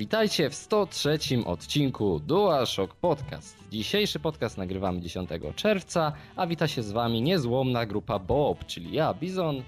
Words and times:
Witajcie 0.00 0.50
w 0.50 0.54
103 0.54 1.18
odcinku 1.46 2.20
DualShock 2.20 2.94
Podcast. 2.94 3.56
Dzisiejszy 3.70 4.20
podcast 4.20 4.58
nagrywamy 4.58 5.00
10 5.00 5.30
czerwca, 5.56 6.12
a 6.36 6.46
wita 6.46 6.68
się 6.68 6.82
z 6.82 6.92
wami 6.92 7.22
niezłomna 7.22 7.86
grupa 7.86 8.18
Bob, 8.18 8.66
czyli 8.66 8.92
ja, 8.92 9.14
Bizon. 9.14 9.62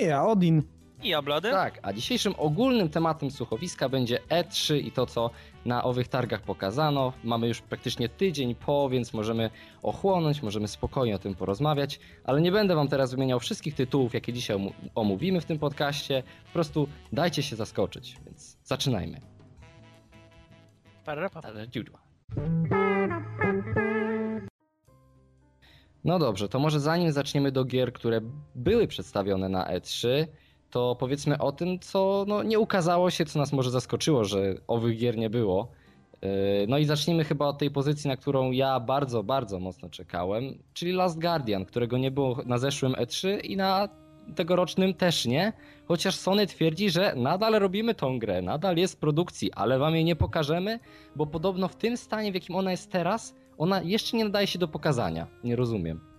I 0.00 0.04
ja, 0.04 0.26
Odin. 0.26 0.62
I 1.02 1.08
ja, 1.08 1.22
Blady. 1.22 1.50
Tak, 1.50 1.78
a 1.82 1.92
dzisiejszym 1.92 2.34
ogólnym 2.38 2.88
tematem 2.88 3.30
słuchowiska 3.30 3.88
będzie 3.88 4.18
E3 4.28 4.76
i 4.76 4.92
to, 4.92 5.06
co 5.06 5.30
na 5.64 5.84
owych 5.84 6.08
targach 6.08 6.42
pokazano. 6.42 7.12
Mamy 7.24 7.48
już 7.48 7.60
praktycznie 7.60 8.08
tydzień 8.08 8.54
po, 8.54 8.88
więc 8.88 9.12
możemy 9.12 9.50
ochłonąć, 9.82 10.42
możemy 10.42 10.68
spokojnie 10.68 11.14
o 11.14 11.18
tym 11.18 11.34
porozmawiać, 11.34 12.00
ale 12.24 12.40
nie 12.40 12.52
będę 12.52 12.74
wam 12.74 12.88
teraz 12.88 13.10
wymieniał 13.10 13.40
wszystkich 13.40 13.74
tytułów, 13.74 14.14
jakie 14.14 14.32
dzisiaj 14.32 14.72
omówimy 14.94 15.40
w 15.40 15.44
tym 15.44 15.58
podcaście. 15.58 16.22
Po 16.46 16.52
prostu 16.52 16.88
dajcie 17.12 17.42
się 17.42 17.56
zaskoczyć, 17.56 18.16
więc 18.26 18.56
zaczynajmy. 18.64 19.31
Dziudła. 21.66 21.98
No 26.04 26.18
dobrze, 26.18 26.48
to 26.48 26.58
może 26.58 26.80
zanim 26.80 27.12
zaczniemy 27.12 27.52
do 27.52 27.64
gier, 27.64 27.92
które 27.92 28.20
były 28.54 28.86
przedstawione 28.86 29.48
na 29.48 29.64
E3, 29.64 30.26
to 30.70 30.96
powiedzmy 31.00 31.38
o 31.38 31.52
tym, 31.52 31.78
co 31.78 32.24
no, 32.28 32.42
nie 32.42 32.58
ukazało 32.58 33.10
się, 33.10 33.24
co 33.24 33.38
nas 33.38 33.52
może 33.52 33.70
zaskoczyło, 33.70 34.24
że 34.24 34.54
owych 34.66 34.98
gier 34.98 35.16
nie 35.16 35.30
było. 35.30 35.68
Yy, 36.22 36.28
no 36.68 36.78
i 36.78 36.84
zacznijmy 36.84 37.24
chyba 37.24 37.46
od 37.46 37.58
tej 37.58 37.70
pozycji, 37.70 38.08
na 38.08 38.16
którą 38.16 38.50
ja 38.50 38.80
bardzo, 38.80 39.22
bardzo 39.22 39.60
mocno 39.60 39.90
czekałem, 39.90 40.44
czyli 40.74 40.92
Last 40.92 41.20
Guardian, 41.20 41.64
którego 41.64 41.98
nie 41.98 42.10
było 42.10 42.38
na 42.46 42.58
zeszłym 42.58 42.92
E3 42.92 43.44
i 43.44 43.56
na 43.56 43.88
tegorocznym 44.34 44.94
też 44.94 45.26
nie, 45.26 45.52
chociaż 45.88 46.14
Sony 46.14 46.46
twierdzi, 46.46 46.90
że 46.90 47.14
nadal 47.16 47.52
robimy 47.52 47.94
tą 47.94 48.18
grę, 48.18 48.42
nadal 48.42 48.76
jest 48.76 48.94
w 48.94 48.98
produkcji, 48.98 49.52
ale 49.52 49.78
wam 49.78 49.94
jej 49.94 50.04
nie 50.04 50.16
pokażemy, 50.16 50.78
bo 51.16 51.26
podobno 51.26 51.68
w 51.68 51.76
tym 51.76 51.96
stanie, 51.96 52.32
w 52.32 52.34
jakim 52.34 52.56
ona 52.56 52.70
jest 52.70 52.90
teraz, 52.90 53.34
ona 53.58 53.82
jeszcze 53.82 54.16
nie 54.16 54.24
nadaje 54.24 54.46
się 54.46 54.58
do 54.58 54.68
pokazania. 54.68 55.26
Nie 55.44 55.56
rozumiem 55.56 56.12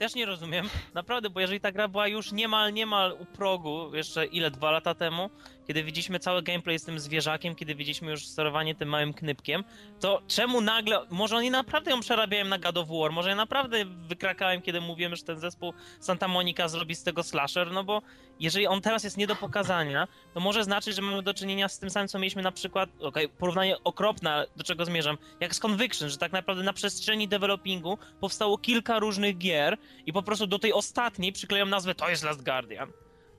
też 0.00 0.14
nie 0.14 0.26
rozumiem, 0.26 0.68
naprawdę, 0.94 1.30
bo 1.30 1.40
jeżeli 1.40 1.60
ta 1.60 1.72
gra 1.72 1.88
była 1.88 2.08
już 2.08 2.32
niemal, 2.32 2.72
niemal 2.72 3.16
u 3.20 3.24
progu, 3.24 3.94
jeszcze 3.94 4.26
ile, 4.26 4.50
dwa 4.50 4.70
lata 4.70 4.94
temu, 4.94 5.30
kiedy 5.70 5.84
widzieliśmy 5.84 6.18
cały 6.18 6.42
gameplay 6.42 6.78
z 6.78 6.84
tym 6.84 7.00
zwierzakiem, 7.00 7.54
kiedy 7.54 7.74
widzieliśmy 7.74 8.10
już 8.10 8.26
sterowanie 8.26 8.74
tym 8.74 8.88
małym 8.88 9.14
knypkiem, 9.14 9.64
to 10.00 10.22
czemu 10.28 10.60
nagle, 10.60 11.06
może 11.10 11.36
oni 11.36 11.50
naprawdę 11.50 11.90
ją 11.90 12.00
przerabiają 12.00 12.44
na 12.44 12.58
God 12.58 12.76
of 12.76 12.88
War, 12.88 13.12
może 13.12 13.28
ja 13.28 13.34
naprawdę 13.34 13.84
wykrakałem, 13.84 14.62
kiedy 14.62 14.80
mówiłem, 14.80 15.16
że 15.16 15.22
ten 15.22 15.40
zespół 15.40 15.72
Santa 16.00 16.28
Monica 16.28 16.68
zrobi 16.68 16.94
z 16.94 17.02
tego 17.02 17.22
slasher, 17.22 17.72
no 17.72 17.84
bo 17.84 18.02
jeżeli 18.40 18.66
on 18.66 18.80
teraz 18.80 19.04
jest 19.04 19.16
nie 19.16 19.26
do 19.26 19.36
pokazania, 19.36 20.08
to 20.34 20.40
może 20.40 20.64
znaczyć, 20.64 20.96
że 20.96 21.02
mamy 21.02 21.22
do 21.22 21.34
czynienia 21.34 21.68
z 21.68 21.78
tym 21.78 21.90
samym, 21.90 22.08
co 22.08 22.18
mieliśmy 22.18 22.42
na 22.42 22.52
przykład, 22.52 22.90
okej, 22.90 23.26
okay, 23.26 23.28
porównanie 23.28 23.76
okropne, 23.84 24.46
do 24.56 24.64
czego 24.64 24.84
zmierzam, 24.84 25.18
jak 25.40 25.54
z 25.54 25.60
Conviction, 25.60 26.08
że 26.08 26.18
tak 26.18 26.32
naprawdę 26.32 26.62
na 26.62 26.72
przestrzeni 26.72 27.28
developingu 27.28 27.98
powstało 28.20 28.58
kilka 28.58 28.98
różnych 28.98 29.38
gier 29.38 29.78
i 30.06 30.12
po 30.12 30.22
prostu 30.22 30.46
do 30.46 30.58
tej 30.58 30.72
ostatniej 30.72 31.32
przykleją 31.32 31.66
nazwę 31.66 31.94
to 31.94 32.10
jest 32.10 32.24
Last 32.24 32.44
Guardian. 32.44 32.92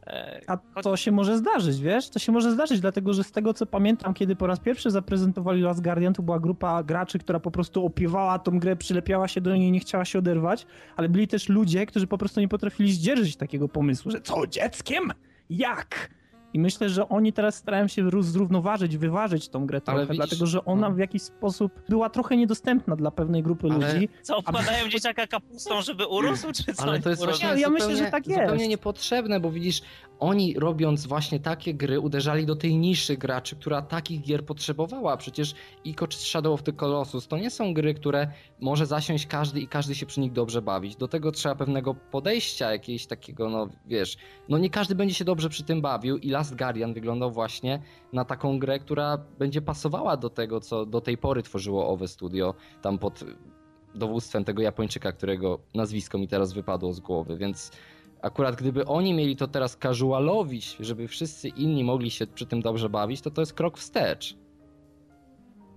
E, 0.07 0.41
A 0.47 0.57
to 0.81 0.97
się 0.97 1.11
może 1.11 1.38
zdarzyć, 1.38 1.81
wiesz? 1.81 2.09
To 2.09 2.19
się 2.19 2.31
może 2.31 2.52
zdarzyć, 2.52 2.80
dlatego 2.80 3.13
że 3.13 3.23
z 3.23 3.31
tego 3.31 3.53
co 3.53 3.66
pamiętam, 3.66 4.13
kiedy 4.13 4.35
po 4.35 4.47
raz 4.47 4.59
pierwszy 4.59 4.91
zaprezentowali 4.91 5.61
Last 5.61 5.83
Guardian, 5.83 6.13
to 6.13 6.23
była 6.23 6.39
grupa 6.39 6.83
graczy, 6.83 7.19
która 7.19 7.39
po 7.39 7.52
prostu 7.52 7.85
opiewała 7.85 8.39
tą 8.39 8.59
grę, 8.59 8.75
przylepiała 8.75 9.27
się 9.27 9.41
do 9.41 9.55
niej 9.55 9.67
i 9.69 9.72
nie 9.72 9.79
chciała 9.79 10.05
się 10.05 10.19
oderwać, 10.19 10.66
ale 10.95 11.09
byli 11.09 11.27
też 11.27 11.49
ludzie, 11.49 11.85
którzy 11.85 12.07
po 12.07 12.17
prostu 12.17 12.39
nie 12.39 12.47
potrafili 12.47 12.94
zdzierżyć 12.94 13.35
takiego 13.35 13.69
pomysłu, 13.69 14.11
że 14.11 14.22
co, 14.22 14.47
dzieckiem? 14.47 15.11
Jak? 15.49 16.09
I 16.53 16.59
myślę, 16.59 16.89
że 16.89 17.09
oni 17.09 17.33
teraz 17.33 17.55
starają 17.55 17.88
się 17.88 18.09
zrównoważyć, 18.21 18.97
wyważyć 18.97 19.49
tą 19.49 19.66
grę 19.66 19.81
trochę, 19.81 20.02
widzisz, 20.02 20.17
dlatego 20.17 20.45
że 20.45 20.66
ona 20.66 20.89
no. 20.89 20.95
w 20.95 20.97
jakiś 20.97 21.21
sposób 21.21 21.81
była 21.89 22.09
trochę 22.09 22.38
niedostępna 22.38 22.95
dla 22.95 23.11
pewnej 23.11 23.44
grupy 23.44 23.67
ale... 23.71 23.94
ludzi. 23.94 24.09
Co, 24.22 24.41
wkładają 24.41 24.85
a... 24.85 24.90
dzieciaka 24.90 25.28
kapustą, 25.28 25.81
żeby 25.81 26.07
urósł, 26.07 26.51
czy 26.51 26.73
co? 26.73 26.84
Ale 26.84 27.00
to 27.00 27.09
jest 27.09 27.25
właśnie 27.25 27.47
ja, 27.47 27.56
ja 27.56 27.69
myślę, 27.69 27.95
że 27.95 28.06
tak 28.06 28.28
jest. 28.28 28.41
zupełnie 28.41 28.67
niepotrzebne, 28.67 29.40
bo 29.40 29.51
widzisz, 29.51 29.81
oni 30.22 30.53
robiąc 30.59 31.07
właśnie 31.07 31.40
takie 31.40 31.73
gry 31.73 32.00
uderzali 32.00 32.45
do 32.45 32.56
tej 32.56 32.78
niszy 32.78 33.17
graczy, 33.17 33.56
która 33.56 33.81
takich 33.81 34.22
gier 34.22 34.45
potrzebowała. 34.45 35.17
Przecież 35.17 35.53
Ico 35.84 36.07
czy 36.07 36.17
Shadow 36.17 36.53
of 36.53 36.63
the 36.63 36.73
Colossus 36.73 37.28
to 37.28 37.38
nie 37.38 37.50
są 37.50 37.73
gry, 37.73 37.94
które 37.94 38.28
może 38.59 38.85
zasiąść 38.85 39.28
każdy 39.28 39.61
i 39.61 39.67
każdy 39.67 39.95
się 39.95 40.06
przy 40.06 40.19
nich 40.19 40.31
dobrze 40.31 40.61
bawić. 40.61 40.95
Do 40.95 41.07
tego 41.07 41.31
trzeba 41.31 41.56
pewnego 41.56 41.95
podejścia, 41.95 42.72
jakiegoś 42.72 43.06
takiego, 43.06 43.50
no 43.50 43.69
wiesz, 43.85 44.17
no 44.50 44.57
nie 44.57 44.69
każdy 44.69 44.95
będzie 44.95 45.16
się 45.16 45.25
dobrze 45.25 45.50
przy 45.50 45.63
tym 45.63 45.81
bawił 45.81 46.17
i 46.17 46.29
Last 46.41 46.56
Guardian 46.56 46.94
wyglądał 46.94 47.31
właśnie 47.31 47.81
na 48.13 48.25
taką 48.25 48.59
grę, 48.59 48.79
która 48.79 49.18
będzie 49.40 49.62
pasowała 49.62 50.18
do 50.18 50.29
tego, 50.29 50.59
co 50.59 50.85
do 50.85 51.02
tej 51.02 51.18
pory 51.18 51.44
tworzyło 51.44 51.90
owe 51.90 52.07
studio, 52.07 52.53
tam 52.81 52.97
pod 52.97 53.24
dowództwem 53.96 54.44
tego 54.44 54.62
Japończyka, 54.62 55.12
którego 55.12 55.59
nazwisko 55.75 56.18
mi 56.18 56.28
teraz 56.28 56.53
wypadło 56.53 56.94
z 56.94 57.00
głowy, 57.00 57.38
więc 57.38 57.72
akurat 58.22 58.56
gdyby 58.56 58.85
oni 58.85 59.13
mieli 59.13 59.35
to 59.35 59.47
teraz 59.47 59.78
casualowić, 59.78 60.78
żeby 60.79 61.07
wszyscy 61.07 61.47
inni 61.47 61.84
mogli 61.84 62.12
się 62.12 62.28
przy 62.28 62.46
tym 62.46 62.62
dobrze 62.62 62.90
bawić, 62.90 63.22
to 63.22 63.31
to 63.31 63.41
jest 63.41 63.53
krok 63.53 63.78
wstecz. 63.78 64.38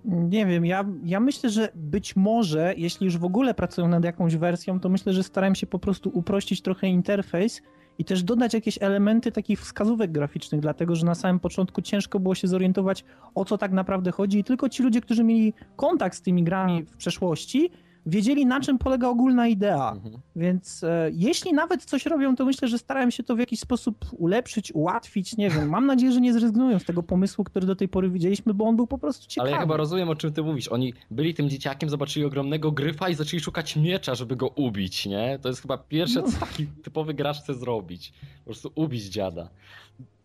Nie 0.05 0.45
wiem, 0.45 0.65
ja, 0.65 0.85
ja 1.03 1.19
myślę, 1.19 1.49
że 1.49 1.69
być 1.75 2.15
może, 2.15 2.73
jeśli 2.77 3.05
już 3.05 3.17
w 3.17 3.25
ogóle 3.25 3.53
pracują 3.53 3.87
nad 3.87 4.03
jakąś 4.03 4.35
wersją, 4.35 4.79
to 4.79 4.89
myślę, 4.89 5.13
że 5.13 5.23
starają 5.23 5.55
się 5.55 5.67
po 5.67 5.79
prostu 5.79 6.09
uprościć 6.13 6.61
trochę 6.61 6.87
interfejs 6.87 7.61
i 7.99 8.05
też 8.05 8.23
dodać 8.23 8.53
jakieś 8.53 8.77
elementy 8.81 9.31
takich 9.31 9.61
wskazówek 9.61 10.11
graficznych, 10.11 10.61
dlatego 10.61 10.95
że 10.95 11.05
na 11.05 11.15
samym 11.15 11.39
początku 11.39 11.81
ciężko 11.81 12.19
było 12.19 12.35
się 12.35 12.47
zorientować, 12.47 13.03
o 13.35 13.45
co 13.45 13.57
tak 13.57 13.71
naprawdę 13.71 14.11
chodzi. 14.11 14.39
I 14.39 14.43
tylko 14.43 14.69
ci 14.69 14.83
ludzie, 14.83 15.01
którzy 15.01 15.23
mieli 15.23 15.53
kontakt 15.75 16.17
z 16.17 16.21
tymi 16.21 16.43
grami 16.43 16.83
w 16.83 16.97
przeszłości, 16.97 17.71
wiedzieli 18.05 18.45
na 18.45 18.61
czym 18.61 18.77
polega 18.77 19.07
ogólna 19.07 19.47
idea. 19.47 19.91
Mhm. 19.91 20.17
Więc 20.35 20.83
e, 20.83 21.09
jeśli 21.13 21.53
nawet 21.53 21.85
coś 21.85 22.05
robią, 22.05 22.35
to 22.35 22.45
myślę, 22.45 22.67
że 22.67 22.77
starałem 22.77 23.11
się 23.11 23.23
to 23.23 23.35
w 23.35 23.39
jakiś 23.39 23.59
sposób 23.59 24.05
ulepszyć, 24.17 24.71
ułatwić, 24.71 25.37
nie 25.37 25.49
wiem. 25.49 25.69
Mam 25.69 25.85
nadzieję, 25.85 26.11
że 26.11 26.21
nie 26.21 26.33
zrezygnują 26.33 26.79
z 26.79 26.85
tego 26.85 27.03
pomysłu, 27.03 27.43
który 27.43 27.67
do 27.67 27.75
tej 27.75 27.87
pory 27.87 28.09
widzieliśmy, 28.09 28.53
bo 28.53 28.65
on 28.65 28.75
był 28.75 28.87
po 28.87 28.97
prostu 28.97 29.27
ciekawy. 29.27 29.49
Ale 29.49 29.57
ja 29.57 29.61
chyba 29.61 29.77
rozumiem, 29.77 30.09
o 30.09 30.15
czym 30.15 30.33
ty 30.33 30.43
mówisz. 30.43 30.67
Oni 30.67 30.93
byli 31.11 31.33
tym 31.33 31.49
dzieciakiem, 31.49 31.89
zobaczyli 31.89 32.25
ogromnego 32.25 32.71
gryfa 32.71 33.09
i 33.09 33.15
zaczęli 33.15 33.39
szukać 33.39 33.75
miecza, 33.75 34.15
żeby 34.15 34.35
go 34.35 34.47
ubić, 34.47 35.05
nie? 35.05 35.39
To 35.41 35.49
jest 35.49 35.61
chyba 35.61 35.77
pierwsze, 35.77 36.23
co 36.23 36.39
taki 36.39 36.67
typowy 36.67 37.13
gracz 37.13 37.41
chce 37.41 37.53
zrobić. 37.53 38.13
Po 38.39 38.45
prostu 38.45 38.71
ubić 38.75 39.03
dziada. 39.03 39.49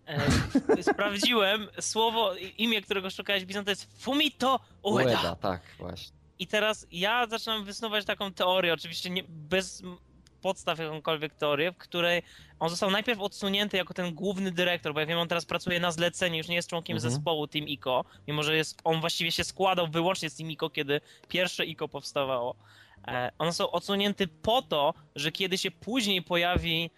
E, 0.07 0.83
sprawdziłem, 0.83 1.67
słowo, 1.81 2.31
imię, 2.59 2.83
którego 2.83 3.11
szukałeś, 3.11 3.45
Bizon, 3.45 3.65
to 3.65 3.71
jest 3.71 4.03
Fumito 4.03 4.61
Ueda. 4.83 5.11
Ueda, 5.11 5.37
tak, 5.37 5.63
właśnie. 5.79 6.20
I 6.41 6.47
teraz 6.47 6.87
ja 6.93 7.27
zaczynam 7.27 7.65
wysnuwać 7.65 8.05
taką 8.05 8.33
teorię, 8.33 8.73
oczywiście 8.73 9.11
nie, 9.11 9.25
bez 9.29 9.83
podstaw 10.41 10.79
jakąkolwiek 10.79 11.35
teorię, 11.35 11.73
w 11.73 11.77
której 11.77 12.23
on 12.61 12.71
został 12.71 12.91
najpierw 12.91 13.21
odsunięty 13.21 13.77
jako 13.77 13.95
ten 13.95 14.15
główny 14.15 14.51
dyrektor, 14.53 14.95
bo 14.95 15.01
ja 15.01 15.07
wiem, 15.07 15.19
on 15.19 15.29
teraz 15.29 15.45
pracuje 15.45 15.81
na 15.81 15.93
zlecenie, 15.93 16.39
już 16.39 16.49
nie 16.49 16.55
jest 16.55 16.69
członkiem 16.69 16.97
mhm. 16.97 17.13
zespołu 17.13 17.47
Team 17.47 17.69
ICO, 17.69 18.05
mimo 18.29 18.43
że 18.43 18.57
jest, 18.57 18.81
on 18.85 19.01
właściwie 19.01 19.33
się 19.33 19.45
składał 19.45 19.89
wyłącznie 19.89 20.31
z 20.31 20.37
Team 20.37 20.51
ICO, 20.51 20.71
kiedy 20.71 21.01
pierwsze 21.29 21.67
ICO 21.67 21.89
powstawało. 21.89 22.57
E, 23.09 23.33
on 23.39 23.47
został 23.47 23.71
odsunięty 23.71 24.27
po 24.27 24.63
to, 24.63 24.95
że 25.17 25.33
kiedy 25.33 25.59
się 25.59 25.71
później 25.71 26.23
pojawi 26.23 26.91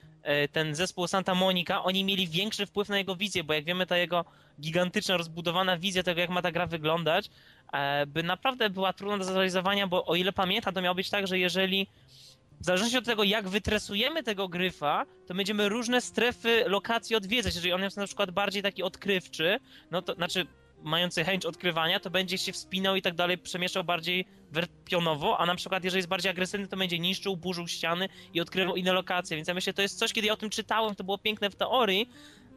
ten 0.53 0.75
zespół 0.75 1.06
Santa 1.06 1.34
Monica, 1.34 1.84
oni 1.84 2.05
mieli 2.05 2.28
większy 2.28 2.66
wpływ 2.66 2.88
na 2.88 2.99
jego 2.99 3.16
wizję, 3.16 3.44
bo 3.44 3.55
jak 3.55 3.65
wiemy, 3.65 3.87
ta 3.87 3.97
jego 3.97 4.25
gigantyczna, 4.60 5.16
rozbudowana 5.16 5.78
wizja 5.78 6.03
tego, 6.03 6.21
jak 6.21 6.31
ma 6.31 6.43
ta 6.43 6.53
gra 6.53 6.66
wyglądać, 6.66 7.31
E, 7.72 8.06
by 8.06 8.22
naprawdę 8.22 8.71
była 8.71 8.93
trudna 8.93 9.19
do 9.19 9.25
zrealizowania, 9.25 9.87
bo 9.87 10.05
o 10.05 10.15
ile 10.15 10.33
pamiętam, 10.33 10.75
to 10.75 10.83
miało 10.83 10.94
być 10.94 11.10
tak, 11.10 11.27
że 11.27 11.38
jeżeli 11.38 11.87
w 12.60 12.65
zależności 12.65 12.99
od 12.99 13.05
tego, 13.05 13.25
jak 13.25 13.49
wytresujemy 13.49 14.22
tego 14.22 14.49
gryfa, 14.49 15.06
to 15.27 15.34
będziemy 15.34 15.69
różne 15.69 16.00
strefy 16.00 16.65
lokacji 16.66 17.16
odwiedzać. 17.16 17.54
Jeżeli 17.54 17.72
on 17.72 17.83
jest 17.83 17.97
na 17.97 18.06
przykład 18.06 18.31
bardziej 18.31 18.62
taki 18.62 18.83
odkrywczy, 18.83 19.59
no 19.91 20.03
to 20.03 20.15
znaczy 20.15 20.47
mający 20.82 21.24
chęć 21.24 21.46
odkrywania, 21.46 22.00
to 22.00 22.10
będzie 22.10 22.38
się 22.38 22.52
wspinał 22.52 22.96
i 22.96 23.02
tak 23.02 23.14
dalej, 23.14 23.38
przemieszczał 23.38 23.84
bardziej 23.84 24.24
pionowo, 24.84 25.38
a 25.38 25.46
na 25.46 25.54
przykład 25.54 25.84
jeżeli 25.84 25.98
jest 25.98 26.08
bardziej 26.08 26.30
agresywny, 26.30 26.68
to 26.68 26.76
będzie 26.76 26.98
niszczył, 26.98 27.36
burzył 27.36 27.68
ściany 27.68 28.08
i 28.34 28.40
odkrywał 28.40 28.76
inne 28.76 28.92
lokacje. 28.92 29.36
Więc 29.36 29.48
ja 29.48 29.54
myślę, 29.54 29.72
to 29.72 29.82
jest 29.82 29.98
coś, 29.98 30.12
kiedy 30.12 30.26
ja 30.26 30.32
o 30.32 30.36
tym 30.36 30.50
czytałem, 30.50 30.94
to 30.94 31.04
było 31.04 31.18
piękne 31.18 31.50
w 31.50 31.54
teorii, 31.54 32.08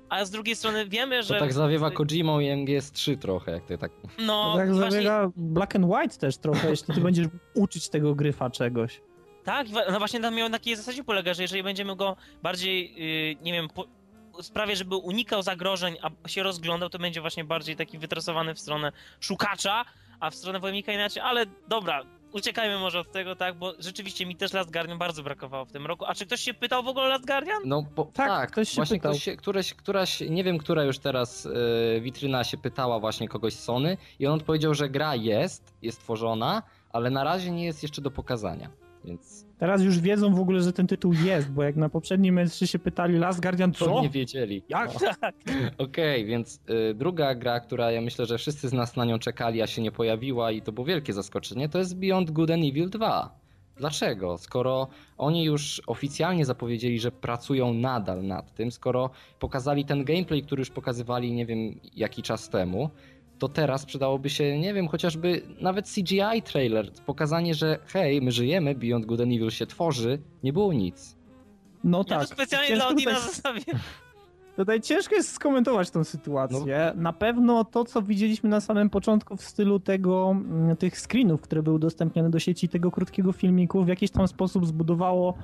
a 0.09 0.25
z 0.25 0.31
drugiej 0.31 0.55
strony 0.55 0.85
wiemy, 0.85 1.23
że... 1.23 1.33
To 1.33 1.39
tak 1.39 1.53
zawiewa 1.53 1.91
Kojimą 1.91 2.39
i 2.39 2.47
MGS3 2.47 3.17
trochę, 3.17 3.51
jak 3.51 3.65
ty 3.65 3.77
tak... 3.77 3.91
No, 4.19 4.51
to 4.51 4.57
tak 4.57 4.73
właśnie... 4.73 4.91
zawiewa 4.91 5.31
Black 5.35 5.75
and 5.75 5.85
White 5.85 6.17
też 6.17 6.37
trochę, 6.37 6.69
jeśli 6.69 6.93
ty 6.93 7.01
będziesz 7.01 7.27
uczyć 7.53 7.89
tego 7.89 8.15
gryfa 8.15 8.49
czegoś. 8.49 9.01
Tak, 9.43 9.67
no 9.91 9.99
właśnie 9.99 10.19
na 10.19 10.49
takiej 10.49 10.75
zasadzie 10.75 11.03
polega, 11.03 11.33
że 11.33 11.41
jeżeli 11.41 11.63
będziemy 11.63 11.95
go 11.95 12.15
bardziej, 12.43 12.93
yy, 12.95 13.35
nie 13.41 13.53
wiem, 13.53 13.67
po, 13.69 13.85
sprawie, 14.43 14.75
żeby 14.75 14.95
unikał 14.95 15.41
zagrożeń, 15.41 15.97
a 16.01 16.27
się 16.27 16.43
rozglądał, 16.43 16.89
to 16.89 16.99
będzie 16.99 17.21
właśnie 17.21 17.43
bardziej 17.43 17.75
taki 17.75 17.97
wytrasowany 17.97 18.53
w 18.53 18.59
stronę 18.59 18.91
szukacza, 19.19 19.85
a 20.19 20.29
w 20.29 20.35
stronę 20.35 20.59
wojownika 20.59 20.93
inaczej, 20.93 21.23
ale 21.25 21.45
dobra, 21.67 22.03
uciekajmy 22.35 22.79
może 22.79 22.99
od 22.99 23.11
tego, 23.11 23.35
tak, 23.35 23.55
bo 23.55 23.73
rzeczywiście 23.79 24.25
mi 24.25 24.35
też 24.35 24.53
Last 24.53 24.71
Guardian 24.71 24.97
bardzo 24.97 25.23
brakowało 25.23 25.65
w 25.65 25.71
tym 25.71 25.85
roku. 25.85 26.05
A 26.05 26.15
czy 26.15 26.25
ktoś 26.25 26.41
się 26.41 26.53
pytał 26.53 26.83
w 26.83 26.87
ogóle 26.87 27.05
o 27.05 27.09
Last 27.09 27.25
Guardian? 27.25 27.61
No 27.65 27.85
bo, 27.95 28.05
tak, 28.05 28.27
tak, 28.27 28.51
ktoś 28.51 28.69
się 28.69 28.75
właśnie 28.75 28.97
pytał. 28.97 29.11
Ktoś 29.11 29.23
się, 29.23 29.37
któraś, 29.37 29.73
któraś, 29.73 30.19
nie 30.29 30.43
wiem, 30.43 30.57
która 30.57 30.83
już 30.83 30.99
teraz 30.99 31.45
yy, 31.45 32.01
witryna 32.01 32.43
się 32.43 32.57
pytała 32.57 32.99
właśnie 32.99 33.27
kogoś 33.27 33.53
z 33.53 33.63
Sony 33.63 33.97
i 34.19 34.27
on 34.27 34.33
odpowiedział, 34.33 34.73
że 34.73 34.89
gra 34.89 35.15
jest, 35.15 35.73
jest 35.81 35.99
tworzona, 35.99 36.63
ale 36.93 37.09
na 37.09 37.23
razie 37.23 37.51
nie 37.51 37.65
jest 37.65 37.83
jeszcze 37.83 38.01
do 38.01 38.11
pokazania, 38.11 38.69
więc... 39.05 39.45
Teraz 39.57 39.81
już 39.81 39.99
wiedzą 39.99 40.35
w 40.35 40.39
ogóle, 40.39 40.61
że 40.61 40.73
ten 40.73 40.87
tytuł 40.87 41.13
jest, 41.13 41.51
bo 41.51 41.63
jak 41.63 41.75
na 41.75 41.89
poprzednim 41.89 42.35
meczu 42.35 42.67
się 42.67 42.79
pytali 42.79 43.17
Last 43.17 43.41
Guardian, 43.41 43.73
co? 43.73 43.85
To 43.85 44.01
nie 44.01 44.09
wiedzieli. 44.09 44.63
Jak? 44.69 44.93
No. 44.93 44.99
Tak. 45.21 45.35
Okej, 45.77 46.21
okay, 46.21 46.25
więc 46.25 46.59
y, 46.69 46.93
druga 46.93 47.35
gra, 47.35 47.59
która 47.59 47.91
ja 47.91 48.01
myślę, 48.01 48.25
że 48.25 48.37
wszyscy 48.37 48.69
z 48.69 48.73
nas 48.73 48.95
na 48.95 49.05
nią 49.05 49.19
czekali, 49.19 49.61
a 49.61 49.67
się 49.67 49.81
nie 49.81 49.91
pojawiła 49.91 50.51
i 50.51 50.61
to 50.61 50.71
było 50.71 50.85
wielkie 50.85 51.13
zaskoczenie, 51.13 51.69
to 51.69 51.77
jest 51.77 51.97
Beyond 51.97 52.31
Good 52.31 52.51
and 52.51 52.63
Evil 52.63 52.89
2. 52.89 53.45
Dlaczego? 53.77 54.37
Skoro 54.37 54.87
oni 55.17 55.43
już 55.43 55.81
oficjalnie 55.87 56.45
zapowiedzieli, 56.45 56.99
że 56.99 57.11
pracują 57.11 57.73
nadal 57.73 58.23
nad 58.23 58.53
tym, 58.53 58.71
skoro 58.71 59.09
pokazali 59.39 59.85
ten 59.85 60.03
gameplay, 60.03 60.43
który 60.43 60.61
już 60.61 60.69
pokazywali 60.69 61.33
nie 61.33 61.45
wiem 61.45 61.79
jaki 61.95 62.23
czas 62.23 62.49
temu, 62.49 62.89
to 63.39 63.49
teraz 63.49 63.85
przydałoby 63.85 64.29
się, 64.29 64.59
nie 64.59 64.73
wiem, 64.73 64.87
chociażby 64.87 65.41
nawet 65.61 65.89
CGI 65.89 66.41
trailer, 66.43 66.91
pokazanie, 67.05 67.55
że 67.55 67.79
hej, 67.85 68.21
my 68.21 68.31
żyjemy, 68.31 68.75
Beyond 68.75 69.05
Good 69.05 69.21
and 69.21 69.31
Evil 69.31 69.49
się 69.49 69.65
tworzy, 69.65 70.19
nie 70.43 70.53
było 70.53 70.73
nic. 70.73 71.15
No 71.83 71.97
ja 71.97 72.03
tak. 72.03 72.27
To 72.27 72.33
specjalnie 72.33 72.67
Ciężko 72.67 72.85
dla 72.85 72.93
Odina 72.93 73.11
tutaj... 73.11 73.27
zostawię. 73.27 73.63
Tutaj 74.55 74.81
ciężko 74.81 75.15
jest 75.15 75.31
skomentować 75.31 75.89
tą 75.89 76.03
sytuację. 76.03 76.93
No. 76.95 77.01
Na 77.01 77.13
pewno 77.13 77.63
to, 77.65 77.85
co 77.85 78.01
widzieliśmy 78.01 78.49
na 78.49 78.61
samym 78.61 78.89
początku 78.89 79.37
w 79.37 79.41
stylu 79.41 79.79
tego, 79.79 80.31
mm, 80.31 80.75
tych 80.77 80.99
screenów, 80.99 81.41
które 81.41 81.63
były 81.63 81.75
udostępnione 81.75 82.29
do 82.29 82.39
sieci, 82.39 82.69
tego 82.69 82.91
krótkiego 82.91 83.31
filmiku, 83.31 83.83
w 83.83 83.87
jakiś 83.87 84.11
tam 84.11 84.27
sposób 84.27 84.65
zbudowało 84.65 85.37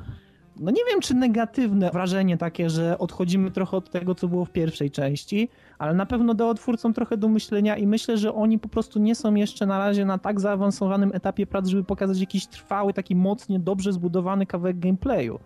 no 0.55 0.71
nie 0.71 0.85
wiem, 0.91 1.01
czy 1.01 1.13
negatywne 1.13 1.91
wrażenie 1.91 2.37
takie, 2.37 2.69
że 2.69 2.97
odchodzimy 2.97 3.51
trochę 3.51 3.77
od 3.77 3.89
tego, 3.89 4.15
co 4.15 4.27
było 4.27 4.45
w 4.45 4.51
pierwszej 4.51 4.91
części, 4.91 5.49
ale 5.77 5.93
na 5.93 6.05
pewno 6.05 6.33
dało 6.33 6.53
twórcom 6.53 6.93
trochę 6.93 7.17
do 7.17 7.27
myślenia 7.27 7.77
i 7.77 7.87
myślę, 7.87 8.17
że 8.17 8.33
oni 8.33 8.59
po 8.59 8.69
prostu 8.69 8.99
nie 8.99 9.15
są 9.15 9.35
jeszcze 9.35 9.65
na 9.65 9.77
razie 9.77 10.05
na 10.05 10.17
tak 10.17 10.39
zaawansowanym 10.39 11.11
etapie 11.13 11.47
prac, 11.47 11.67
żeby 11.67 11.83
pokazać 11.83 12.19
jakiś 12.19 12.47
trwały, 12.47 12.93
taki 12.93 13.15
mocnie, 13.15 13.59
dobrze 13.59 13.93
zbudowany 13.93 14.45
kawałek 14.45 14.79
gameplayu. 14.79 15.39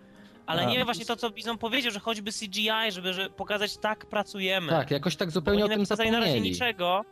Ale 0.46 0.66
nie 0.66 0.84
właśnie 0.84 1.04
to, 1.04 1.16
co 1.16 1.30
Bizon 1.30 1.58
powiedział, 1.58 1.92
że 1.92 2.00
choćby 2.00 2.32
CGI, 2.32 2.70
żeby 2.92 3.12
że 3.12 3.30
pokazać 3.30 3.76
tak 3.76 4.06
pracujemy. 4.06 4.68
Tak, 4.68 4.90
jakoś 4.90 5.16
tak 5.16 5.30
zupełnie 5.30 5.64
o 5.64 5.68
tym 5.68 5.86
zapomnieli. 5.86 6.12
na 6.12 6.20
razie 6.20 6.40
niczego. 6.40 7.04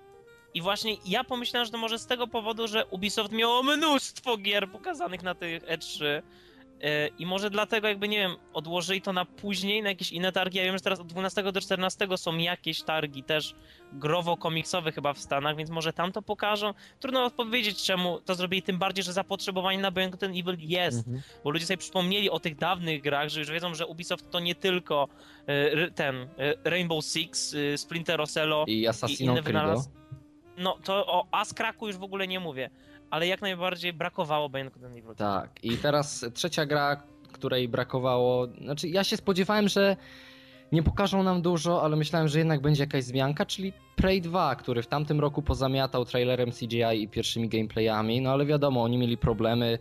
I 0.55 0.63
właśnie 0.63 0.97
ja 1.07 1.25
pomyślałem, 1.25 1.67
że 1.67 1.73
to 1.73 1.79
może 1.79 1.99
z 1.99 2.07
tego 2.07 2.27
powodu, 2.27 2.69
że 2.69 2.87
Ubisoft 2.87 3.33
miało 3.33 3.63
mnóstwo 3.63 4.37
gier 4.37 4.71
pokazanych 4.71 5.23
na 5.23 5.35
tych 5.35 5.63
E3 5.63 6.05
E, 6.05 6.23
I 7.19 7.27
może 7.27 7.51
dlatego 7.51 7.89
jakby, 7.89 8.09
nie 8.09 8.19
wiem, 8.19 8.37
odłożyli 8.53 9.03
to 9.03 9.13
na 9.13 9.25
później, 9.25 9.83
na 9.83 9.89
jakieś 9.89 10.13
inne 10.13 10.33
targi. 10.33 10.59
Ja 10.59 10.65
wiem, 10.65 10.77
że 10.77 10.81
teraz 10.81 11.01
od 11.01 11.07
12 11.07 11.53
do 11.53 11.61
14 11.61 12.09
są 12.17 12.37
jakieś 12.37 12.83
targi 12.83 13.23
też 13.23 13.55
growo-komiksowe 13.93 14.93
chyba 14.93 15.13
w 15.13 15.19
Stanach, 15.19 15.57
więc 15.57 15.71
może 15.71 15.93
tam 15.93 16.13
to 16.13 16.23
pokażą. 16.23 16.75
Trudno 17.01 17.25
odpowiedzieć, 17.25 17.83
czemu 17.83 18.21
to 18.21 18.35
zrobili, 18.35 18.63
tym 18.63 18.79
bardziej, 18.79 19.05
że 19.05 19.13
zapotrzebowanie 19.13 19.79
na 19.79 19.93
ten 20.19 20.31
Evil 20.31 20.57
jest. 20.59 20.99
Mhm. 20.99 21.23
Bo 21.45 21.51
ludzie 21.51 21.67
sobie 21.67 21.79
przypomnieli 21.79 22.31
o 22.31 22.41
tych 22.41 22.57
dawnych 22.57 23.03
grach, 23.03 23.29
że 23.29 23.41
już 23.41 23.51
wiedzą, 23.51 23.75
że 23.75 23.87
Ubisoft 23.87 24.31
to 24.31 24.41
nie 24.41 24.55
tylko 24.55 25.09
e, 25.47 25.91
ten 25.91 26.17
e, 26.17 26.29
Rainbow 26.65 27.05
Six, 27.05 27.57
Splinter 27.77 28.21
Ocello 28.21 28.65
i 28.69 28.89
Assassin's 28.89 29.43
Creed. 29.43 29.79
No 30.57 30.79
to 30.85 31.07
o 31.07 31.27
Askraku 31.31 31.87
już 31.87 31.97
w 31.97 32.03
ogóle 32.03 32.29
nie 32.29 32.41
mówię 32.41 32.71
ale 33.15 33.27
jak 33.27 33.43
najbardziej 33.43 33.93
brakowało 33.93 34.49
Bionicode 34.49 34.87
Evil. 34.87 35.15
Tak, 35.17 35.65
i 35.65 35.77
teraz 35.77 36.27
trzecia 36.35 36.67
gra, 36.67 37.03
której 37.33 37.69
brakowało, 37.69 38.47
znaczy 38.47 38.89
ja 38.89 39.05
się 39.05 39.17
spodziewałem, 39.17 39.69
że 39.69 39.97
nie 40.73 40.83
pokażą 40.83 41.23
nam 41.23 41.43
dużo, 41.43 41.83
ale 41.83 41.97
myślałem, 41.97 42.29
że 42.29 42.39
jednak 42.39 42.61
będzie 42.61 42.83
jakaś 42.83 43.05
zmianka, 43.05 43.47
czyli 43.47 43.73
Prey 43.97 44.21
2, 44.21 44.57
który 44.57 44.83
w 44.83 44.87
tamtym 44.87 45.21
roku 45.21 45.43
pozamiatał 45.43 46.05
trailerem 46.05 46.51
CGI 46.51 47.03
i 47.03 47.09
pierwszymi 47.09 47.49
gameplayami, 47.49 48.21
no 48.21 48.31
ale 48.31 48.47
wiadomo, 48.47 48.83
oni 48.83 48.99
mieli 48.99 49.17
problemy 49.17 49.79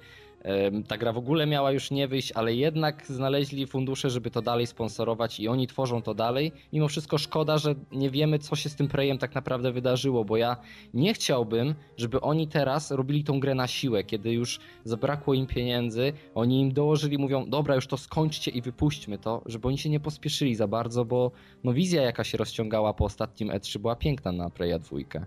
ta 0.88 0.98
gra 0.98 1.14
w 1.14 1.18
ogóle 1.18 1.46
miała 1.46 1.72
już 1.72 1.92
nie 1.92 2.08
wyjść, 2.08 2.32
ale 2.32 2.56
jednak 2.56 3.08
znaleźli 3.08 3.68
fundusze, 3.68 4.10
żeby 4.10 4.32
to 4.32 4.42
dalej 4.42 4.68
sponsorować 4.68 5.40
i 5.40 5.48
oni 5.48 5.68
tworzą 5.68 6.02
to 6.02 6.14
dalej. 6.14 6.52
Mimo 6.74 6.88
wszystko 6.88 7.18
szkoda, 7.18 7.58
że 7.58 7.76
nie 7.92 8.10
wiemy, 8.10 8.40
co 8.40 8.56
się 8.56 8.70
z 8.70 8.76
tym 8.76 8.88
Prejem 8.88 9.18
tak 9.18 9.36
naprawdę 9.36 9.72
wydarzyło, 9.72 10.26
bo 10.26 10.38
ja 10.38 10.58
nie 10.94 11.14
chciałbym, 11.14 11.76
żeby 11.98 12.22
oni 12.22 12.48
teraz 12.48 12.92
robili 12.92 13.24
tą 13.24 13.40
grę 13.40 13.56
na 13.56 13.68
siłę, 13.68 14.04
kiedy 14.04 14.34
już 14.34 14.60
zabrakło 14.84 15.34
im 15.34 15.48
pieniędzy, 15.48 16.14
oni 16.36 16.62
im 16.62 16.74
dołożyli, 16.74 17.18
mówią, 17.18 17.50
dobra, 17.50 17.76
już 17.76 17.88
to 17.88 17.98
skończcie 17.98 18.52
i 18.52 18.62
wypuśćmy 18.62 19.18
to, 19.18 19.42
żeby 19.46 19.68
oni 19.68 19.78
się 19.78 19.90
nie 19.90 20.00
pospieszyli 20.00 20.56
za 20.56 20.68
bardzo, 20.68 21.06
bo 21.06 21.32
no 21.64 21.74
wizja, 21.74 22.02
jaka 22.02 22.24
się 22.24 22.38
rozciągała 22.38 22.94
po 22.94 23.06
ostatnim 23.06 23.50
E3 23.50 23.80
była 23.80 23.96
piękna 23.96 24.32
na 24.32 24.50
Preya 24.50 24.80
dwójkę. 24.80 25.26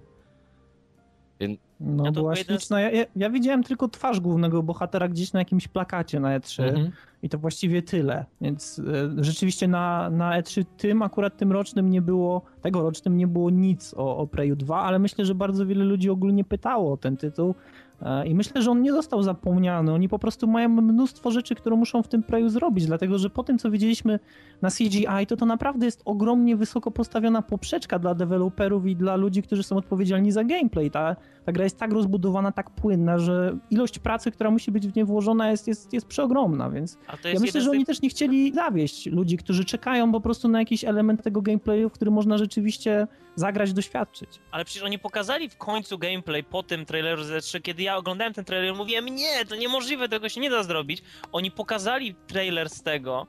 Więc... 1.40 1.65
No 1.81 2.05
ja 2.05 2.12
była 2.12 2.37
śliczna. 2.37 2.81
Ja, 2.81 3.05
ja, 3.17 3.31
widziałem 3.31 3.62
tylko 3.62 3.88
twarz 3.88 4.20
głównego 4.20 4.62
bohatera 4.62 5.08
gdzieś 5.08 5.32
na 5.32 5.38
jakimś 5.38 5.69
plakacie 5.69 6.20
na 6.20 6.40
E3 6.40 6.62
mhm. 6.62 6.90
i 7.23 7.28
to 7.28 7.38
właściwie 7.38 7.82
tyle. 7.82 8.25
Więc 8.40 8.78
e, 8.78 9.25
rzeczywiście 9.25 9.69
na, 9.69 10.11
na 10.11 10.40
E3 10.43 10.64
tym, 10.76 11.02
akurat 11.02 11.37
tym 11.37 11.52
rocznym 11.52 11.90
nie 11.90 12.02
było, 12.02 12.43
tegorocznym 12.62 13.17
nie 13.17 13.26
było 13.26 13.50
nic 13.50 13.94
o, 13.94 14.17
o 14.17 14.26
Preju 14.26 14.56
2, 14.56 14.82
ale 14.82 14.99
myślę, 14.99 15.25
że 15.25 15.34
bardzo 15.34 15.67
wiele 15.67 15.84
ludzi 15.84 16.11
ogólnie 16.11 16.44
pytało 16.44 16.93
o 16.93 16.96
ten 16.96 17.17
tytuł 17.17 17.55
E, 18.02 18.26
I 18.26 18.34
myślę, 18.34 18.62
że 18.62 18.70
on 18.70 18.82
nie 18.82 18.93
został 18.93 19.23
zapomniany. 19.23 19.93
Oni 19.93 20.08
po 20.08 20.19
prostu 20.19 20.46
mają 20.46 20.69
mnóstwo 20.69 21.31
rzeczy, 21.31 21.55
które 21.55 21.76
muszą 21.76 22.02
w 22.02 22.08
tym 22.08 22.23
Preju 22.23 22.49
zrobić, 22.49 22.87
dlatego 22.87 23.19
że 23.19 23.31
po 23.31 23.43
tym, 23.43 23.58
co 23.58 23.70
widzieliśmy 23.70 24.19
na 24.62 24.70
CGI, 24.70 25.26
to 25.28 25.37
to 25.37 25.46
naprawdę 25.46 25.87
jest 25.87 26.02
ogromnie 26.05 26.56
wysoko 26.56 26.90
postawiona 26.90 27.43
poprzeczka 27.43 27.99
dla 27.99 28.14
deweloperów 28.14 28.87
i 28.87 28.96
dla 28.96 29.17
ludzi, 29.17 29.43
którzy 29.43 29.62
są 29.62 29.76
odpowiedzialni 29.76 30.32
za 30.32 30.44
gameplay. 30.44 30.90
Ta, 30.90 31.17
ta 31.46 31.52
gra 31.52 31.64
jest 31.64 31.78
tak 31.78 31.93
rozbudowana, 31.93 32.52
tak 32.52 32.70
płynna, 32.70 33.19
że 33.19 33.58
ilość 33.70 33.98
pracy, 33.98 34.31
która 34.31 34.50
musi 34.50 34.70
być 34.70 34.88
w 34.88 34.96
nie 34.96 35.04
włożona 35.04 35.50
jest, 35.50 35.69
jest, 35.69 35.93
jest 35.93 36.06
przeogromna, 36.06 36.70
więc 36.70 36.98
ja 37.25 37.40
myślę, 37.40 37.60
że 37.60 37.70
oni 37.70 37.84
też 37.84 38.02
nie 38.02 38.08
chcieli 38.08 38.54
zawieść 38.54 39.06
ludzi, 39.06 39.37
którzy 39.37 39.64
czekają 39.64 40.12
po 40.12 40.20
prostu 40.20 40.48
na 40.48 40.58
jakiś 40.58 40.84
element 40.84 41.22
tego 41.22 41.43
gameplayu, 41.43 41.88
w 41.88 41.93
który 41.93 42.10
można 42.10 42.38
rzeczywiście 42.38 43.06
zagrać, 43.37 43.72
doświadczyć. 43.72 44.31
Ale 44.50 44.64
przecież 44.64 44.82
oni 44.82 44.98
pokazali 44.98 45.48
w 45.48 45.56
końcu 45.56 45.98
gameplay 45.98 46.44
po 46.44 46.62
tym 46.62 46.87
traileru 46.87 47.22
Z3, 47.22 47.62
kiedy 47.62 47.82
ja 47.82 47.96
oglądałem 47.96 48.34
ten 48.34 48.44
trailer, 48.44 48.75
mówiłem, 48.75 49.06
nie, 49.06 49.44
to 49.49 49.56
niemożliwe, 49.56 50.08
tego 50.08 50.28
się 50.28 50.40
nie 50.40 50.50
da 50.50 50.62
zrobić. 50.62 51.02
Oni 51.32 51.50
pokazali 51.50 52.14
trailer 52.26 52.70
z 52.70 52.82
tego, 52.82 53.26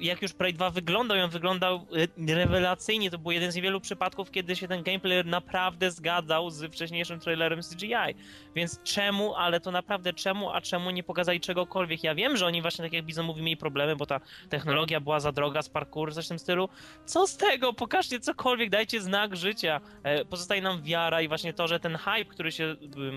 jak 0.00 0.22
już 0.22 0.32
Prey 0.32 0.52
2 0.52 0.70
wyglądał, 0.70 1.18
on 1.24 1.30
wyglądał 1.30 1.86
e, 2.28 2.34
rewelacyjnie. 2.34 3.10
To 3.10 3.18
był 3.18 3.30
jeden 3.30 3.52
z 3.52 3.54
niewielu 3.54 3.80
przypadków, 3.80 4.30
kiedy 4.30 4.56
się 4.56 4.68
ten 4.68 4.82
gameplay 4.82 5.24
naprawdę 5.24 5.90
zgadzał 5.90 6.50
z 6.50 6.72
wcześniejszym 6.72 7.20
trailerem 7.20 7.60
CGI. 7.62 8.14
Więc 8.54 8.82
czemu, 8.82 9.34
ale 9.34 9.60
to 9.60 9.70
naprawdę 9.70 10.12
czemu, 10.12 10.50
a 10.50 10.60
czemu 10.60 10.90
nie 10.90 11.02
pokazali 11.02 11.40
czegokolwiek? 11.40 12.04
Ja 12.04 12.14
wiem, 12.14 12.36
że 12.36 12.46
oni 12.46 12.62
właśnie, 12.62 12.84
tak 12.84 12.92
jak 12.92 13.04
Bizon 13.04 13.26
mówi, 13.26 13.42
mieli 13.42 13.56
problemy, 13.56 13.96
bo 13.96 14.06
ta 14.06 14.20
technologia 14.48 15.00
była 15.00 15.20
za 15.20 15.32
droga 15.32 15.62
z 15.62 15.68
parkour, 15.68 16.14
coś 16.14 16.24
w 16.24 16.28
tym 16.28 16.38
stylu. 16.38 16.68
Co 17.04 17.26
z 17.26 17.36
tego? 17.36 17.72
Pokażcie 17.72 18.20
cokolwiek, 18.20 18.70
dajcie 18.70 19.00
znak 19.00 19.36
życia. 19.36 19.80
E, 20.02 20.24
pozostaje 20.24 20.62
nam 20.62 20.82
wiara 20.82 21.22
i 21.22 21.28
właśnie 21.28 21.52
to, 21.52 21.68
że 21.68 21.80
ten 21.80 21.96
hype, 21.96 22.24
który 22.24 22.52
się 22.52 22.76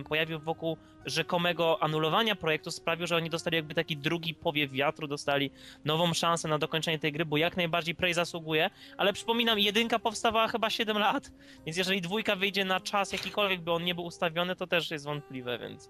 pojawił 0.09 0.39
wokół 0.39 0.77
rzekomego 1.05 1.83
anulowania 1.83 2.35
projektu 2.35 2.71
sprawił, 2.71 3.07
że 3.07 3.15
oni 3.15 3.29
dostali 3.29 3.55
jakby 3.55 3.73
taki 3.73 3.97
drugi 3.97 4.33
powiew 4.33 4.71
wiatru, 4.71 5.07
dostali 5.07 5.51
nową 5.85 6.13
szansę 6.13 6.47
na 6.47 6.57
dokończenie 6.57 6.99
tej 6.99 7.11
gry, 7.11 7.25
bo 7.25 7.37
jak 7.37 7.57
najbardziej 7.57 7.95
Prey 7.95 8.13
zasługuje, 8.13 8.69
ale 8.97 9.13
przypominam, 9.13 9.59
jedynka 9.59 9.99
powstawała 9.99 10.47
chyba 10.47 10.69
7 10.69 10.97
lat, 10.97 11.31
więc 11.65 11.77
jeżeli 11.77 12.01
dwójka 12.01 12.35
wyjdzie 12.35 12.65
na 12.65 12.79
czas 12.79 13.11
jakikolwiek 13.11 13.61
by 13.61 13.71
on 13.71 13.83
nie 13.83 13.95
był 13.95 14.05
ustawiony, 14.05 14.55
to 14.55 14.67
też 14.67 14.91
jest 14.91 15.05
wątpliwe, 15.05 15.59
więc... 15.59 15.89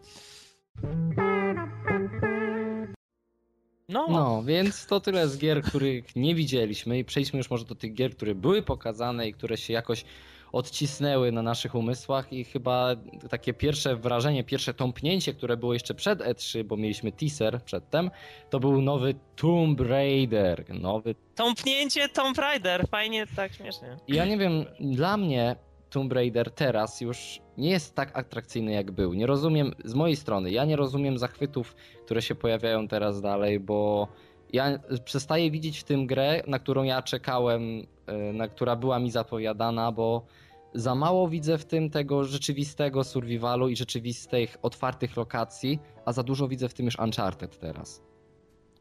No. 3.89 4.07
no, 4.09 4.43
więc 4.43 4.85
to 4.85 4.99
tyle 4.99 5.27
z 5.27 5.37
gier, 5.37 5.61
których 5.61 6.15
nie 6.15 6.35
widzieliśmy 6.35 6.99
i 6.99 7.05
przejdźmy 7.05 7.37
już 7.37 7.49
może 7.49 7.65
do 7.65 7.75
tych 7.75 7.93
gier, 7.93 8.15
które 8.15 8.35
były 8.35 8.61
pokazane 8.61 9.27
i 9.27 9.33
które 9.33 9.57
się 9.57 9.73
jakoś 9.73 10.05
odcisnęły 10.51 11.31
na 11.31 11.41
naszych 11.41 11.75
umysłach 11.75 12.33
i 12.33 12.43
chyba 12.43 12.95
takie 13.29 13.53
pierwsze 13.53 13.95
wrażenie, 13.95 14.43
pierwsze 14.43 14.73
tąpnięcie, 14.73 15.33
które 15.33 15.57
było 15.57 15.73
jeszcze 15.73 15.93
przed 15.93 16.19
E3, 16.19 16.63
bo 16.63 16.77
mieliśmy 16.77 17.11
teaser 17.11 17.63
przedtem, 17.63 18.11
to 18.49 18.59
był 18.59 18.81
nowy 18.81 19.15
Tomb 19.35 19.81
Raider. 19.81 20.65
Nowy... 20.69 21.15
Tąpnięcie 21.35 22.09
Tomb 22.09 22.37
Raider, 22.37 22.87
fajnie, 22.87 23.27
tak 23.35 23.53
śmiesznie. 23.53 23.97
Ja 24.07 24.25
nie 24.25 24.37
wiem, 24.37 24.65
dla 24.79 25.17
mnie 25.17 25.55
Tomb 25.89 26.13
Raider 26.13 26.51
teraz 26.51 27.01
już 27.01 27.41
nie 27.57 27.69
jest 27.69 27.95
tak 27.95 28.17
atrakcyjny 28.17 28.71
jak 28.71 28.91
był. 28.91 29.13
Nie 29.13 29.25
rozumiem, 29.25 29.73
z 29.85 29.93
mojej 29.93 30.15
strony, 30.15 30.51
ja 30.51 30.65
nie 30.65 30.75
rozumiem 30.75 31.17
zachwytów, 31.17 31.75
które 32.05 32.21
się 32.21 32.35
pojawiają 32.35 32.87
teraz 32.87 33.21
dalej, 33.21 33.59
bo 33.59 34.07
ja 34.53 34.79
przestaję 35.05 35.51
widzieć 35.51 35.79
w 35.79 35.83
tym 35.83 36.07
grę, 36.07 36.43
na 36.47 36.59
którą 36.59 36.83
ja 36.83 37.01
czekałem, 37.01 37.61
e, 38.05 38.33
na 38.33 38.47
która 38.47 38.75
była 38.75 38.99
mi 38.99 39.11
zapowiadana, 39.11 39.91
bo 39.91 40.25
za 40.73 40.95
mało 40.95 41.27
widzę 41.27 41.57
w 41.57 41.65
tym 41.65 41.89
tego 41.89 42.23
rzeczywistego 42.23 43.03
survivalu 43.03 43.69
i 43.69 43.75
rzeczywistych 43.75 44.57
otwartych 44.61 45.17
lokacji, 45.17 45.79
a 46.05 46.13
za 46.13 46.23
dużo 46.23 46.47
widzę 46.47 46.69
w 46.69 46.73
tym 46.73 46.85
już 46.85 46.99
Uncharted 46.99 47.59
teraz. 47.59 48.08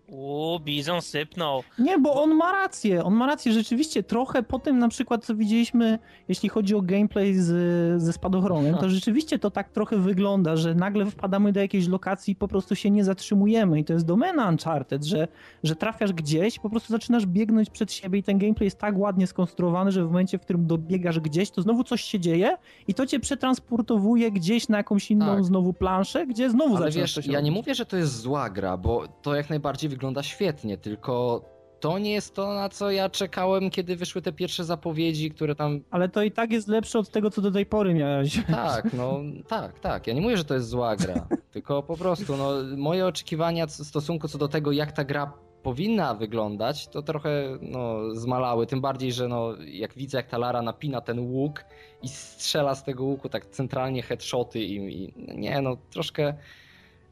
Uuu, 0.08 0.60
Bizon 0.60 1.02
sypnął. 1.02 1.62
Nie, 1.78 1.98
bo 1.98 2.22
on 2.22 2.34
ma 2.34 2.52
rację, 2.52 3.04
on 3.04 3.14
ma 3.14 3.26
rację, 3.26 3.52
rzeczywiście 3.52 4.02
trochę 4.02 4.42
po 4.42 4.58
tym 4.58 4.78
na 4.78 4.88
przykład 4.88 5.24
co 5.24 5.34
widzieliśmy, 5.34 5.98
jeśli 6.28 6.48
chodzi 6.48 6.74
o 6.74 6.82
gameplay 6.82 7.34
z, 7.34 8.02
ze 8.02 8.12
spadochronem, 8.12 8.74
to 8.76 8.88
rzeczywiście 8.90 9.38
to 9.38 9.50
tak 9.50 9.68
trochę 9.70 9.96
wygląda, 9.96 10.56
że 10.56 10.74
nagle 10.74 11.06
wpadamy 11.06 11.52
do 11.52 11.60
jakiejś 11.60 11.88
lokacji 11.88 12.32
i 12.32 12.36
po 12.36 12.48
prostu 12.48 12.74
się 12.76 12.90
nie 12.90 13.04
zatrzymujemy 13.04 13.80
i 13.80 13.84
to 13.84 13.92
jest 13.92 14.06
domena 14.06 14.48
Uncharted, 14.48 15.04
że, 15.04 15.28
że 15.62 15.76
trafiasz 15.76 16.12
gdzieś, 16.12 16.58
po 16.58 16.70
prostu 16.70 16.92
zaczynasz 16.92 17.26
biegnąć 17.26 17.70
przed 17.70 17.92
siebie 17.92 18.18
i 18.18 18.22
ten 18.22 18.38
gameplay 18.38 18.66
jest 18.66 18.78
tak 18.78 18.98
ładnie 18.98 19.26
skonstruowany, 19.26 19.92
że 19.92 20.02
w 20.04 20.06
momencie, 20.06 20.38
w 20.38 20.40
którym 20.40 20.66
dobiegasz 20.66 21.20
gdzieś, 21.20 21.50
to 21.50 21.62
znowu 21.62 21.84
coś 21.84 22.02
się 22.02 22.20
dzieje 22.20 22.56
i 22.88 22.94
to 22.94 23.06
cię 23.06 23.20
przetransportowuje 23.20 24.32
gdzieś 24.32 24.68
na 24.68 24.76
jakąś 24.76 25.10
inną 25.10 25.26
tak. 25.36 25.44
znowu 25.44 25.72
planszę, 25.72 26.26
gdzie 26.26 26.50
znowu 26.50 26.76
Ale 26.76 26.86
zaczynasz 26.86 27.16
wiesz, 27.16 27.26
ja 27.26 27.32
robić. 27.32 27.44
nie 27.44 27.52
mówię, 27.52 27.74
że 27.74 27.86
to 27.86 27.96
jest 27.96 28.20
zła 28.20 28.50
gra, 28.50 28.76
bo 28.76 29.08
to 29.22 29.34
jak 29.34 29.50
najbardziej 29.50 29.90
wygląda 29.98 30.22
świetnie, 30.22 30.78
tylko 30.78 31.42
to 31.80 31.98
nie 31.98 32.12
jest 32.12 32.34
to, 32.34 32.54
na 32.54 32.68
co 32.68 32.90
ja 32.90 33.08
czekałem, 33.08 33.70
kiedy 33.70 33.96
wyszły 33.96 34.22
te 34.22 34.32
pierwsze 34.32 34.64
zapowiedzi, 34.64 35.30
które 35.30 35.54
tam. 35.54 35.80
Ale 35.90 36.08
to 36.08 36.22
i 36.22 36.30
tak 36.30 36.52
jest 36.52 36.68
lepsze 36.68 36.98
od 36.98 37.10
tego, 37.10 37.30
co 37.30 37.42
do 37.42 37.50
tej 37.50 37.66
pory 37.66 37.94
miałeś. 37.94 38.40
Tak, 38.46 38.92
no 38.92 39.20
tak, 39.48 39.80
tak. 39.80 40.06
Ja 40.06 40.14
nie 40.14 40.20
mówię, 40.20 40.36
że 40.36 40.44
to 40.44 40.54
jest 40.54 40.68
zła 40.68 40.96
gra, 40.96 41.26
tylko 41.52 41.82
po 41.82 41.96
prostu 41.96 42.36
no, 42.36 42.50
moje 42.76 43.06
oczekiwania 43.06 43.66
w 43.66 43.70
stosunku 43.70 44.28
co 44.28 44.38
do 44.38 44.48
tego, 44.48 44.72
jak 44.72 44.92
ta 44.92 45.04
gra 45.04 45.32
powinna 45.62 46.14
wyglądać, 46.14 46.88
to 46.88 47.02
trochę 47.02 47.58
no, 47.62 48.14
zmalały. 48.14 48.66
Tym 48.66 48.80
bardziej, 48.80 49.12
że 49.12 49.28
no, 49.28 49.54
jak 49.66 49.94
widzę, 49.94 50.18
jak 50.18 50.26
ta 50.26 50.38
Lara 50.38 50.62
napina 50.62 51.00
ten 51.00 51.18
łuk 51.18 51.64
i 52.02 52.08
strzela 52.08 52.74
z 52.74 52.84
tego 52.84 53.04
łuku 53.04 53.28
tak 53.28 53.46
centralnie 53.46 54.02
headshoty 54.02 54.60
i, 54.60 55.04
i 55.04 55.14
nie, 55.16 55.62
no 55.62 55.76
troszkę 55.90 56.34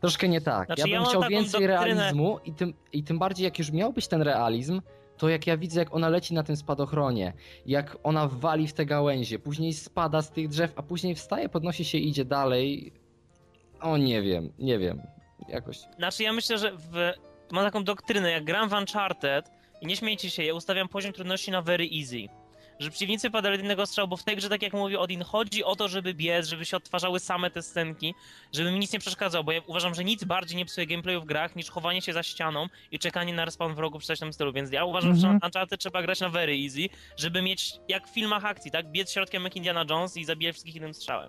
Troszkę 0.01 0.29
nie 0.29 0.41
tak. 0.41 0.67
Znaczy, 0.67 0.81
ja 0.81 0.97
bym 0.97 1.05
ja 1.05 1.09
chciał 1.09 1.23
więcej 1.23 1.61
doktrynę... 1.61 1.67
realizmu 1.67 2.39
i 2.45 2.53
tym, 2.53 2.75
i 2.93 3.03
tym 3.03 3.19
bardziej 3.19 3.45
jak 3.45 3.59
już 3.59 3.73
miał 3.73 3.93
być 3.93 4.09
ten 4.09 4.23
realizm, 4.23 4.81
to 5.17 5.29
jak 5.29 5.47
ja 5.47 5.57
widzę, 5.57 5.81
jak 5.81 5.95
ona 5.95 6.09
leci 6.09 6.35
na 6.35 6.43
tym 6.43 6.57
spadochronie, 6.57 7.33
jak 7.67 7.97
ona 8.03 8.29
wali 8.29 8.69
w 8.69 8.73
te 8.73 8.87
gałęzie, 8.87 9.39
później 9.39 9.73
spada 9.73 10.23
z 10.23 10.31
tych 10.31 10.49
drzew, 10.49 10.73
a 10.77 10.83
później 10.83 11.15
wstaje, 11.15 11.49
podnosi 11.49 11.85
się 11.85 11.99
i 11.99 12.09
idzie 12.09 12.25
dalej. 12.25 12.93
O 13.81 13.97
nie 13.97 14.23
wiem, 14.23 14.53
nie 14.59 14.79
wiem. 14.79 15.03
Jakoś. 15.49 15.79
Znaczy 15.99 16.23
ja 16.23 16.33
myślę, 16.33 16.59
że 16.59 16.73
w... 16.73 17.13
mam 17.53 17.65
taką 17.65 17.85
doktrynę, 17.85 18.31
jak 18.31 18.45
gram 18.45 18.69
w 18.69 18.73
Uncharted 18.73 19.51
i 19.81 19.87
nie 19.87 19.97
śmiejcie 19.97 20.31
się, 20.31 20.45
ja 20.45 20.55
ustawiam 20.55 20.89
poziom 20.89 21.13
trudności 21.13 21.51
na 21.51 21.63
very 21.63 21.89
easy 22.01 22.46
że 22.81 22.91
przeciwnicy 22.91 23.31
padali 23.31 23.57
do 23.57 23.63
jednego 23.63 23.87
strzału, 23.87 24.09
bo 24.09 24.17
w 24.17 24.25
tej 24.25 24.37
grze, 24.37 24.49
tak 24.49 24.63
jak 24.63 24.73
mówił 24.73 25.01
Odin, 25.01 25.25
chodzi 25.25 25.65
o 25.65 25.77
to, 25.77 25.89
żeby 25.89 26.15
biec, 26.15 26.47
żeby 26.47 26.65
się 26.65 26.77
odtwarzały 26.77 27.21
same 27.21 27.51
te 27.51 27.63
scenki, 27.63 28.15
żeby 28.53 28.73
mi 28.73 28.79
nic 28.79 28.93
nie 28.93 28.99
przeszkadzało, 28.99 29.45
bo 29.45 29.53
ja 29.53 29.61
uważam, 29.67 29.95
że 29.95 30.05
nic 30.05 30.25
bardziej 30.25 30.57
nie 30.57 30.65
psuje 30.65 30.87
gameplayu 30.87 31.21
w 31.21 31.25
grach, 31.25 31.57
niż 31.57 31.71
chowanie 31.71 32.03
się 32.03 32.13
za 32.13 32.23
ścianą 32.23 32.67
i 32.91 32.99
czekanie 32.99 33.35
na 33.35 33.45
respawn 33.45 33.75
wrogów 33.75 34.05
w 34.05 34.19
tym 34.19 34.33
stylu, 34.33 34.53
więc 34.53 34.73
ja 34.73 34.85
uważam, 34.85 35.11
mm 35.11 35.19
-hmm. 35.19 35.21
że 35.21 35.29
mhm. 35.29 35.49
Uncharted 35.49 35.81
trzeba 35.81 36.03
grać 36.03 36.21
na 36.21 36.29
very 36.29 36.53
easy, 36.53 36.89
żeby 37.17 37.43
mieć, 37.43 37.73
jak 37.89 38.09
w 38.09 38.15
filmach 38.15 38.45
akcji, 38.45 38.71
tak, 38.71 38.91
biec 38.91 39.13
środkiem 39.13 39.45
jak 39.45 39.57
Indiana 39.57 39.85
Jones 39.91 40.17
i 40.17 40.25
zabijać 40.25 40.55
wszystkich 40.55 40.75
jednym 40.75 40.95
strzałem. 40.95 41.29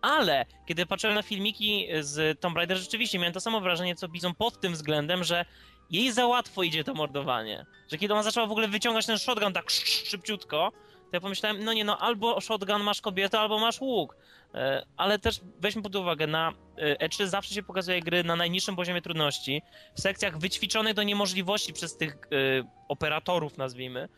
Ale 0.00 0.46
kiedy 0.66 0.86
patrzyłem 0.86 1.14
na 1.14 1.22
filmiki 1.22 1.86
z 2.00 2.40
Tomb 2.40 2.56
Raider, 2.56 2.76
rzeczywiście 2.76 3.18
miałem 3.18 3.32
to 3.32 3.40
samo 3.40 3.60
wrażenie, 3.60 3.96
co 3.96 4.08
Bizon 4.08 4.34
pod 4.34 4.60
tym 4.60 4.72
względem, 4.72 5.24
że 5.24 5.44
jej 5.90 6.12
za 6.12 6.26
łatwo 6.26 6.62
idzie 6.62 6.84
to 6.84 6.94
mordowanie. 6.94 7.66
Że 7.90 7.98
kiedy 7.98 8.14
ona 8.14 8.22
zaczęła 8.22 8.46
w 8.46 8.50
ogóle 8.50 8.68
wyciągać 8.68 9.06
ten 9.06 9.18
shotgun 9.18 9.52
tak 9.52 9.70
szybciutko, 10.10 10.72
to 11.10 11.16
ja 11.16 11.20
pomyślałem, 11.20 11.64
no 11.64 11.72
nie 11.72 11.84
no, 11.84 11.98
albo 11.98 12.40
shotgun 12.40 12.82
masz 12.82 13.00
kobietę, 13.00 13.40
albo 13.40 13.58
masz 13.58 13.80
łuk. 13.80 14.16
E, 14.54 14.86
ale 14.96 15.18
też 15.18 15.40
weźmy 15.60 15.82
pod 15.82 15.96
uwagę, 15.96 16.26
na 16.26 16.52
E3 17.00 17.22
e 17.22 17.26
zawsze 17.26 17.54
się 17.54 17.62
pokazuje 17.62 18.00
gry 18.00 18.24
na 18.24 18.36
najniższym 18.36 18.76
poziomie 18.76 19.02
trudności, 19.02 19.62
w 19.94 20.00
sekcjach 20.00 20.38
wyćwiczonych 20.38 20.94
do 20.94 21.02
niemożliwości 21.02 21.72
przez 21.72 21.96
tych 21.96 22.14
y, 22.14 22.64
operatorów, 22.88 23.58
nazwijmy. 23.58 24.08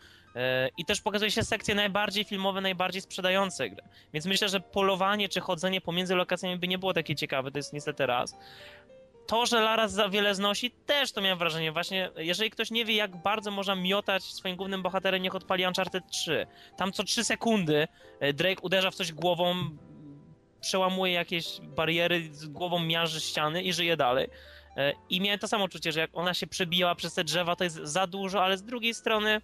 I 0.77 0.85
też 0.85 1.01
pokazuje 1.01 1.31
się 1.31 1.43
sekcje 1.43 1.75
najbardziej 1.75 2.25
filmowe, 2.25 2.61
najbardziej 2.61 3.03
sprzedające 3.03 3.71
gry. 3.71 3.83
Więc 4.13 4.27
myślę, 4.27 4.49
że 4.49 4.61
polowanie 4.61 5.29
czy 5.29 5.41
chodzenie 5.41 5.81
pomiędzy 5.81 6.15
lokacjami 6.15 6.57
by 6.57 6.69
nie 6.69 6.79
było 6.79 6.95
takie 6.95 7.15
ciekawe, 7.17 7.51
to 7.51 7.59
jest 7.59 7.73
niestety 7.73 8.07
raz 8.07 8.35
to, 9.29 9.47
że 9.47 9.61
Lara 9.61 9.89
za 9.89 10.09
wiele 10.09 10.35
znosi, 10.35 10.71
też 10.71 11.13
to 11.13 11.21
miałem 11.21 11.39
wrażenie. 11.39 11.73
Właśnie, 11.73 12.11
jeżeli 12.17 12.51
ktoś 12.51 12.71
nie 12.71 12.85
wie, 12.85 12.95
jak 12.95 13.17
bardzo 13.17 13.51
można 13.51 13.75
miotać 13.75 14.25
swoim 14.25 14.57
głównym 14.57 14.83
bohaterem, 14.83 15.23
niech 15.23 15.35
odpali 15.35 15.67
Uncharted 15.67 16.05
3. 16.11 16.47
Tam 16.77 16.93
co 16.93 17.05
3 17.05 17.25
sekundy 17.25 17.89
e, 18.21 18.33
Drake 18.33 18.63
uderza 18.63 18.91
w 18.91 18.95
coś 18.95 19.13
głową, 19.13 19.55
przełamuje 20.61 21.13
jakieś 21.13 21.61
bariery, 21.61 22.29
z 22.33 22.47
głową 22.47 22.79
miarzy 22.79 23.21
ściany 23.21 23.63
i 23.63 23.73
żyje 23.73 23.97
dalej. 23.97 24.29
E, 24.77 24.93
I 25.11 25.21
miałem 25.21 25.39
to 25.39 25.49
samo 25.49 25.65
uczucie, 25.65 25.93
że 25.93 26.01
jak 26.01 26.11
ona 26.13 26.35
się 26.35 26.47
przebijała 26.47 26.95
przez 26.95 27.15
te 27.15 27.25
drzewa, 27.25 27.57
to 27.57 27.65
jest 27.65 27.77
za 27.77 28.07
dużo, 28.07 28.45
ale 28.45 28.59
z 28.59 28.63
drugiej 28.63 28.95
strony 28.95 29.41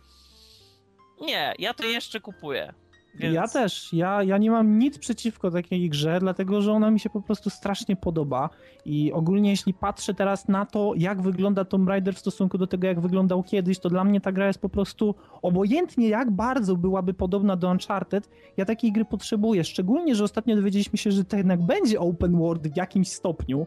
nie, 1.20 1.54
ja 1.58 1.74
to 1.74 1.84
jeszcze 1.84 2.20
kupuję. 2.20 2.74
Więc... 3.18 3.34
Ja 3.34 3.48
też. 3.48 3.92
Ja, 3.92 4.22
ja 4.22 4.38
nie 4.38 4.50
mam 4.50 4.78
nic 4.78 4.98
przeciwko 4.98 5.50
takiej 5.50 5.90
grze, 5.90 6.20
dlatego 6.20 6.62
że 6.62 6.72
ona 6.72 6.90
mi 6.90 7.00
się 7.00 7.10
po 7.10 7.20
prostu 7.20 7.50
strasznie 7.50 7.96
podoba. 7.96 8.50
I 8.84 9.12
ogólnie, 9.12 9.50
jeśli 9.50 9.74
patrzę 9.74 10.14
teraz 10.14 10.48
na 10.48 10.66
to, 10.66 10.92
jak 10.96 11.22
wygląda 11.22 11.64
Tomb 11.64 11.88
Raider 11.88 12.14
w 12.14 12.18
stosunku 12.18 12.58
do 12.58 12.66
tego, 12.66 12.86
jak 12.86 13.00
wyglądał 13.00 13.42
kiedyś, 13.42 13.78
to 13.78 13.90
dla 13.90 14.04
mnie 14.04 14.20
ta 14.20 14.32
gra 14.32 14.46
jest 14.46 14.58
po 14.58 14.68
prostu 14.68 15.14
obojętnie, 15.42 16.08
jak 16.08 16.30
bardzo 16.30 16.76
byłaby 16.76 17.14
podobna 17.14 17.56
do 17.56 17.70
Uncharted, 17.70 18.30
ja 18.56 18.64
takiej 18.64 18.92
gry 18.92 19.04
potrzebuję. 19.04 19.64
Szczególnie, 19.64 20.14
że 20.14 20.24
ostatnio 20.24 20.56
dowiedzieliśmy 20.56 20.98
się, 20.98 21.12
że 21.12 21.24
to 21.24 21.36
jednak 21.36 21.62
będzie 21.62 22.00
open 22.00 22.38
world 22.38 22.68
w 22.68 22.76
jakimś 22.76 23.08
stopniu. 23.08 23.66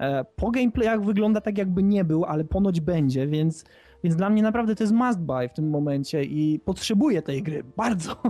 E, 0.00 0.24
po 0.24 0.50
gameplayach 0.50 1.04
wygląda 1.04 1.40
tak, 1.40 1.58
jakby 1.58 1.82
nie 1.82 2.04
był, 2.04 2.24
ale 2.24 2.44
ponoć 2.44 2.80
będzie, 2.80 3.26
więc 3.26 3.64
więc 4.04 4.16
dla 4.16 4.30
mnie 4.30 4.42
naprawdę 4.42 4.74
to 4.74 4.82
jest 4.82 4.94
must 4.94 5.20
buy 5.20 5.48
w 5.48 5.52
tym 5.52 5.70
momencie 5.70 6.24
i 6.24 6.60
potrzebuję 6.64 7.22
tej 7.22 7.42
gry 7.42 7.64
bardzo. 7.76 8.10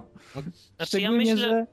Znaczy, 0.77 0.89
szczególnie, 0.89 1.27
ja 1.27 1.35
myślę... 1.35 1.49
że 1.49 1.67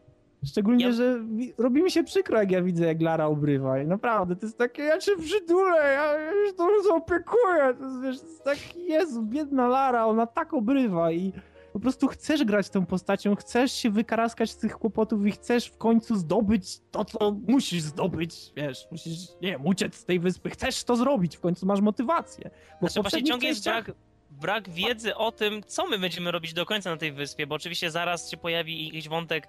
Szczególnie, 0.46 0.86
ja... 0.86 0.92
że 0.92 1.20
robi 1.58 1.84
mi 1.84 1.92
się 1.92 2.04
przykro, 2.04 2.40
jak 2.40 2.52
ja 2.52 2.62
widzę, 2.62 2.86
jak 2.86 3.02
Lara 3.02 3.26
obrywa. 3.26 3.80
I 3.80 3.88
naprawdę, 3.88 4.36
to 4.36 4.46
jest 4.46 4.58
takie, 4.58 4.84
ja 4.84 4.98
cię 4.98 5.12
przydulę, 5.18 5.94
ja 5.94 6.32
już 6.32 6.56
to 6.56 6.84
zaopiekuję. 6.84 7.74
To 7.80 7.86
jest, 7.86 8.02
wiesz, 8.02 8.20
to 8.20 8.28
jest 8.28 8.44
tak, 8.44 8.76
Jezu, 8.76 9.24
biedna 9.24 9.68
Lara, 9.68 10.06
ona 10.06 10.28
tak 10.28 10.54
obrywa 10.54 11.12
i 11.12 11.34
po 11.76 11.80
prostu 11.80 12.08
chcesz 12.08 12.44
grać 12.44 12.70
tą 12.70 12.86
postacią, 12.86 13.36
chcesz 13.36 13.72
się 13.72 13.90
wykaraskać 13.90 14.52
z 14.52 14.58
tych 14.58 14.78
kłopotów 14.78 15.28
i 15.28 15.32
chcesz 15.32 15.68
w 15.68 15.78
końcu 15.78 16.16
zdobyć 16.16 16.80
to, 16.92 17.06
co 17.06 17.32
musisz 17.48 17.82
zdobyć, 17.82 18.36
wiesz, 18.56 18.88
musisz, 18.92 19.18
nie 19.42 19.52
wiem, 19.52 19.66
uciec 19.66 19.96
z 19.96 20.06
tej 20.06 20.20
wyspy, 20.20 20.50
chcesz 20.50 20.84
to 20.84 20.96
zrobić, 20.96 21.38
w 21.38 21.40
końcu 21.40 21.66
masz 21.66 21.82
motywację. 21.82 22.50
Bo 22.82 22.88
znaczy, 22.88 23.02
właśnie 23.02 23.24
ciągle 23.24 23.50
jest 23.50 23.64
brak, 23.64 23.92
brak 24.32 24.70
wiedzy 24.70 25.16
o 25.16 25.32
tym, 25.32 25.64
co 25.68 25.88
my 25.88 26.00
będziemy 26.00 26.32
robić 26.32 26.54
do 26.54 26.66
końca 26.66 26.90
na 26.90 26.98
tej 26.98 27.12
wyspie, 27.12 27.48
bo 27.48 27.56
oczywiście 27.56 27.92
zaraz 27.92 28.32
się 28.32 28.38
pojawi 28.38 28.86
jakiś 28.86 29.10
wątek 29.10 29.48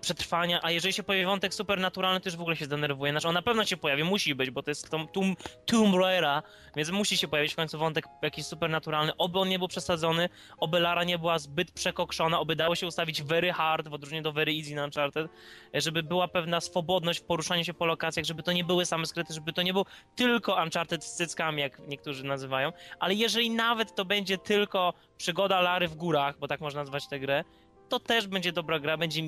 przetrwania, 0.00 0.60
a 0.62 0.70
jeżeli 0.70 0.94
się 0.94 1.02
pojawi 1.02 1.26
wątek 1.26 1.54
supernaturalny, 1.54 2.20
to 2.20 2.28
już 2.28 2.36
w 2.36 2.40
ogóle 2.40 2.56
się 2.56 2.64
zdenerwuje. 2.64 3.12
Znaczy 3.12 3.28
on 3.28 3.34
na 3.34 3.42
pewno 3.42 3.64
się 3.64 3.76
pojawi, 3.76 4.04
musi 4.04 4.34
być, 4.34 4.50
bo 4.50 4.62
to 4.62 4.70
jest 4.70 4.90
Tomb, 4.90 5.12
Tomb, 5.12 5.38
Tomb 5.66 5.94
Raider, 5.94 6.42
więc 6.76 6.90
musi 6.90 7.16
się 7.16 7.28
pojawić 7.28 7.52
w 7.52 7.56
końcu 7.56 7.78
wątek 7.78 8.04
jakiś 8.22 8.46
supernaturalny. 8.46 9.16
Oby 9.16 9.38
on 9.38 9.48
nie 9.48 9.58
był 9.58 9.68
przesadzony, 9.68 10.28
oby 10.58 10.80
Lara 10.80 11.04
nie 11.04 11.18
była 11.18 11.38
zbyt 11.38 11.72
przekokszona, 11.72 12.40
oby 12.40 12.56
dało 12.56 12.74
się 12.74 12.86
ustawić 12.86 13.22
very 13.22 13.52
hard 13.52 13.88
w 13.88 13.94
odróżnieniu 13.94 14.22
do 14.22 14.32
very 14.32 14.52
easy 14.52 14.74
na 14.74 14.84
Uncharted, 14.84 15.30
e, 15.74 15.80
żeby 15.80 16.02
była 16.02 16.28
pewna 16.28 16.60
swobodność 16.60 17.20
w 17.20 17.24
poruszaniu 17.24 17.64
się 17.64 17.74
po 17.74 17.86
lokacjach, 17.86 18.26
żeby 18.26 18.42
to 18.42 18.52
nie 18.52 18.64
były 18.64 18.86
same 18.86 19.06
skryty, 19.06 19.34
żeby 19.34 19.52
to 19.52 19.62
nie 19.62 19.72
był 19.72 19.84
tylko 20.16 20.62
Uncharted 20.62 21.04
z 21.04 21.14
cyckami, 21.14 21.62
jak 21.62 21.78
niektórzy 21.88 22.24
nazywają, 22.24 22.72
ale 23.00 23.14
jeżeli 23.14 23.50
nawet 23.50 23.94
to 23.94 24.04
będzie 24.04 24.38
tylko 24.38 24.94
przygoda 25.16 25.60
Lary 25.60 25.88
w 25.88 25.94
górach, 25.94 26.38
bo 26.38 26.48
tak 26.48 26.60
można 26.60 26.80
nazwać 26.80 27.08
tę 27.08 27.20
grę, 27.20 27.44
to 27.88 28.00
też 28.00 28.26
będzie 28.26 28.52
dobra 28.52 28.78
gra, 28.78 28.96
będzie 28.96 29.22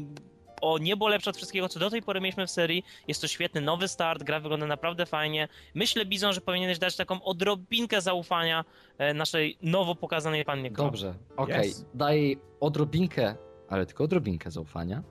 o 0.60 0.78
niebo 0.78 1.08
lepsze 1.08 1.30
od 1.30 1.36
wszystkiego, 1.36 1.68
co 1.68 1.80
do 1.80 1.90
tej 1.90 2.02
pory 2.02 2.20
mieliśmy 2.20 2.46
w 2.46 2.50
serii. 2.50 2.84
Jest 3.08 3.20
to 3.20 3.28
świetny 3.28 3.60
nowy 3.60 3.88
start, 3.88 4.22
gra 4.22 4.40
wygląda 4.40 4.66
naprawdę 4.66 5.06
fajnie. 5.06 5.48
Myślę, 5.74 6.06
Bizon, 6.06 6.32
że 6.32 6.40
powinieneś 6.40 6.78
dać 6.78 6.96
taką 6.96 7.22
odrobinkę 7.22 8.00
zaufania 8.00 8.64
e, 8.98 9.14
naszej 9.14 9.58
nowo 9.62 9.94
pokazanej 9.94 10.44
pannie 10.44 10.70
Ko. 10.70 10.82
Dobrze, 10.82 11.14
okej. 11.36 11.54
Okay. 11.54 11.66
Yes. 11.66 11.86
Daj 11.94 12.38
odrobinkę, 12.60 13.34
ale 13.68 13.86
tylko 13.86 14.04
odrobinkę 14.04 14.50
zaufania. 14.50 15.02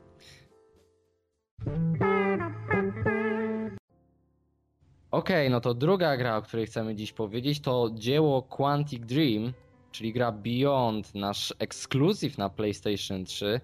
Okej, 5.12 5.48
okay, 5.48 5.50
no 5.50 5.62
to 5.62 5.74
druga 5.74 6.18
gra, 6.18 6.38
o 6.38 6.42
której 6.42 6.66
chcemy 6.66 6.96
dziś 6.96 7.14
powiedzieć, 7.14 7.60
to 7.60 7.90
dzieło 7.94 8.42
Quantic 8.42 9.06
Dream, 9.06 9.54
czyli 9.92 10.14
gra 10.14 10.32
Beyond, 10.32 11.16
nasz 11.16 11.54
ekskluzyw 11.60 12.38
na 12.38 12.50
PlayStation 12.50 13.26
3. 13.26 13.62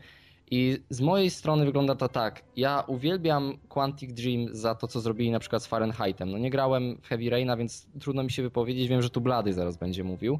I 0.51 0.79
z 0.89 1.01
mojej 1.01 1.29
strony 1.29 1.65
wygląda 1.65 1.95
to 1.95 2.09
tak. 2.09 2.43
Ja 2.55 2.83
uwielbiam 2.87 3.57
Quantic 3.69 4.13
Dream 4.13 4.47
za 4.51 4.75
to, 4.75 4.87
co 4.87 4.99
zrobili 4.99 5.31
na 5.31 5.39
przykład 5.39 5.63
z 5.63 5.67
Fahrenheitem. 5.67 6.31
No 6.31 6.37
nie 6.37 6.49
grałem 6.49 6.97
w 7.01 7.07
Heavy 7.07 7.29
Raina, 7.29 7.57
więc 7.57 7.87
trudno 7.99 8.23
mi 8.23 8.31
się 8.31 8.43
wypowiedzieć. 8.43 8.87
Wiem, 8.87 9.01
że 9.01 9.09
tu 9.09 9.21
Blady 9.21 9.53
zaraz 9.53 9.77
będzie 9.77 10.03
mówił. 10.03 10.39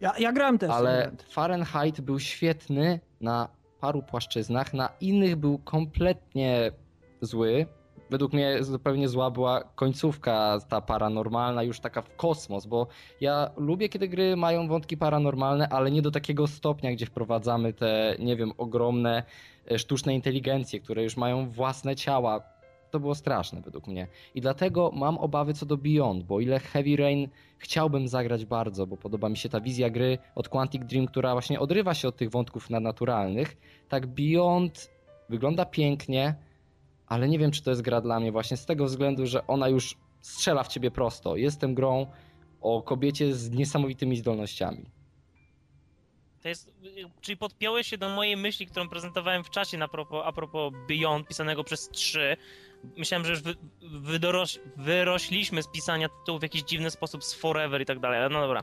Ja, 0.00 0.12
ja 0.18 0.32
grałem 0.32 0.58
też. 0.58 0.70
Ale 0.70 1.10
Fahrenheit 1.30 2.00
był 2.00 2.20
świetny 2.20 3.00
na 3.20 3.48
paru 3.80 4.02
płaszczyznach, 4.02 4.74
na 4.74 4.88
innych 5.00 5.36
był 5.36 5.58
kompletnie 5.58 6.72
zły. 7.20 7.66
Według 8.10 8.32
mnie 8.32 8.64
zupełnie 8.64 9.08
zła 9.08 9.30
była 9.30 9.64
końcówka 9.74 10.58
ta 10.68 10.80
paranormalna, 10.80 11.62
już 11.62 11.80
taka 11.80 12.02
w 12.02 12.16
kosmos, 12.16 12.66
bo 12.66 12.86
ja 13.20 13.50
lubię, 13.56 13.88
kiedy 13.88 14.08
gry 14.08 14.36
mają 14.36 14.68
wątki 14.68 14.96
paranormalne, 14.96 15.68
ale 15.68 15.90
nie 15.90 16.02
do 16.02 16.10
takiego 16.10 16.46
stopnia, 16.46 16.92
gdzie 16.92 17.06
wprowadzamy 17.06 17.72
te, 17.72 18.16
nie 18.18 18.36
wiem, 18.36 18.52
ogromne 18.58 19.22
e, 19.70 19.78
sztuczne 19.78 20.14
inteligencje, 20.14 20.80
które 20.80 21.02
już 21.02 21.16
mają 21.16 21.50
własne 21.50 21.96
ciała. 21.96 22.40
To 22.90 23.00
było 23.00 23.14
straszne 23.14 23.60
według 23.60 23.86
mnie. 23.86 24.06
I 24.34 24.40
dlatego 24.40 24.90
mam 24.94 25.18
obawy 25.18 25.54
co 25.54 25.66
do 25.66 25.76
Beyond, 25.76 26.24
bo 26.24 26.40
ile 26.40 26.60
Heavy 26.60 26.96
Rain 26.96 27.28
chciałbym 27.58 28.08
zagrać 28.08 28.44
bardzo, 28.44 28.86
bo 28.86 28.96
podoba 28.96 29.28
mi 29.28 29.36
się 29.36 29.48
ta 29.48 29.60
wizja 29.60 29.90
gry 29.90 30.18
od 30.34 30.48
Quantic 30.48 30.84
Dream, 30.84 31.06
która 31.06 31.32
właśnie 31.32 31.60
odrywa 31.60 31.94
się 31.94 32.08
od 32.08 32.16
tych 32.16 32.30
wątków 32.30 32.70
nadnaturalnych, 32.70 33.56
tak 33.88 34.06
Beyond 34.06 34.90
wygląda 35.28 35.64
pięknie, 35.64 36.34
ale 37.06 37.28
nie 37.28 37.38
wiem, 37.38 37.50
czy 37.50 37.62
to 37.62 37.70
jest 37.70 37.82
gra 37.82 38.00
dla 38.00 38.20
mnie 38.20 38.32
właśnie 38.32 38.56
z 38.56 38.66
tego 38.66 38.84
względu, 38.84 39.26
że 39.26 39.46
ona 39.46 39.68
już 39.68 39.96
strzela 40.20 40.62
w 40.62 40.68
ciebie 40.68 40.90
prosto. 40.90 41.36
Jestem 41.36 41.74
grą 41.74 42.06
o 42.60 42.82
kobiecie 42.82 43.34
z 43.34 43.50
niesamowitymi 43.50 44.16
zdolnościami. 44.16 44.84
To 46.42 46.48
jest, 46.48 46.72
czyli 47.20 47.36
podpiąłeś 47.36 47.86
się 47.86 47.98
do 47.98 48.08
mojej 48.08 48.36
myśli, 48.36 48.66
którą 48.66 48.88
prezentowałem 48.88 49.44
w 49.44 49.50
czasie 49.50 49.78
na 49.78 49.88
propos, 49.88 50.22
a 50.24 50.32
propos 50.32 50.72
Beyond, 50.88 51.28
pisanego 51.28 51.64
przez 51.64 51.88
trzy. 51.88 52.36
Myślałem, 52.96 53.24
że 53.24 53.30
już 53.30 53.42
wy, 53.42 53.54
wydoroś, 53.82 54.60
wyrośliśmy 54.76 55.62
z 55.62 55.68
pisania 55.68 56.08
tytułów 56.08 56.40
w 56.40 56.42
jakiś 56.42 56.62
dziwny 56.62 56.90
sposób 56.90 57.24
z 57.24 57.34
Forever 57.34 57.82
i 57.82 57.86
tak 57.86 57.98
dalej, 57.98 58.20
ale 58.20 58.28
no 58.28 58.40
dobra. 58.40 58.62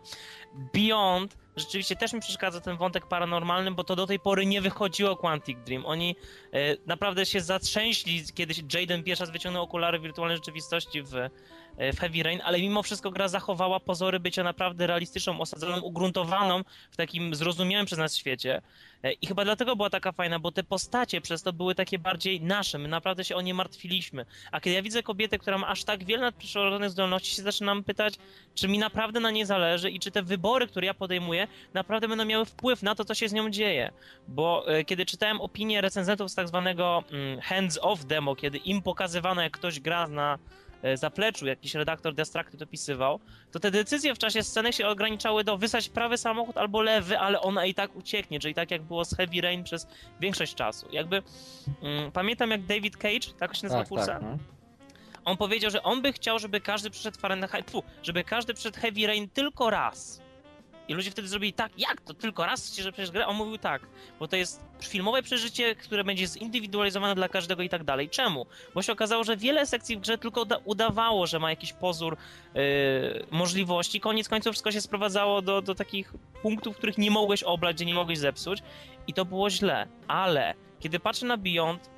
Beyond 0.74 1.38
rzeczywiście 1.56 1.96
też 1.96 2.14
mi 2.14 2.20
przeszkadza 2.20 2.62
ten 2.62 2.78
wątek 2.78 3.06
paranormalny, 3.08 3.72
bo 3.72 3.84
to 3.84 3.96
do 3.96 4.08
tej 4.08 4.20
pory 4.20 4.46
nie 4.46 4.62
wychodziło 4.62 5.16
Quantic 5.16 5.58
Dream. 5.66 5.86
Oni 5.86 6.16
e, 6.54 6.58
naprawdę 6.86 7.26
się 7.26 7.42
zatrzęśli, 7.42 8.24
kiedy 8.34 8.54
Jaden 8.74 9.04
pierwszy 9.04 9.24
raz 9.24 9.32
wyciągnął 9.32 9.64
okulary 9.64 10.00
wirtualnej 10.00 10.38
rzeczywistości 10.38 11.04
w, 11.04 11.16
e, 11.16 11.30
w 11.94 12.00
Heavy 12.00 12.24
Rain, 12.24 12.42
ale 12.44 12.60
mimo 12.60 12.84
wszystko 12.84 13.12
gra 13.12 13.28
zachowała 13.28 13.80
pozory 13.80 14.20
bycia 14.20 14.44
naprawdę 14.44 14.88
realistyczną, 14.88 15.40
osadzoną, 15.40 15.82
ugruntowaną 15.82 16.64
w 16.92 16.98
takim 16.98 17.36
zrozumiałym 17.36 17.86
przez 17.86 18.00
nas 18.00 18.16
świecie. 18.16 18.62
E, 19.04 19.12
I 19.12 19.28
chyba 19.28 19.44
dlatego 19.44 19.76
była 19.76 19.90
taka 19.90 20.12
fajna, 20.12 20.40
bo 20.40 20.52
te 20.52 20.64
postacie 20.64 21.22
przez 21.22 21.44
to 21.44 21.54
były 21.54 21.76
takie 21.76 22.00
bardziej 22.00 22.42
nasze, 22.42 22.78
my 22.78 22.88
naprawdę 22.88 23.24
się 23.24 23.36
o 23.36 23.42
nie 23.42 23.54
martwiliśmy. 23.54 24.26
A 24.52 24.62
kiedy 24.62 24.76
ja 24.76 24.82
widzę 24.82 25.04
kobietę, 25.04 25.38
która 25.40 25.58
ma 25.58 25.68
aż 25.68 25.84
tak 25.84 26.04
wiele 26.04 26.22
nadprzyrodzonych 26.22 26.90
zdolności, 26.90 27.36
się 27.36 27.42
zaczynam 27.42 27.84
pytać, 27.84 28.14
czy 28.56 28.68
mi 28.68 28.80
naprawdę 28.80 29.20
na 29.20 29.32
nie 29.32 29.46
zależy 29.46 29.92
i 29.92 30.00
czy 30.00 30.12
te 30.12 30.24
wybory, 30.24 30.68
które 30.68 30.88
ja 30.88 30.94
podejmuję, 30.94 31.48
naprawdę 31.74 32.08
będą 32.08 32.26
miały 32.26 32.46
wpływ 32.46 32.84
na 32.84 32.96
to, 32.96 33.06
co 33.06 33.16
się 33.16 33.30
z 33.30 33.34
nią 33.34 33.50
dzieje. 33.50 33.92
Bo 34.28 34.68
e, 34.68 34.86
kiedy 34.86 35.06
czytałem 35.06 35.42
opinie 35.42 35.82
recenzentów 35.82 36.32
z 36.32 36.36
tak 36.36 36.48
zwanego 36.48 37.04
mm, 37.12 37.40
hands-off 37.40 38.06
demo, 38.06 38.36
kiedy 38.36 38.58
im 38.58 38.82
pokazywano, 38.82 39.42
jak 39.42 39.52
ktoś 39.54 39.80
gra 39.80 40.08
na 40.08 40.40
zapleczu, 40.96 41.46
jakiś 41.46 41.76
redaktor 41.76 42.14
Destructed 42.14 42.62
opisywał, 42.62 43.20
to 43.52 43.60
te 43.60 43.72
decyzje 43.72 44.16
w 44.16 44.18
czasie 44.18 44.44
sceny 44.44 44.74
się 44.74 44.88
ograniczały 44.88 45.44
do 45.44 45.58
wysać 45.58 45.90
prawy 45.90 46.18
samochód 46.18 46.58
albo 46.58 46.82
lewy, 46.82 47.20
ale 47.20 47.42
ona 47.42 47.66
i 47.66 47.74
tak 47.74 47.96
ucieknie, 47.96 48.40
czyli 48.40 48.54
tak 48.54 48.72
jak 48.72 48.82
było 48.82 49.06
z 49.06 49.16
Heavy 49.16 49.42
Rain 49.42 49.64
przez 49.64 49.88
większość 50.20 50.56
czasu. 50.56 50.88
Jakby 50.92 51.24
mm, 51.82 52.12
pamiętam 52.12 52.52
jak 52.52 52.66
David 52.66 52.98
Cage, 52.98 53.34
tak 53.40 53.56
się 53.56 53.64
nazywa 53.64 53.80
tak, 53.80 53.86
twórca? 53.86 54.06
Tak, 54.06 54.22
no. 54.22 54.38
On 55.26 55.38
powiedział, 55.38 55.72
że 55.72 55.84
on 55.84 56.02
by 56.02 56.14
chciał, 56.14 56.40
żeby 56.40 56.62
każdy 56.62 56.90
przyszedł 56.90 57.20
Fahrenheit, 57.20 57.72
żeby 58.04 58.24
każdy 58.24 58.54
przyszedł 58.54 58.80
Heavy 58.80 59.08
Rain 59.08 59.30
tylko 59.30 59.70
raz. 59.70 60.21
I 60.92 60.94
ludzie 60.94 61.12
wtedy 61.12 61.28
zrobili 61.28 61.54
tak, 61.54 61.72
jak 61.78 62.02
to 62.02 62.14
tylko 62.14 62.46
raz 62.46 62.76
że 62.76 62.92
przejść 62.92 63.12
grę? 63.12 63.28
On 63.28 63.36
mówił 63.36 63.58
tak, 63.58 63.82
bo 64.20 64.28
to 64.28 64.36
jest 64.36 64.64
filmowe 64.82 65.24
przeżycie, 65.24 65.76
które 65.76 66.04
będzie 66.04 66.28
zindywidualizowane 66.28 67.16
dla 67.16 67.30
każdego 67.30 67.64
i 67.64 67.70
tak 67.70 67.84
dalej. 67.84 68.10
Czemu? 68.10 68.46
Bo 68.76 68.82
się 68.82 68.94
okazało, 68.94 69.24
że 69.24 69.38
wiele 69.38 69.66
sekcji 69.66 69.98
w 69.98 70.00
grze 70.00 70.18
tylko 70.18 70.46
udawało, 70.66 71.28
że 71.28 71.40
ma 71.40 71.50
jakiś 71.50 71.74
pozór 71.74 72.18
yy, 72.54 72.62
możliwości. 73.32 74.00
Koniec 74.00 74.30
końców 74.30 74.52
wszystko 74.52 74.72
się 74.72 74.82
sprowadzało 74.82 75.42
do, 75.42 75.62
do 75.62 75.76
takich 75.76 76.14
punktów, 76.42 76.78
których 76.78 76.98
nie 76.98 77.12
mogłeś 77.12 77.44
oblać, 77.44 77.76
gdzie 77.76 77.86
nie 77.86 77.94
mogłeś 77.94 78.18
zepsuć. 78.18 78.60
I 79.08 79.14
to 79.14 79.26
było 79.26 79.50
źle. 79.50 79.88
Ale 80.08 80.54
kiedy 80.80 81.00
patrzę 81.00 81.26
na 81.26 81.38
Beyond, 81.38 81.90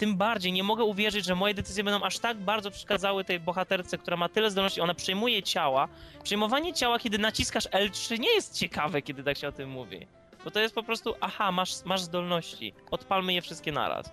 tym 0.00 0.16
bardziej 0.16 0.52
nie 0.52 0.62
mogę 0.62 0.84
uwierzyć, 0.84 1.24
że 1.24 1.34
moje 1.34 1.54
decyzje 1.54 1.84
będą 1.84 2.06
aż 2.06 2.18
tak 2.18 2.36
bardzo 2.38 2.70
przeszkadzały 2.70 3.24
tej 3.24 3.40
bohaterce, 3.40 3.98
która 3.98 4.16
ma 4.16 4.28
tyle 4.28 4.50
zdolności. 4.50 4.80
Ona 4.80 4.94
przejmuje 4.94 5.42
ciała. 5.42 5.88
Przejmowanie 6.22 6.74
ciała, 6.74 6.98
kiedy 6.98 7.18
naciskasz 7.18 7.64
L3, 7.64 8.18
nie 8.18 8.34
jest 8.34 8.58
ciekawe, 8.58 9.02
kiedy 9.02 9.22
tak 9.22 9.36
się 9.36 9.48
o 9.48 9.52
tym 9.52 9.70
mówi. 9.70 10.06
Bo 10.44 10.50
to 10.50 10.60
jest 10.60 10.74
po 10.74 10.82
prostu, 10.82 11.14
aha, 11.20 11.52
masz, 11.52 11.84
masz 11.84 12.00
zdolności. 12.00 12.72
Odpalmy 12.90 13.34
je 13.34 13.42
wszystkie 13.42 13.72
naraz. 13.72 14.10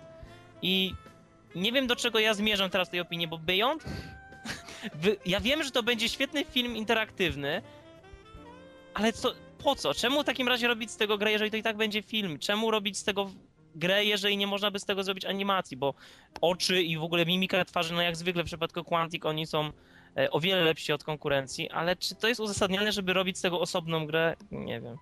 I 0.62 0.94
nie 1.54 1.72
wiem, 1.72 1.86
do 1.86 1.96
czego 1.96 2.18
ja 2.18 2.34
zmierzam 2.34 2.70
teraz 2.70 2.90
tej 2.90 3.00
opinii, 3.00 3.28
bo 3.28 3.38
Beyond. 3.38 3.84
ja 5.26 5.40
wiem, 5.40 5.62
że 5.62 5.70
to 5.70 5.82
będzie 5.82 6.08
świetny 6.08 6.44
film 6.44 6.76
interaktywny, 6.76 7.62
ale 8.94 9.12
co, 9.12 9.34
po 9.58 9.74
co? 9.74 9.94
Czemu 9.94 10.22
w 10.22 10.26
takim 10.26 10.48
razie 10.48 10.68
robić 10.68 10.90
z 10.90 10.96
tego 10.96 11.18
grę, 11.18 11.32
jeżeli 11.32 11.50
to 11.50 11.56
i 11.56 11.62
tak 11.62 11.76
będzie 11.76 12.02
film? 12.02 12.38
Czemu 12.38 12.70
robić 12.70 12.98
z 12.98 13.04
tego 13.04 13.30
grę, 13.78 14.04
jeżeli 14.04 14.36
nie 14.36 14.46
można 14.46 14.70
by 14.70 14.78
z 14.78 14.84
tego 14.84 15.04
zrobić 15.04 15.24
animacji, 15.24 15.76
bo 15.76 15.94
oczy 16.40 16.82
i 16.82 16.98
w 16.98 17.02
ogóle 17.02 17.26
mimika 17.26 17.64
twarzy, 17.64 17.94
no 17.94 18.02
jak 18.02 18.16
zwykle 18.16 18.42
w 18.42 18.46
przypadku 18.46 18.84
Quantic, 18.84 19.26
oni 19.26 19.46
są 19.46 19.70
e, 20.16 20.30
o 20.30 20.40
wiele 20.40 20.64
lepsi 20.64 20.92
od 20.92 21.04
konkurencji, 21.04 21.70
ale 21.70 21.96
czy 21.96 22.14
to 22.14 22.28
jest 22.28 22.40
uzasadnione, 22.40 22.92
żeby 22.92 23.12
robić 23.12 23.38
z 23.38 23.40
tego 23.40 23.60
osobną 23.60 24.06
grę? 24.06 24.36
Nie 24.50 24.80
wiem. 24.80 24.96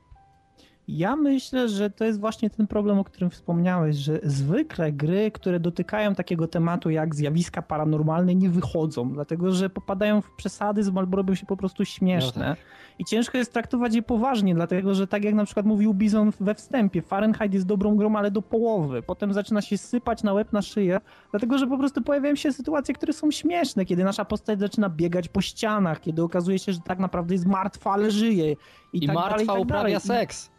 Ja 0.89 1.17
myślę, 1.17 1.69
że 1.69 1.91
to 1.91 2.05
jest 2.05 2.21
właśnie 2.21 2.51
ten 2.51 2.67
problem, 2.67 2.99
o 2.99 3.05
którym 3.05 3.31
wspomniałeś, 3.31 3.97
że 3.97 4.21
zwykle 4.23 4.93
gry, 4.93 5.31
które 5.31 5.61
dotykają 5.61 6.15
takiego 6.15 6.49
tematu 6.49 6.91
jak 6.91 7.15
zjawiska 7.15 7.63
paranormalne, 7.63 8.35
nie 8.35 8.51
wychodzą, 8.51 9.13
dlatego 9.13 9.53
że 9.53 9.71
popadają 9.71 10.21
w 10.21 10.31
przesady, 10.37 10.83
albo 10.97 11.17
robią 11.17 11.35
się 11.35 11.47
po 11.47 11.57
prostu 11.57 11.85
śmieszne. 11.85 12.49
No 12.49 12.55
tak. 12.55 12.65
I 12.99 13.05
ciężko 13.05 13.39
jest 13.39 13.53
traktować 13.53 13.95
je 13.95 14.03
poważnie, 14.03 14.55
dlatego 14.55 14.95
że 14.95 15.07
tak 15.07 15.25
jak 15.25 15.35
na 15.35 15.45
przykład 15.45 15.67
mówił 15.67 15.95
Bizon 15.95 16.33
we 16.41 16.55
wstępie, 16.55 17.03
Fahrenheit 17.03 17.55
jest 17.55 17.67
dobrą 17.67 17.97
grą, 17.97 18.17
ale 18.17 18.31
do 18.31 18.43
połowy. 18.43 19.03
Potem 19.03 19.33
zaczyna 19.33 19.63
się 19.63 19.79
sypać 19.79 20.23
na 20.23 20.33
łeb, 20.33 20.53
na 20.53 20.63
szyję, 20.63 21.01
dlatego 21.31 21.59
że 21.59 21.67
po 21.67 21.79
prostu 21.79 22.03
pojawiają 22.03 22.35
się 22.35 22.53
sytuacje, 22.53 22.95
które 22.95 23.13
są 23.13 23.31
śmieszne, 23.31 23.85
kiedy 23.85 24.05
nasza 24.05 24.25
postać 24.25 24.61
zaczyna 24.61 24.89
biegać 24.89 25.29
po 25.29 25.41
ścianach, 25.41 26.01
kiedy 26.01 26.23
okazuje 26.23 26.59
się, 26.59 26.73
że 26.73 26.81
tak 26.81 26.99
naprawdę 26.99 27.35
jest 27.35 27.47
martwa, 27.47 27.93
ale 27.93 28.11
żyje. 28.11 28.53
I, 28.53 28.57
I 28.93 29.07
tak 29.07 29.15
martwa 29.15 29.31
dalej, 29.31 29.45
i 29.45 29.49
tak 29.49 29.61
uprawia 29.61 29.83
dalej. 29.83 30.01
seks. 30.01 30.51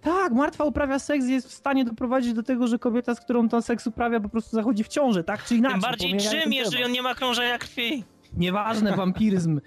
Tak, 0.00 0.32
martwa 0.32 0.64
uprawia 0.64 0.98
seks 0.98 1.26
jest 1.26 1.48
w 1.48 1.52
stanie 1.52 1.84
doprowadzić 1.84 2.32
do 2.32 2.42
tego, 2.42 2.66
że 2.66 2.78
kobieta, 2.78 3.14
z 3.14 3.20
którą 3.20 3.48
ten 3.48 3.62
seks 3.62 3.86
uprawia, 3.86 4.20
po 4.20 4.28
prostu 4.28 4.56
zachodzi 4.56 4.84
w 4.84 4.88
ciążę, 4.88 5.24
tak 5.24 5.44
czy 5.44 5.56
inaczej. 5.56 5.80
Tym 5.80 5.90
bardziej 5.90 6.16
czym, 6.16 6.52
jeżeli 6.52 6.84
on 6.84 6.92
nie 6.92 7.02
ma 7.02 7.14
krążenia 7.14 7.58
krwi. 7.58 8.04
Nieważne, 8.36 8.96
wampiryzm. 8.96 9.60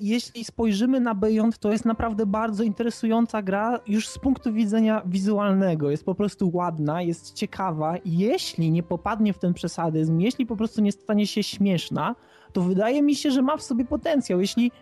Jeśli 0.00 0.44
spojrzymy 0.44 1.00
na 1.00 1.14
Beyond, 1.14 1.58
to 1.58 1.72
jest 1.72 1.84
naprawdę 1.84 2.26
bardzo 2.26 2.64
interesująca 2.64 3.42
gra 3.42 3.80
już 3.86 4.08
z 4.08 4.18
punktu 4.18 4.52
widzenia 4.52 5.02
wizualnego. 5.06 5.90
Jest 5.90 6.04
po 6.04 6.14
prostu 6.14 6.50
ładna, 6.52 7.02
jest 7.02 7.34
ciekawa 7.34 7.94
jeśli 8.04 8.70
nie 8.70 8.82
popadnie 8.82 9.32
w 9.32 9.38
ten 9.38 9.54
przesadyzm, 9.54 10.20
jeśli 10.20 10.46
po 10.46 10.56
prostu 10.56 10.82
nie 10.82 10.92
stanie 10.92 11.26
się 11.26 11.42
śmieszna, 11.42 12.14
to 12.52 12.60
wydaje 12.60 13.02
mi 13.02 13.14
się, 13.14 13.30
że 13.30 13.42
ma 13.42 13.56
w 13.56 13.62
sobie 13.62 13.84
potencjał. 13.84 14.40
Jeśli 14.40 14.72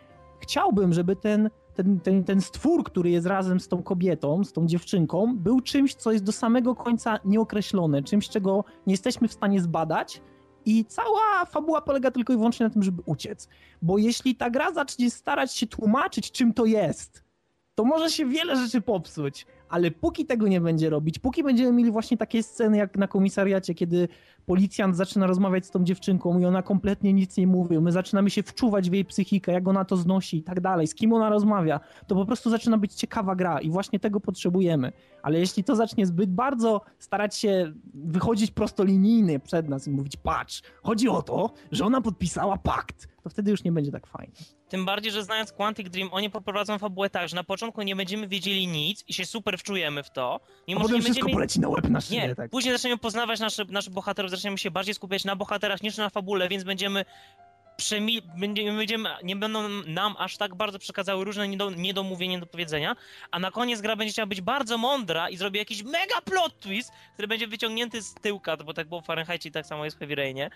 chciałbym, 0.41 0.93
żeby 0.93 1.17
ten 1.17 1.51
ten, 1.75 2.01
ten, 2.01 2.25
ten 2.25 2.41
stwór, 2.41 2.85
który 2.85 3.11
jest 3.11 3.27
razem 3.27 3.61
z 3.61 3.69
tą 3.69 3.83
kobietą, 3.83 4.45
z 4.45 4.53
tą 4.53 4.67
dziewczynką, 4.67 5.37
był 5.37 5.61
czymś, 5.61 5.95
co 5.95 6.13
jest 6.13 6.25
do 6.25 6.33
samego 6.33 6.75
końca 6.75 7.19
nieokreślone, 7.25 8.03
czymś, 8.03 8.29
czego 8.29 8.65
nie 8.87 8.93
jesteśmy 8.93 9.29
w 9.29 9.33
stanie 9.33 9.61
zbadać. 9.61 10.21
I 10.65 10.85
cała 10.85 11.45
fabuła 11.45 11.81
polega 11.83 12.11
tylko 12.11 12.33
i 12.33 12.37
wyłącznie 12.37 12.67
na 12.67 12.71
tym, 12.71 12.83
żeby 12.83 13.03
uciec. 13.07 13.49
Bo 13.83 13.99
jeśli 13.99 14.37
ta 14.37 14.51
gra 14.51 14.73
zacznie 14.73 15.11
starać 15.11 15.57
się 15.57 15.67
tłumaczyć, 15.67 16.33
czym 16.33 16.55
to 16.55 16.65
jest, 16.65 17.25
to 17.75 17.85
może 17.85 18.11
się 18.11 18.27
wiele 18.27 18.57
rzeczy 18.57 18.81
popsuć 18.81 19.47
ale 19.73 19.91
póki 19.91 20.27
tego 20.27 20.49
nie 20.49 20.61
będzie 20.61 20.91
robić, 20.91 21.19
póki 21.19 21.43
będziemy 21.43 21.73
mieli 21.73 21.91
właśnie 21.91 22.17
takie 22.17 22.43
sceny 22.43 22.77
jak 22.77 22.97
na 22.97 23.09
komisariacie, 23.09 23.75
kiedy 23.75 24.09
policjant 24.47 24.97
zaczyna 24.97 25.27
rozmawiać 25.27 25.67
z 25.67 25.71
tą 25.71 25.85
dziewczynką 25.85 26.39
i 26.39 26.45
ona 26.45 26.63
kompletnie 26.63 27.13
nic 27.13 27.37
nie 27.37 27.47
mówi, 27.47 27.79
my 27.79 27.93
zaczynamy 27.93 28.31
się 28.31 28.43
wczuwać 28.43 28.91
w 28.91 28.93
jej 28.93 29.05
psychikę, 29.05 29.53
jak 29.53 29.69
ona 29.69 29.85
to 29.85 29.97
znosi 29.97 30.37
i 30.37 30.43
tak 30.43 30.61
dalej, 30.61 30.87
z 30.87 30.95
kim 30.95 31.13
ona 31.13 31.29
rozmawia, 31.31 31.81
to 32.07 32.15
po 32.15 32.27
prostu 32.27 32.51
zaczyna 32.51 32.79
być 32.79 32.95
ciekawa 32.95 33.37
gra 33.37 33.61
i 33.61 33.71
właśnie 33.71 34.01
tego 34.01 34.21
potrzebujemy. 34.21 34.93
Ale 35.23 35.39
jeśli 35.39 35.65
to 35.65 35.77
zacznie 35.77 36.07
zbyt 36.07 36.31
bardzo 36.35 36.81
starać 36.99 37.37
się 37.37 37.73
wychodzić 37.95 38.51
prostolinijnie 38.51 39.41
przed 39.41 39.69
nas 39.69 39.87
i 39.89 39.91
mówić, 39.91 40.17
patrz, 40.17 40.63
chodzi 40.83 41.09
o 41.09 41.23
to, 41.23 41.53
że 41.73 41.85
ona 41.85 42.01
podpisała 42.01 42.57
pakt, 42.57 43.09
to 43.23 43.31
wtedy 43.31 43.51
już 43.51 43.65
nie 43.65 43.73
będzie 43.73 43.93
tak 43.93 44.07
fajnie. 44.07 44.35
Tym 44.69 44.85
bardziej, 44.85 45.13
że 45.13 45.25
znając 45.25 45.53
Quantic 45.53 45.89
Dream, 45.91 46.09
oni 46.13 46.31
poprowadzą 46.31 46.79
fabułę 46.79 47.11
tak, 47.11 47.29
że 47.29 47.37
na 47.37 47.45
początku 47.45 47.83
nie 47.83 47.97
będziemy 47.97 48.29
wiedzieli 48.29 48.67
nic 48.67 49.05
i 49.09 49.13
się 49.15 49.27
super 49.27 49.59
wczujemy 49.59 50.03
w 50.03 50.11
to. 50.11 50.41
Mimo, 50.69 50.81
A 50.81 50.83
potem 50.83 51.01
wszystko 51.01 51.15
będziemy... 51.21 51.33
poleci 51.33 51.61
na 51.61 51.69
łeb 51.69 51.89
na 51.89 52.01
szyję, 52.01 52.29
Nie, 52.29 52.35
tak. 52.35 52.51
później 52.51 52.75
zaczniemy 52.75 52.99
poznawać 52.99 53.41
nasze, 53.41 53.65
naszych 53.65 53.93
bohaterów, 53.93 54.31
zaczniemy 54.37 54.59
się 54.59 54.71
bardziej 54.71 54.95
skupiać 54.95 55.25
na 55.25 55.37
bohaterach 55.37 55.83
niż 55.83 55.97
na 55.97 56.11
fabule, 56.11 56.49
więc 56.49 56.65
będziemy 56.65 57.05
przemi- 57.79 58.23
będziemy, 58.77 59.11
nie 59.23 59.37
będą 59.37 59.69
nam 59.69 60.15
aż 60.19 60.37
tak 60.37 60.55
bardzo 60.55 60.79
przekazały 60.79 61.25
różne 61.25 61.49
niedo, 61.49 61.71
niedomówienia 61.71 62.39
do 62.39 62.47
powiedzenia, 62.47 62.97
a 63.31 63.39
na 63.39 63.51
koniec 63.51 63.81
gra 63.81 63.97
będzie 63.97 64.13
chciała 64.13 64.27
być 64.27 64.41
bardzo 64.41 64.79
mądra 64.79 65.31
i 65.31 65.37
zrobi 65.37 65.59
jakiś 65.59 65.83
mega 65.83 66.21
plot 66.25 66.61
twist, 66.61 66.93
który 67.15 67.29
będzie 67.29 67.47
wyciągnięty 67.47 68.03
z 68.03 68.15
tyłka, 68.15 68.57
bo 68.57 68.75
tak 68.75 68.89
było 68.89 69.01
w 69.01 69.07
Fahrenheitie 69.07 69.49
i 69.49 69.53
tak 69.53 69.67
samo 69.67 69.85
jest 69.85 69.97
w 69.97 70.01
Heavy 70.01 70.15
Rainie. 70.15 70.51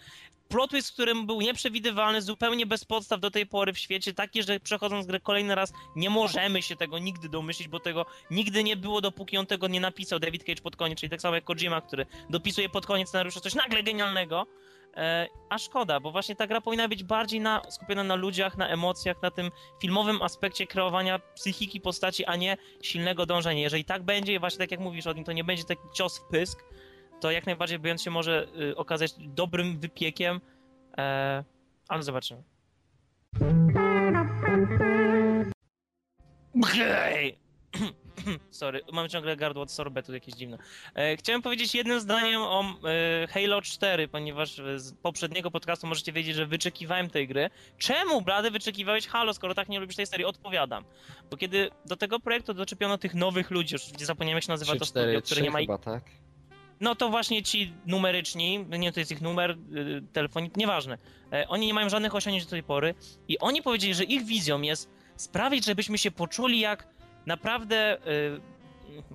Plot 0.48 0.70
twist, 0.70 0.92
którym 0.92 1.26
był 1.26 1.40
nieprzewidywalny, 1.40 2.22
zupełnie 2.22 2.66
bez 2.66 2.84
podstaw 2.84 3.20
do 3.20 3.30
tej 3.30 3.46
pory 3.46 3.72
w 3.72 3.78
świecie, 3.78 4.14
taki, 4.14 4.42
że 4.42 4.60
przechodząc 4.60 5.06
grę 5.06 5.20
kolejny 5.20 5.54
raz 5.54 5.72
nie 5.96 6.10
możemy 6.10 6.62
się 6.62 6.76
tego 6.76 6.98
nigdy 6.98 7.28
domyślić, 7.28 7.68
bo 7.68 7.80
tego 7.80 8.06
nigdy 8.30 8.64
nie 8.64 8.76
było, 8.76 9.00
dopóki 9.00 9.36
on 9.36 9.46
tego 9.46 9.68
nie 9.68 9.80
napisał, 9.80 10.18
David 10.18 10.44
Cage 10.44 10.62
pod 10.62 10.76
koniec, 10.76 11.00
czyli 11.00 11.10
tak 11.10 11.20
samo 11.20 11.34
jak 11.34 11.44
Kojima, 11.44 11.80
który 11.80 12.06
dopisuje 12.30 12.68
pod 12.68 12.86
koniec 12.86 13.08
scenariusza 13.08 13.40
coś 13.40 13.54
nagle 13.54 13.82
genialnego, 13.82 14.46
a 15.48 15.58
szkoda, 15.58 16.00
bo 16.00 16.10
właśnie 16.10 16.36
ta 16.36 16.46
gra 16.46 16.60
powinna 16.60 16.88
być 16.88 17.04
bardziej 17.04 17.40
na, 17.40 17.62
skupiona 17.70 18.04
na 18.04 18.14
ludziach, 18.14 18.56
na 18.56 18.68
emocjach, 18.68 19.22
na 19.22 19.30
tym 19.30 19.50
filmowym 19.80 20.22
aspekcie 20.22 20.66
kreowania 20.66 21.18
psychiki 21.18 21.80
postaci, 21.80 22.24
a 22.24 22.36
nie 22.36 22.56
silnego 22.82 23.26
dążenia. 23.26 23.60
Jeżeli 23.60 23.84
tak 23.84 24.02
będzie, 24.02 24.40
właśnie 24.40 24.58
tak 24.58 24.70
jak 24.70 24.80
mówisz 24.80 25.06
o 25.06 25.12
nim, 25.12 25.24
to 25.24 25.32
nie 25.32 25.44
będzie 25.44 25.64
taki 25.64 25.82
cios 25.94 26.18
w 26.18 26.24
pysk, 26.24 26.64
to 27.20 27.30
jak 27.30 27.46
najbardziej 27.46 27.78
Beyond 27.78 28.02
się 28.02 28.10
może 28.10 28.46
y, 28.60 28.76
okazać 28.76 29.14
dobrym 29.18 29.78
wypiekiem, 29.78 30.40
e, 30.98 31.44
ale 31.88 32.02
zobaczymy. 32.02 32.42
Okej. 36.62 37.38
Sorry, 38.50 38.80
mam 38.92 39.08
ciągle 39.08 39.36
gardło 39.36 39.62
od 39.62 39.72
sorbetu 39.72 40.14
jakieś 40.14 40.34
dziwne. 40.34 40.58
E, 40.94 41.16
chciałem 41.16 41.42
powiedzieć 41.42 41.74
jednym 41.74 42.00
zdaniem 42.00 42.42
o 42.42 42.64
e, 42.64 43.26
Halo 43.26 43.62
4, 43.62 44.08
ponieważ 44.08 44.60
z 44.76 44.92
poprzedniego 44.92 45.50
podcastu 45.50 45.86
możecie 45.86 46.12
wiedzieć, 46.12 46.36
że 46.36 46.46
wyczekiwałem 46.46 47.10
tej 47.10 47.28
gry. 47.28 47.50
Czemu, 47.78 48.22
Blady, 48.22 48.50
wyczekiwałeś 48.50 49.06
Halo, 49.06 49.34
skoro 49.34 49.54
tak 49.54 49.68
nie 49.68 49.80
lubisz 49.80 49.96
tej 49.96 50.06
serii? 50.06 50.26
Odpowiadam. 50.26 50.84
Bo 51.30 51.36
kiedy 51.36 51.70
do 51.86 51.96
tego 51.96 52.20
projektu 52.20 52.54
doczepiono 52.54 52.98
tych 52.98 53.14
nowych 53.14 53.50
ludzi, 53.50 53.74
już 53.74 53.82
zapomniałem 53.82 54.36
jak 54.36 54.44
się 54.44 54.52
nazywa 54.52 54.72
3, 54.72 54.78
to 54.78 54.86
4, 54.86 55.04
studio, 55.06 55.22
które 55.22 55.36
3 55.36 55.42
nie 55.42 55.50
ma... 55.50 55.58
chyba, 55.58 55.78
tak? 55.78 56.04
No 56.80 56.94
to 56.94 57.08
właśnie 57.08 57.42
ci 57.42 57.72
numeryczni, 57.86 58.64
nie 58.78 58.92
to 58.92 59.00
jest 59.00 59.12
ich 59.12 59.20
numer, 59.20 59.50
y, 59.50 60.02
telefonik, 60.12 60.56
nieważne. 60.56 60.98
E, 61.32 61.48
oni 61.48 61.66
nie 61.66 61.74
mają 61.74 61.88
żadnych 61.88 62.14
osiągnięć 62.14 62.44
do 62.44 62.50
tej 62.50 62.62
pory 62.62 62.94
i 63.28 63.38
oni 63.38 63.62
powiedzieli, 63.62 63.94
że 63.94 64.04
ich 64.04 64.24
wizją 64.24 64.62
jest 64.62 64.90
sprawić, 65.16 65.64
żebyśmy 65.64 65.98
się 65.98 66.10
poczuli 66.10 66.60
jak 66.60 66.95
naprawdę... 67.26 67.98
Y, 68.06 68.56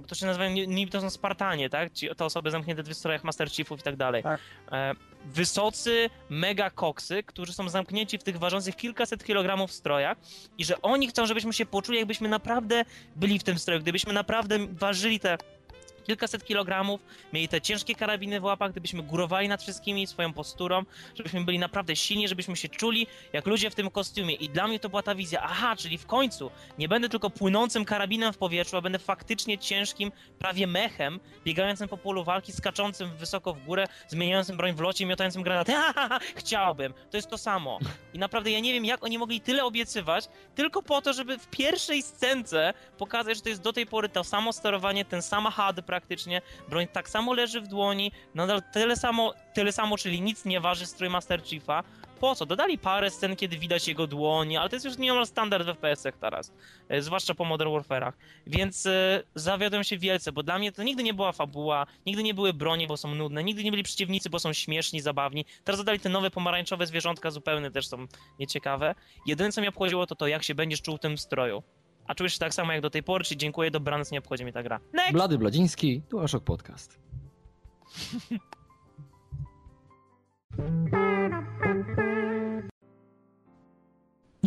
to 0.08 0.16
się 0.16 0.26
nazywają, 0.26 0.52
niby 0.52 0.92
to 0.92 1.02
są 1.02 1.10
Spartanie, 1.10 1.70
tak? 1.70 1.94
Ci, 1.94 2.10
te 2.18 2.26
osoby 2.26 2.52
zamknięte 2.52 2.84
w 2.84 2.94
strojach 2.94 3.24
Master 3.24 3.52
Chiefów 3.52 3.80
i 3.80 3.84
tak 3.84 3.96
dalej. 3.96 4.24
Tak. 4.24 4.40
E, 4.72 4.94
wysocy 5.26 6.10
mega 6.30 6.70
koksy, 6.70 7.24
którzy 7.24 7.54
są 7.54 7.70
zamknięci 7.70 8.18
w 8.18 8.24
tych 8.24 8.40
ważących 8.40 8.76
kilkaset 8.76 9.24
kilogramów 9.24 9.72
strojach 9.72 10.18
i 10.58 10.66
że 10.66 10.82
oni 10.82 11.08
chcą, 11.08 11.26
żebyśmy 11.26 11.54
się 11.54 11.66
poczuli, 11.66 11.98
jakbyśmy 11.98 12.30
naprawdę 12.30 12.86
byli 13.16 13.40
w 13.40 13.44
tym 13.44 13.60
stroju, 13.60 13.82
gdybyśmy 13.82 14.14
naprawdę 14.14 14.58
ważyli 14.72 15.20
te 15.20 15.38
kilkaset 16.04 16.44
kilogramów, 16.44 17.02
mieli 17.34 17.48
te 17.48 17.62
ciężkie 17.62 17.96
karabiny 17.96 18.40
w 18.40 18.44
łapach, 18.44 18.72
gdybyśmy 18.72 19.04
górowali 19.04 19.48
nad 19.48 19.62
wszystkimi 19.62 20.08
swoją 20.08 20.34
posturą, 20.34 20.84
żebyśmy 21.16 21.44
byli 21.44 21.60
naprawdę 21.60 21.96
silni, 21.96 22.28
żebyśmy 22.28 22.56
się 22.56 22.70
czuli 22.70 23.08
jak 23.34 23.48
ludzie 23.48 23.70
w 23.70 23.76
tym 23.76 23.90
kostiumie. 23.90 24.36
I 24.36 24.50
dla 24.50 24.68
mnie 24.68 24.80
to 24.80 24.90
była 24.90 25.04
ta 25.04 25.16
wizja, 25.16 25.42
aha, 25.44 25.76
czyli 25.76 25.98
w 25.98 26.06
końcu 26.06 26.52
nie 26.78 26.88
będę 26.88 27.10
tylko 27.10 27.30
płynącym 27.30 27.86
karabinem 27.86 28.34
w 28.34 28.38
powietrzu, 28.38 28.78
a 28.78 28.82
będę 28.82 29.00
faktycznie 29.00 29.58
ciężkim, 29.58 30.12
prawie 30.40 30.68
mechem, 30.68 31.20
biegającym 31.46 31.88
po 31.88 31.98
polu 31.98 32.24
walki, 32.24 32.52
skaczącym 32.52 33.16
wysoko 33.18 33.54
w 33.54 33.66
górę, 33.66 33.88
zmieniającym 34.08 34.58
broń 34.58 34.74
w 34.74 34.80
locie, 34.80 35.06
miotającym 35.06 35.44
granaty. 35.44 35.74
Chciałbym. 36.36 36.94
To 37.12 37.18
jest 37.18 37.30
to 37.30 37.38
samo. 37.38 37.80
I 38.14 38.20
naprawdę 38.20 38.52
ja 38.52 38.60
nie 38.60 38.74
wiem, 38.74 38.86
jak 38.86 39.04
oni 39.04 39.18
mogli 39.18 39.42
tyle 39.42 39.66
obiecywać, 39.66 40.30
tylko 40.56 40.84
po 40.84 41.02
to, 41.02 41.14
żeby 41.14 41.38
w 41.38 41.48
pierwszej 41.48 42.04
scence 42.04 42.74
pokazać, 42.98 43.38
że 43.38 43.44
to 43.44 43.50
jest 43.50 43.62
do 43.62 43.74
tej 43.74 43.86
pory 43.86 44.10
to 44.10 44.24
samo 44.24 44.54
sterowanie, 44.54 45.06
ten 45.06 45.22
sam 45.22 45.46
HUD 45.46 45.86
praktycznie, 45.92 46.42
broń 46.70 46.88
tak 46.88 47.10
samo 47.10 47.34
leży 47.34 47.62
w 47.62 47.68
dłoni, 47.68 48.12
nadal 48.36 48.62
tyle 48.74 48.96
samo, 48.96 49.34
tyle 49.54 49.72
samo, 49.72 49.98
czyli 49.98 50.22
nic 50.22 50.46
nie 50.46 50.60
waży 50.60 50.86
strój 50.86 51.10
Master 51.10 51.44
Chiefa. 51.44 51.84
Po 52.20 52.36
co? 52.36 52.46
Dodali 52.46 52.78
parę 52.78 53.10
scen, 53.10 53.36
kiedy 53.36 53.58
widać 53.58 53.88
jego 53.88 54.08
dłonie, 54.08 54.60
ale 54.60 54.70
to 54.70 54.76
jest 54.76 54.86
już 54.86 54.98
niemal 54.98 55.26
standard 55.26 55.68
w 55.68 55.70
FPS-ach 55.70 56.18
teraz, 56.18 56.54
e, 56.90 57.02
zwłaszcza 57.02 57.34
po 57.34 57.46
Modern 57.46 57.70
Warfare'ach. 57.72 58.12
Więc 58.48 58.86
e, 58.86 59.24
zawiodłem 59.36 59.84
się 59.84 59.98
wielce, 59.98 60.32
bo 60.32 60.44
dla 60.44 60.60
mnie 60.60 60.72
to 60.72 60.84
nigdy 60.84 61.04
nie 61.04 61.14
była 61.14 61.32
fabuła, 61.32 61.88
nigdy 62.06 62.24
nie 62.24 62.34
były 62.34 62.54
bronie, 62.54 62.88
bo 62.88 62.98
są 62.98 63.16
nudne, 63.16 63.44
nigdy 63.44 63.64
nie 63.64 63.72
byli 63.72 63.84
przeciwnicy, 63.84 64.30
bo 64.30 64.40
są 64.40 64.54
śmieszni, 64.54 65.02
zabawni. 65.02 65.46
Teraz 65.64 65.80
dodali 65.80 66.00
te 66.00 66.10
nowe 66.10 66.32
pomarańczowe 66.32 66.88
zwierzątka, 66.88 67.32
zupełnie 67.32 67.72
też 67.72 67.88
są 67.88 68.08
nieciekawe. 68.40 68.96
Jedyne, 69.26 69.52
co 69.52 69.62
mnie 69.62 69.70
obchodziło, 69.70 70.08
to 70.08 70.16
to, 70.16 70.28
jak 70.28 70.44
się 70.44 70.56
będziesz 70.56 70.82
czuł 70.82 70.98
w 70.98 71.00
tym 71.00 71.18
stroju. 71.18 71.64
A 72.12 72.16
czujesz 72.16 72.34
się 72.34 72.40
tak 72.40 72.54
samo 72.54 72.72
jak 72.72 72.82
do 72.82 72.90
tej 72.90 73.04
pory, 73.04 73.24
czy 73.24 73.38
dziękuję, 73.38 73.72
dobranoc, 73.72 74.12
nie 74.12 74.20
obchodzi 74.20 74.44
mnie 74.44 74.54
ta 74.54 74.64
gra. 74.64 74.80
Next! 74.94 75.14
Blady 75.14 75.38
Bladziński, 75.38 76.02
tu 76.10 76.20
Aszok 76.20 76.44
Podcast. 76.44 77.00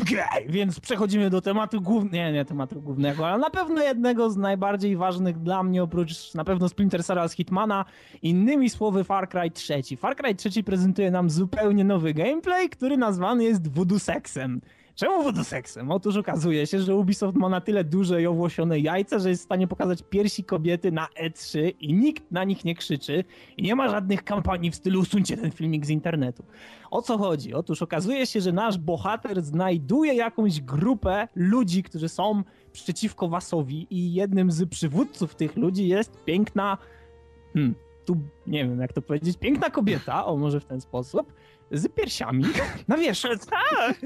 Okay, 0.02 0.48
więc 0.48 0.80
przechodzimy 0.80 1.30
do 1.30 1.40
tematu 1.40 1.80
głównego, 1.80 2.16
nie, 2.16 2.32
nie 2.32 2.44
tematu 2.44 2.82
głównego, 2.82 3.28
ale 3.28 3.38
na 3.38 3.50
pewno 3.50 3.82
jednego 3.82 4.30
z 4.30 4.36
najbardziej 4.36 4.96
ważnych 4.96 5.38
dla 5.38 5.62
mnie, 5.62 5.82
oprócz 5.82 6.34
na 6.34 6.44
pewno 6.44 6.68
Splinter 6.68 7.04
Cell 7.04 7.28
z 7.28 7.32
Hitmana, 7.32 7.84
innymi 8.22 8.70
słowy 8.70 9.04
Far 9.04 9.28
Cry 9.28 9.50
3. 9.50 9.82
Far 9.96 10.16
Cry 10.16 10.34
3 10.34 10.62
prezentuje 10.62 11.10
nam 11.10 11.30
zupełnie 11.30 11.84
nowy 11.84 12.14
gameplay, 12.14 12.68
który 12.68 12.96
nazwany 12.96 13.44
jest 13.44 13.68
voodoo 13.68 13.98
sexem. 13.98 14.60
Czemu 14.94 15.22
wodoseksem? 15.22 15.90
Otóż 15.90 16.16
okazuje 16.16 16.66
się, 16.66 16.80
że 16.80 16.96
Ubisoft 16.96 17.36
ma 17.36 17.48
na 17.48 17.60
tyle 17.60 17.84
duże 17.84 18.22
i 18.22 18.26
owłosione 18.26 18.78
jajca, 18.78 19.18
że 19.18 19.28
jest 19.28 19.42
w 19.42 19.44
stanie 19.44 19.68
pokazać 19.68 20.02
piersi 20.10 20.44
kobiety 20.44 20.92
na 20.92 21.08
E3 21.22 21.74
i 21.80 21.94
nikt 21.94 22.30
na 22.30 22.44
nich 22.44 22.64
nie 22.64 22.74
krzyczy 22.74 23.24
i 23.56 23.62
nie 23.62 23.74
ma 23.74 23.88
żadnych 23.88 24.24
kampanii 24.24 24.70
w 24.70 24.74
stylu 24.74 25.00
usuńcie 25.00 25.36
ten 25.36 25.50
filmik 25.50 25.86
z 25.86 25.90
internetu. 25.90 26.44
O 26.90 27.02
co 27.02 27.18
chodzi? 27.18 27.54
Otóż 27.54 27.82
okazuje 27.82 28.26
się, 28.26 28.40
że 28.40 28.52
nasz 28.52 28.78
bohater 28.78 29.42
znajduje 29.42 30.14
jakąś 30.14 30.60
grupę 30.60 31.28
ludzi, 31.34 31.82
którzy 31.82 32.08
są 32.08 32.42
przeciwko 32.72 33.28
Wasowi 33.28 33.86
i 33.90 34.14
jednym 34.14 34.50
z 34.50 34.68
przywódców 34.68 35.34
tych 35.34 35.56
ludzi 35.56 35.88
jest 35.88 36.24
piękna 36.24 36.78
hmm, 37.54 37.74
tu 38.04 38.16
nie 38.46 38.64
wiem 38.64 38.80
jak 38.80 38.92
to 38.92 39.02
powiedzieć, 39.02 39.36
piękna 39.36 39.70
kobieta, 39.70 40.26
o 40.26 40.36
może 40.36 40.60
w 40.60 40.64
ten 40.64 40.80
sposób, 40.80 41.32
z 41.74 41.88
piersiami 41.88 42.44
na 42.88 42.96
wierzchu. 42.96 43.28
Tak! 43.50 44.00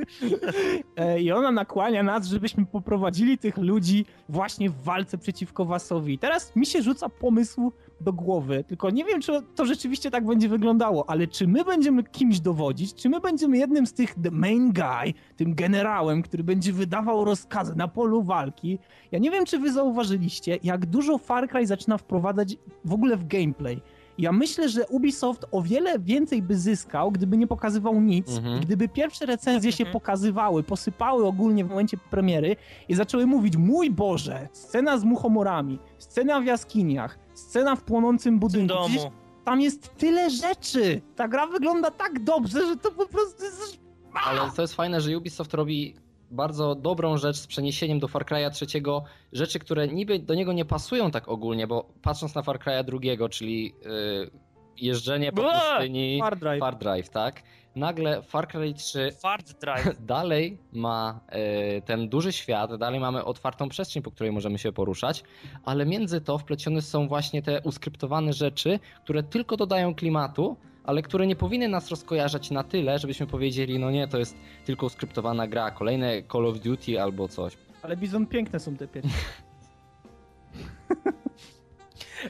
E, 0.96 1.20
I 1.20 1.32
ona 1.32 1.50
nakłania 1.50 2.02
nas, 2.02 2.26
żebyśmy 2.26 2.66
poprowadzili 2.66 3.38
tych 3.38 3.56
ludzi 3.56 4.06
właśnie 4.28 4.70
w 4.70 4.82
walce 4.82 5.18
przeciwko 5.18 5.64
Wasowi. 5.64 6.18
Teraz 6.18 6.56
mi 6.56 6.66
się 6.66 6.82
rzuca 6.82 7.08
pomysł 7.08 7.72
do 8.00 8.12
głowy, 8.12 8.64
tylko 8.68 8.90
nie 8.90 9.04
wiem, 9.04 9.20
czy 9.20 9.32
to 9.54 9.66
rzeczywiście 9.66 10.10
tak 10.10 10.26
będzie 10.26 10.48
wyglądało, 10.48 11.10
ale 11.10 11.26
czy 11.26 11.46
my 11.46 11.64
będziemy 11.64 12.04
kimś 12.04 12.40
dowodzić, 12.40 12.94
czy 12.94 13.08
my 13.08 13.20
będziemy 13.20 13.58
jednym 13.58 13.86
z 13.86 13.92
tych 13.92 14.14
the 14.14 14.30
main 14.30 14.72
guy, 14.72 15.14
tym 15.36 15.54
generałem, 15.54 16.22
który 16.22 16.44
będzie 16.44 16.72
wydawał 16.72 17.24
rozkazy 17.24 17.74
na 17.76 17.88
polu 17.88 18.22
walki. 18.22 18.78
Ja 19.12 19.18
nie 19.18 19.30
wiem, 19.30 19.44
czy 19.44 19.58
wy 19.58 19.72
zauważyliście, 19.72 20.58
jak 20.62 20.86
dużo 20.86 21.18
Far 21.18 21.48
Cry 21.48 21.66
zaczyna 21.66 21.98
wprowadzać 21.98 22.56
w 22.84 22.92
ogóle 22.92 23.16
w 23.16 23.26
gameplay 23.26 23.80
ja 24.18 24.32
myślę, 24.32 24.68
że 24.68 24.86
Ubisoft 24.86 25.44
o 25.50 25.62
wiele 25.62 25.98
więcej 25.98 26.42
by 26.42 26.56
zyskał, 26.56 27.12
gdyby 27.12 27.36
nie 27.36 27.46
pokazywał 27.46 28.00
nic, 28.00 28.36
mhm. 28.36 28.60
gdyby 28.60 28.88
pierwsze 28.88 29.26
recenzje 29.26 29.72
się 29.72 29.84
mhm. 29.84 29.92
pokazywały, 29.92 30.62
posypały 30.62 31.26
ogólnie 31.26 31.64
w 31.64 31.68
momencie 31.68 31.96
premiery 32.10 32.56
i 32.88 32.94
zaczęły 32.94 33.26
mówić, 33.26 33.56
mój 33.56 33.90
Boże, 33.90 34.48
scena 34.52 34.98
z 34.98 35.04
muchomorami, 35.04 35.78
scena 35.98 36.40
w 36.40 36.44
jaskiniach, 36.44 37.18
scena 37.34 37.76
w 37.76 37.82
płonącym 37.82 38.38
budynku. 38.38 38.74
Domu. 38.74 39.10
Tam 39.44 39.60
jest 39.60 39.96
tyle 39.96 40.30
rzeczy. 40.30 41.00
Ta 41.16 41.28
gra 41.28 41.46
wygląda 41.46 41.90
tak 41.90 42.24
dobrze, 42.24 42.66
że 42.66 42.76
to 42.76 42.90
po 42.90 43.06
prostu 43.06 43.44
jest... 43.44 43.80
Ale 44.12 44.50
to 44.56 44.62
jest 44.62 44.74
fajne, 44.74 45.00
że 45.00 45.18
Ubisoft 45.18 45.54
robi 45.54 45.94
bardzo 46.30 46.74
dobrą 46.74 47.16
rzecz 47.16 47.36
z 47.36 47.46
przeniesieniem 47.46 47.98
do 47.98 48.08
Far 48.08 48.24
Cry'a 48.24 48.50
trzeciego 48.50 49.04
rzeczy, 49.32 49.58
które 49.58 49.88
niby 49.88 50.18
do 50.18 50.34
niego 50.34 50.52
nie 50.52 50.64
pasują 50.64 51.10
tak 51.10 51.28
ogólnie, 51.28 51.66
bo 51.66 51.92
patrząc 52.02 52.34
na 52.34 52.42
Far 52.42 52.58
Cry'a 52.58 52.84
drugiego, 52.84 53.28
czyli 53.28 53.64
yy, 53.64 54.30
jeżdżenie 54.76 55.32
po 55.32 55.42
pustyni, 55.42 56.18
Far 56.20 56.38
Drive. 56.38 56.60
Far 56.60 56.78
Drive, 56.78 57.08
tak? 57.08 57.42
Nagle 57.78 58.22
Far 58.22 58.48
Cry 58.48 58.74
3 58.74 59.12
Fart 59.12 59.60
Drive. 59.60 59.96
dalej 60.06 60.58
ma 60.72 61.20
yy, 61.32 61.82
ten 61.82 62.08
duży 62.08 62.32
świat, 62.32 62.76
dalej 62.76 63.00
mamy 63.00 63.24
otwartą 63.24 63.68
przestrzeń, 63.68 64.02
po 64.02 64.10
której 64.10 64.32
możemy 64.32 64.58
się 64.58 64.72
poruszać, 64.72 65.24
ale 65.64 65.86
między 65.86 66.20
to 66.20 66.38
wplecione 66.38 66.82
są 66.82 67.08
właśnie 67.08 67.42
te 67.42 67.60
uskryptowane 67.60 68.32
rzeczy, 68.32 68.78
które 69.04 69.22
tylko 69.22 69.56
dodają 69.56 69.94
klimatu, 69.94 70.56
ale 70.84 71.02
które 71.02 71.26
nie 71.26 71.36
powinny 71.36 71.68
nas 71.68 71.90
rozkojarzać 71.90 72.50
na 72.50 72.64
tyle, 72.64 72.98
żebyśmy 72.98 73.26
powiedzieli, 73.26 73.78
no 73.78 73.90
nie, 73.90 74.08
to 74.08 74.18
jest 74.18 74.36
tylko 74.64 74.88
skryptowana 74.88 75.46
gra, 75.46 75.70
kolejne 75.70 76.22
Call 76.32 76.46
of 76.46 76.58
Duty 76.60 77.02
albo 77.02 77.28
coś. 77.28 77.56
Ale 77.82 77.96
Bizon 77.96 78.26
piękne 78.26 78.60
są 78.60 78.76
te 78.76 78.88
pierwsze. 78.88 79.10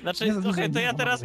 Znaczy, 0.00 0.42
trochę 0.42 0.68
to 0.68 0.80
ja 0.80 0.94
teraz 0.94 1.24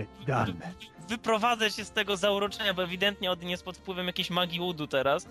wyprowadzę 1.10 1.72
się 1.72 1.86
z 1.86 1.92
tego 1.92 2.18
zauroczenia, 2.18 2.74
bo 2.74 2.84
ewidentnie 2.84 3.32
Odin 3.32 3.50
jest 3.50 3.64
pod 3.64 3.78
wpływem 3.78 4.08
jakiejś 4.08 4.30
magii 4.30 4.60
Woodu 4.60 4.88
teraz. 4.88 5.28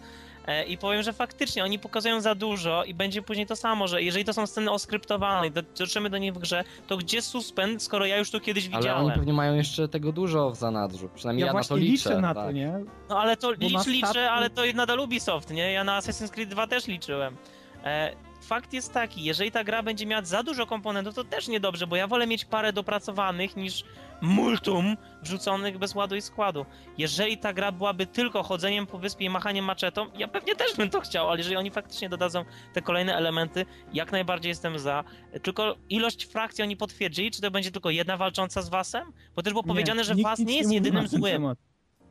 E, 0.46 0.64
I 0.64 0.78
powiem, 0.78 1.02
że 1.02 1.12
faktycznie 1.12 1.64
oni 1.64 1.78
pokazują 1.78 2.20
za 2.20 2.34
dużo 2.34 2.84
i 2.84 2.94
będzie 2.94 3.22
później 3.22 3.46
to 3.46 3.56
samo, 3.56 3.88
że 3.88 4.02
jeżeli 4.02 4.24
to 4.24 4.32
są 4.32 4.46
sceny 4.46 4.70
oskryptowane 4.70 5.46
i 5.46 5.50
dotrzemy 5.50 6.10
do 6.10 6.18
nich 6.18 6.32
w 6.32 6.38
grze, 6.38 6.64
to 6.86 6.96
gdzie 6.96 7.22
suspend, 7.22 7.82
skoro 7.82 8.06
ja 8.06 8.18
już 8.18 8.30
to 8.30 8.40
kiedyś 8.40 8.66
ale 8.66 8.76
widziałem? 8.76 8.98
Ale 8.98 9.06
oni 9.06 9.16
pewnie 9.16 9.32
mają 9.32 9.54
jeszcze 9.54 9.88
tego 9.88 10.12
dużo 10.12 10.50
w 10.50 10.56
zanadrzu, 10.56 11.08
przynajmniej 11.14 11.46
ja, 11.46 11.46
ja 11.46 11.58
na 11.58 11.64
to 11.64 11.76
liczę. 11.76 12.10
liczę 12.10 12.20
na 12.20 12.34
tak. 12.34 12.46
to, 12.46 12.52
nie? 12.52 12.84
No 13.08 13.20
ale 13.20 13.36
to 13.36 13.52
licz, 13.52 13.86
liczę, 13.86 14.30
ale 14.30 14.50
to 14.50 14.62
nadal 14.74 15.00
Ubisoft, 15.00 15.50
nie? 15.50 15.72
Ja 15.72 15.84
na 15.84 16.00
Assassin's 16.00 16.30
Creed 16.30 16.48
2 16.48 16.66
też 16.66 16.86
liczyłem. 16.86 17.36
E, 17.84 18.12
fakt 18.52 18.72
jest 18.72 18.92
taki, 18.92 19.24
jeżeli 19.24 19.50
ta 19.50 19.64
gra 19.64 19.82
będzie 19.82 20.06
miała 20.06 20.24
za 20.24 20.42
dużo 20.42 20.66
komponentów, 20.66 21.14
to 21.14 21.24
też 21.24 21.48
niedobrze, 21.48 21.86
bo 21.86 21.96
ja 21.96 22.06
wolę 22.06 22.26
mieć 22.26 22.44
parę 22.44 22.72
dopracowanych 22.72 23.56
niż 23.56 23.84
multum 24.20 24.96
wrzuconych 25.22 25.78
bez 25.78 25.94
ładu 25.94 26.16
i 26.16 26.20
składu. 26.20 26.66
Jeżeli 26.98 27.38
ta 27.38 27.52
gra 27.52 27.72
byłaby 27.72 28.06
tylko 28.06 28.42
chodzeniem 28.42 28.86
po 28.86 28.98
wyspie 28.98 29.24
i 29.24 29.30
machaniem 29.30 29.64
maczetą, 29.64 30.06
ja 30.18 30.28
pewnie 30.28 30.56
też 30.56 30.76
bym 30.76 30.90
to 30.90 31.00
chciał, 31.00 31.28
ale 31.28 31.38
jeżeli 31.38 31.56
oni 31.56 31.70
faktycznie 31.70 32.08
dodadzą 32.08 32.44
te 32.72 32.82
kolejne 32.82 33.16
elementy, 33.16 33.66
jak 33.92 34.12
najbardziej 34.12 34.48
jestem 34.48 34.78
za. 34.78 35.04
Tylko 35.42 35.76
ilość 35.88 36.26
frakcji 36.26 36.64
oni 36.64 36.76
potwierdzili, 36.76 37.30
czy 37.30 37.40
to 37.40 37.50
będzie 37.50 37.70
tylko 37.70 37.90
jedna 37.90 38.16
walcząca 38.16 38.62
z 38.62 38.68
Wasem? 38.68 39.12
Bo 39.36 39.42
też 39.42 39.52
było 39.52 39.62
nie, 39.62 39.68
powiedziane, 39.68 40.04
że 40.04 40.14
Was 40.14 40.38
nie 40.38 40.58
jest 40.58 40.72
jedynym 40.72 41.08
złym. 41.08 41.54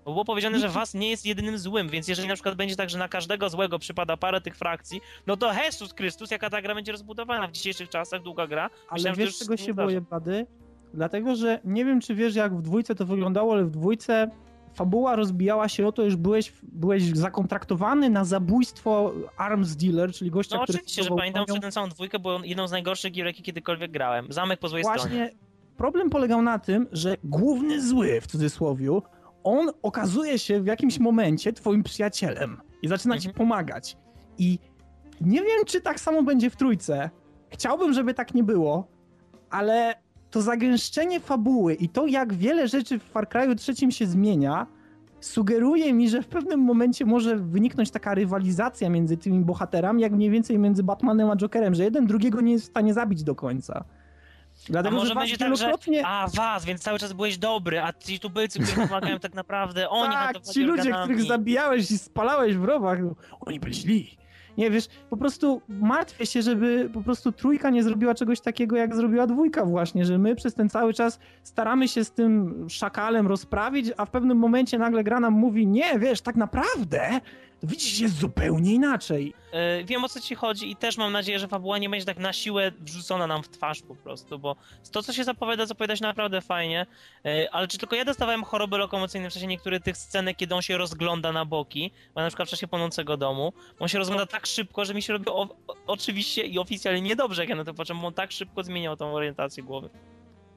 Bo 0.05 0.11
było 0.11 0.25
powiedziane, 0.25 0.59
że 0.59 0.69
Was 0.69 0.93
nie 0.93 1.09
jest 1.09 1.25
jedynym 1.25 1.57
złym, 1.57 1.89
więc 1.89 2.07
jeżeli 2.07 2.27
na 2.27 2.33
przykład 2.33 2.55
będzie 2.55 2.75
tak, 2.75 2.89
że 2.89 2.97
na 2.97 3.07
każdego 3.07 3.49
złego 3.49 3.79
przypada 3.79 4.17
parę 4.17 4.41
tych 4.41 4.57
frakcji, 4.57 5.01
no 5.27 5.37
to 5.37 5.53
Jezus 5.53 5.93
Chrystus, 5.93 6.31
jaka 6.31 6.49
ta 6.49 6.61
gra 6.61 6.75
będzie 6.75 6.91
rozbudowana 6.91 7.47
w 7.47 7.51
dzisiejszych 7.51 7.89
czasach, 7.89 8.21
długa 8.21 8.47
gra. 8.47 8.63
Ale 8.63 8.93
Myślałem, 8.93 9.19
wiesz, 9.19 9.37
czego 9.37 9.57
się 9.57 9.73
boję, 9.73 10.01
Bady? 10.01 10.45
Dlatego, 10.93 11.35
że 11.35 11.59
nie 11.65 11.85
wiem, 11.85 12.01
czy 12.01 12.15
wiesz, 12.15 12.35
jak 12.35 12.57
w 12.57 12.61
dwójce 12.61 12.95
to 12.95 13.05
wyglądało, 13.05 13.53
ale 13.53 13.65
w 13.65 13.69
dwójce 13.69 14.31
fabuła 14.73 15.15
rozbijała 15.15 15.69
się 15.69 15.87
o 15.87 15.91
to, 15.91 16.03
już 16.03 16.15
byłeś, 16.15 16.53
byłeś 16.63 17.03
zakontraktowany 17.03 18.09
na 18.09 18.25
zabójstwo 18.25 19.13
arms 19.37 19.75
dealer, 19.75 20.13
czyli 20.13 20.31
gościa, 20.31 20.57
no, 20.57 20.63
który... 20.63 20.77
No 20.77 20.79
oczywiście, 20.79 21.03
że 21.03 21.09
pamiętam, 21.09 21.45
że 21.53 21.59
tę 21.59 21.71
całą 21.71 21.89
dwójkę 21.89 22.19
było 22.19 22.39
jedną 22.43 22.67
z 22.67 22.71
najgorszych 22.71 23.11
gier, 23.11 23.25
jakie 23.25 23.43
kiedykolwiek 23.43 23.91
grałem. 23.91 24.27
Zamek 24.29 24.59
po 24.59 24.69
złej 24.69 24.83
Właśnie 24.83 25.05
stronie. 25.05 25.31
problem 25.77 26.09
polegał 26.09 26.41
na 26.41 26.59
tym, 26.59 26.87
że 26.91 27.17
główny 27.23 27.81
zły, 27.87 28.21
w 28.21 28.27
cudzysłowie, 28.27 28.91
on 29.43 29.71
okazuje 29.81 30.39
się 30.39 30.61
w 30.61 30.65
jakimś 30.65 30.99
momencie 30.99 31.53
twoim 31.53 31.83
przyjacielem 31.83 32.57
i 32.81 32.87
zaczyna 32.87 33.15
mhm. 33.15 33.31
ci 33.33 33.37
pomagać. 33.37 33.97
I 34.37 34.59
nie 35.21 35.41
wiem, 35.41 35.65
czy 35.65 35.81
tak 35.81 35.99
samo 35.99 36.23
będzie 36.23 36.49
w 36.49 36.55
trójce. 36.55 37.09
Chciałbym, 37.49 37.93
żeby 37.93 38.13
tak 38.13 38.33
nie 38.33 38.43
było, 38.43 38.87
ale 39.49 39.95
to 40.31 40.41
zagęszczenie 40.41 41.19
fabuły 41.19 41.73
i 41.73 41.89
to, 41.89 42.07
jak 42.07 42.33
wiele 42.33 42.67
rzeczy 42.67 42.99
w 42.99 43.03
Far 43.03 43.27
Cry'u 43.27 43.55
trzecim 43.55 43.91
się 43.91 44.05
zmienia, 44.05 44.67
sugeruje 45.19 45.93
mi, 45.93 46.09
że 46.09 46.21
w 46.21 46.27
pewnym 46.27 46.59
momencie 46.59 47.05
może 47.05 47.37
wyniknąć 47.37 47.91
taka 47.91 48.13
rywalizacja 48.13 48.89
między 48.89 49.17
tymi 49.17 49.39
bohaterami, 49.39 50.01
jak 50.01 50.11
mniej 50.11 50.29
więcej 50.29 50.59
między 50.59 50.83
Batmanem 50.83 51.29
a 51.29 51.35
Jokerem, 51.35 51.75
że 51.75 51.83
jeden 51.83 52.05
drugiego 52.05 52.41
nie 52.41 52.51
jest 52.51 52.65
w 52.65 52.69
stanie 52.69 52.93
zabić 52.93 53.23
do 53.23 53.35
końca. 53.35 53.85
Dlatego, 54.69 54.95
a 54.95 54.99
może 54.99 55.15
będzie 55.15 55.37
tak, 55.37 55.57
że 55.57 55.73
a 56.05 56.27
was, 56.35 56.65
więc 56.65 56.81
cały 56.81 56.99
czas 56.99 57.13
byłeś 57.13 57.37
dobry, 57.37 57.81
a 57.81 57.93
ci 57.93 58.19
tubylcy, 58.19 58.59
którzy 58.59 58.75
pomagają 58.87 59.19
tak 59.19 59.33
naprawdę, 59.33 59.89
oni 59.89 60.13
Tak, 60.13 60.41
ci 60.41 60.63
ludzie, 60.63 60.81
organami. 60.81 61.03
których 61.13 61.27
zabijałeś 61.27 61.91
i 61.91 61.97
spalałeś 61.97 62.55
w 62.57 62.63
rowach, 62.63 62.99
oni 63.39 63.59
byli 63.59 63.73
źli. 63.73 64.17
Nie, 64.57 64.71
wiesz, 64.71 64.87
po 65.09 65.17
prostu 65.17 65.61
martwię 65.67 66.25
się, 66.25 66.41
żeby 66.41 66.89
po 66.93 67.01
prostu 67.01 67.31
trójka 67.31 67.69
nie 67.69 67.83
zrobiła 67.83 68.15
czegoś 68.15 68.39
takiego, 68.41 68.75
jak 68.75 68.95
zrobiła 68.95 69.27
dwójka 69.27 69.65
właśnie, 69.65 70.05
że 70.05 70.17
my 70.17 70.35
przez 70.35 70.53
ten 70.53 70.69
cały 70.69 70.93
czas 70.93 71.19
staramy 71.43 71.87
się 71.87 72.03
z 72.03 72.11
tym 72.11 72.65
szakalem 72.69 73.27
rozprawić, 73.27 73.91
a 73.97 74.05
w 74.05 74.09
pewnym 74.09 74.37
momencie 74.37 74.77
nagle 74.77 75.03
gra 75.03 75.19
nam 75.19 75.33
mówi, 75.33 75.67
nie, 75.67 75.99
wiesz, 75.99 76.21
tak 76.21 76.35
naprawdę 76.35 77.19
widzisz, 77.63 77.99
jest 77.99 78.19
zupełnie 78.19 78.73
inaczej. 78.73 79.33
Yy, 79.77 79.85
wiem 79.85 80.03
o 80.03 80.09
co 80.09 80.19
ci 80.19 80.35
chodzi 80.35 80.71
i 80.71 80.75
też 80.75 80.97
mam 80.97 81.11
nadzieję, 81.11 81.39
że 81.39 81.47
fabuła 81.47 81.77
nie 81.77 81.89
będzie 81.89 82.05
tak 82.05 82.19
na 82.19 82.33
siłę 82.33 82.71
wrzucona 82.79 83.27
nam 83.27 83.43
w 83.43 83.49
twarz 83.49 83.81
po 83.81 83.95
prostu, 83.95 84.39
bo 84.39 84.55
to, 84.91 85.03
co 85.03 85.13
się 85.13 85.23
zapowiada, 85.23 85.65
zapowiada 85.65 85.95
się 85.95 86.03
naprawdę 86.03 86.41
fajnie, 86.41 86.85
yy, 87.23 87.51
ale 87.51 87.67
czy 87.67 87.77
tylko 87.77 87.95
ja 87.95 88.05
dostawałem 88.05 88.43
choroby 88.43 88.77
lokomocyjne 88.77 89.29
w 89.29 89.33
czasie 89.33 89.47
niektórych 89.47 89.83
tych 89.83 89.97
scenek, 89.97 90.37
kiedy 90.37 90.55
on 90.55 90.61
się 90.61 90.77
rozgląda 90.77 91.31
na 91.31 91.45
boki, 91.45 91.91
bo 92.15 92.21
na 92.21 92.27
przykład 92.27 92.47
w 92.47 92.51
czasie 92.51 92.67
płonącego 92.67 93.17
domu, 93.17 93.53
on 93.79 93.87
się 93.87 93.97
rozgląda 93.97 94.25
tak 94.25 94.47
szybko, 94.47 94.85
że 94.85 94.93
mi 94.93 95.01
się 95.01 95.13
robi 95.13 95.25
o, 95.27 95.41
o, 95.67 95.75
oczywiście 95.87 96.41
i 96.43 96.59
oficjalnie 96.59 97.01
niedobrze, 97.01 97.41
jak 97.41 97.49
ja 97.49 97.55
na 97.55 97.63
to 97.63 97.73
patrzę, 97.73 97.95
bo 97.95 98.07
on 98.07 98.13
tak 98.13 98.31
szybko 98.31 98.63
zmieniał 98.63 98.97
tą 98.97 99.13
orientację 99.13 99.63
głowy. 99.63 99.89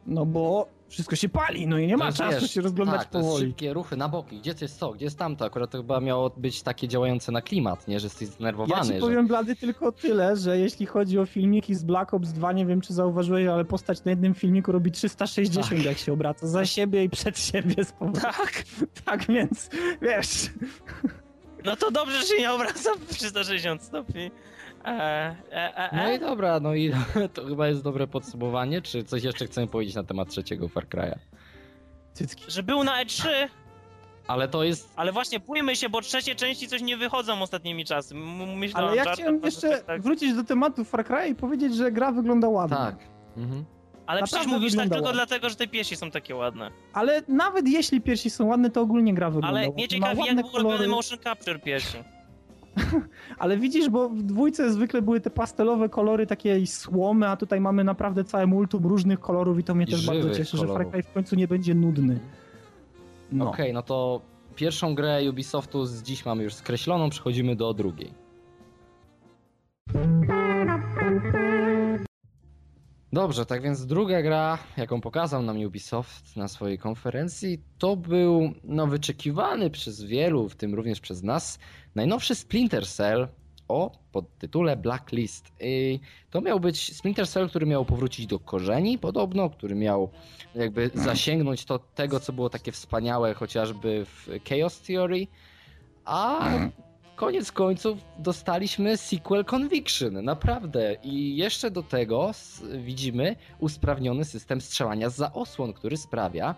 No 0.07 0.27
bo 0.27 0.69
wszystko 0.89 1.17
się 1.17 1.29
pali, 1.29 1.67
no 1.67 1.79
i 1.79 1.87
nie 1.87 1.97
ma 1.97 2.07
no, 2.07 2.13
czasu 2.13 2.41
wiesz, 2.41 2.51
się 2.51 2.61
rozglądać 2.61 3.01
tak, 3.01 3.11
powoli. 3.11 3.45
To 3.45 3.49
szybkie 3.49 3.73
ruchy 3.73 3.97
na 3.97 4.09
boki, 4.09 4.39
gdzie 4.39 4.55
to 4.55 4.65
jest 4.65 4.81
to, 4.81 4.93
gdzie 4.93 5.05
jest 5.05 5.19
tamto. 5.19 5.45
Akurat 5.45 5.71
to 5.71 5.79
chyba 5.79 6.01
miało 6.01 6.31
być 6.31 6.63
takie 6.63 6.89
działające 6.89 7.33
na 7.33 7.43
klimat, 7.43 7.89
nie, 7.89 8.01
że 8.01 8.07
jesteś 8.07 8.29
zdenerwowany. 8.29 8.89
Ja 8.89 8.95
ci 8.95 9.01
powiem, 9.01 9.27
Blady, 9.27 9.57
tylko 9.57 9.93
tyle, 9.93 10.37
że 10.37 10.59
jeśli 10.59 10.87
chodzi 10.87 11.19
o 11.19 11.27
filmiki 11.27 11.75
z 11.75 11.85
Black 11.85 12.15
Ops 12.15 12.33
2, 12.33 12.53
nie 12.53 12.67
wiem 12.67 12.81
czy 12.81 12.95
zauważyłeś, 12.95 13.47
ale 13.47 13.65
postać 13.65 14.05
na 14.05 14.11
jednym 14.11 14.35
filmiku 14.35 14.73
robi 14.73 14.93
360, 14.93 15.69
tak. 15.69 15.85
jak 15.85 15.99
się 15.99 16.13
obraca 16.13 16.47
za 16.47 16.67
siebie 16.67 17.05
i 17.05 17.11
przed 17.11 17.39
siebie 17.39 17.85
z 17.85 17.93
powrotem. 17.93 18.23
Tak. 18.33 18.65
tak, 19.05 19.27
więc 19.27 19.71
wiesz... 20.03 20.51
No 21.65 21.77
to 21.77 21.91
dobrze, 21.91 22.21
że 22.21 22.27
się 22.27 22.39
nie 22.39 22.53
obraca 22.53 22.91
w 22.95 23.15
360 23.15 23.83
stopni. 23.83 24.31
E, 24.85 25.37
e, 25.53 25.77
e, 25.77 25.97
no 25.97 26.13
i 26.13 26.19
dobra, 26.19 26.61
no 26.61 26.75
i 26.75 26.93
to 27.35 27.45
chyba 27.45 27.69
jest 27.69 27.83
dobre 27.83 28.07
podsumowanie. 28.07 28.83
Czy 28.83 29.05
coś 29.05 29.23
jeszcze 29.23 29.47
chcemy 29.47 29.67
powiedzieć 29.67 29.95
na 29.95 30.05
temat 30.05 30.29
trzeciego 30.29 30.69
Far 30.69 30.87
Cry'a? 30.87 31.19
Cycki. 32.13 32.45
Że 32.49 32.63
był 32.63 32.85
na 32.85 33.05
E3. 33.05 33.29
Ale 34.27 34.49
to 34.49 34.65
jest. 34.65 34.93
Ale 34.97 35.13
właśnie 35.13 35.41
płymy 35.41 35.77
się, 35.77 35.89
bo 35.89 36.01
trzecie 36.01 36.35
części 36.35 36.69
coś 36.69 36.83
nie 36.83 36.97
wychodzą 36.97 37.43
ostatnimi 37.43 37.85
czasy. 37.85 38.15
Myślałem, 38.57 38.89
Ale 38.89 38.97
ja 38.97 39.13
chciałem 39.13 39.41
jeszcze 39.45 39.81
tak... 39.81 40.03
wrócić 40.03 40.35
do 40.35 40.45
tematu 40.45 40.85
Far 40.85 41.05
Cry 41.05 41.29
i 41.29 41.35
powiedzieć, 41.35 41.77
że 41.77 41.93
gra 41.93 42.13
wygląda 42.13 42.49
ładnie. 42.49 42.77
Tak. 42.77 42.97
Mhm. 43.37 43.65
Ale 44.07 44.21
Naprawdę 44.21 44.37
przecież 44.37 44.59
mówisz 44.59 44.77
tak 44.77 44.89
tylko 44.89 45.13
dlatego, 45.13 45.51
że 45.51 45.57
te 45.57 45.67
piersi 45.69 45.97
są 45.97 46.11
takie 46.11 46.35
ładne. 46.35 46.71
Ale 46.93 47.23
nawet 47.29 47.69
jeśli 47.69 48.01
piersi 48.01 48.31
są 48.31 48.47
ładne, 48.47 48.71
to 48.71 48.81
ogólnie 48.81 49.15
gra 49.15 49.31
wygląda 49.31 49.59
Ale 49.61 49.71
mnie 49.71 49.89
ciekawi, 49.89 50.25
jak 50.27 50.37
był 50.37 50.51
robiony 50.63 50.89
motion 50.89 51.19
capture 51.19 51.63
piersi. 51.63 51.99
Ale 53.39 53.57
widzisz, 53.57 53.89
bo 53.89 54.09
w 54.09 54.23
dwójce 54.23 54.73
zwykle 54.73 55.03
były 55.03 55.21
te 55.21 55.31
pastelowe 55.31 55.89
kolory 55.89 56.27
takiej 56.27 56.67
słomy, 56.67 57.29
a 57.29 57.37
tutaj 57.37 57.61
mamy 57.61 57.85
naprawdę 57.85 58.25
całe 58.25 58.47
multum 58.47 58.87
różnych 58.87 59.21
kolorów 59.21 59.59
i 59.59 59.65
to 59.65 59.75
mnie 59.75 59.85
I 59.85 59.91
też 59.91 60.07
bardzo 60.07 60.31
cieszy, 60.31 60.57
kolorów. 60.57 60.79
że 60.79 60.85
Far 60.85 60.93
Cry 60.93 61.03
w 61.03 61.13
końcu 61.13 61.37
nie 61.37 61.49
będzie 61.49 61.75
nudny. 61.75 62.21
No. 63.33 63.49
Okej, 63.49 63.65
okay, 63.65 63.73
no 63.73 63.83
to 63.83 64.21
pierwszą 64.57 64.95
grę 64.95 65.31
Ubisoftu 65.31 65.87
z 65.87 66.03
dziś 66.03 66.25
mamy 66.25 66.43
już 66.43 66.55
skreśloną, 66.55 67.11
przechodzimy 67.11 67.57
do 67.57 67.75
drugiej. 67.75 68.25
Dobrze, 73.15 73.47
tak 73.47 73.63
więc 73.63 73.87
druga 73.87 74.23
gra, 74.23 74.59
jaką 74.77 75.01
pokazał 75.01 75.43
nam 75.43 75.65
Ubisoft 75.65 76.37
na 76.37 76.49
swojej 76.49 76.79
konferencji, 76.79 77.63
to 77.79 77.97
był 77.97 78.53
no, 78.65 78.87
wyczekiwany 78.87 79.71
przez 79.71 80.03
wielu, 80.03 80.49
w 80.49 80.57
tym 80.57 80.75
również 80.75 81.01
przez 81.01 81.23
nas, 81.23 81.59
najnowszy 81.95 82.35
Splinter 82.35 82.87
Cell 82.87 83.29
o 83.69 83.99
podtytule 84.13 84.77
Blacklist. 84.77 85.53
I 85.61 86.01
to 86.31 86.41
miał 86.41 86.61
być 86.61 86.97
Splinter 86.97 87.29
Cell, 87.29 87.49
który 87.49 87.67
miał 87.67 87.85
powrócić 87.85 88.27
do 88.27 88.39
korzeni 88.39 88.99
podobno, 88.99 89.51
który 89.51 89.75
miał 89.75 90.11
jakby 90.55 90.91
zasięgnąć 90.95 91.65
to 91.65 91.79
tego, 91.79 92.21
co 92.21 92.33
było 92.33 92.51
takie 92.51 92.73
wspaniałe 92.73 93.35
chociażby 93.35 94.05
w 94.05 94.29
Chaos 94.49 94.81
Theory, 94.81 95.27
a 96.05 96.51
koniec 97.17 97.53
końców 97.53 97.99
dostaliśmy 98.19 98.97
sequel 98.97 99.45
Conviction, 99.45 100.25
naprawdę. 100.25 100.97
I 101.03 101.37
jeszcze 101.37 101.71
do 101.71 101.83
tego 101.83 102.31
widzimy 102.79 103.37
usprawniony 103.59 104.25
system 104.25 104.61
strzelania 104.61 105.11
za 105.11 105.33
osłon, 105.33 105.73
który 105.73 105.97
sprawia, 105.97 106.55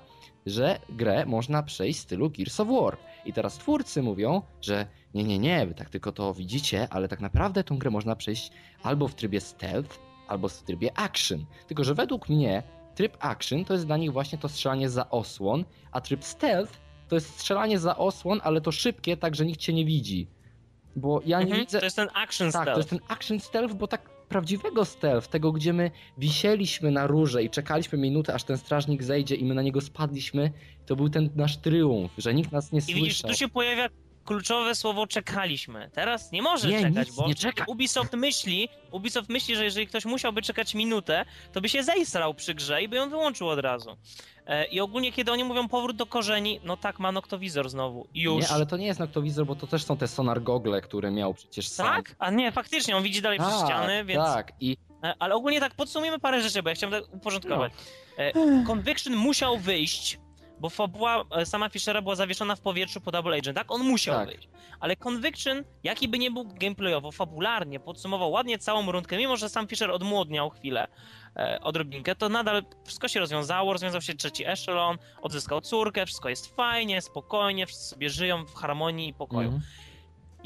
że 0.47 0.79
grę 0.89 1.27
można 1.27 1.63
przejść 1.63 1.99
w 1.99 2.03
stylu 2.03 2.31
Gears 2.31 2.61
of 2.61 2.69
War. 2.69 2.97
I 3.25 3.33
teraz 3.33 3.59
twórcy 3.59 4.03
mówią, 4.03 4.43
że 4.61 4.87
nie, 5.15 5.25
nie, 5.25 5.39
nie, 5.39 5.67
wy 5.67 5.75
tak 5.75 5.91
tylko 5.91 6.13
to 6.13 6.35
widzicie, 6.35 6.89
ale 6.91 7.09
tak 7.09 7.21
naprawdę 7.21 7.65
tą 7.65 7.79
grę 7.79 7.91
można 7.91 8.17
przejść 8.17 8.51
albo 8.83 9.09
w 9.09 9.15
trybie 9.15 9.41
stealth, 9.41 9.99
albo 10.29 10.49
w 10.49 10.63
trybie 10.63 10.99
action. 10.99 11.47
Tylko, 11.67 11.85
że 11.85 11.95
według 11.95 12.29
mnie 12.29 12.63
tryb 12.95 13.17
action 13.21 13.65
to 13.65 13.73
jest 13.73 13.87
dla 13.87 13.97
nich 13.97 14.13
właśnie 14.13 14.39
to 14.39 14.49
strzelanie 14.49 14.89
za 14.89 15.11
osłon, 15.11 15.65
a 15.93 16.01
tryb 16.01 16.25
stealth 16.25 16.81
to 17.09 17.15
jest 17.15 17.35
strzelanie 17.35 17.79
za 17.79 17.97
osłon, 17.97 18.41
ale 18.45 18.61
to 18.61 18.73
szybkie, 18.73 19.17
tak 19.17 19.35
że 19.35 19.47
nikt 19.47 19.61
cię 19.61 19.73
nie 19.73 19.85
widzi. 19.85 20.36
Bo 20.97 21.21
ja 21.27 21.41
mhm, 21.41 21.57
nie 21.57 21.65
widzę. 21.65 21.79
To 21.79 21.85
jest 21.85 21.97
ten 21.97 22.09
action 22.15 22.53
tak, 22.53 22.63
stealth. 22.63 22.73
to 22.75 22.79
jest 22.79 22.91
ten 22.91 23.01
action 23.09 23.41
stealth, 23.41 23.75
bo 23.75 23.87
tak 23.87 24.11
prawdziwego 24.29 24.85
stealth, 24.85 25.29
tego 25.29 25.53
gdzie 25.53 25.73
my 25.73 25.91
wisieliśmy 26.19 26.91
na 26.91 27.07
rurze 27.07 27.43
i 27.43 27.51
czekaliśmy 27.51 27.99
minutę, 27.99 28.35
aż 28.35 28.45
ten 28.45 28.59
strażnik 28.59 29.03
zejdzie 29.03 29.35
i 29.35 29.45
my 29.45 29.55
na 29.55 29.63
niego 29.63 29.81
spadliśmy, 29.81 30.53
to 30.87 30.97
był 30.97 31.09
ten 31.09 31.31
nasz 31.37 31.57
triumf, 31.57 32.13
że 32.19 32.35
nikt 32.35 32.53
nas 32.53 32.73
nie 32.73 32.81
słyszał. 32.81 32.99
I 32.99 33.03
widzisz, 33.03 33.23
tu 33.23 33.35
się 33.35 33.49
pojawia 33.49 33.89
kluczowe 34.27 34.75
słowo 34.75 35.07
czekaliśmy. 35.07 35.91
Teraz 35.93 36.33
nie 36.33 36.43
może 36.43 36.69
nie, 36.69 36.83
czekać, 36.83 37.13
bo 37.13 37.29
nie 37.29 37.35
czeka. 37.35 37.65
Ubisoft 37.69 38.13
myśli, 38.13 38.69
Ubisoft 38.91 39.29
myśli, 39.29 39.57
że 39.57 39.65
jeżeli 39.65 39.87
ktoś 39.87 40.05
musiałby 40.05 40.43
czekać 40.43 40.75
minutę, 40.75 41.25
to 41.53 41.61
by 41.61 41.69
się 41.69 41.83
zejsrał 41.83 42.35
przy 42.35 42.55
grze 42.55 42.83
i 42.83 42.89
by 42.89 42.97
ją 42.97 43.11
wyłączył 43.11 43.49
od 43.49 43.59
razu. 43.59 43.97
E, 44.47 44.65
I 44.67 44.81
ogólnie, 44.81 45.13
kiedy 45.13 45.33
oni 45.33 45.45
mówią 45.45 45.69
powrót 45.69 45.97
do 45.97 46.07
korzeni, 46.07 46.61
no 46.65 46.77
tak, 46.77 46.99
ma 46.99 47.13
noktowizor 47.13 47.69
znowu. 47.71 48.07
Już. 48.15 48.43
Nie, 48.43 48.51
ale 48.51 48.67
to 48.67 48.77
nie 48.77 48.87
jest 48.87 49.01
noktowizor, 49.01 49.47
bo 49.47 49.57
to 49.57 49.67
też 49.67 49.85
są 49.85 49.97
te 49.97 50.09
sonar 50.09 50.43
gogle, 50.43 50.81
które 50.81 51.11
miał 51.11 51.35
przecież 51.35 51.69
sam. 51.69 51.87
Tak? 51.87 52.17
A 52.19 52.31
nie, 52.31 52.53
faktycznie, 52.53 52.97
on 52.97 53.03
widzi 53.03 53.23
dalej 53.23 53.39
przez 53.39 53.53
tak, 53.53 53.67
ściany, 53.67 54.05
więc... 54.05 54.25
Tak, 54.25 54.53
i... 54.61 54.77
E, 55.05 55.15
ale 55.19 55.35
ogólnie 55.35 55.61
tak, 55.61 55.75
podsumujmy 55.75 56.19
parę 56.19 56.43
rzeczy, 56.43 56.63
bo 56.63 56.69
ja 56.69 56.75
chciałem 56.75 57.03
tak 57.03 57.15
uporządkować. 57.15 57.73
No. 58.35 58.65
Conviction 58.67 59.17
musiał 59.17 59.59
wyjść, 59.59 60.19
bo 60.61 60.71
fabuła 60.71 61.25
e, 61.31 61.47
sama 61.47 61.69
Fischera 61.69 62.03
była 62.03 62.15
zawieszona 62.15 62.57
w 62.57 62.61
powietrzu 62.61 63.01
po 63.01 63.13
Double 63.13 63.37
Agent, 63.37 63.59
tak? 63.59 63.71
On 63.71 63.83
musiał 63.83 64.15
tak. 64.15 64.29
wyjść. 64.29 64.49
Ale 64.81 64.97
Conviction, 64.97 65.65
jaki 65.85 66.09
by 66.09 66.19
nie 66.19 66.31
był 66.31 66.45
gameplayowo, 66.45 67.13
fabularnie, 67.13 67.81
podsumował 67.81 68.31
ładnie 68.31 68.59
całą 68.59 68.93
rundkę, 68.93 69.17
mimo 69.17 69.37
że 69.37 69.49
sam 69.49 69.69
Fischer 69.69 69.91
odmłodniał 69.91 70.51
chwilę, 70.51 70.87
e, 71.37 71.61
odrobinkę, 71.61 72.15
to 72.15 72.29
nadal 72.29 72.63
wszystko 72.85 73.09
się 73.09 73.21
rozwiązało, 73.21 73.73
rozwiązał 73.73 74.01
się 74.01 74.15
trzeci 74.15 74.47
echelon, 74.47 74.99
odzyskał 75.23 75.61
córkę, 75.61 76.07
wszystko 76.07 76.29
jest 76.29 76.57
fajnie, 76.57 77.03
spokojnie, 77.03 77.67
wszyscy 77.67 77.89
sobie 77.89 78.11
żyją 78.11 78.47
w 78.47 78.55
harmonii 78.55 79.09
i 79.09 79.15
pokoju. 79.15 79.49
Mm. 79.49 79.61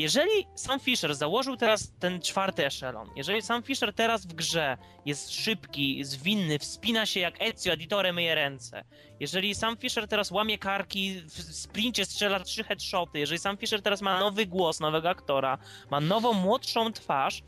Jeżeli 0.00 0.46
sam 0.54 0.80
Fisher 0.80 1.14
założył 1.14 1.56
teraz 1.56 1.92
ten 1.98 2.20
czwarty 2.20 2.66
echelon, 2.66 3.10
jeżeli 3.16 3.42
sam 3.42 3.62
Fisher 3.62 3.94
teraz 3.94 4.26
w 4.26 4.32
grze 4.32 4.76
jest 5.06 5.30
szybki, 5.32 6.04
zwinny, 6.04 6.58
wspina 6.58 7.06
się 7.06 7.20
jak 7.20 7.42
Ezio, 7.42 7.72
editorem 7.72 8.14
myje 8.14 8.34
ręce, 8.34 8.84
jeżeli 9.20 9.54
sam 9.54 9.76
Fisher 9.76 10.08
teraz 10.08 10.30
łamie 10.30 10.58
karki, 10.58 11.20
w 11.20 11.32
sprincie 11.32 12.04
strzela 12.04 12.40
trzy 12.40 12.64
headshoty, 12.64 13.18
jeżeli 13.18 13.38
sam 13.38 13.56
Fisher 13.56 13.82
teraz 13.82 14.02
ma 14.02 14.20
nowy 14.20 14.46
głos, 14.46 14.80
nowego 14.80 15.10
aktora, 15.10 15.58
ma 15.90 16.00
nową, 16.00 16.32
młodszą 16.32 16.92
twarz, 16.92 17.42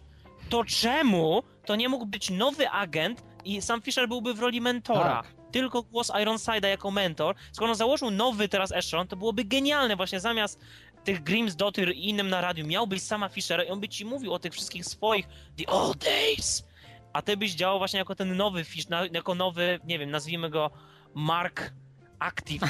to 0.49 0.65
czemu 0.65 1.43
to 1.67 1.77
nie 1.77 1.89
mógł 1.89 2.07
być 2.07 2.31
nowy 2.31 2.71
agent 2.71 3.23
i 3.45 3.63
sam 3.63 3.83
Fisher 3.83 4.09
byłby 4.09 4.35
w 4.35 4.41
roli 4.41 4.61
mentora? 4.61 5.23
Tak 5.23 5.43
tylko 5.53 5.83
głos 5.83 6.11
Ironside'a 6.11 6.67
jako 6.67 6.91
mentor. 6.91 7.35
Skoro 7.53 7.71
on 7.71 7.77
założył 7.77 8.11
nowy 8.11 8.49
teraz 8.49 8.73
Echelon, 8.73 9.09
to 9.09 9.17
byłoby 9.17 9.45
genialne 9.45 9.97
właśnie 9.97 10.21
zamiast 10.21 10.61
tych 11.05 11.23
Grimm's 11.23 11.55
Daughter 11.55 11.93
i 11.93 12.09
innym 12.09 12.29
na 12.29 12.41
radiu 12.41 12.67
miał 12.67 12.87
być 12.87 13.03
sama 13.03 13.29
Fisher 13.29 13.65
i 13.67 13.71
on 13.71 13.81
by 13.81 13.89
ci 13.89 14.05
mówił 14.05 14.33
o 14.33 14.39
tych 14.39 14.53
wszystkich 14.53 14.85
swoich 14.85 15.29
The 15.57 15.67
Old 15.67 15.97
Days, 15.97 16.67
a 17.13 17.23
ty 17.23 17.37
byś 17.37 17.55
działał 17.55 17.79
właśnie 17.79 17.99
jako 17.99 18.15
ten 18.15 18.37
nowy 18.37 18.65
Fish, 18.65 18.87
jako 19.13 19.35
nowy, 19.35 19.81
nie 19.85 19.99
wiem, 19.99 20.11
nazwijmy 20.11 20.51
go 20.51 20.71
Mark 21.15 21.73
Active, 22.19 22.63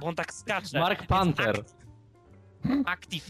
bo 0.00 0.06
on 0.06 0.14
tak 0.14 0.34
skacze. 0.34 0.80
Mark 0.80 1.06
Panther. 1.06 1.48
Active, 1.48 1.79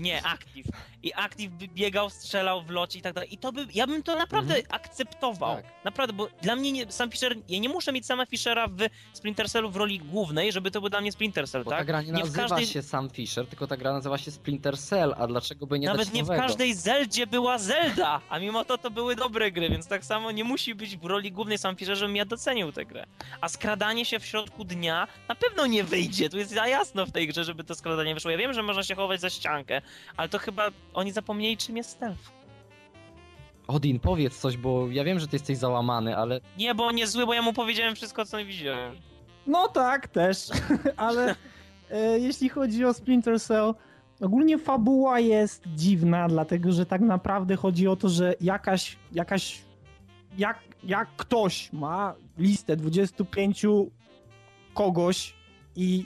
nie, 0.00 0.26
Active. 0.26 0.66
I 1.02 1.12
Active 1.14 1.52
by 1.52 1.68
biegał, 1.68 2.10
strzelał 2.10 2.62
w 2.62 2.70
locie 2.70 2.98
i 2.98 3.02
tak 3.02 3.14
dalej. 3.14 3.34
I 3.34 3.38
to 3.38 3.52
by, 3.52 3.66
ja 3.74 3.86
bym 3.86 4.02
to 4.02 4.16
naprawdę 4.16 4.56
mhm. 4.56 4.74
akceptował. 4.74 5.56
Tak. 5.56 5.64
Naprawdę, 5.84 6.12
bo 6.12 6.28
dla 6.42 6.56
mnie 6.56 6.72
nie, 6.72 6.92
sam 6.92 7.10
Fisher, 7.10 7.36
ja 7.48 7.58
nie 7.58 7.68
muszę 7.68 7.92
mieć 7.92 8.06
sama 8.06 8.26
Fishera 8.26 8.68
w 8.68 8.88
Splinter 9.12 9.50
Cellu 9.50 9.70
w 9.70 9.76
roli 9.76 9.98
głównej, 9.98 10.52
żeby 10.52 10.70
to 10.70 10.80
był 10.80 10.90
dla 10.90 11.00
mnie 11.00 11.12
Splinter 11.12 11.48
Cell, 11.48 11.64
bo 11.64 11.70
tak? 11.70 11.78
ta 11.78 11.84
gra 11.84 12.02
nie, 12.02 12.12
nie 12.12 12.12
nazywa 12.12 12.48
każdej... 12.48 12.66
się 12.66 12.82
sam 12.82 13.10
Fisher, 13.10 13.46
tylko 13.46 13.66
ta 13.66 13.76
gra 13.76 13.92
nazywa 13.92 14.18
się 14.18 14.30
Splinter 14.30 14.78
Cell, 14.78 15.14
a 15.18 15.26
dlaczego 15.26 15.66
by 15.66 15.78
nie 15.78 15.86
Nawet 15.86 16.12
nie 16.12 16.24
w 16.24 16.28
każdej 16.28 16.74
Zeldzie 16.74 17.26
była 17.26 17.58
Zelda, 17.58 18.20
a 18.28 18.38
mimo 18.38 18.64
to 18.64 18.78
to 18.78 18.90
były 18.90 19.16
dobre 19.16 19.52
gry, 19.52 19.70
więc 19.70 19.86
tak 19.86 20.04
samo 20.04 20.30
nie 20.30 20.44
musi 20.44 20.74
być 20.74 20.96
w 20.96 21.04
roli 21.04 21.32
głównej 21.32 21.58
sam 21.58 21.76
Fisher, 21.76 21.96
żebym 21.96 22.16
ja 22.16 22.24
docenił 22.24 22.72
tę 22.72 22.84
grę. 22.84 23.06
A 23.40 23.48
skradanie 23.48 24.04
się 24.04 24.18
w 24.18 24.26
środku 24.26 24.64
dnia 24.64 25.08
na 25.28 25.34
pewno 25.34 25.66
nie 25.66 25.84
wyjdzie, 25.84 26.30
tu 26.30 26.38
jest 26.38 26.50
za 26.50 26.66
jasno 26.66 27.06
w 27.06 27.12
tej 27.12 27.28
grze, 27.28 27.44
żeby 27.44 27.64
to 27.64 27.74
skradanie 27.74 28.14
wyszło. 28.14 28.30
Ja 28.30 28.38
wiem, 28.38 28.52
że 28.52 28.62
można 28.62 28.82
się 28.82 28.94
chować 28.94 29.19
za 29.20 29.30
ściankę, 29.30 29.82
ale 30.16 30.28
to 30.28 30.38
chyba 30.38 30.70
oni 30.94 31.12
zapomnieli, 31.12 31.56
czym 31.56 31.76
jest 31.76 31.90
stealth. 31.90 32.40
Odin, 33.66 34.00
powiedz 34.00 34.38
coś, 34.38 34.56
bo 34.56 34.88
ja 34.90 35.04
wiem, 35.04 35.20
że 35.20 35.28
ty 35.28 35.36
jesteś 35.36 35.58
załamany, 35.58 36.16
ale... 36.16 36.40
Nie, 36.58 36.74
bo 36.74 36.86
on 36.86 36.98
jest 36.98 37.12
zły, 37.12 37.26
bo 37.26 37.34
ja 37.34 37.42
mu 37.42 37.52
powiedziałem 37.52 37.94
wszystko, 37.94 38.24
co 38.24 38.44
widziałem. 38.44 38.96
No 39.46 39.68
tak, 39.68 40.08
też, 40.08 40.48
ale 40.96 41.34
e, 41.90 42.18
jeśli 42.18 42.48
chodzi 42.48 42.84
o 42.84 42.94
Splinter 42.94 43.40
Cell, 43.40 43.74
ogólnie 44.20 44.58
fabuła 44.58 45.20
jest 45.20 45.62
dziwna, 45.74 46.28
dlatego 46.28 46.72
że 46.72 46.86
tak 46.86 47.00
naprawdę 47.00 47.56
chodzi 47.56 47.88
o 47.88 47.96
to, 47.96 48.08
że 48.08 48.34
jakaś, 48.40 48.96
jakaś, 49.12 49.62
jak, 50.38 50.58
jak 50.84 51.08
ktoś 51.16 51.72
ma 51.72 52.14
listę 52.38 52.76
25 52.76 53.66
kogoś 54.74 55.34
i 55.76 56.04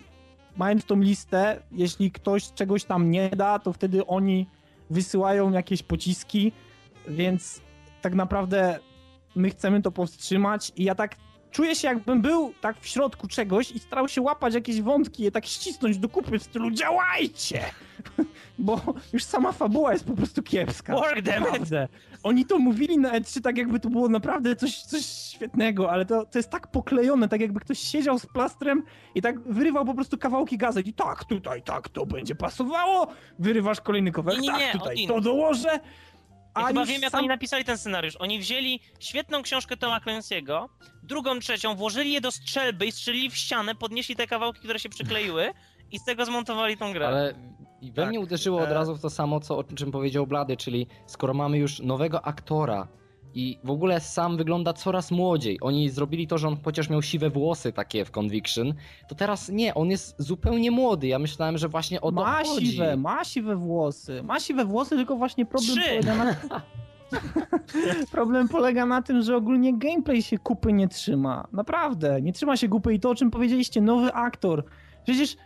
mając 0.56 0.84
tą 0.84 1.00
listę, 1.00 1.62
jeśli 1.72 2.10
ktoś 2.10 2.52
czegoś 2.52 2.84
tam 2.84 3.10
nie 3.10 3.30
da, 3.30 3.58
to 3.58 3.72
wtedy 3.72 4.06
oni 4.06 4.46
wysyłają 4.90 5.52
jakieś 5.52 5.82
pociski, 5.82 6.52
więc 7.08 7.60
tak 8.02 8.14
naprawdę 8.14 8.78
my 9.36 9.50
chcemy 9.50 9.82
to 9.82 9.92
powstrzymać 9.92 10.72
i 10.76 10.84
ja 10.84 10.94
tak 10.94 11.16
czuję 11.54 11.74
się 11.74 11.88
jakbym 11.88 12.22
był 12.22 12.54
tak 12.60 12.80
w 12.80 12.86
środku 12.86 13.28
czegoś 13.28 13.70
i 13.70 13.78
starał 13.78 14.08
się 14.08 14.22
łapać 14.22 14.54
jakieś 14.54 14.82
wątki, 14.82 15.22
je 15.22 15.30
tak 15.30 15.46
ścisnąć 15.46 15.98
do 15.98 16.08
kupy 16.08 16.38
w 16.38 16.42
stylu 16.42 16.70
działajcie! 16.70 17.60
Bo 18.58 18.80
już 19.12 19.24
sama 19.24 19.52
fabuła 19.52 19.92
jest 19.92 20.04
po 20.04 20.14
prostu 20.14 20.42
kiepska. 20.42 20.94
Work 20.94 21.26
naprawdę. 21.26 21.88
Oni 22.22 22.46
to 22.46 22.58
mówili 22.58 22.98
na 22.98 23.20
E3 23.20 23.40
tak 23.40 23.58
jakby 23.58 23.80
to 23.80 23.90
było 23.90 24.08
naprawdę 24.08 24.56
coś, 24.56 24.82
coś 24.82 25.06
świetnego, 25.06 25.90
ale 25.90 26.06
to, 26.06 26.26
to 26.26 26.38
jest 26.38 26.50
tak 26.50 26.66
poklejone, 26.66 27.28
tak 27.28 27.40
jakby 27.40 27.60
ktoś 27.60 27.78
siedział 27.78 28.18
z 28.18 28.26
plastrem 28.26 28.82
i 29.14 29.22
tak 29.22 29.40
wyrywał 29.40 29.84
po 29.84 29.94
prostu 29.94 30.18
kawałki 30.18 30.58
gazet 30.58 30.86
i 30.86 30.92
tak, 30.92 31.24
tutaj, 31.24 31.62
tak, 31.62 31.88
to 31.88 32.06
będzie 32.06 32.34
pasowało, 32.34 33.06
wyrywasz 33.38 33.80
kolejny 33.80 34.12
kawałek, 34.12 34.40
nie, 34.40 34.52
nie, 34.52 34.72
tak, 34.72 34.72
tutaj, 34.72 35.06
to 35.06 35.20
dołożę. 35.20 35.80
Ja 36.56 36.66
chyba 36.66 36.84
wiem, 36.84 37.02
jak 37.02 37.10
sam... 37.10 37.18
oni 37.18 37.28
napisali 37.28 37.64
ten 37.64 37.78
scenariusz. 37.78 38.16
Oni 38.16 38.38
wzięli 38.38 38.80
świetną 39.00 39.42
książkę 39.42 39.76
Toma 39.76 40.00
Clancy'ego, 40.00 40.68
drugą, 41.02 41.38
trzecią, 41.38 41.74
włożyli 41.74 42.12
je 42.12 42.20
do 42.20 42.30
strzelby 42.30 42.86
i 42.86 42.92
strzelili 42.92 43.30
w 43.30 43.36
ścianę, 43.36 43.74
podnieśli 43.74 44.16
te 44.16 44.26
kawałki, 44.26 44.58
które 44.60 44.78
się 44.78 44.88
przykleiły 44.88 45.50
i 45.92 45.98
z 45.98 46.04
tego 46.04 46.24
zmontowali 46.24 46.76
tą 46.76 46.92
grę. 46.92 47.06
Ale 47.06 47.34
we 47.82 48.02
tak. 48.02 48.08
mnie 48.08 48.20
uderzyło 48.20 48.60
od 48.60 48.68
e- 48.68 48.74
razu 48.74 48.94
w 48.94 49.00
to 49.00 49.10
samo, 49.10 49.40
co, 49.40 49.58
o 49.58 49.64
czym 49.64 49.90
powiedział 49.90 50.26
Blady, 50.26 50.56
czyli 50.56 50.86
skoro 51.06 51.34
mamy 51.34 51.58
już 51.58 51.80
nowego 51.80 52.26
aktora, 52.26 52.88
i 53.34 53.58
w 53.64 53.70
ogóle 53.70 54.00
sam 54.00 54.36
wygląda 54.36 54.72
coraz 54.72 55.10
młodziej. 55.10 55.58
Oni 55.60 55.90
zrobili 55.90 56.26
to, 56.26 56.38
że 56.38 56.48
on 56.48 56.56
chociaż 56.64 56.90
miał 56.90 57.02
siwe 57.02 57.30
włosy 57.30 57.72
takie 57.72 58.04
w 58.04 58.10
Conviction, 58.10 58.74
to 59.08 59.14
teraz 59.14 59.48
nie, 59.48 59.74
on 59.74 59.90
jest 59.90 60.14
zupełnie 60.18 60.70
młody. 60.70 61.06
Ja 61.06 61.18
myślałem, 61.18 61.58
że 61.58 61.68
właśnie 61.68 62.00
o 62.00 62.12
to 62.12 62.22
ma 62.22 62.44
chodzi. 62.44 62.66
Siwe, 62.66 62.96
ma 62.96 63.24
siwe 63.24 63.56
włosy, 63.56 64.22
ma 64.22 64.40
siwe 64.40 64.64
włosy, 64.64 64.96
tylko 64.96 65.16
właśnie 65.16 65.46
problem 65.46 65.76
Trzy. 65.76 65.90
polega 65.90 66.24
na... 66.24 66.34
Problem 68.12 68.48
polega 68.48 68.86
na 68.86 69.02
tym, 69.02 69.22
że 69.22 69.36
ogólnie 69.36 69.78
gameplay 69.78 70.22
się 70.22 70.38
kupy 70.38 70.72
nie 70.72 70.88
trzyma. 70.88 71.48
Naprawdę, 71.52 72.22
nie 72.22 72.32
trzyma 72.32 72.56
się 72.56 72.68
kupy 72.68 72.94
i 72.94 73.00
to, 73.00 73.10
o 73.10 73.14
czym 73.14 73.30
powiedzieliście, 73.30 73.80
nowy 73.80 74.12
aktor. 74.12 74.64
Przecież 75.04 75.36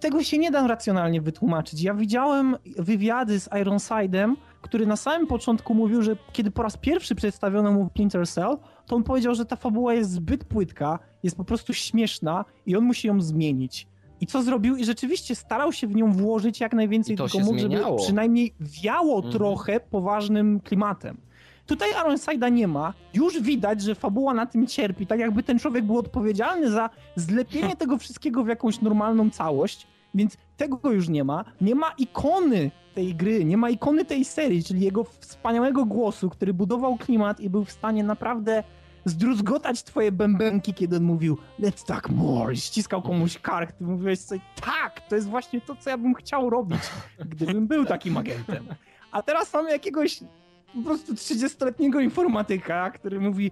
tego 0.00 0.22
się 0.22 0.38
nie 0.38 0.50
da 0.50 0.66
racjonalnie 0.66 1.20
wytłumaczyć. 1.20 1.82
Ja 1.82 1.94
widziałem 1.94 2.56
wywiady 2.78 3.40
z 3.40 3.48
Ironside'em, 3.48 4.34
który 4.62 4.86
na 4.86 4.96
samym 4.96 5.26
początku 5.26 5.74
mówił, 5.74 6.02
że 6.02 6.16
kiedy 6.32 6.50
po 6.50 6.62
raz 6.62 6.76
pierwszy 6.76 7.14
przedstawiono 7.14 7.72
mu 7.72 7.88
Splinter 7.90 8.28
Cell, 8.28 8.56
to 8.86 8.96
on 8.96 9.02
powiedział, 9.02 9.34
że 9.34 9.44
ta 9.44 9.56
fabuła 9.56 9.94
jest 9.94 10.10
zbyt 10.10 10.44
płytka, 10.44 10.98
jest 11.22 11.36
po 11.36 11.44
prostu 11.44 11.72
śmieszna 11.72 12.44
i 12.66 12.76
on 12.76 12.84
musi 12.84 13.08
ją 13.08 13.20
zmienić. 13.20 13.86
I 14.20 14.26
co 14.26 14.42
zrobił? 14.42 14.76
I 14.76 14.84
rzeczywiście 14.84 15.34
starał 15.34 15.72
się 15.72 15.86
w 15.86 15.94
nią 15.94 16.12
włożyć 16.12 16.60
jak 16.60 16.72
najwięcej, 16.72 17.16
tylko 17.16 17.38
mógł, 17.38 17.58
żeby 17.58 17.80
przynajmniej 17.96 18.54
wiało 18.60 19.18
mm. 19.18 19.32
trochę 19.32 19.80
poważnym 19.80 20.60
klimatem. 20.60 21.16
Tutaj 21.66 21.90
Ironside'a 21.92 22.52
nie 22.52 22.68
ma. 22.68 22.94
Już 23.14 23.40
widać, 23.40 23.82
że 23.82 23.94
fabuła 23.94 24.34
na 24.34 24.46
tym 24.46 24.66
cierpi, 24.66 25.06
tak 25.06 25.20
jakby 25.20 25.42
ten 25.42 25.58
człowiek 25.58 25.84
był 25.84 25.98
odpowiedzialny 25.98 26.70
za 26.70 26.90
zlepienie 27.16 27.76
tego 27.82 27.98
wszystkiego 27.98 28.44
w 28.44 28.48
jakąś 28.48 28.80
normalną 28.80 29.30
całość. 29.30 29.86
Więc 30.14 30.36
tego 30.56 30.92
już 30.92 31.08
nie 31.08 31.24
ma. 31.24 31.44
Nie 31.60 31.74
ma 31.74 31.90
ikony 31.98 32.70
tej 32.94 33.14
gry, 33.14 33.44
nie 33.44 33.56
ma 33.56 33.70
ikony 33.70 34.04
tej 34.04 34.24
serii, 34.24 34.64
czyli 34.64 34.80
jego 34.80 35.04
wspaniałego 35.04 35.84
głosu, 35.84 36.30
który 36.30 36.54
budował 36.54 36.96
klimat 36.96 37.40
i 37.40 37.50
był 37.50 37.64
w 37.64 37.72
stanie 37.72 38.04
naprawdę 38.04 38.62
zdruzgotać 39.04 39.82
twoje 39.82 40.12
bębenki, 40.12 40.74
kiedy 40.74 40.96
on 40.96 41.02
mówił 41.02 41.38
let's 41.60 41.86
talk 41.86 42.10
more 42.10 42.54
i 42.54 42.56
ściskał 42.56 43.02
komuś 43.02 43.38
kark. 43.38 43.72
Ty 43.72 43.84
mówiłeś 43.84 44.18
sobie, 44.18 44.40
tak, 44.60 45.08
to 45.08 45.14
jest 45.14 45.28
właśnie 45.28 45.60
to, 45.60 45.76
co 45.76 45.90
ja 45.90 45.98
bym 45.98 46.14
chciał 46.14 46.50
robić, 46.50 46.80
gdybym 47.18 47.66
był 47.66 47.84
takim 47.84 48.16
agentem. 48.16 48.66
A 49.12 49.22
teraz 49.22 49.54
mamy 49.54 49.70
jakiegoś 49.70 50.20
po 50.74 50.82
prostu 50.82 51.14
30-letniego 51.14 52.00
informatyka, 52.00 52.90
który 52.90 53.20
mówi 53.20 53.50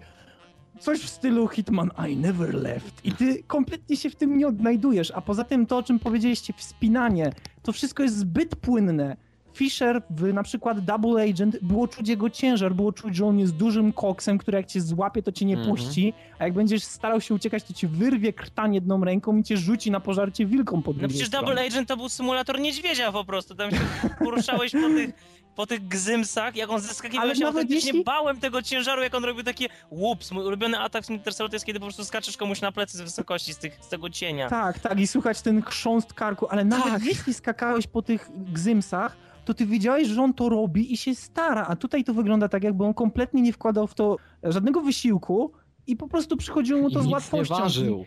coś 0.80 1.00
w 1.00 1.08
stylu 1.08 1.48
Hitman 1.48 1.90
I 2.08 2.16
never 2.16 2.54
left 2.54 3.04
i 3.04 3.12
ty 3.12 3.42
kompletnie 3.42 3.96
się 3.96 4.10
w 4.10 4.16
tym 4.16 4.38
nie 4.38 4.48
odnajdujesz, 4.48 5.10
a 5.10 5.20
poza 5.20 5.44
tym 5.44 5.66
to, 5.66 5.76
o 5.76 5.82
czym 5.82 5.98
powiedzieliście, 5.98 6.52
wspinanie, 6.52 7.32
to 7.62 7.72
wszystko 7.72 8.02
jest 8.02 8.16
zbyt 8.16 8.56
płynne. 8.56 9.16
Fisher 9.54 10.02
w 10.10 10.32
na 10.32 10.42
przykład 10.42 10.80
Double 10.80 11.22
Agent 11.22 11.58
było 11.62 11.88
czuć 11.88 12.08
jego 12.08 12.30
ciężar, 12.30 12.74
było 12.74 12.92
czuć, 12.92 13.16
że 13.16 13.26
on 13.26 13.38
jest 13.38 13.56
dużym 13.56 13.92
koksem, 13.92 14.38
który 14.38 14.56
jak 14.56 14.66
cię 14.66 14.80
złapie, 14.80 15.22
to 15.22 15.32
cię 15.32 15.44
nie 15.44 15.56
mhm. 15.56 15.70
puści, 15.70 16.12
a 16.38 16.44
jak 16.44 16.52
będziesz 16.52 16.82
starał 16.82 17.20
się 17.20 17.34
uciekać, 17.34 17.64
to 17.64 17.72
ci 17.72 17.86
wyrwie 17.86 18.32
krtan 18.32 18.74
jedną 18.74 19.04
ręką 19.04 19.36
i 19.36 19.44
cię 19.44 19.56
rzuci 19.56 19.90
na 19.90 20.00
pożarcie 20.00 20.46
wilką 20.46 20.82
pod 20.82 21.02
No 21.02 21.08
przecież 21.08 21.28
Double 21.28 21.66
Agent 21.66 21.88
to 21.88 21.96
był 21.96 22.08
symulator 22.08 22.60
niedźwiedzia 22.60 23.12
po 23.12 23.24
prostu, 23.24 23.54
tam 23.54 23.70
się 23.70 23.80
poruszałeś 24.18 24.72
po 24.72 24.88
tych 24.88 25.40
po 25.60 25.66
tych 25.66 25.88
gzymsach, 25.88 26.56
jak 26.56 26.70
on 26.70 26.80
zeskakiwał, 26.80 27.24
Ale 27.24 27.36
się 27.36 27.46
autentycznie 27.46 27.90
jeśli... 27.90 28.04
bałem 28.04 28.40
tego 28.40 28.62
ciężaru, 28.62 29.02
jak 29.02 29.14
on 29.14 29.24
robił 29.24 29.44
takie 29.44 29.68
łups. 29.90 30.32
Mój 30.32 30.44
ulubiony 30.44 30.78
atak 30.78 31.02
z 31.02 31.06
Splinter 31.06 31.34
Cell 31.34 31.48
to 31.48 31.56
jest, 31.56 31.66
kiedy 31.66 31.80
po 31.80 31.86
prostu 31.86 32.04
skaczesz 32.04 32.36
komuś 32.36 32.60
na 32.60 32.72
plecy 32.72 32.98
z 32.98 33.00
wysokości, 33.00 33.54
z, 33.54 33.58
tych, 33.58 33.78
z 33.80 33.88
tego 33.88 34.10
cienia. 34.10 34.48
Tak, 34.48 34.78
tak, 34.78 35.00
i 35.00 35.06
słychać 35.06 35.42
ten 35.42 35.62
chrząst 35.62 36.14
karku, 36.14 36.46
ale 36.50 36.64
nawet 36.64 36.92
tak. 36.92 37.04
jeśli 37.04 37.34
skakałeś 37.34 37.86
po 37.86 38.02
tych 38.02 38.30
gzymsach, 38.52 39.16
to 39.50 39.54
ty 39.54 39.66
wiedziałeś, 39.66 40.08
że 40.08 40.22
on 40.22 40.34
to 40.34 40.48
robi 40.48 40.92
i 40.92 40.96
się 40.96 41.14
stara, 41.14 41.66
a 41.68 41.76
tutaj 41.76 42.04
to 42.04 42.14
wygląda 42.14 42.48
tak, 42.48 42.64
jakby 42.64 42.84
on 42.84 42.94
kompletnie 42.94 43.42
nie 43.42 43.52
wkładał 43.52 43.86
w 43.86 43.94
to 43.94 44.16
żadnego 44.42 44.80
wysiłku 44.80 45.52
i 45.86 45.96
po 45.96 46.08
prostu 46.08 46.36
przychodziło 46.36 46.80
mu 46.80 46.90
to 46.90 47.00
I 47.00 47.02
z 47.02 47.06
łatwością. 47.06 47.54
Nie 47.54 47.60
ważył. 47.60 48.04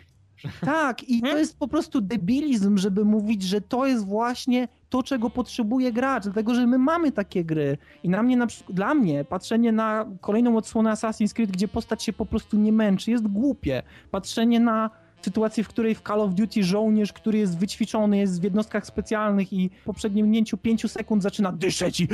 Tak, 0.62 1.04
i 1.04 1.20
to 1.20 1.26
hmm? 1.26 1.40
jest 1.40 1.60
po 1.60 1.68
prostu 1.68 2.02
debilizm, 2.02 2.78
żeby 2.78 3.06
mówić, 3.06 3.44
że 3.44 3.62
to 3.62 3.86
jest 3.86 4.06
właśnie 4.06 4.68
to, 4.90 5.04
czego 5.04 5.30
potrzebuje 5.30 5.92
gracz, 5.92 6.24
dlatego 6.24 6.56
że 6.56 6.68
my 6.68 6.78
mamy 6.78 7.12
takie 7.12 7.46
gry. 7.46 7.78
I 8.04 8.10
na 8.10 8.24
mnie, 8.24 8.38
na 8.38 8.48
przykład, 8.48 8.76
dla 8.76 8.94
mnie, 8.94 9.26
patrzenie 9.26 9.72
na 9.72 10.06
kolejną 10.22 10.58
odsłonę 10.58 10.92
Assassin's 10.92 11.34
Creed, 11.34 11.52
gdzie 11.52 11.68
postać 11.68 12.04
się 12.04 12.14
po 12.14 12.26
prostu 12.26 12.58
nie 12.58 12.72
męczy, 12.72 13.12
jest 13.12 13.28
głupie. 13.28 13.84
Patrzenie 14.12 14.60
na 14.60 14.90
sytuacji, 15.26 15.64
w 15.64 15.68
której 15.68 15.96
w 15.96 16.02
Call 16.02 16.22
of 16.22 16.34
Duty 16.34 16.64
żołnierz, 16.64 17.14
który 17.14 17.38
jest 17.38 17.58
wyćwiczony, 17.58 18.18
jest 18.18 18.42
w 18.42 18.44
jednostkach 18.44 18.86
specjalnych 18.86 19.54
i 19.54 19.70
po 19.86 19.94
przednięciu 19.94 20.58
5 20.58 20.92
sekund 20.92 21.24
zaczyna 21.24 21.52
dyszeć 21.52 22.00
i 22.00 22.08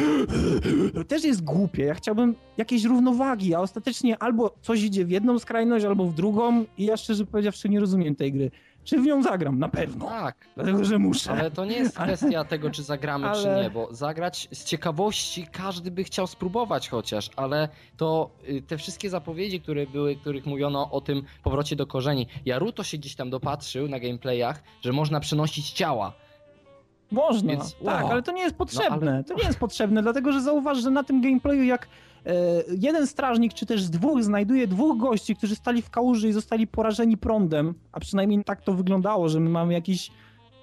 też 1.07 1.23
jest 1.23 1.43
głupie. 1.43 1.83
Ja 1.83 1.93
chciałbym 1.93 2.35
jakiejś 2.57 2.83
równowagi, 2.83 3.55
a 3.55 3.59
ostatecznie 3.59 4.17
albo 4.17 4.55
coś 4.61 4.83
idzie 4.83 5.05
w 5.05 5.09
jedną 5.09 5.39
skrajność, 5.39 5.85
albo 5.85 6.05
w 6.05 6.13
drugą 6.13 6.65
i 6.77 6.85
ja 6.85 6.97
szczerze 6.97 7.25
powiedziawszy 7.25 7.69
nie 7.69 7.79
rozumiem 7.79 8.15
tej 8.15 8.31
gry 8.33 8.51
czy 8.83 8.97
w 9.01 9.05
nią 9.05 9.23
zagram? 9.23 9.59
Na 9.59 9.69
pewno. 9.69 10.05
Tak. 10.05 10.47
Dlatego, 10.55 10.85
że 10.85 10.99
muszę. 10.99 11.31
Ale 11.31 11.51
to 11.51 11.65
nie 11.65 11.77
jest 11.77 11.99
kwestia 11.99 12.43
tego, 12.43 12.69
czy 12.69 12.83
zagramy, 12.83 13.27
ale... 13.27 13.43
czy 13.43 13.63
nie, 13.63 13.69
bo 13.69 13.87
zagrać 13.91 14.47
z 14.51 14.65
ciekawości 14.65 15.47
każdy 15.51 15.91
by 15.91 16.03
chciał 16.03 16.27
spróbować 16.27 16.89
chociaż, 16.89 17.29
ale 17.35 17.69
to 17.97 18.29
y, 18.49 18.61
te 18.61 18.77
wszystkie 18.77 19.09
zapowiedzi, 19.09 19.61
które 19.61 19.87
były, 19.87 20.15
których 20.15 20.45
mówiono 20.45 20.91
o 20.91 21.01
tym 21.01 21.23
powrocie 21.43 21.75
do 21.75 21.87
korzeni. 21.87 22.27
Jaruto 22.45 22.83
się 22.83 22.97
gdzieś 22.97 23.15
tam 23.15 23.29
dopatrzył 23.29 23.87
na 23.87 23.99
gameplayach, 23.99 24.63
że 24.81 24.91
można 24.91 25.19
przenosić 25.19 25.71
ciała. 25.71 26.13
Można, 27.11 27.51
Więc, 27.51 27.73
tak, 27.73 27.83
wow. 28.03 28.11
ale 28.11 28.23
to 28.23 28.31
nie 28.31 28.41
jest 28.41 28.55
potrzebne. 28.55 29.05
No, 29.05 29.11
ale... 29.11 29.23
To 29.23 29.33
nie 29.33 29.43
jest 29.43 29.59
potrzebne, 29.59 30.01
dlatego 30.01 30.31
że 30.31 30.41
zauważ, 30.41 30.77
że 30.77 30.89
na 30.91 31.03
tym 31.03 31.21
gameplayu 31.21 31.63
jak 31.63 31.87
jeden 32.77 33.07
strażnik, 33.07 33.53
czy 33.53 33.65
też 33.65 33.83
z 33.83 33.89
dwóch, 33.89 34.23
znajduje 34.23 34.67
dwóch 34.67 34.97
gości, 34.97 35.35
którzy 35.35 35.55
stali 35.55 35.81
w 35.81 35.89
kałuży 35.89 36.29
i 36.29 36.33
zostali 36.33 36.67
porażeni 36.67 37.17
prądem, 37.17 37.73
a 37.91 37.99
przynajmniej 37.99 38.43
tak 38.43 38.61
to 38.61 38.73
wyglądało, 38.73 39.29
że 39.29 39.39
my 39.39 39.49
mamy 39.49 39.73
jakiś 39.73 40.11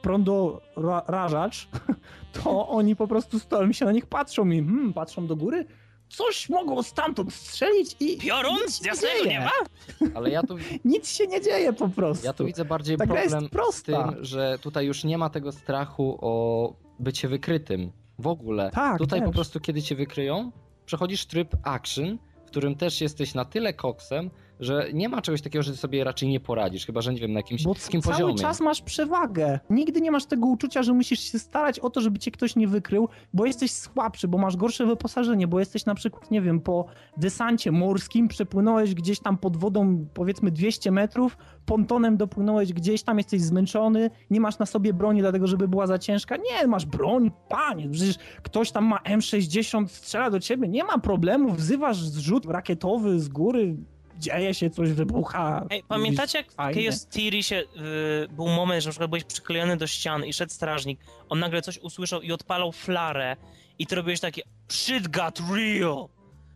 prądorażacz, 0.03 1.69
to 2.43 2.69
oni 2.69 2.97
po 2.97 3.09
prostu 3.09 3.39
stoją 3.39 3.73
się 3.73 3.85
na 3.85 3.93
nich 3.93 4.07
patrzą 4.07 4.51
i 4.51 4.65
hmm, 4.65 4.93
patrzą 4.93 5.27
do 5.27 5.37
góry, 5.37 5.67
coś 6.09 6.49
mogą 6.49 6.83
stamtąd 6.83 7.35
strzelić 7.35 7.97
i 8.01 8.19
Piorun? 8.19 8.59
nic 8.67 8.77
się 8.79 8.91
nie 8.91 9.25
dzieje. 9.25 9.49
Ale 10.17 10.31
ja 10.31 10.43
tu... 10.43 10.57
nic 10.85 11.11
się 11.11 11.27
nie 11.27 11.41
dzieje 11.41 11.73
po 11.73 11.89
prostu. 11.89 12.27
Ja 12.27 12.33
tu 12.33 12.45
widzę 12.45 12.65
bardziej 12.65 12.97
Ta 12.97 13.07
problem 13.07 13.49
z 13.73 13.83
tym, 13.83 13.97
że 14.21 14.59
tutaj 14.59 14.87
już 14.87 15.05
nie 15.05 15.19
ma 15.19 15.31
tego 15.31 15.53
strachu 15.53 16.19
o 16.21 16.73
bycie 16.99 17.29
wykrytym. 17.29 17.93
W 18.19 18.27
ogóle. 18.27 18.71
Tak, 18.71 18.99
tutaj 18.99 19.21
też. 19.21 19.27
po 19.27 19.33
prostu 19.33 19.61
kiedy 19.61 19.83
cię 19.83 19.97
wykryją, 19.97 20.53
przechodzisz 20.87 21.27
tryb 21.27 21.57
action, 21.63 22.19
w 22.47 22.47
którym 22.47 22.75
też 22.75 23.01
jesteś 23.01 23.35
na 23.35 23.45
tyle 23.45 23.75
koksem, 23.75 24.31
że 24.61 24.87
nie 24.95 25.09
ma 25.09 25.23
czegoś 25.23 25.43
takiego, 25.43 25.63
że 25.63 25.71
ty 25.73 25.77
sobie 25.79 26.05
raczej 26.05 26.29
nie 26.29 26.41
poradzisz, 26.41 26.87
chyba 26.87 27.01
że 27.01 27.13
nie 27.15 27.21
wiem 27.21 27.33
na 27.33 27.39
jakimś 27.39 27.65
Bo 27.65 27.75
cały 27.75 28.03
poziomie. 28.03 28.19
cały 28.19 28.35
czas 28.35 28.61
masz 28.61 28.83
przewagę. 28.83 29.61
Nigdy 29.71 30.01
nie 30.01 30.11
masz 30.11 30.27
tego 30.27 30.47
uczucia, 30.47 30.83
że 30.83 30.93
musisz 30.93 31.21
się 31.21 31.39
starać 31.39 31.79
o 31.79 31.91
to, 31.91 32.01
żeby 32.01 32.19
cię 32.19 32.31
ktoś 32.31 32.57
nie 32.57 32.69
wykrył, 32.69 33.09
bo 33.35 33.47
jesteś 33.47 33.71
słabszy, 33.71 34.29
bo 34.29 34.39
masz 34.39 34.57
gorsze 34.57 34.87
wyposażenie, 34.87 35.47
bo 35.49 35.59
jesteś 35.61 35.87
na 35.87 35.95
przykład, 35.95 36.31
nie 36.31 36.43
wiem, 36.43 36.61
po 36.61 36.87
desancie 37.17 37.73
morskim, 37.73 38.29
przepłynąłeś 38.29 38.95
gdzieś 38.95 39.21
tam 39.21 39.39
pod 39.39 39.57
wodą 39.57 40.07
powiedzmy 40.15 40.51
200 40.51 40.91
metrów, 40.91 41.37
pontonem 41.67 42.17
dopłynąłeś 42.17 42.73
gdzieś 42.73 43.03
tam, 43.03 43.19
jesteś 43.19 43.43
zmęczony, 43.43 44.11
nie 44.31 44.41
masz 44.41 44.59
na 44.59 44.67
sobie 44.67 44.95
broni 44.95 45.21
dlatego, 45.21 45.47
żeby 45.47 45.69
była 45.69 45.87
za 45.87 45.99
ciężka. 45.99 46.37
Nie, 46.37 46.67
masz 46.67 46.87
broń, 46.87 47.31
panie, 47.49 47.89
przecież 47.91 48.17
ktoś 48.43 48.71
tam 48.73 48.85
ma 48.85 48.99
M60, 48.99 49.87
strzela 49.89 50.31
do 50.31 50.41
ciebie, 50.41 50.69
nie 50.69 50.85
ma 50.85 50.99
problemu, 50.99 51.53
wzywasz 51.53 52.03
zrzut 52.03 52.47
rakietowy 52.47 53.21
z 53.21 53.29
góry, 53.29 53.77
dzieje 54.19 54.55
się 54.55 54.71
coś, 54.71 54.93
wybucha. 54.93 55.67
Ej, 55.71 55.83
pamiętacie 55.89 56.39
jak 56.39 56.53
w 56.53 56.57
Chaos 56.57 57.07
Theory 57.07 57.43
się, 57.43 57.57
y, 57.57 58.29
był 58.29 58.49
moment, 58.49 58.83
że 58.83 58.89
na 58.89 58.91
przykład 58.91 59.11
byłeś 59.11 59.25
przyklejony 59.25 59.77
do 59.77 59.87
ściany 59.87 60.27
i 60.27 60.33
szedł 60.33 60.53
strażnik, 60.53 61.01
on 61.29 61.39
nagle 61.39 61.63
coś 61.63 61.79
usłyszał 61.79 62.23
i 62.23 62.33
odpalał 62.33 62.73
flarę 62.73 63.37
i 63.79 63.87
ty 63.87 63.95
robiłeś 63.95 64.21
takie 64.21 64.43
shit 64.69 65.09
got 65.09 65.41
real. 65.55 66.09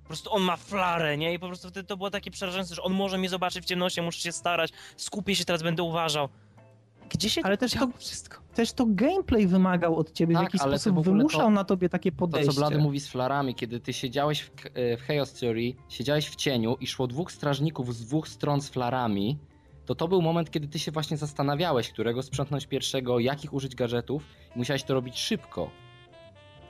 Po 0.03 0.07
prostu 0.07 0.33
on 0.33 0.43
ma 0.43 0.57
flarę, 0.57 1.17
nie? 1.19 1.35
I 1.35 1.39
po 1.39 1.47
prostu 1.47 1.69
wtedy 1.69 1.87
to 1.87 1.97
było 1.97 2.11
takie 2.11 2.31
przerażające, 2.31 2.75
że 2.75 2.83
on 2.83 2.93
może 2.93 3.19
mnie 3.19 3.29
zobaczyć 3.29 3.65
w 3.65 3.67
ciemności, 3.67 4.03
muszę 4.03 4.21
się 4.21 4.33
starać, 4.33 4.71
skupię 4.97 5.37
się, 5.37 5.45
teraz 5.45 5.63
będę 5.63 5.83
uważał. 5.83 6.29
Gdzie 7.13 7.31
się 7.31 7.41
Ale 7.45 7.57
też 7.57 7.73
to 7.73 7.89
wszystko? 7.97 8.41
Też 8.55 8.73
to 8.73 8.87
gameplay 8.89 9.47
wymagał 9.47 9.97
od 9.97 10.13
ciebie, 10.13 10.35
tak, 10.35 10.43
w 10.43 10.45
jakiś 10.45 10.61
sposób 10.61 11.05
wymuszał 11.05 11.41
to, 11.41 11.51
na 11.51 11.65
tobie 11.65 11.89
takie 11.89 12.13
podejście. 12.13 12.47
To, 12.47 12.53
co 12.53 12.61
Blady 12.61 12.79
mówi 12.79 13.01
z 13.01 13.09
flarami, 13.09 13.55
kiedy 13.55 13.81
ty 13.81 13.93
siedziałeś 13.93 14.43
w, 14.43 14.51
e, 14.75 14.97
w 14.97 15.03
Chaos 15.03 15.33
Theory, 15.33 15.75
siedziałeś 15.89 16.29
w 16.29 16.37
cieniu 16.37 16.77
i 16.81 16.87
szło 16.87 17.07
dwóch 17.07 17.33
strażników 17.33 17.95
z 17.95 18.07
dwóch 18.07 18.29
stron 18.29 18.61
z 18.61 18.69
flarami, 18.69 19.39
to 19.87 19.95
to 19.95 20.09
był 20.09 20.23
moment, 20.23 20.51
kiedy 20.51 20.69
ty 20.69 20.79
się 20.79 20.93
właśnie 20.93 21.17
zastanawiałeś, 21.17 21.91
którego 21.91 22.23
sprzątnąć 22.23 22.67
pierwszego, 22.67 23.19
jakich 23.19 23.55
użyć 23.55 23.75
gadżetów 23.75 24.23
i 24.57 24.59
musiałeś 24.59 24.83
to 24.83 24.95
robić 24.95 25.19
szybko. 25.19 25.71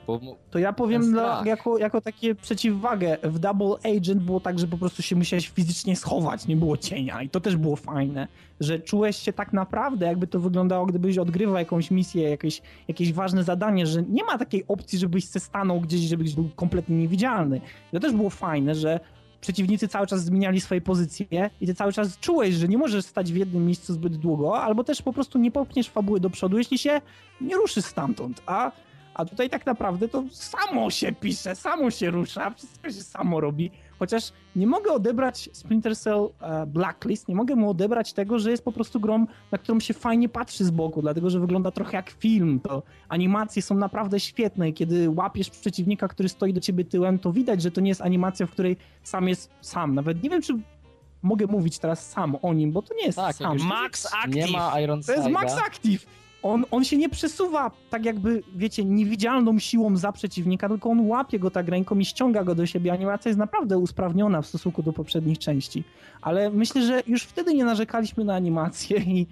Bo 0.07 0.19
to 0.51 0.59
ja 0.59 0.73
powiem 0.73 1.11
dla, 1.11 1.43
jako, 1.45 1.77
jako 1.77 2.01
takie 2.01 2.35
przeciwwagę. 2.35 3.17
W 3.23 3.39
Double 3.39 3.75
Agent 3.97 4.23
było 4.23 4.39
tak, 4.39 4.59
że 4.59 4.67
po 4.67 4.77
prostu 4.77 5.01
się 5.01 5.15
musiałeś 5.15 5.49
fizycznie 5.49 5.95
schować, 5.95 6.47
nie 6.47 6.55
było 6.55 6.77
cienia 6.77 7.21
i 7.21 7.29
to 7.29 7.39
też 7.39 7.55
było 7.55 7.75
fajne, 7.75 8.27
że 8.59 8.79
czułeś 8.79 9.17
się 9.17 9.33
tak 9.33 9.53
naprawdę, 9.53 10.05
jakby 10.05 10.27
to 10.27 10.39
wyglądało, 10.39 10.85
gdybyś 10.85 11.17
odgrywał 11.17 11.55
jakąś 11.55 11.91
misję, 11.91 12.29
jakieś, 12.29 12.61
jakieś 12.87 13.13
ważne 13.13 13.43
zadanie, 13.43 13.87
że 13.87 14.03
nie 14.03 14.23
ma 14.23 14.37
takiej 14.37 14.63
opcji, 14.67 14.99
żebyś 14.99 15.25
se 15.25 15.39
stanął 15.39 15.81
gdzieś, 15.81 16.01
żebyś 16.01 16.35
był 16.35 16.49
kompletnie 16.55 16.97
niewidzialny. 16.97 17.61
To 17.91 17.99
też 17.99 18.13
było 18.13 18.29
fajne, 18.29 18.75
że 18.75 18.99
przeciwnicy 19.41 19.87
cały 19.87 20.07
czas 20.07 20.23
zmieniali 20.23 20.61
swoje 20.61 20.81
pozycje 20.81 21.49
i 21.61 21.67
ty 21.67 21.75
cały 21.75 21.93
czas 21.93 22.19
czułeś, 22.19 22.55
że 22.55 22.67
nie 22.67 22.77
możesz 22.77 23.05
stać 23.05 23.33
w 23.33 23.35
jednym 23.35 23.65
miejscu 23.65 23.93
zbyt 23.93 24.15
długo, 24.15 24.61
albo 24.61 24.83
też 24.83 25.01
po 25.01 25.13
prostu 25.13 25.39
nie 25.39 25.51
popchniesz 25.51 25.89
fabuły 25.89 26.19
do 26.19 26.29
przodu, 26.29 26.57
jeśli 26.57 26.77
się 26.77 27.01
nie 27.41 27.55
ruszysz 27.55 27.85
stamtąd. 27.85 28.41
A 28.45 28.71
a 29.13 29.25
tutaj 29.25 29.49
tak 29.49 29.65
naprawdę 29.65 30.07
to 30.07 30.23
samo 30.31 30.89
się 30.89 31.11
pisze, 31.11 31.55
samo 31.55 31.91
się 31.91 32.09
rusza, 32.09 32.49
wszystko 32.49 32.87
się 32.87 33.03
samo 33.03 33.39
robi. 33.39 33.71
Chociaż 33.99 34.31
nie 34.55 34.67
mogę 34.67 34.91
odebrać 34.91 35.49
Splinter 35.53 35.97
Cell 35.97 36.29
e, 36.41 36.65
Blacklist, 36.65 37.27
nie 37.27 37.35
mogę 37.35 37.55
mu 37.55 37.69
odebrać 37.69 38.13
tego, 38.13 38.39
że 38.39 38.51
jest 38.51 38.63
po 38.63 38.71
prostu 38.71 38.99
grą, 38.99 39.25
na 39.51 39.57
którą 39.57 39.79
się 39.79 39.93
fajnie 39.93 40.29
patrzy 40.29 40.65
z 40.65 40.71
boku, 40.71 41.01
dlatego 41.01 41.29
że 41.29 41.39
wygląda 41.39 41.71
trochę 41.71 41.97
jak 41.97 42.09
film. 42.09 42.59
To 42.59 42.83
animacje 43.09 43.61
są 43.61 43.75
naprawdę 43.75 44.19
świetne 44.19 44.69
i 44.69 44.73
kiedy 44.73 45.09
łapiesz 45.09 45.49
przeciwnika, 45.49 46.07
który 46.07 46.29
stoi 46.29 46.53
do 46.53 46.61
ciebie 46.61 46.85
tyłem, 46.85 47.19
to 47.19 47.31
widać, 47.31 47.61
że 47.61 47.71
to 47.71 47.81
nie 47.81 47.89
jest 47.89 48.01
animacja, 48.01 48.45
w 48.45 48.51
której 48.51 48.77
sam 49.03 49.27
jest 49.27 49.51
sam. 49.61 49.95
Nawet 49.95 50.23
nie 50.23 50.29
wiem, 50.29 50.41
czy 50.41 50.53
mogę 51.21 51.47
mówić 51.47 51.79
teraz 51.79 52.09
sam 52.09 52.37
o 52.41 52.53
nim, 52.53 52.71
bo 52.71 52.81
to 52.81 52.93
nie 52.93 53.05
jest 53.05 53.17
tak, 53.17 53.35
sam. 53.35 53.57
Max 53.57 54.13
Active. 54.13 54.35
Nie 54.35 54.51
ma 54.51 54.79
Iron 54.81 55.03
To 55.03 55.11
jest 55.11 55.29
Max 55.29 55.57
Active 55.57 56.05
on, 56.43 56.65
on 56.71 56.83
się 56.83 56.97
nie 56.97 57.09
przesuwa 57.09 57.71
tak 57.89 58.05
jakby, 58.05 58.43
wiecie, 58.55 58.85
niewidzialną 58.85 59.59
siłą 59.59 59.97
za 59.97 60.11
przeciwnika, 60.11 60.69
tylko 60.69 60.89
on 60.89 61.07
łapie 61.07 61.39
go 61.39 61.51
tak 61.51 61.67
ręką 61.67 61.99
i 61.99 62.05
ściąga 62.05 62.43
go 62.43 62.55
do 62.55 62.65
siebie. 62.65 62.93
Animacja 62.93 63.29
jest 63.29 63.39
naprawdę 63.39 63.77
usprawniona 63.77 64.41
w 64.41 64.47
stosunku 64.47 64.83
do 64.83 64.93
poprzednich 64.93 65.39
części. 65.39 65.83
Ale 66.21 66.49
myślę, 66.49 66.81
że 66.81 67.03
już 67.07 67.23
wtedy 67.23 67.53
nie 67.53 67.65
narzekaliśmy 67.65 68.25
na 68.25 68.35
animację 68.35 68.97
i 68.97 69.27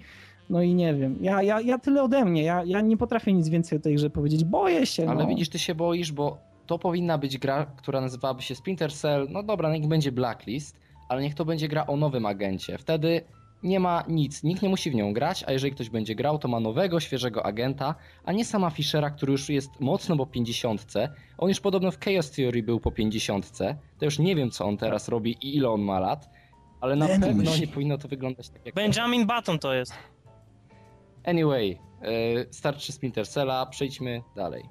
no 0.50 0.62
i 0.62 0.74
nie 0.74 0.94
wiem. 0.94 1.18
Ja, 1.20 1.42
ja, 1.42 1.60
ja 1.60 1.78
tyle 1.78 2.02
ode 2.02 2.24
mnie. 2.24 2.42
Ja, 2.42 2.62
ja 2.64 2.80
nie 2.80 2.96
potrafię 2.96 3.32
nic 3.32 3.48
więcej 3.48 3.78
o 3.78 3.82
tej 3.82 3.94
grze 3.94 4.10
powiedzieć. 4.10 4.44
Boję 4.44 4.86
się. 4.86 5.10
Ale 5.10 5.22
no. 5.22 5.28
widzisz, 5.28 5.48
ty 5.48 5.58
się 5.58 5.74
boisz, 5.74 6.12
bo 6.12 6.38
to 6.66 6.78
powinna 6.78 7.18
być 7.18 7.38
gra, 7.38 7.66
która 7.76 8.00
nazywałaby 8.00 8.42
się 8.42 8.54
Splinter 8.54 8.92
Cell. 8.92 9.26
No 9.30 9.42
dobra, 9.42 9.72
niech 9.72 9.86
będzie 9.86 10.12
Blacklist, 10.12 10.76
ale 11.08 11.22
niech 11.22 11.34
to 11.34 11.44
będzie 11.44 11.68
gra 11.68 11.86
o 11.86 11.96
nowym 11.96 12.26
agencie. 12.26 12.78
Wtedy 12.78 13.22
nie 13.62 13.80
ma 13.80 14.04
nic, 14.08 14.42
nikt 14.42 14.62
nie 14.62 14.68
musi 14.68 14.90
w 14.90 14.94
nią 14.94 15.12
grać, 15.12 15.44
a 15.46 15.52
jeżeli 15.52 15.72
ktoś 15.72 15.90
będzie 15.90 16.14
grał, 16.14 16.38
to 16.38 16.48
ma 16.48 16.60
nowego, 16.60 17.00
świeżego 17.00 17.46
agenta, 17.46 17.94
a 18.24 18.32
nie 18.32 18.44
sama 18.44 18.70
Fischera, 18.70 19.10
który 19.10 19.32
już 19.32 19.48
jest 19.48 19.80
mocno 19.80 20.16
po 20.16 20.26
50. 20.26 20.92
On 21.38 21.48
już 21.48 21.60
podobno 21.60 21.90
w 21.90 21.98
Chaos 22.00 22.30
Theory 22.30 22.62
był 22.62 22.80
po 22.80 22.90
50. 22.90 23.58
To 23.98 24.04
już 24.04 24.18
nie 24.18 24.36
wiem, 24.36 24.50
co 24.50 24.66
on 24.66 24.76
teraz 24.76 25.08
robi 25.08 25.30
i 25.30 25.56
ile 25.56 25.70
on 25.70 25.80
ma 25.80 26.00
lat, 26.00 26.30
ale 26.80 26.96
na 26.96 27.06
Benjamin. 27.06 27.36
pewno 27.36 27.56
nie 27.56 27.66
powinno 27.66 27.98
to 27.98 28.08
wyglądać 28.08 28.48
tak 28.48 28.66
jak 28.66 28.74
Benjamin 28.74 29.26
Button 29.26 29.58
to 29.58 29.74
jest. 29.74 29.92
Anyway, 31.24 31.78
yy, 32.02 32.46
starczy 32.50 32.92
Splinter 32.92 33.28
Cella, 33.28 33.66
przejdźmy 33.66 34.22
dalej. 34.36 34.64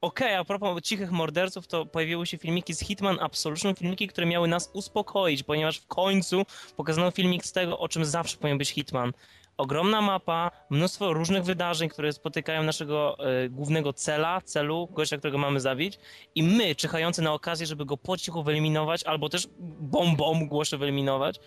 Okej, 0.00 0.26
okay, 0.28 0.38
a 0.38 0.44
propos 0.44 0.82
cichych 0.82 1.10
morderców, 1.10 1.66
to 1.66 1.86
pojawiły 1.86 2.26
się 2.26 2.38
filmiki 2.38 2.74
z 2.74 2.80
Hitman 2.80 3.18
Absolution, 3.20 3.74
filmiki, 3.74 4.08
które 4.08 4.26
miały 4.26 4.48
nas 4.48 4.70
uspokoić, 4.72 5.42
ponieważ 5.42 5.78
w 5.78 5.86
końcu 5.86 6.42
pokazano 6.76 7.10
filmik 7.10 7.44
z 7.44 7.52
tego, 7.52 7.78
o 7.78 7.88
czym 7.88 8.04
zawsze 8.04 8.36
powinien 8.36 8.58
być 8.58 8.70
Hitman. 8.70 9.12
Ogromna 9.56 10.00
mapa, 10.00 10.50
mnóstwo 10.70 11.12
różnych 11.12 11.44
wydarzeń, 11.44 11.88
które 11.88 12.12
spotykają 12.12 12.62
naszego 12.62 13.16
y, 13.44 13.48
głównego 13.48 13.92
cela, 13.92 14.40
celu, 14.40 14.88
gościa, 14.92 15.18
którego 15.18 15.38
mamy 15.38 15.60
zabić 15.60 15.98
i 16.34 16.42
my, 16.42 16.74
czyhający 16.74 17.22
na 17.22 17.32
okazję, 17.32 17.66
żeby 17.66 17.84
go 17.84 17.96
po 17.96 18.16
cichu 18.16 18.42
wyeliminować, 18.42 19.04
albo 19.04 19.28
też 19.28 19.48
bombą 19.80 20.48
głośno 20.48 20.78
wyeliminować. 20.78 21.40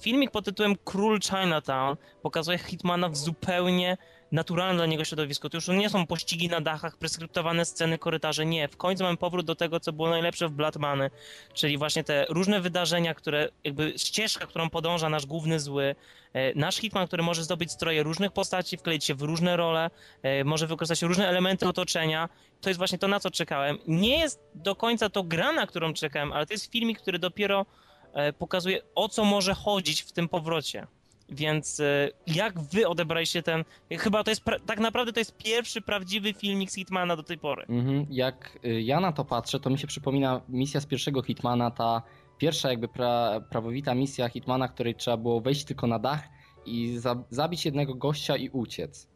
Filmik 0.00 0.30
pod 0.30 0.44
tytułem 0.44 0.76
Król 0.84 1.20
Chinatown 1.20 1.96
pokazuje 2.22 2.58
Hitmana 2.58 3.08
w 3.08 3.16
zupełnie 3.16 3.96
naturalne 4.32 4.76
dla 4.76 4.86
niego 4.86 5.04
środowisko. 5.04 5.50
To 5.50 5.56
już 5.56 5.68
nie 5.68 5.90
są 5.90 6.06
pościgi 6.06 6.48
na 6.48 6.60
dachach, 6.60 6.96
preskryptowane 6.96 7.64
sceny, 7.64 7.98
korytarze. 7.98 8.46
Nie. 8.46 8.68
W 8.68 8.76
końcu 8.76 9.04
mamy 9.04 9.16
powrót 9.16 9.46
do 9.46 9.54
tego, 9.54 9.80
co 9.80 9.92
było 9.92 10.10
najlepsze 10.10 10.48
w 10.48 10.52
Bloodmany, 10.52 11.10
czyli 11.54 11.78
właśnie 11.78 12.04
te 12.04 12.26
różne 12.28 12.60
wydarzenia, 12.60 13.14
które 13.14 13.48
jakby 13.64 13.92
ścieżka, 13.96 14.46
którą 14.46 14.70
podąża 14.70 15.08
nasz 15.08 15.26
główny 15.26 15.60
zły. 15.60 15.94
E, 16.32 16.54
nasz 16.54 16.76
Hitman, 16.76 17.06
który 17.06 17.22
może 17.22 17.44
zdobyć 17.44 17.72
stroje 17.72 18.02
różnych 18.02 18.32
postaci, 18.32 18.76
wkleić 18.76 19.04
się 19.04 19.14
w 19.14 19.22
różne 19.22 19.56
role, 19.56 19.90
e, 20.22 20.44
może 20.44 20.66
wykorzystać 20.66 21.02
różne 21.02 21.28
elementy 21.28 21.68
otoczenia. 21.68 22.28
To 22.60 22.70
jest 22.70 22.78
właśnie 22.78 22.98
to, 22.98 23.08
na 23.08 23.20
co 23.20 23.30
czekałem. 23.30 23.78
Nie 23.86 24.18
jest 24.18 24.40
do 24.54 24.76
końca 24.76 25.10
to 25.10 25.22
gra, 25.22 25.52
na 25.52 25.66
którą 25.66 25.94
czekałem, 25.94 26.32
ale 26.32 26.46
to 26.46 26.54
jest 26.54 26.72
filmik, 26.72 27.00
który 27.00 27.18
dopiero 27.18 27.66
e, 28.14 28.32
pokazuje, 28.32 28.80
o 28.94 29.08
co 29.08 29.24
może 29.24 29.54
chodzić 29.54 30.02
w 30.02 30.12
tym 30.12 30.28
powrocie. 30.28 30.86
Więc 31.28 31.80
e, 31.80 32.10
jak 32.26 32.60
wy 32.60 32.88
odebraliście 32.88 33.42
ten. 33.42 33.64
Chyba 33.90 34.24
to 34.24 34.30
jest. 34.30 34.42
Tak 34.66 34.80
naprawdę 34.80 35.12
to 35.12 35.20
jest 35.20 35.36
pierwszy 35.36 35.80
prawdziwy 35.80 36.34
filmik 36.34 36.70
z 36.70 36.74
Hitmana 36.74 37.16
do 37.16 37.22
tej 37.22 37.38
pory. 37.38 37.64
Mhm. 37.68 38.06
Jak 38.10 38.58
y, 38.64 38.82
ja 38.82 39.00
na 39.00 39.12
to 39.12 39.24
patrzę, 39.24 39.60
to 39.60 39.70
mi 39.70 39.78
się 39.78 39.86
przypomina 39.86 40.40
misja 40.48 40.80
z 40.80 40.86
pierwszego 40.86 41.22
Hitmana, 41.22 41.70
ta 41.70 42.02
pierwsza 42.38 42.70
jakby 42.70 42.88
pra, 42.88 43.40
prawowita 43.50 43.94
misja 43.94 44.28
Hitmana, 44.28 44.68
której 44.68 44.94
trzeba 44.94 45.16
było 45.16 45.40
wejść 45.40 45.64
tylko 45.64 45.86
na 45.86 45.98
dach 45.98 46.28
i 46.66 46.98
za, 46.98 47.24
zabić 47.30 47.64
jednego 47.64 47.94
gościa 47.94 48.36
i 48.36 48.48
uciec. 48.48 49.08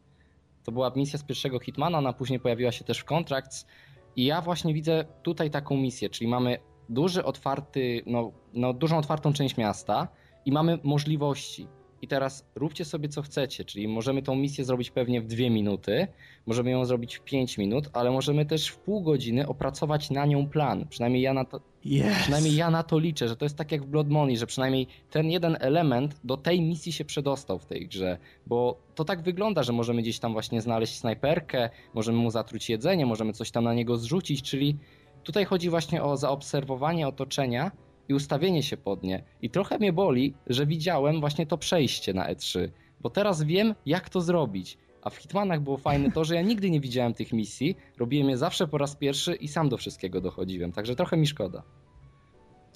To 0.63 0.71
była 0.71 0.91
misja 0.95 1.19
z 1.19 1.23
pierwszego 1.23 1.59
Hitmana, 1.59 1.97
ona 1.97 2.13
później 2.13 2.39
pojawiła 2.39 2.71
się 2.71 2.83
też 2.83 2.99
w 2.99 3.05
Contracts. 3.05 3.67
I 4.15 4.25
ja 4.25 4.41
właśnie 4.41 4.73
widzę 4.73 5.05
tutaj 5.23 5.51
taką 5.51 5.77
misję, 5.77 6.09
czyli 6.09 6.27
mamy 6.27 6.57
duży, 6.89 7.23
otwarty, 7.23 8.03
no, 8.05 8.31
no 8.53 8.73
dużą 8.73 8.97
otwartą 8.97 9.33
część 9.33 9.57
miasta 9.57 10.07
i 10.45 10.51
mamy 10.51 10.79
możliwości 10.83 11.67
i 12.03 12.07
teraz 12.07 12.45
róbcie 12.55 12.85
sobie 12.85 13.09
co 13.09 13.21
chcecie, 13.21 13.65
czyli 13.65 13.87
możemy 13.87 14.21
tą 14.21 14.35
misję 14.35 14.65
zrobić 14.65 14.91
pewnie 14.91 15.21
w 15.21 15.27
dwie 15.27 15.49
minuty, 15.49 16.07
możemy 16.45 16.71
ją 16.71 16.85
zrobić 16.85 17.15
w 17.15 17.23
pięć 17.23 17.57
minut, 17.57 17.89
ale 17.93 18.11
możemy 18.11 18.45
też 18.45 18.67
w 18.67 18.77
pół 18.77 19.01
godziny 19.01 19.47
opracować 19.47 20.11
na 20.11 20.25
nią 20.25 20.47
plan. 20.47 20.87
Przynajmniej 20.89 21.21
ja 21.21 21.33
na 21.33 21.45
to, 21.45 21.59
yes. 21.85 22.17
przynajmniej 22.21 22.55
ja 22.55 22.71
na 22.71 22.83
to 22.83 22.99
liczę, 22.99 23.27
że 23.27 23.35
to 23.35 23.45
jest 23.45 23.57
tak 23.57 23.71
jak 23.71 23.83
w 23.83 23.87
Blood 23.87 24.09
Money, 24.09 24.37
że 24.37 24.47
przynajmniej 24.47 24.87
ten 25.11 25.31
jeden 25.31 25.57
element 25.59 26.19
do 26.23 26.37
tej 26.37 26.61
misji 26.61 26.91
się 26.91 27.05
przedostał 27.05 27.59
w 27.59 27.65
tej 27.65 27.87
grze, 27.87 28.17
bo 28.47 28.77
to 28.95 29.05
tak 29.05 29.21
wygląda, 29.21 29.63
że 29.63 29.73
możemy 29.73 30.01
gdzieś 30.01 30.19
tam 30.19 30.33
właśnie 30.33 30.61
znaleźć 30.61 30.95
snajperkę, 30.95 31.69
możemy 31.93 32.17
mu 32.17 32.31
zatruć 32.31 32.69
jedzenie, 32.69 33.05
możemy 33.05 33.33
coś 33.33 33.51
tam 33.51 33.63
na 33.63 33.73
niego 33.73 33.97
zrzucić, 33.97 34.41
czyli 34.41 34.77
tutaj 35.23 35.45
chodzi 35.45 35.69
właśnie 35.69 36.03
o 36.03 36.17
zaobserwowanie 36.17 37.07
otoczenia, 37.07 37.71
i 38.09 38.13
ustawienie 38.13 38.63
się 38.63 38.77
pod 38.77 39.03
nie. 39.03 39.23
I 39.41 39.49
trochę 39.49 39.77
mnie 39.77 39.93
boli, 39.93 40.33
że 40.47 40.65
widziałem 40.65 41.19
właśnie 41.19 41.45
to 41.45 41.57
przejście 41.57 42.13
na 42.13 42.33
E3, 42.33 42.69
bo 43.01 43.09
teraz 43.09 43.43
wiem, 43.43 43.75
jak 43.85 44.09
to 44.09 44.21
zrobić. 44.21 44.77
A 45.01 45.09
w 45.09 45.15
Hitmanach 45.15 45.61
było 45.61 45.77
fajne 45.77 46.11
to, 46.11 46.23
że 46.23 46.35
ja 46.35 46.41
nigdy 46.41 46.69
nie 46.69 46.79
widziałem 46.79 47.13
tych 47.13 47.33
misji, 47.33 47.75
robiłem 47.97 48.29
je 48.29 48.37
zawsze 48.37 48.67
po 48.67 48.77
raz 48.77 48.95
pierwszy 48.95 49.35
i 49.35 49.47
sam 49.47 49.69
do 49.69 49.77
wszystkiego 49.77 50.21
dochodziłem, 50.21 50.71
także 50.71 50.95
trochę 50.95 51.17
mi 51.17 51.27
szkoda. 51.27 51.63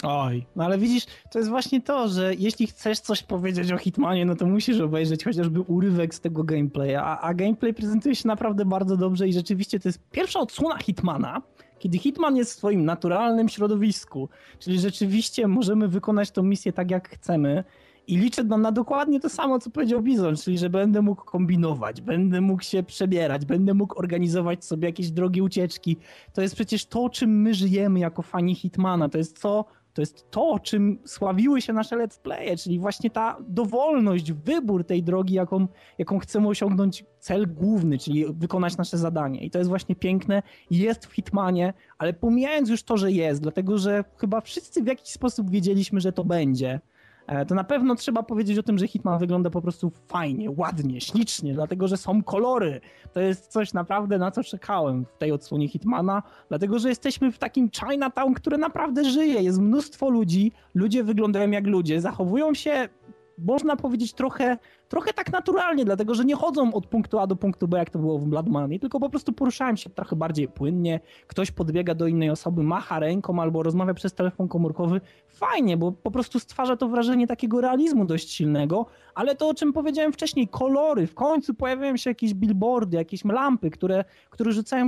Oj, 0.03 0.45
no 0.55 0.65
ale 0.65 0.77
widzisz, 0.77 1.05
to 1.31 1.39
jest 1.39 1.49
właśnie 1.49 1.81
to, 1.81 2.07
że 2.07 2.35
jeśli 2.35 2.67
chcesz 2.67 2.99
coś 2.99 3.23
powiedzieć 3.23 3.71
o 3.71 3.77
Hitmanie, 3.77 4.25
no 4.25 4.35
to 4.35 4.45
musisz 4.45 4.79
obejrzeć 4.79 5.23
chociażby 5.23 5.61
urywek 5.61 6.15
z 6.15 6.19
tego 6.19 6.43
gameplaya, 6.43 6.95
a, 6.95 7.19
a 7.19 7.33
gameplay 7.33 7.73
prezentuje 7.73 8.15
się 8.15 8.27
naprawdę 8.27 8.65
bardzo 8.65 8.97
dobrze 8.97 9.27
i 9.27 9.33
rzeczywiście 9.33 9.79
to 9.79 9.89
jest 9.89 10.09
pierwsza 10.11 10.39
odsłona 10.39 10.77
Hitmana, 10.77 11.41
kiedy 11.79 11.97
Hitman 11.97 12.37
jest 12.37 12.53
w 12.53 12.57
swoim 12.57 12.85
naturalnym 12.85 13.49
środowisku, 13.49 14.29
czyli 14.59 14.79
rzeczywiście 14.79 15.47
możemy 15.47 15.87
wykonać 15.87 16.31
tą 16.31 16.43
misję 16.43 16.73
tak 16.73 16.91
jak 16.91 17.09
chcemy. 17.09 17.63
I 18.07 18.17
liczę 18.17 18.43
na, 18.43 18.57
na, 18.57 18.71
dokładnie 18.71 19.19
to 19.19 19.29
samo, 19.29 19.59
co 19.59 19.69
powiedział 19.69 20.01
Bizon, 20.01 20.35
czyli 20.35 20.57
że 20.57 20.69
będę 20.69 21.01
mógł 21.01 21.23
kombinować, 21.23 22.01
będę 22.01 22.41
mógł 22.41 22.63
się 22.63 22.83
przebierać, 22.83 23.45
będę 23.45 23.73
mógł 23.73 23.99
organizować 23.99 24.65
sobie 24.65 24.87
jakieś 24.87 25.11
drogie 25.11 25.43
ucieczki. 25.43 25.97
To 26.33 26.41
jest 26.41 26.55
przecież 26.55 26.85
to, 26.85 27.09
czym 27.09 27.41
my 27.41 27.53
żyjemy 27.53 27.99
jako 27.99 28.21
fani 28.21 28.55
Hitmana. 28.55 29.09
To 29.09 29.17
jest 29.17 29.41
to, 29.41 29.65
to 29.97 30.01
jest 30.01 30.31
to, 30.31 30.59
czym 30.59 30.99
sławiły 31.05 31.61
się 31.61 31.73
nasze 31.73 31.95
let's 31.95 32.19
playe, 32.19 32.57
czyli 32.57 32.79
właśnie 32.79 33.09
ta 33.09 33.37
dowolność, 33.47 34.31
wybór 34.31 34.85
tej 34.85 35.03
drogi, 35.03 35.33
jaką, 35.33 35.67
jaką 35.97 36.19
chcemy 36.19 36.47
osiągnąć 36.47 37.05
cel 37.19 37.53
główny, 37.53 37.97
czyli 37.97 38.25
wykonać 38.33 38.77
nasze 38.77 38.97
zadanie. 38.97 39.39
I 39.39 39.51
to 39.51 39.57
jest 39.57 39.69
właśnie 39.69 39.95
piękne, 39.95 40.43
jest 40.71 41.05
w 41.05 41.11
Hitmanie, 41.13 41.73
ale 41.97 42.13
pomijając 42.13 42.69
już 42.69 42.83
to, 42.83 42.97
że 42.97 43.11
jest, 43.11 43.41
dlatego 43.41 43.77
że 43.77 44.03
chyba 44.17 44.41
wszyscy 44.41 44.83
w 44.83 44.87
jakiś 44.87 45.09
sposób 45.09 45.49
wiedzieliśmy, 45.49 45.99
że 45.99 46.11
to 46.11 46.23
będzie. 46.23 46.79
E, 47.27 47.45
to 47.45 47.55
na 47.55 47.63
pewno 47.63 47.95
trzeba 47.95 48.23
powiedzieć 48.23 48.57
o 48.57 48.63
tym, 48.63 48.77
że 48.77 48.87
Hitman 48.87 49.19
wygląda 49.19 49.49
po 49.49 49.61
prostu 49.61 49.91
fajnie, 50.07 50.51
ładnie, 50.57 51.01
ślicznie, 51.01 51.53
dlatego 51.53 51.87
że 51.87 51.97
są 51.97 52.23
kolory. 52.23 52.81
To 53.13 53.19
jest 53.19 53.47
coś 53.47 53.73
naprawdę 53.73 54.17
na 54.17 54.31
co 54.31 54.43
czekałem 54.43 55.05
w 55.05 55.17
tej 55.17 55.31
odsłonie 55.31 55.67
Hitmana, 55.67 56.23
dlatego 56.49 56.79
że 56.79 56.89
jesteśmy 56.89 57.31
w 57.31 57.37
takim 57.37 57.69
Chinatown, 57.71 58.33
które 58.33 58.57
naprawdę 58.57 59.05
żyje. 59.05 59.41
Jest 59.41 59.59
mnóstwo 59.59 60.09
ludzi, 60.09 60.51
ludzie 60.75 61.03
wyglądają 61.03 61.51
jak 61.51 61.67
ludzie, 61.67 62.01
zachowują 62.01 62.53
się 62.53 62.89
można 63.37 63.75
powiedzieć 63.75 64.13
trochę, 64.13 64.57
trochę 64.89 65.13
tak 65.13 65.31
naturalnie, 65.31 65.85
dlatego 65.85 66.15
że 66.15 66.25
nie 66.25 66.35
chodzą 66.35 66.73
od 66.73 66.87
punktu 66.87 67.19
A 67.19 67.27
do 67.27 67.35
punktu 67.35 67.67
B, 67.67 67.77
jak 67.77 67.89
to 67.89 67.99
było 67.99 68.19
w 68.19 68.25
Blood 68.25 68.47
Money, 68.47 68.79
tylko 68.79 68.99
po 68.99 69.09
prostu 69.09 69.33
poruszają 69.33 69.75
się 69.75 69.89
trochę 69.89 70.15
bardziej 70.15 70.47
płynnie, 70.47 70.99
ktoś 71.27 71.51
podbiega 71.51 71.95
do 71.95 72.07
innej 72.07 72.29
osoby, 72.29 72.63
macha 72.63 72.99
ręką 72.99 73.41
albo 73.41 73.63
rozmawia 73.63 73.93
przez 73.93 74.13
telefon 74.13 74.47
komórkowy. 74.47 75.01
Fajnie, 75.27 75.77
bo 75.77 75.91
po 75.91 76.11
prostu 76.11 76.39
stwarza 76.39 76.77
to 76.77 76.87
wrażenie 76.87 77.27
takiego 77.27 77.61
realizmu 77.61 78.05
dość 78.05 78.31
silnego, 78.31 78.85
ale 79.15 79.35
to 79.35 79.49
o 79.49 79.53
czym 79.53 79.73
powiedziałem 79.73 80.13
wcześniej, 80.13 80.47
kolory, 80.47 81.07
w 81.07 81.15
końcu 81.15 81.53
pojawiają 81.53 81.97
się 81.97 82.09
jakieś 82.09 82.33
billboardy, 82.33 82.97
jakieś 82.97 83.25
lampy, 83.25 83.69
które, 83.69 84.05
które 84.29 84.51
rzucają 84.51 84.87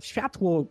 światło, 0.00 0.66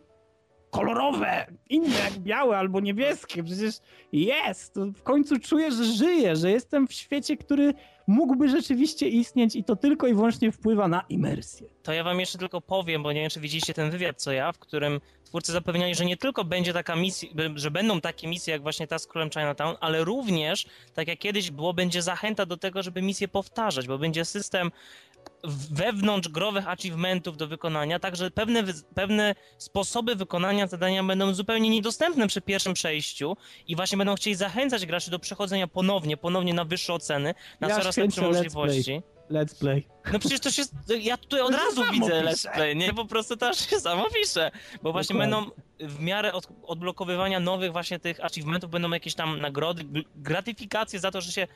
kolorowe, 0.70 1.46
inne 1.68 1.98
jak 1.98 2.18
białe 2.18 2.58
albo 2.58 2.80
niebieskie. 2.80 3.44
Przecież 3.44 3.74
jest. 4.12 4.74
W 4.96 5.02
końcu 5.02 5.38
czuję, 5.38 5.72
że 5.72 5.84
żyję, 5.84 6.36
że 6.36 6.50
jestem 6.50 6.88
w 6.88 6.92
świecie, 6.92 7.36
który 7.36 7.74
mógłby 8.06 8.48
rzeczywiście 8.48 9.08
istnieć 9.08 9.56
i 9.56 9.64
to 9.64 9.76
tylko 9.76 10.06
i 10.06 10.14
wyłącznie 10.14 10.52
wpływa 10.52 10.88
na 10.88 11.02
imersję. 11.08 11.68
To 11.82 11.92
ja 11.92 12.04
wam 12.04 12.20
jeszcze 12.20 12.38
tylko 12.38 12.60
powiem, 12.60 13.02
bo 13.02 13.12
nie 13.12 13.20
wiem, 13.20 13.30
czy 13.30 13.40
widzieliście 13.40 13.74
ten 13.74 13.90
wywiad, 13.90 14.22
co 14.22 14.32
ja, 14.32 14.52
w 14.52 14.58
którym 14.58 15.00
twórcy 15.24 15.52
zapewniali, 15.52 15.94
że 15.94 16.04
nie 16.04 16.16
tylko 16.16 16.44
będzie 16.44 16.72
taka 16.72 16.96
misja, 16.96 17.28
że 17.54 17.70
będą 17.70 18.00
takie 18.00 18.28
misje 18.28 18.52
jak 18.52 18.62
właśnie 18.62 18.86
ta 18.86 18.98
z 18.98 19.06
Królem 19.06 19.30
Chinatown, 19.30 19.76
ale 19.80 20.04
również, 20.04 20.66
tak 20.94 21.08
jak 21.08 21.18
kiedyś 21.18 21.50
było, 21.50 21.74
będzie 21.74 22.02
zachęta 22.02 22.46
do 22.46 22.56
tego, 22.56 22.82
żeby 22.82 23.02
misje 23.02 23.28
powtarzać, 23.28 23.86
bo 23.86 23.98
będzie 23.98 24.24
system 24.24 24.70
wewnątrz 25.70 26.28
growych 26.28 26.68
achievementów 26.68 27.36
do 27.36 27.46
wykonania, 27.48 27.98
także 27.98 28.30
pewne, 28.30 28.64
pewne 28.94 29.34
sposoby 29.58 30.16
wykonania 30.16 30.66
zadania 30.66 31.04
będą 31.04 31.34
zupełnie 31.34 31.70
niedostępne 31.70 32.26
przy 32.28 32.40
pierwszym 32.40 32.74
przejściu 32.74 33.36
i 33.66 33.76
właśnie 33.76 33.98
będą 33.98 34.14
chcieli 34.14 34.36
zachęcać 34.36 34.86
graczy 34.86 35.10
do 35.10 35.18
przechodzenia 35.18 35.66
ponownie, 35.66 36.16
ponownie 36.16 36.54
na 36.54 36.64
wyższe 36.64 36.92
oceny, 36.94 37.34
na 37.60 37.68
ja 37.68 37.76
coraz 37.76 37.96
lepsze 37.96 38.22
możliwości. 38.22 39.02
Let's 39.30 39.58
play. 39.58 39.86
No 40.12 40.18
przecież 40.18 40.40
to 40.40 40.50
się. 40.50 40.62
Ja 41.00 41.16
tutaj 41.16 41.40
od 41.40 41.54
razu 41.54 41.84
widzę 41.92 42.22
let's 42.22 42.54
play, 42.54 42.76
nie? 42.76 42.94
Po 42.94 43.04
prostu 43.04 43.36
to 43.36 43.48
aż 43.48 43.70
się 43.70 43.80
samo 43.80 44.06
pisze. 44.10 44.50
Bo 44.82 44.92
właśnie 44.92 45.14
Dokładnie. 45.14 45.36
będą 45.36 45.50
w 45.80 46.00
miarę 46.00 46.32
od, 46.32 46.48
odblokowywania 46.62 47.40
nowych 47.40 47.72
właśnie 47.72 47.98
tych 47.98 48.24
achievementów 48.24 48.70
będą 48.70 48.90
jakieś 48.90 49.14
tam 49.14 49.40
nagrody, 49.40 49.84
gratyfikacje 50.16 51.00
za 51.00 51.10
to, 51.10 51.20
że 51.20 51.32
się 51.32 51.46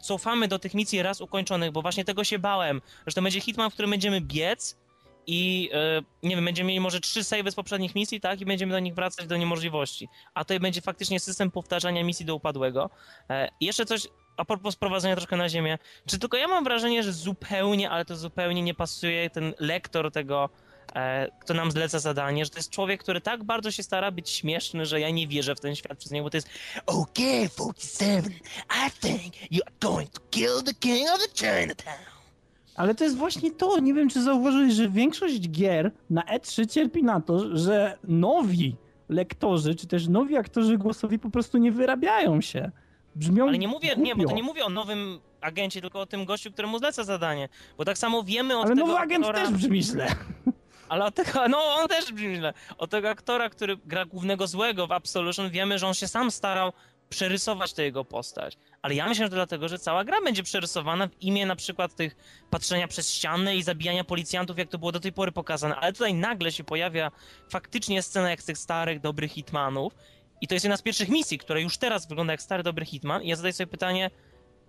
cofamy 0.00 0.48
do 0.48 0.58
tych 0.58 0.74
misji 0.74 1.02
raz 1.02 1.20
ukończonych, 1.20 1.72
bo 1.72 1.82
właśnie 1.82 2.04
tego 2.04 2.24
się 2.24 2.38
bałem, 2.38 2.82
że 3.06 3.14
to 3.14 3.22
będzie 3.22 3.40
hitman, 3.40 3.70
w 3.70 3.72
którym 3.72 3.90
będziemy 3.90 4.20
biec 4.20 4.76
i 5.26 5.70
e, 5.72 6.02
nie 6.22 6.36
wiem, 6.36 6.44
będziemy 6.44 6.68
mieli 6.68 6.80
może 6.80 7.00
trzy 7.00 7.24
savey 7.24 7.50
z 7.50 7.54
poprzednich 7.54 7.94
misji, 7.94 8.20
tak? 8.20 8.40
I 8.40 8.44
będziemy 8.44 8.72
do 8.72 8.78
nich 8.78 8.94
wracać 8.94 9.26
do 9.26 9.36
niemożliwości. 9.36 10.08
A 10.34 10.44
to 10.44 10.60
będzie 10.60 10.80
faktycznie 10.80 11.20
system 11.20 11.50
powtarzania 11.50 12.04
misji 12.04 12.26
do 12.26 12.34
upadłego. 12.34 12.90
E, 13.30 13.48
jeszcze 13.60 13.86
coś 13.86 14.08
a 14.36 14.44
propos 14.44 14.74
sprowadzenia 14.74 15.16
troszkę 15.16 15.36
na 15.36 15.48
ziemię, 15.48 15.78
czy 16.06 16.18
tylko 16.18 16.36
ja 16.36 16.48
mam 16.48 16.64
wrażenie, 16.64 17.02
że 17.02 17.12
zupełnie, 17.12 17.90
ale 17.90 18.04
to 18.04 18.16
zupełnie 18.16 18.62
nie 18.62 18.74
pasuje 18.74 19.30
ten 19.30 19.54
lektor 19.58 20.12
tego, 20.12 20.44
e, 20.44 20.65
kto 21.40 21.54
nam 21.54 21.70
zleca 21.70 21.98
zadanie, 21.98 22.44
że 22.44 22.50
to 22.50 22.58
jest 22.58 22.70
człowiek, 22.70 23.02
który 23.02 23.20
tak 23.20 23.44
bardzo 23.44 23.70
się 23.70 23.82
stara 23.82 24.10
być 24.10 24.30
śmieszny, 24.30 24.86
że 24.86 25.00
ja 25.00 25.10
nie 25.10 25.28
wierzę 25.28 25.54
w 25.54 25.60
ten 25.60 25.74
świat 25.76 25.98
przez 25.98 26.12
niego, 26.12 26.24
bo 26.24 26.30
to 26.30 26.36
jest 26.36 26.48
Okay, 26.86 27.48
47, 27.48 28.32
I 28.86 28.90
think 29.00 29.52
you 29.52 29.60
are 29.66 29.74
going 29.80 30.10
to 30.10 30.20
kill 30.30 30.62
the 30.64 30.74
king 30.74 31.08
of 31.14 31.18
the 31.18 31.46
Chinatown. 31.46 32.04
Ale 32.76 32.94
to 32.94 33.04
jest 33.04 33.16
właśnie 33.16 33.50
to, 33.50 33.80
nie 33.80 33.94
wiem 33.94 34.08
czy 34.08 34.22
zauważyłeś, 34.22 34.74
że 34.74 34.88
większość 34.88 35.50
gier 35.50 35.90
na 36.10 36.22
E3 36.22 36.70
cierpi 36.70 37.02
na 37.02 37.20
to, 37.20 37.56
że 37.56 37.98
nowi 38.04 38.76
lektorzy, 39.08 39.74
czy 39.74 39.86
też 39.86 40.08
nowi 40.08 40.36
aktorzy 40.36 40.78
głosowi 40.78 41.18
po 41.18 41.30
prostu 41.30 41.58
nie 41.58 41.72
wyrabiają 41.72 42.40
się. 42.40 42.70
Brzmią 43.14 43.48
Ale 43.48 43.58
nie 43.58 43.68
mówię, 43.68 43.88
głupio. 43.96 44.02
nie, 44.02 44.16
bo 44.16 44.28
to 44.28 44.34
nie 44.36 44.42
mówię 44.42 44.64
o 44.64 44.68
nowym 44.68 45.20
agencie, 45.40 45.80
tylko 45.80 46.00
o 46.00 46.06
tym 46.06 46.24
gościu, 46.24 46.52
któremu 46.52 46.78
zleca 46.78 47.04
zadanie. 47.04 47.48
Bo 47.78 47.84
tak 47.84 47.98
samo 47.98 48.22
wiemy 48.22 48.58
od 48.58 48.66
Ale 48.66 48.74
tego 48.74 48.86
nowy 48.86 48.98
agent 48.98 49.24
aktora... 49.24 49.44
też 49.44 49.54
brzmi 49.54 49.82
źle. 49.82 50.06
Ale 50.88 51.04
od 51.04 51.14
tego, 51.14 51.48
no 51.48 51.58
on 51.58 51.88
też 51.88 52.12
brzmi 52.12 52.36
źle. 52.36 52.54
Od 52.78 52.90
tego 52.90 53.10
aktora, 53.10 53.50
który 53.50 53.76
gra 53.76 54.04
głównego 54.04 54.46
złego 54.46 54.86
w 54.86 54.92
Absolution, 54.92 55.50
wiemy, 55.50 55.78
że 55.78 55.86
on 55.86 55.94
się 55.94 56.08
sam 56.08 56.30
starał 56.30 56.72
przerysować 57.08 57.72
tę 57.72 57.82
jego 57.82 58.04
postać. 58.04 58.58
Ale 58.82 58.94
ja 58.94 59.08
myślę, 59.08 59.24
że 59.24 59.30
dlatego, 59.30 59.68
że 59.68 59.78
cała 59.78 60.04
gra 60.04 60.20
będzie 60.20 60.42
przerysowana 60.42 61.06
w 61.06 61.22
imię 61.22 61.46
na 61.46 61.56
przykład 61.56 61.94
tych 61.94 62.16
patrzenia 62.50 62.88
przez 62.88 63.10
ścianę 63.10 63.56
i 63.56 63.62
zabijania 63.62 64.04
policjantów, 64.04 64.58
jak 64.58 64.68
to 64.68 64.78
było 64.78 64.92
do 64.92 65.00
tej 65.00 65.12
pory 65.12 65.32
pokazane. 65.32 65.76
Ale 65.76 65.92
tutaj 65.92 66.14
nagle 66.14 66.52
się 66.52 66.64
pojawia 66.64 67.10
faktycznie 67.50 68.02
scena 68.02 68.30
jak 68.30 68.42
z 68.42 68.44
tych 68.44 68.58
starych, 68.58 69.00
dobrych 69.00 69.32
Hitmanów. 69.32 69.92
I 70.40 70.48
to 70.48 70.54
jest 70.54 70.64
jedna 70.64 70.76
z 70.76 70.82
pierwszych 70.82 71.08
misji, 71.08 71.38
która 71.38 71.60
już 71.60 71.78
teraz 71.78 72.08
wygląda 72.08 72.32
jak 72.32 72.42
stary, 72.42 72.62
dobry 72.62 72.86
Hitman. 72.86 73.22
I 73.22 73.28
ja 73.28 73.36
zadaję 73.36 73.52
sobie 73.52 73.66
pytanie, 73.66 74.10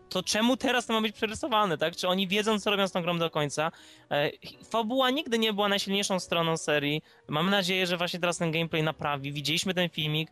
to 0.10 0.24
czemu 0.24 0.58
teraz 0.58 0.86
to 0.86 0.94
ma 0.94 1.02
być 1.02 1.16
przerysowane, 1.16 1.78
tak? 1.78 1.96
Czy 1.96 2.08
oni 2.08 2.28
wiedzą, 2.28 2.60
co 2.60 2.72
robią 2.72 2.88
z 2.88 2.92
tą 2.92 3.02
grą 3.02 3.20
do 3.20 3.30
końca? 3.30 3.72
E, 4.12 4.32
fabuła 4.70 5.10
nigdy 5.10 5.40
nie 5.40 5.54
była 5.54 5.70
najsilniejszą 5.70 6.20
stroną 6.20 6.58
serii. 6.58 7.02
Mamy 7.28 7.52
nadzieję, 7.52 7.88
że 7.88 7.98
właśnie 7.98 8.20
teraz 8.20 8.38
ten 8.38 8.52
gameplay 8.52 8.84
naprawi. 8.84 9.32
Widzieliśmy 9.32 9.74
ten 9.74 9.90
filmik, 9.90 10.30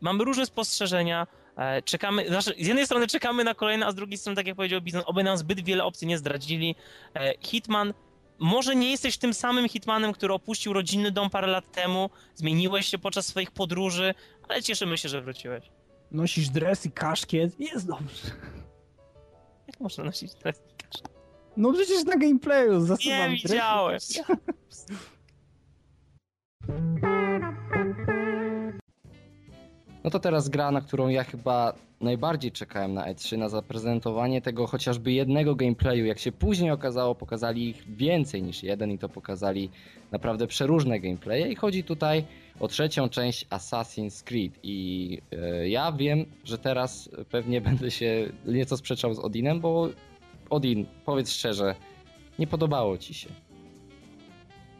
mamy 0.00 0.24
różne 0.24 0.46
spostrzeżenia. 0.46 1.26
E, 1.56 1.82
czekamy, 1.82 2.28
znaczy, 2.28 2.54
z 2.60 2.66
jednej 2.66 2.86
strony 2.86 3.06
czekamy 3.06 3.44
na 3.44 3.54
kolejne, 3.54 3.86
a 3.86 3.90
z 3.90 3.94
drugiej 3.94 4.18
strony, 4.18 4.36
tak 4.36 4.46
jak 4.46 4.56
powiedział 4.56 4.80
Bizon, 4.80 5.02
oby 5.06 5.22
nam 5.22 5.36
zbyt 5.38 5.64
wiele 5.64 5.84
opcji 5.84 6.06
nie 6.06 6.18
zdradzili. 6.18 6.74
E, 7.14 7.34
Hitman, 7.40 7.94
może 8.38 8.76
nie 8.76 8.90
jesteś 8.90 9.18
tym 9.18 9.34
samym 9.34 9.68
Hitmanem, 9.68 10.12
który 10.12 10.34
opuścił 10.34 10.72
rodzinny 10.72 11.10
dom 11.10 11.30
parę 11.30 11.46
lat 11.46 11.72
temu, 11.72 12.10
zmieniłeś 12.34 12.86
się 12.86 12.98
podczas 12.98 13.26
swoich 13.26 13.50
podróży, 13.50 14.14
ale 14.48 14.62
cieszymy 14.62 14.98
się, 14.98 15.08
że 15.08 15.20
wróciłeś. 15.22 15.64
Nosisz 16.10 16.48
dres 16.48 16.86
i 16.86 16.90
kaszkiet, 16.90 17.60
jest 17.60 17.86
dobrze. 17.86 18.30
Jak 19.72 19.80
można 19.80 20.04
nosić 20.04 20.34
teraz? 20.34 20.62
No 21.56 21.72
przecież 21.72 22.04
na 22.04 22.16
gameplayu 22.16 22.80
zasuwam 22.80 23.30
Nie 23.30 23.38
dres 23.38 23.44
i 23.44 23.48
widziałem. 23.48 23.98
No 30.04 30.10
to 30.10 30.20
teraz 30.20 30.48
gra, 30.48 30.70
na 30.70 30.80
którą 30.80 31.08
ja 31.08 31.24
chyba 31.24 31.74
najbardziej 32.00 32.52
czekałem 32.52 32.94
na 32.94 33.12
E3, 33.12 33.38
na 33.38 33.48
zaprezentowanie 33.48 34.42
tego 34.42 34.66
chociażby 34.66 35.12
jednego 35.12 35.54
gameplayu. 35.54 36.04
Jak 36.04 36.18
się 36.18 36.32
później 36.32 36.70
okazało, 36.70 37.14
pokazali 37.14 37.68
ich 37.68 37.96
więcej 37.96 38.42
niż 38.42 38.62
jeden 38.62 38.90
i 38.90 38.98
to 38.98 39.08
pokazali 39.08 39.70
naprawdę 40.10 40.46
przeróżne 40.46 41.00
gameplaye. 41.00 41.48
I 41.48 41.56
chodzi 41.56 41.84
tutaj 41.84 42.24
o 42.62 42.68
trzecią 42.68 43.08
część 43.08 43.46
Assassin's 43.48 44.24
Creed. 44.24 44.52
I 44.62 45.18
e, 45.32 45.68
ja 45.68 45.92
wiem, 45.92 46.24
że 46.44 46.58
teraz 46.58 47.10
pewnie 47.30 47.60
będę 47.70 47.90
się 47.90 48.32
nieco 48.46 48.76
sprzeczał 48.76 49.14
z 49.14 49.18
Odinem, 49.18 49.60
bo 49.60 49.88
Odin, 50.50 50.86
powiedz 51.04 51.30
szczerze, 51.30 51.74
nie 52.38 52.46
podobało 52.46 52.98
ci 52.98 53.14
się. 53.14 53.28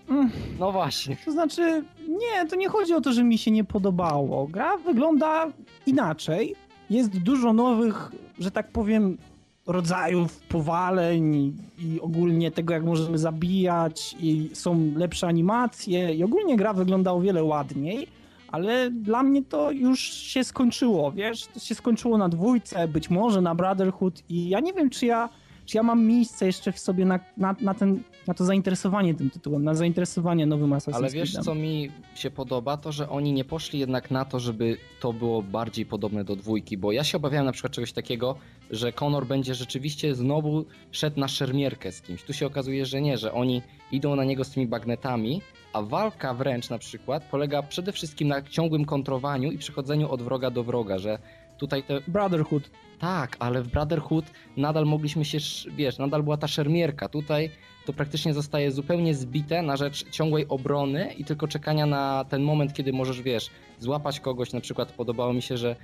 Mm. 0.08 0.30
No 0.58 0.72
właśnie. 0.72 1.16
To 1.24 1.32
znaczy, 1.32 1.84
nie, 2.08 2.46
to 2.50 2.56
nie 2.56 2.68
chodzi 2.68 2.94
o 2.94 3.00
to, 3.00 3.12
że 3.12 3.24
mi 3.24 3.38
się 3.38 3.50
nie 3.50 3.64
podobało. 3.64 4.46
Gra 4.46 4.76
wygląda 4.76 5.52
inaczej. 5.86 6.54
Jest 6.90 7.18
dużo 7.18 7.52
nowych, 7.52 8.12
że 8.38 8.50
tak 8.50 8.70
powiem, 8.70 9.18
rodzajów 9.66 10.40
powaleń 10.40 11.34
i, 11.78 12.00
ogólnie 12.00 12.50
tego, 12.50 12.74
jak 12.74 12.84
możemy 12.84 13.18
zabijać, 13.18 14.16
i 14.20 14.50
są 14.52 14.92
lepsze 14.96 15.26
animacje, 15.26 16.14
i 16.14 16.24
ogólnie 16.24 16.56
gra 16.56 16.72
wygląda 16.72 17.12
o 17.12 17.20
wiele 17.20 17.44
ładniej, 17.44 18.06
ale 18.48 18.90
dla 18.90 19.22
mnie 19.22 19.42
to 19.42 19.70
już 19.70 20.00
się 20.00 20.44
skończyło, 20.44 21.12
wiesz? 21.12 21.46
To 21.46 21.60
się 21.60 21.74
skończyło 21.74 22.18
na 22.18 22.28
dwójce, 22.28 22.88
być 22.88 23.10
może 23.10 23.40
na 23.40 23.54
Brotherhood, 23.54 24.22
i 24.28 24.48
ja 24.48 24.60
nie 24.60 24.72
wiem, 24.72 24.90
czy 24.90 25.06
ja, 25.06 25.28
czy 25.66 25.76
ja 25.76 25.82
mam 25.82 26.06
miejsce 26.06 26.46
jeszcze 26.46 26.72
w 26.72 26.78
sobie 26.78 27.04
na, 27.04 27.20
na, 27.36 27.56
na 27.60 27.74
ten 27.74 28.02
na 28.26 28.34
to 28.34 28.44
zainteresowanie 28.44 29.14
tym 29.14 29.30
tytułem, 29.30 29.64
na 29.64 29.74
zainteresowanie 29.74 30.46
nowym 30.46 30.70
Assassin's 30.70 30.94
Ale 30.94 31.10
wiesz, 31.10 31.30
Creedem. 31.32 31.44
co 31.44 31.54
mi 31.54 31.90
się 32.14 32.30
podoba? 32.30 32.76
To, 32.76 32.92
że 32.92 33.08
oni 33.08 33.32
nie 33.32 33.44
poszli 33.44 33.78
jednak 33.78 34.10
na 34.10 34.24
to, 34.24 34.40
żeby 34.40 34.76
to 35.00 35.12
było 35.12 35.42
bardziej 35.42 35.86
podobne 35.86 36.24
do 36.24 36.36
dwójki, 36.36 36.78
bo 36.78 36.92
ja 36.92 37.04
się 37.04 37.16
obawiałem 37.16 37.46
na 37.46 37.52
przykład 37.52 37.72
czegoś 37.72 37.92
takiego, 37.92 38.36
że 38.70 38.92
Conor 38.92 39.26
będzie 39.26 39.54
rzeczywiście 39.54 40.14
znowu 40.14 40.64
szedł 40.92 41.20
na 41.20 41.28
szermierkę 41.28 41.92
z 41.92 42.02
kimś. 42.02 42.22
Tu 42.22 42.32
się 42.32 42.46
okazuje, 42.46 42.86
że 42.86 43.00
nie, 43.00 43.18
że 43.18 43.32
oni 43.32 43.62
idą 43.92 44.16
na 44.16 44.24
niego 44.24 44.44
z 44.44 44.50
tymi 44.50 44.66
bagnetami, 44.66 45.42
a 45.72 45.82
walka 45.82 46.34
wręcz 46.34 46.70
na 46.70 46.78
przykład 46.78 47.24
polega 47.30 47.62
przede 47.62 47.92
wszystkim 47.92 48.28
na 48.28 48.42
ciągłym 48.42 48.84
kontrowaniu 48.84 49.50
i 49.52 49.58
przechodzeniu 49.58 50.10
od 50.10 50.22
wroga 50.22 50.50
do 50.50 50.64
wroga, 50.64 50.98
że 50.98 51.18
tutaj 51.62 51.82
te 51.82 52.00
Brotherhood. 52.08 52.70
tak, 52.98 53.36
ale 53.38 53.62
w 53.62 53.68
Brotherhood 53.68 54.24
nadal 54.56 54.86
mogliśmy 54.86 55.24
się, 55.24 55.38
sz- 55.38 55.74
wiesz, 55.76 55.98
nadal 55.98 56.22
była 56.22 56.36
ta 56.36 56.48
szermierka. 56.48 57.08
Tutaj 57.08 57.50
to 57.86 57.92
praktycznie 57.92 58.34
zostaje 58.34 58.70
zupełnie 58.72 59.14
zbite 59.14 59.62
na 59.62 59.76
rzecz 59.76 60.10
ciągłej 60.10 60.46
obrony 60.48 61.12
i 61.18 61.24
tylko 61.24 61.48
czekania 61.48 61.86
na 61.86 62.24
ten 62.28 62.42
moment, 62.42 62.72
kiedy 62.74 62.92
możesz, 62.92 63.22
wiesz, 63.22 63.50
złapać 63.80 64.20
kogoś. 64.20 64.52
Na 64.52 64.60
przykład 64.60 64.92
podobało 64.92 65.32
mi 65.32 65.42
się, 65.42 65.56
że 65.56 65.76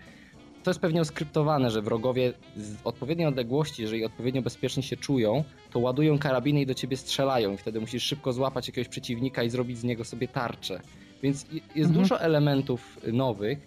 to 0.63 0.71
jest 0.71 0.81
pewnie 0.81 1.05
skryptowane, 1.05 1.71
że 1.71 1.83
wrogowie 1.83 2.33
z 2.57 2.77
odpowiedniej 2.85 3.27
odległości, 3.27 3.83
jeżeli 3.83 4.05
odpowiednio 4.05 4.43
bezpiecznie 4.43 4.83
się 4.83 4.97
czują, 4.97 5.45
to 5.71 5.79
ładują 5.79 6.19
karabiny 6.19 6.61
i 6.63 6.67
do 6.67 6.75
ciebie 6.75 6.97
strzelają 6.97 7.53
i 7.53 7.57
wtedy 7.57 7.81
musisz 7.81 8.03
szybko 8.03 8.33
złapać 8.33 8.69
jakiegoś 8.69 8.89
przeciwnika 8.89 9.43
i 9.43 9.51
zrobić 9.51 9.79
z 9.79 9.85
niego 9.85 10.05
sobie 10.05 10.29
tarczę. 10.29 10.81
Więc 11.23 11.47
jest 11.53 11.89
Mhm. 11.91 11.93
dużo 11.95 12.21
elementów 12.21 12.99
nowych, 13.13 13.59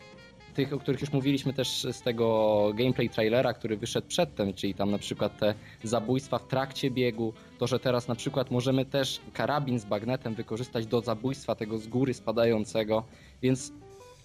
tych, 0.53 0.73
o 0.73 0.79
których 0.79 1.01
już 1.01 1.11
mówiliśmy 1.11 1.53
też 1.53 1.87
z 1.91 2.01
tego 2.01 2.71
gameplay 2.75 3.09
trailera, 3.09 3.53
który 3.53 3.77
wyszedł 3.77 4.07
przedtem, 4.07 4.53
czyli 4.53 4.73
tam 4.73 4.91
na 4.91 4.97
przykład 4.97 5.37
te 5.37 5.53
zabójstwa 5.83 6.37
w 6.37 6.47
trakcie 6.47 6.91
biegu, 6.91 7.33
to, 7.59 7.67
że 7.67 7.79
teraz 7.79 8.07
na 8.07 8.15
przykład 8.15 8.51
możemy 8.51 8.85
też 8.85 9.21
karabin 9.33 9.79
z 9.79 9.85
bagnetem 9.85 10.33
wykorzystać 10.33 10.85
do 10.85 11.01
zabójstwa 11.01 11.55
tego 11.55 11.77
z 11.77 11.87
góry 11.87 12.13
spadającego, 12.13 13.03
więc 13.41 13.73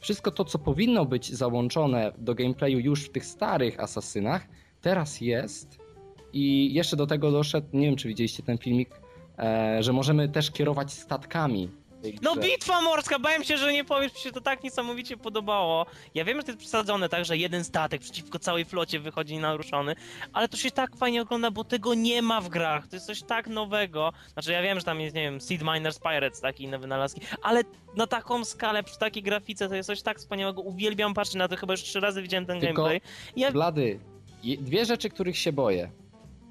wszystko 0.01 0.31
to, 0.31 0.45
co 0.45 0.59
powinno 0.59 1.05
być 1.05 1.33
załączone 1.33 2.13
do 2.19 2.35
gameplayu 2.35 2.79
już 2.79 3.05
w 3.05 3.13
tych 3.13 3.27
starych 3.27 3.81
asasynach, 3.81 4.47
teraz 4.81 5.21
jest 5.21 5.79
i 6.33 6.75
jeszcze 6.75 6.97
do 6.97 7.07
tego 7.07 7.33
doszedł, 7.33 7.67
nie 7.73 7.87
wiem 7.87 7.97
czy 7.97 8.09
widzieliście 8.09 8.43
ten 8.43 8.59
filmik, 8.59 8.91
e, 9.39 9.83
że 9.83 9.93
możemy 9.93 10.29
też 10.29 10.51
kierować 10.51 10.93
statkami. 10.93 11.69
No 12.23 12.37
bitwa 12.37 12.81
morska, 12.81 13.19
bałem 13.19 13.45
się, 13.45 13.57
że 13.57 13.73
nie 13.73 13.85
powiesz, 13.85 14.15
mi 14.15 14.21
się 14.21 14.33
to 14.33 14.41
tak 14.41 14.63
niesamowicie 14.63 15.17
podobało. 15.17 15.87
Ja 16.15 16.25
wiem, 16.25 16.37
że 16.37 16.43
to 16.43 16.51
jest 16.51 16.61
przesadzone, 16.61 17.09
tak, 17.09 17.25
że 17.25 17.37
jeden 17.37 17.65
statek 17.65 18.01
przeciwko 18.01 18.39
całej 18.39 18.65
flocie 18.65 19.01
wychodzi 19.01 19.39
naruszony, 19.39 19.95
ale 20.33 20.49
to 20.49 20.57
się 20.57 20.71
tak 20.71 20.97
fajnie 20.97 21.23
ogląda, 21.23 21.51
bo 21.51 21.65
tego 21.65 21.95
nie 21.95 22.23
ma 22.23 22.41
w 22.41 22.49
grach, 22.49 22.87
to 22.89 22.97
jest 22.97 23.07
coś 23.07 23.23
tak 23.23 23.47
nowego. 23.47 24.13
Znaczy 24.33 24.53
ja 24.53 24.63
wiem, 24.63 24.79
że 24.79 24.85
tam 24.85 25.01
jest, 25.01 25.17
nie 25.17 25.23
wiem, 25.23 25.41
Seed 25.41 25.63
Miners 25.63 25.99
Pirates, 25.99 26.41
takie 26.41 26.65
inne 26.65 26.79
wynalazki, 26.79 27.21
ale 27.43 27.63
na 27.97 28.07
taką 28.07 28.45
skalę, 28.45 28.83
przy 28.83 28.99
takiej 28.99 29.23
grafice, 29.23 29.69
to 29.69 29.75
jest 29.75 29.87
coś 29.87 30.03
tak 30.03 30.19
wspaniałego, 30.19 30.63
uwielbiam 30.63 31.15
patrzeć 31.15 31.35
na 31.35 31.49
to, 31.49 31.57
chyba 31.57 31.73
już 31.73 31.83
trzy 31.83 32.01
razy 32.01 32.23
widziałem 32.23 32.47
ten 32.47 32.61
Tylko- 32.61 32.83
gameplay. 32.83 33.01
Ja 33.37 33.53
Blady, 33.53 34.01
dwie 34.59 34.85
rzeczy, 34.85 35.11
których 35.11 35.39
się 35.39 35.53
boję. 35.53 35.91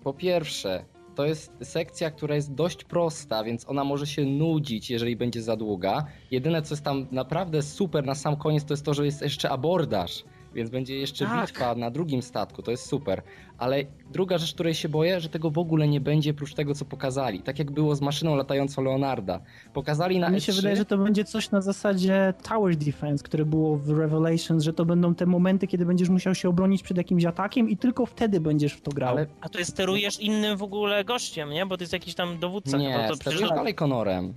Po 0.03 0.13
pierwsze, 0.13 0.85
to 1.15 1.25
jest 1.25 1.51
sekcja, 1.63 2.11
która 2.11 2.35
jest 2.35 2.53
dość 2.53 2.83
prosta, 2.83 3.43
więc 3.43 3.69
ona 3.69 3.83
może 3.83 4.07
się 4.07 4.25
nudzić, 4.25 4.89
jeżeli 4.89 5.15
będzie 5.15 5.41
za 5.41 5.55
długa. 5.57 6.05
Jedyne, 6.31 6.61
co 6.61 6.73
jest 6.73 6.83
tam 6.83 7.07
naprawdę 7.11 7.61
super 7.61 8.05
na 8.05 8.15
sam 8.15 8.35
koniec, 8.35 8.65
to 8.65 8.73
jest 8.73 8.85
to, 8.85 8.93
że 8.93 9.05
jest 9.05 9.21
jeszcze 9.21 9.49
abordaż, 9.49 10.23
więc 10.55 10.69
będzie 10.69 10.97
jeszcze 10.97 11.25
Tak. 11.25 11.41
bitwa 11.47 11.75
na 11.75 11.91
drugim 11.91 12.21
statku, 12.21 12.61
to 12.61 12.71
jest 12.71 12.85
super. 12.85 13.21
Ale 13.57 13.83
druga 14.11 14.37
rzecz, 14.37 14.53
której 14.53 14.73
się 14.73 14.89
boję, 14.89 15.19
że 15.19 15.29
tego 15.29 15.51
w 15.51 15.57
ogóle 15.57 15.87
nie 15.87 16.01
będzie 16.01 16.33
prócz 16.33 16.53
tego, 16.53 16.75
co 16.75 16.85
pokazali. 16.85 17.41
Tak 17.41 17.59
jak 17.59 17.71
było 17.71 17.95
z 17.95 18.01
maszyną 18.01 18.35
latającą 18.35 18.83
Leonarda. 18.83 19.39
Pokazali 19.73 20.19
na 20.19 20.29
Mi 20.29 20.41
się 20.41 20.51
E3, 20.51 20.55
wydaje, 20.55 20.75
że 20.75 20.85
to 20.85 20.97
będzie 20.97 21.23
coś 21.23 21.51
na 21.51 21.61
zasadzie 21.61 22.33
Tower 22.49 22.75
Defense, 22.75 23.23
które 23.23 23.45
było 23.45 23.77
w 23.77 23.89
Revelations, 23.89 24.63
że 24.63 24.73
to 24.73 24.85
będą 24.85 25.15
te 25.15 25.25
momenty, 25.25 25.67
kiedy 25.67 25.85
będziesz 25.85 26.09
musiał 26.09 26.35
się 26.35 26.49
obronić 26.49 26.83
przed 26.83 26.97
jakimś 26.97 27.25
atakiem 27.25 27.69
i 27.69 27.77
tylko 27.77 28.05
wtedy 28.05 28.39
będziesz 28.39 28.73
w 28.73 28.81
to 28.81 28.91
grał. 28.91 29.09
ale 29.09 29.27
A 29.41 29.49
to 29.49 29.59
jest 29.59 29.71
sterujesz 29.71 30.19
innym 30.19 30.57
w 30.57 30.63
ogóle 30.63 31.05
gościem, 31.05 31.49
nie? 31.49 31.65
Bo 31.65 31.77
to 31.77 31.83
jest 31.83 31.93
jakiś 31.93 32.15
tam 32.15 32.39
dowódca. 32.39 32.77
nie, 32.77 32.91
chyba, 32.93 33.07
to 33.07 33.15
sterujesz 33.15 33.41
przecież... 33.41 33.57
dalej 33.57 33.75
Conorem. 33.75 34.33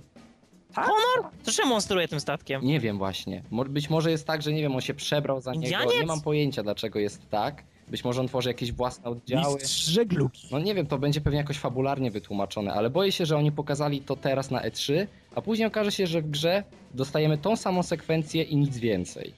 Tak? 0.85 1.31
To 1.45 1.51
czemu 1.51 1.73
on 1.75 1.81
steruje 1.81 2.07
tym 2.07 2.19
statkiem? 2.19 2.61
Nie 2.65 2.79
wiem 2.79 2.97
właśnie. 2.97 3.43
Mo- 3.51 3.65
Być 3.65 3.89
może 3.89 4.11
jest 4.11 4.27
tak, 4.27 4.41
że 4.41 4.53
nie 4.53 4.61
wiem, 4.61 4.75
on 4.75 4.81
się 4.81 4.93
przebrał 4.93 5.41
za 5.41 5.51
niego. 5.53 5.63
Indianiec? 5.65 5.93
Nie 6.01 6.05
mam 6.05 6.21
pojęcia, 6.21 6.63
dlaczego 6.63 6.99
jest 6.99 7.29
tak. 7.29 7.63
Być 7.87 8.03
może 8.03 8.21
on 8.21 8.27
tworzy 8.27 8.49
jakieś 8.49 8.71
własne 8.71 9.09
oddziały. 9.09 9.55
Mistrz 9.55 9.85
żeglugi. 9.85 10.41
No 10.51 10.59
nie 10.59 10.75
wiem, 10.75 10.87
to 10.87 10.97
będzie 10.97 11.21
pewnie 11.21 11.39
jakoś 11.39 11.57
fabularnie 11.57 12.11
wytłumaczone, 12.11 12.73
ale 12.73 12.89
boję 12.89 13.11
się, 13.11 13.25
że 13.25 13.37
oni 13.37 13.51
pokazali 13.51 14.01
to 14.01 14.15
teraz 14.15 14.51
na 14.51 14.61
E3, 14.61 15.07
a 15.35 15.41
później 15.41 15.67
okaże 15.67 15.91
się, 15.91 16.07
że 16.07 16.21
w 16.21 16.29
grze 16.29 16.63
dostajemy 16.93 17.37
tą 17.37 17.55
samą 17.55 17.83
sekwencję 17.83 18.43
i 18.43 18.55
nic 18.57 18.77
więcej. 18.77 19.33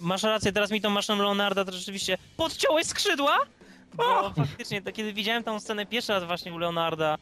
Masz 0.00 0.22
rację, 0.22 0.52
teraz 0.52 0.70
mi 0.70 0.80
tą 0.80 0.90
maszyną 0.90 1.18
Leonarda 1.22 1.64
to 1.64 1.72
rzeczywiście 1.72 2.18
podciąłeś 2.36 2.86
skrzydła? 2.86 3.38
Bo 3.94 4.30
faktycznie, 4.36 4.82
to 4.82 4.92
kiedy 4.92 5.12
widziałem 5.12 5.44
tą 5.44 5.60
scenę 5.60 5.86
pierwszy 5.86 6.12
raz 6.12 6.24
właśnie 6.24 6.52
u 6.54 6.58
Leonarda 6.58 7.18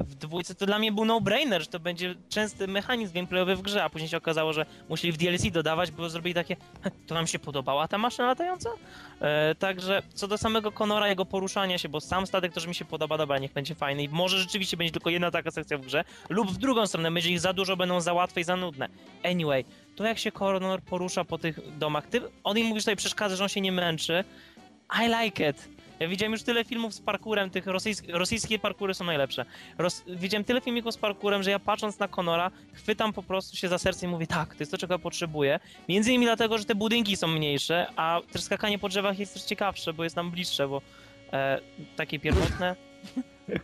w 0.00 0.14
dwójce, 0.14 0.54
to 0.54 0.66
dla 0.66 0.78
mnie 0.78 0.92
był 0.92 1.04
no-brainer, 1.04 1.62
że 1.62 1.66
to 1.66 1.80
będzie 1.80 2.14
częsty 2.28 2.68
mechanizm 2.68 3.14
gameplayowy 3.14 3.56
w 3.56 3.62
grze, 3.62 3.84
a 3.84 3.90
później 3.90 4.08
się 4.08 4.16
okazało, 4.16 4.52
że 4.52 4.66
musieli 4.88 5.12
w 5.12 5.16
DLC 5.16 5.50
dodawać, 5.50 5.90
bo 5.90 6.08
zrobili 6.08 6.34
takie, 6.34 6.56
to 7.06 7.14
nam 7.14 7.26
się 7.26 7.38
podobała 7.38 7.88
ta 7.88 7.98
maszyna 7.98 8.26
latająca? 8.26 8.70
E, 9.20 9.54
także 9.54 10.02
co 10.14 10.28
do 10.28 10.38
samego 10.38 10.72
Conora, 10.72 11.08
jego 11.08 11.24
poruszania 11.24 11.78
się, 11.78 11.88
bo 11.88 12.00
sam 12.00 12.26
statek 12.26 12.52
też 12.52 12.66
mi 12.66 12.74
się 12.74 12.84
podoba, 12.84 13.18
dobra, 13.18 13.38
niech 13.38 13.52
będzie 13.52 13.74
fajny 13.74 14.02
i 14.02 14.08
może 14.08 14.38
rzeczywiście 14.38 14.76
będzie 14.76 14.92
tylko 14.92 15.10
jedna 15.10 15.30
taka 15.30 15.50
sekcja 15.50 15.78
w 15.78 15.80
grze, 15.80 16.04
lub 16.28 16.50
w 16.50 16.58
drugą 16.58 16.86
stronę, 16.86 17.10
będzie 17.10 17.30
ich 17.30 17.40
za 17.40 17.52
dużo, 17.52 17.76
będą 17.76 18.00
za 18.00 18.12
łatwe 18.12 18.40
i 18.40 18.44
za 18.44 18.56
nudne. 18.56 18.88
Anyway, 19.24 19.64
to 19.96 20.04
jak 20.04 20.18
się 20.18 20.32
Conor 20.32 20.82
porusza 20.82 21.24
po 21.24 21.38
tych 21.38 21.78
domach, 21.78 22.06
ty, 22.06 22.20
on 22.44 22.58
im 22.58 22.66
mówisz, 22.66 22.84
że 22.84 22.96
przeszkadza, 22.96 23.36
że 23.36 23.42
on 23.42 23.48
się 23.48 23.60
nie 23.60 23.72
męczy, 23.72 24.24
I 25.04 25.08
like 25.08 25.50
it. 25.50 25.68
Ja 26.00 26.08
widziałem 26.08 26.32
już 26.32 26.42
tyle 26.42 26.64
filmów 26.64 26.94
z 26.94 27.00
parkurem, 27.00 27.50
tych 27.50 27.66
rosyjskich, 27.66 28.14
rosyjskie 28.14 28.58
parkury 28.58 28.94
są 28.94 29.04
najlepsze. 29.04 29.44
Roz, 29.78 30.04
widziałem 30.06 30.44
tyle 30.44 30.60
filmików 30.60 30.94
z 30.94 30.96
parkurem, 30.96 31.42
że 31.42 31.50
ja 31.50 31.58
patrząc 31.58 31.98
na 31.98 32.08
Conora, 32.08 32.50
chwytam 32.72 33.12
po 33.12 33.22
prostu 33.22 33.56
się 33.56 33.68
za 33.68 33.78
serce 33.78 34.06
i 34.06 34.08
mówię, 34.08 34.26
tak, 34.26 34.54
to 34.54 34.62
jest 34.62 34.72
to, 34.72 34.78
czego 34.78 34.94
ja 34.94 34.98
potrzebuję. 34.98 35.60
Między 35.88 36.10
innymi 36.10 36.26
dlatego, 36.26 36.58
że 36.58 36.64
te 36.64 36.74
budynki 36.74 37.16
są 37.16 37.26
mniejsze, 37.26 37.86
a 37.96 38.20
też 38.32 38.42
skakanie 38.42 38.78
po 38.78 38.88
drzewach 38.88 39.18
jest 39.18 39.34
też 39.34 39.42
ciekawsze, 39.42 39.92
bo 39.92 40.04
jest 40.04 40.16
nam 40.16 40.30
bliższe, 40.30 40.68
bo 40.68 40.82
e, 41.32 41.60
takie 41.96 42.18
pierwotne. 42.18 42.76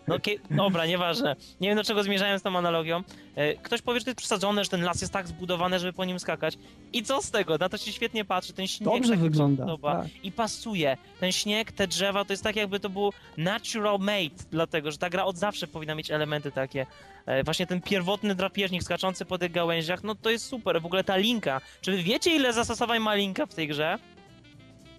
No 0.08 0.16
dobra, 0.50 0.86
nieważne. 0.86 1.36
Nie 1.60 1.68
wiem 1.68 1.76
do 1.76 1.84
czego 1.84 2.02
zmierzałem 2.02 2.38
z 2.38 2.42
tą 2.42 2.58
analogią. 2.58 3.02
E, 3.34 3.54
ktoś 3.54 3.82
powie, 3.82 3.98
że 4.00 4.04
to 4.04 4.10
jest 4.10 4.18
przesadzone, 4.18 4.64
że 4.64 4.70
ten 4.70 4.82
las 4.82 5.00
jest 5.00 5.12
tak 5.12 5.28
zbudowany, 5.28 5.78
żeby 5.78 5.92
po 5.92 6.04
nim 6.04 6.18
skakać. 6.18 6.58
I 6.92 7.02
co 7.02 7.22
z 7.22 7.30
tego? 7.30 7.58
Na 7.58 7.68
to 7.68 7.78
się 7.78 7.92
świetnie 7.92 8.24
patrzy. 8.24 8.52
Ten 8.52 8.66
śnieg 8.66 8.88
Dobrze 8.92 9.10
tak 9.10 9.20
wygląda. 9.20 9.66
Tak. 9.82 10.06
I 10.22 10.32
pasuje. 10.32 10.96
Ten 11.20 11.32
śnieg, 11.32 11.72
te 11.72 11.86
drzewa, 11.86 12.24
to 12.24 12.32
jest 12.32 12.42
tak 12.42 12.56
jakby 12.56 12.80
to 12.80 12.88
był 12.90 13.12
natural 13.36 13.98
made, 13.98 14.44
dlatego, 14.50 14.90
że 14.92 14.98
ta 14.98 15.10
gra 15.10 15.24
od 15.24 15.36
zawsze 15.36 15.66
powinna 15.66 15.94
mieć 15.94 16.10
elementy 16.10 16.52
takie. 16.52 16.86
E, 17.26 17.44
właśnie 17.44 17.66
ten 17.66 17.82
pierwotny 17.82 18.34
drapieżnik 18.34 18.82
skaczący 18.82 19.24
po 19.24 19.38
tych 19.38 19.52
gałęziach, 19.52 20.04
no 20.04 20.14
to 20.14 20.30
jest 20.30 20.46
super. 20.46 20.82
W 20.82 20.86
ogóle 20.86 21.04
ta 21.04 21.16
linka. 21.16 21.60
Czy 21.80 21.92
wy 21.92 22.02
wiecie, 22.02 22.36
ile 22.36 22.52
zastosowań 22.52 23.00
ma 23.00 23.14
linka 23.14 23.46
w 23.46 23.54
tej 23.54 23.68
grze? 23.68 23.98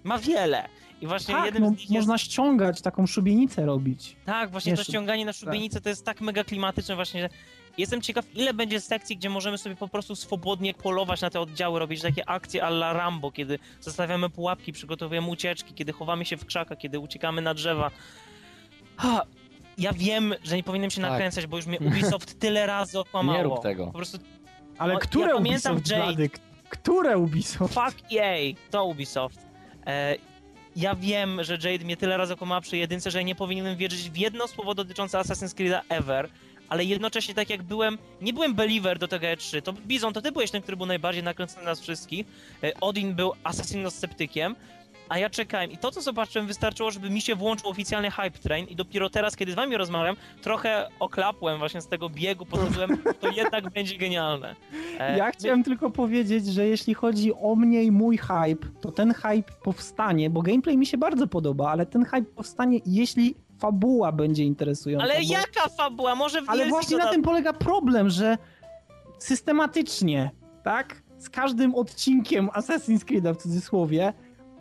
Ma 0.03 0.17
wiele. 0.17 0.69
I 1.01 1.07
właśnie 1.07 1.35
tak, 1.35 1.45
jednym 1.45 1.63
no, 1.63 1.69
z 1.69 1.79
nich 1.79 1.89
można 1.89 2.13
jest... 2.13 2.25
ściągać 2.25 2.81
taką 2.81 3.07
szubienicę 3.07 3.65
robić. 3.65 4.15
Tak, 4.25 4.51
właśnie 4.51 4.69
Jeszcze- 4.71 4.85
to 4.85 4.91
ściąganie 4.91 5.25
na 5.25 5.33
szubienicę 5.33 5.81
to 5.81 5.89
jest 5.89 6.05
tak 6.05 6.21
mega 6.21 6.43
klimatyczne 6.43 6.95
właśnie, 6.95 7.21
że 7.21 7.29
jestem 7.77 8.01
ciekaw, 8.01 8.25
ile 8.35 8.53
będzie 8.53 8.81
sekcji, 8.81 9.17
gdzie 9.17 9.29
możemy 9.29 9.57
sobie 9.57 9.75
po 9.75 9.87
prostu 9.87 10.15
swobodnie 10.15 10.73
polować 10.73 11.21
na 11.21 11.29
te 11.29 11.39
oddziały, 11.39 11.79
robić 11.79 12.01
takie 12.01 12.29
akcje 12.29 12.63
alla 12.63 12.93
Rambo, 12.93 13.31
kiedy 13.31 13.59
zostawiamy 13.81 14.29
pułapki, 14.29 14.73
przygotowujemy 14.73 15.27
ucieczki, 15.27 15.73
kiedy 15.73 15.93
chowamy 15.93 16.25
się 16.25 16.37
w 16.37 16.45
krzakach, 16.45 16.77
kiedy 16.77 16.99
uciekamy 16.99 17.41
na 17.41 17.53
drzewa. 17.53 17.91
Ha, 18.97 19.21
ja 19.77 19.93
wiem, 19.93 20.33
że 20.43 20.55
nie 20.55 20.63
powinienem 20.63 20.91
się 20.91 21.01
Tak. 21.01 21.11
nakręcać, 21.11 21.47
bo 21.47 21.57
już 21.57 21.65
mnie 21.65 21.79
Ubisoft 21.79 22.39
tyle 22.39 22.65
razy 22.65 22.99
okłamało. 22.99 23.37
Nie 23.37 23.43
rób 23.43 23.61
tego. 23.63 23.85
Po 23.87 23.93
prostu 23.93 24.17
Ale 24.77 24.93
No, 24.93 24.99
które 24.99 25.27
ja 25.29 25.35
pamiętam 25.35 25.75
Ubisoft, 25.75 25.91
Jade. 25.91 26.05
Blady? 26.05 26.29
Które 26.69 27.17
Ubisoft? 27.17 27.73
Fuck 27.73 27.97
EA, 28.13 28.53
to 28.71 28.85
Ubisoft. 28.85 29.39
E, 29.87 30.15
ja 30.77 30.95
wiem, 30.95 31.43
że 31.43 31.53
Jade 31.53 31.85
mnie 31.85 31.97
tyle 31.97 32.17
razy 32.17 32.33
okłamała 32.33 32.61
przy 32.61 32.77
jedynce, 32.77 33.11
że 33.11 33.17
ja 33.17 33.23
nie 33.23 33.35
powinienem 33.35 33.77
wierzyć 33.77 34.09
w 34.09 34.17
jedno 34.17 34.47
słowo 34.47 34.75
dotyczące 34.75 35.17
Assassin's 35.17 35.55
Creed'a 35.55 35.81
ever, 35.89 36.29
ale 36.69 36.83
jednocześnie 36.83 37.33
tak 37.33 37.49
jak 37.49 37.63
byłem, 37.63 37.97
nie 38.21 38.33
byłem 38.33 38.53
believer 38.53 38.99
do 38.99 39.07
tego 39.07 39.27
E3, 39.27 39.61
to 39.61 39.73
Bizon, 39.73 40.13
to 40.13 40.21
ty 40.21 40.31
byłeś 40.31 40.51
ten, 40.51 40.61
który 40.61 40.77
był 40.77 40.85
najbardziej 40.85 41.23
nakręcony 41.23 41.63
na 41.63 41.71
nas 41.71 41.81
wszystkich, 41.81 42.25
e, 42.63 42.73
Odin 42.81 43.13
był 43.13 43.33
asasynosceptykiem, 43.43 44.55
a 45.09 45.17
ja 45.17 45.29
czekałem 45.29 45.71
i 45.71 45.77
to, 45.77 45.91
co 45.91 46.01
zobaczyłem, 46.01 46.47
wystarczyło, 46.47 46.91
żeby 46.91 47.09
mi 47.09 47.21
się 47.21 47.35
włączył 47.35 47.69
oficjalny 47.69 48.11
hype 48.11 48.31
train 48.31 48.67
i 48.67 48.75
dopiero 48.75 49.09
teraz, 49.09 49.35
kiedy 49.35 49.51
z 49.51 49.55
wami 49.55 49.77
rozmawiam, 49.77 50.15
trochę 50.41 50.87
oklapłem 50.99 51.59
właśnie 51.59 51.81
z 51.81 51.87
tego 51.87 52.09
biegu, 52.09 52.45
podchodziłem, 52.45 52.97
to 53.19 53.31
jednak 53.31 53.69
będzie 53.75 53.97
genialne. 53.97 54.55
E, 54.99 55.17
Ja 55.17 55.31
chciałem 55.31 55.63
tylko 55.63 55.89
powiedzieć, 55.89 56.45
że 56.45 56.67
jeśli 56.67 56.93
chodzi 56.93 57.33
o 57.33 57.55
mnie 57.55 57.83
i 57.83 57.91
mój 57.91 58.17
hype, 58.17 58.67
to 58.81 58.91
ten 58.91 59.13
hype 59.13 59.51
powstanie, 59.63 60.29
bo 60.29 60.41
gameplay 60.41 60.77
mi 60.77 60.85
się 60.85 60.97
bardzo 60.97 61.27
podoba, 61.27 61.71
ale 61.71 61.85
ten 61.85 62.05
hype 62.05 62.31
powstanie, 62.35 62.79
jeśli 62.85 63.35
fabuła 63.59 64.11
będzie 64.11 64.43
interesująca. 64.43 65.03
Ale 65.05 65.15
bo... 65.15 65.31
jaka 65.33 65.69
fabuła? 65.69 66.15
Może 66.15 66.41
w 66.41 66.49
Ale 66.49 66.65
właśnie 66.69 66.97
na 66.97 67.07
tym 67.11 67.21
polega 67.21 67.53
problem, 67.53 68.09
że 68.09 68.37
systematycznie, 69.19 70.31
tak? 70.63 71.01
Z 71.17 71.29
każdym 71.29 71.75
odcinkiem 71.75 72.47
Assassin's 72.47 73.05
Creed'a 73.05 73.33
w 73.33 73.37
cudzysłowie 73.37 74.13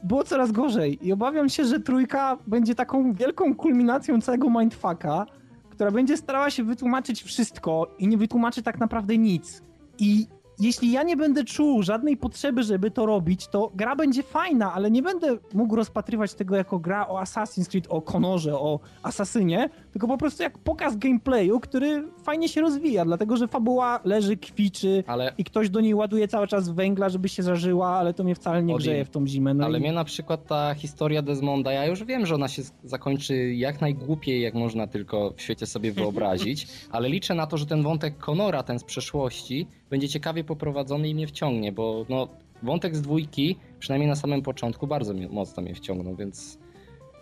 było 0.02 0.24
coraz 0.24 0.52
gorzej 0.52 1.06
i 1.06 1.12
obawiam 1.12 1.48
się, 1.48 1.64
że 1.64 1.80
trójka 1.80 2.38
będzie 2.46 2.74
taką 2.74 3.12
wielką 3.12 3.54
kulminacją 3.54 4.20
całego 4.20 4.50
mindfucka, 4.50 5.26
która 5.70 5.90
będzie 5.90 6.16
starała 6.16 6.50
się 6.50 6.64
wytłumaczyć 6.64 7.22
wszystko 7.22 7.94
i 7.98 8.08
nie 8.08 8.16
wytłumaczy 8.16 8.62
tak 8.62 8.78
naprawdę 8.78 9.18
nic. 9.18 9.62
I 9.98 10.26
jeśli 10.58 10.92
ja 10.92 11.02
nie 11.02 11.16
będę 11.16 11.44
czuł 11.44 11.82
żadnej 11.82 12.16
potrzeby, 12.16 12.62
żeby 12.62 12.90
to 12.90 13.06
robić, 13.06 13.48
to 13.48 13.70
gra 13.74 13.96
będzie 13.96 14.22
fajna, 14.22 14.72
ale 14.72 14.90
nie 14.90 15.02
będę 15.02 15.38
mógł 15.54 15.76
rozpatrywać 15.76 16.34
tego 16.34 16.56
jako 16.56 16.78
gra 16.78 17.08
o 17.08 17.22
Assassin's 17.22 17.68
Creed, 17.68 17.86
o 17.88 18.02
Konorze, 18.02 18.54
o 18.54 18.80
Asasynie, 19.02 19.70
tylko 19.92 20.08
po 20.08 20.18
prostu 20.18 20.42
jak 20.42 20.58
pokaz 20.58 20.96
gameplayu, 20.96 21.60
który 21.60 22.08
fajnie 22.22 22.48
się 22.48 22.60
rozwija, 22.60 23.04
dlatego 23.04 23.36
że 23.36 23.48
fabuła 23.48 24.00
leży, 24.04 24.36
kwiczy 24.36 25.04
Ale, 25.06 25.32
i 25.38 25.44
ktoś 25.44 25.70
do 25.70 25.80
niej 25.80 25.94
ładuje 25.94 26.28
cały 26.28 26.46
czas 26.46 26.68
węgla, 26.68 27.08
żeby 27.08 27.28
się 27.28 27.42
zażyła, 27.42 27.88
ale 27.88 28.14
to 28.14 28.24
mnie 28.24 28.34
wcale 28.34 28.62
nie 28.62 28.74
Odin. 28.74 28.84
grzeje 28.84 29.04
w 29.04 29.10
tą 29.10 29.26
zimę. 29.26 29.54
No 29.54 29.64
ale 29.64 29.78
i... 29.78 29.80
mnie 29.80 29.92
na 29.92 30.04
przykład 30.04 30.46
ta 30.46 30.74
historia 30.74 31.22
Desmonda, 31.22 31.72
ja 31.72 31.86
już 31.86 32.04
wiem, 32.04 32.26
że 32.26 32.34
ona 32.34 32.48
się 32.48 32.62
zakończy 32.84 33.54
jak 33.54 33.80
najgłupiej, 33.80 34.42
jak 34.42 34.54
można 34.54 34.86
tylko 34.86 35.34
w 35.36 35.42
świecie 35.42 35.66
sobie 35.66 35.92
wyobrazić, 35.92 36.68
ale 36.90 37.08
liczę 37.08 37.34
na 37.34 37.46
to, 37.46 37.56
że 37.56 37.66
ten 37.66 37.82
wątek 37.82 38.18
Conora, 38.18 38.62
ten 38.62 38.78
z 38.78 38.84
przeszłości, 38.84 39.66
będzie 39.90 40.08
ciekawie 40.08 40.44
poprowadzony 40.46 41.08
i 41.08 41.14
mnie 41.14 41.26
wciągnie, 41.26 41.72
bo 41.72 42.06
no, 42.08 42.28
wątek 42.62 42.96
z 42.96 43.02
dwójki, 43.02 43.56
przynajmniej 43.78 44.08
na 44.08 44.16
samym 44.16 44.42
początku, 44.42 44.86
bardzo 44.86 45.14
mnie, 45.14 45.28
mocno 45.28 45.62
mnie 45.62 45.74
wciągnął, 45.74 46.16
więc 46.16 46.58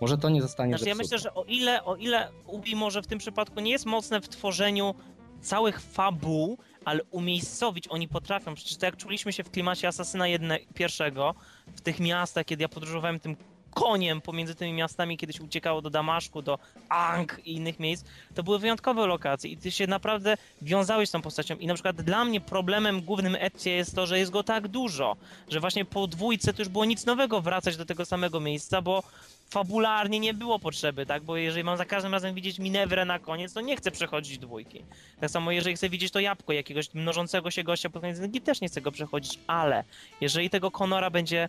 może 0.01 0.18
to 0.18 0.29
nie 0.29 0.43
zostanie 0.43 0.72
Znaczy, 0.72 0.89
ja 0.89 0.95
myślę, 0.95 1.18
że 1.18 1.35
o 1.35 1.45
ile, 1.45 1.85
o 1.85 1.97
ile 1.97 2.29
Ubi 2.47 2.77
może 2.77 3.03
w 3.03 3.07
tym 3.07 3.18
przypadku 3.18 3.61
nie 3.61 3.70
jest 3.70 3.87
mocne 3.87 4.20
w 4.20 4.29
tworzeniu 4.29 4.95
całych 5.41 5.81
fabuł, 5.81 6.59
ale 6.85 7.03
umiejscowić 7.05 7.89
oni 7.89 8.09
potrafią. 8.09 8.55
Przecież 8.55 8.77
tak 8.77 8.83
jak 8.83 8.97
czuliśmy 8.97 9.33
się 9.33 9.45
w 9.45 9.51
klimacie 9.51 9.89
Asasyna 9.89 10.29
jedne, 10.29 10.59
pierwszego, 10.75 11.35
w 11.75 11.81
tych 11.81 12.01
miastach, 12.01 12.45
kiedy 12.45 12.62
ja 12.62 12.68
podróżowałem 12.68 13.20
tym 13.20 13.37
koniem 13.75 14.20
pomiędzy 14.20 14.55
tymi 14.55 14.72
miastami, 14.72 15.16
kiedy 15.16 15.33
się 15.33 15.43
uciekało 15.43 15.83
do 15.83 15.91
Damaszku, 15.91 16.43
do 16.43 16.59
Ang 16.89 17.41
i 17.45 17.53
innych 17.53 17.81
miejsc, 17.81 18.05
to 18.35 18.43
były 18.43 18.59
wyjątkowe 18.59 19.07
lokacje 19.07 19.51
i 19.51 19.57
ty 19.57 19.70
się 19.70 19.87
naprawdę 19.87 20.37
wiązałeś 20.62 21.09
z 21.09 21.12
tą 21.12 21.22
postacią. 21.22 21.57
I 21.57 21.66
na 21.66 21.75
przykład 21.75 22.03
dla 22.03 22.25
mnie 22.25 22.41
problemem 22.41 23.03
głównym 23.03 23.37
Ezio 23.41 23.70
jest 23.70 23.95
to, 23.95 24.07
że 24.07 24.18
jest 24.18 24.31
go 24.31 24.43
tak 24.43 24.68
dużo, 24.68 25.16
że 25.49 25.61
właśnie 25.61 25.85
po 25.85 26.07
dwójce 26.07 26.55
to 26.55 26.62
już 26.62 26.68
było 26.68 26.85
nic 26.85 27.07
nowego 27.07 27.41
wracać 27.41 27.77
do 27.77 27.87
tego 27.87 28.05
samego 28.05 28.41
miejsca, 28.41 28.83
bo 28.83 29.03
fabularnie 29.51 30.20
nie 30.20 30.35
było 30.35 30.59
potrzeby, 30.59 31.07
tak? 31.07 31.22
Bo 31.22 31.37
jeżeli 31.37 31.64
mam 31.64 31.77
za 31.77 31.85
każdym 31.85 32.12
razem 32.12 32.35
widzieć 32.35 32.59
Minewrę 32.59 33.05
na 33.05 33.18
koniec, 33.18 33.53
to 33.53 33.61
nie 33.61 33.77
chcę 33.77 33.91
przechodzić 33.91 34.39
dwójki. 34.39 34.85
Tak 35.20 35.31
samo 35.31 35.53
jeżeli 35.53 35.77
chcę 35.77 35.89
widzieć 35.89 36.12
to 36.12 36.20
jabłko 36.20 36.53
jakiegoś 36.53 36.95
mnożącego 36.95 37.51
się 37.51 37.64
gościa 37.64 37.91
pod 37.91 38.03
koniec 38.03 38.18
też 38.45 38.61
nie 38.61 38.68
chcę 38.68 38.81
go 38.81 38.93
przechodzić, 38.93 39.39
ale 39.47 39.85
jeżeli 40.20 40.51
tego 40.51 40.70
Konora 40.70 41.11
będzie 41.11 41.49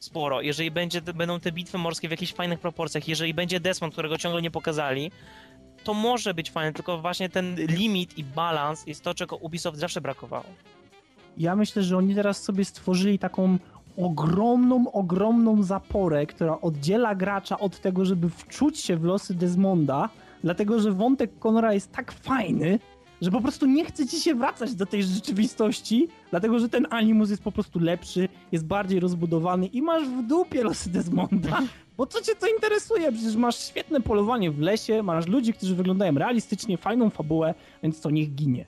sporo, 0.00 0.40
jeżeli 0.40 0.70
będzie, 0.70 1.00
będą 1.00 1.40
te 1.40 1.52
bitwy 1.52 1.78
morskie 1.78 2.08
w 2.08 2.10
jakichś 2.10 2.32
fajnych 2.32 2.60
proporcjach, 2.60 3.08
jeżeli 3.08 3.34
będzie 3.34 3.60
Desmond, 3.60 3.92
którego 3.92 4.18
ciągle 4.18 4.42
nie 4.42 4.50
pokazali, 4.50 5.10
to 5.84 5.94
może 5.94 6.34
być 6.34 6.50
fajne, 6.50 6.72
tylko 6.72 6.98
właśnie 6.98 7.28
ten 7.28 7.56
limit 7.56 8.18
i 8.18 8.24
balans 8.24 8.86
jest 8.86 9.04
to, 9.04 9.14
czego 9.14 9.36
Ubisoft 9.36 9.78
zawsze 9.78 10.00
brakowało. 10.00 10.44
Ja 11.36 11.56
myślę, 11.56 11.82
że 11.82 11.96
oni 11.96 12.14
teraz 12.14 12.42
sobie 12.42 12.64
stworzyli 12.64 13.18
taką 13.18 13.58
ogromną, 13.96 14.92
ogromną 14.92 15.62
zaporę, 15.62 16.26
która 16.26 16.60
oddziela 16.60 17.14
gracza 17.14 17.58
od 17.58 17.80
tego, 17.80 18.04
żeby 18.04 18.30
wczuć 18.30 18.78
się 18.78 18.96
w 18.96 19.04
losy 19.04 19.34
Desmonda, 19.34 20.08
dlatego 20.44 20.80
że 20.80 20.92
wątek 20.92 21.30
Conora 21.38 21.74
jest 21.74 21.92
tak 21.92 22.12
fajny, 22.12 22.78
że 23.20 23.30
po 23.30 23.40
prostu 23.40 23.66
nie 23.66 23.84
chce 23.84 24.06
ci 24.06 24.20
się 24.20 24.34
wracać 24.34 24.74
do 24.74 24.86
tej 24.86 25.02
rzeczywistości, 25.02 26.08
dlatego 26.30 26.58
że 26.58 26.68
ten 26.68 26.86
animus 26.90 27.30
jest 27.30 27.42
po 27.42 27.52
prostu 27.52 27.78
lepszy, 27.78 28.28
jest 28.52 28.66
bardziej 28.66 29.00
rozbudowany 29.00 29.66
i 29.66 29.82
masz 29.82 30.08
w 30.08 30.22
dupie 30.22 30.64
losy 30.64 30.90
Desmonda. 30.90 31.62
Bo 31.96 32.06
co 32.06 32.22
cię 32.22 32.34
to 32.34 32.46
interesuje? 32.46 33.12
Przecież 33.12 33.36
masz 33.36 33.58
świetne 33.68 34.00
polowanie 34.00 34.50
w 34.50 34.60
lesie, 34.60 35.02
masz 35.02 35.26
ludzi, 35.26 35.52
którzy 35.52 35.74
wyglądają 35.74 36.14
realistycznie, 36.14 36.78
fajną 36.78 37.10
fabułę, 37.10 37.54
więc 37.82 38.00
to 38.00 38.10
niech 38.10 38.34
ginie. 38.34 38.66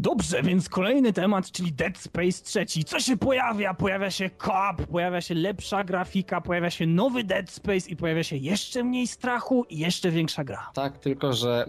Dobrze, 0.00 0.42
więc 0.42 0.68
kolejny 0.68 1.12
temat, 1.12 1.50
czyli 1.50 1.72
Dead 1.72 1.98
Space 1.98 2.66
3. 2.66 2.84
Co 2.84 3.00
się 3.00 3.16
pojawia? 3.16 3.74
Pojawia 3.74 4.10
się 4.10 4.30
koop, 4.30 4.86
pojawia 4.90 5.20
się 5.20 5.34
lepsza 5.34 5.84
grafika, 5.84 6.40
pojawia 6.40 6.70
się 6.70 6.86
nowy 6.86 7.24
Dead 7.24 7.50
Space 7.50 7.90
i 7.90 7.96
pojawia 7.96 8.22
się 8.22 8.36
jeszcze 8.36 8.84
mniej 8.84 9.06
strachu 9.06 9.64
i 9.70 9.78
jeszcze 9.78 10.10
większa 10.10 10.44
gra. 10.44 10.70
Tak, 10.74 10.98
tylko 10.98 11.32
że 11.32 11.66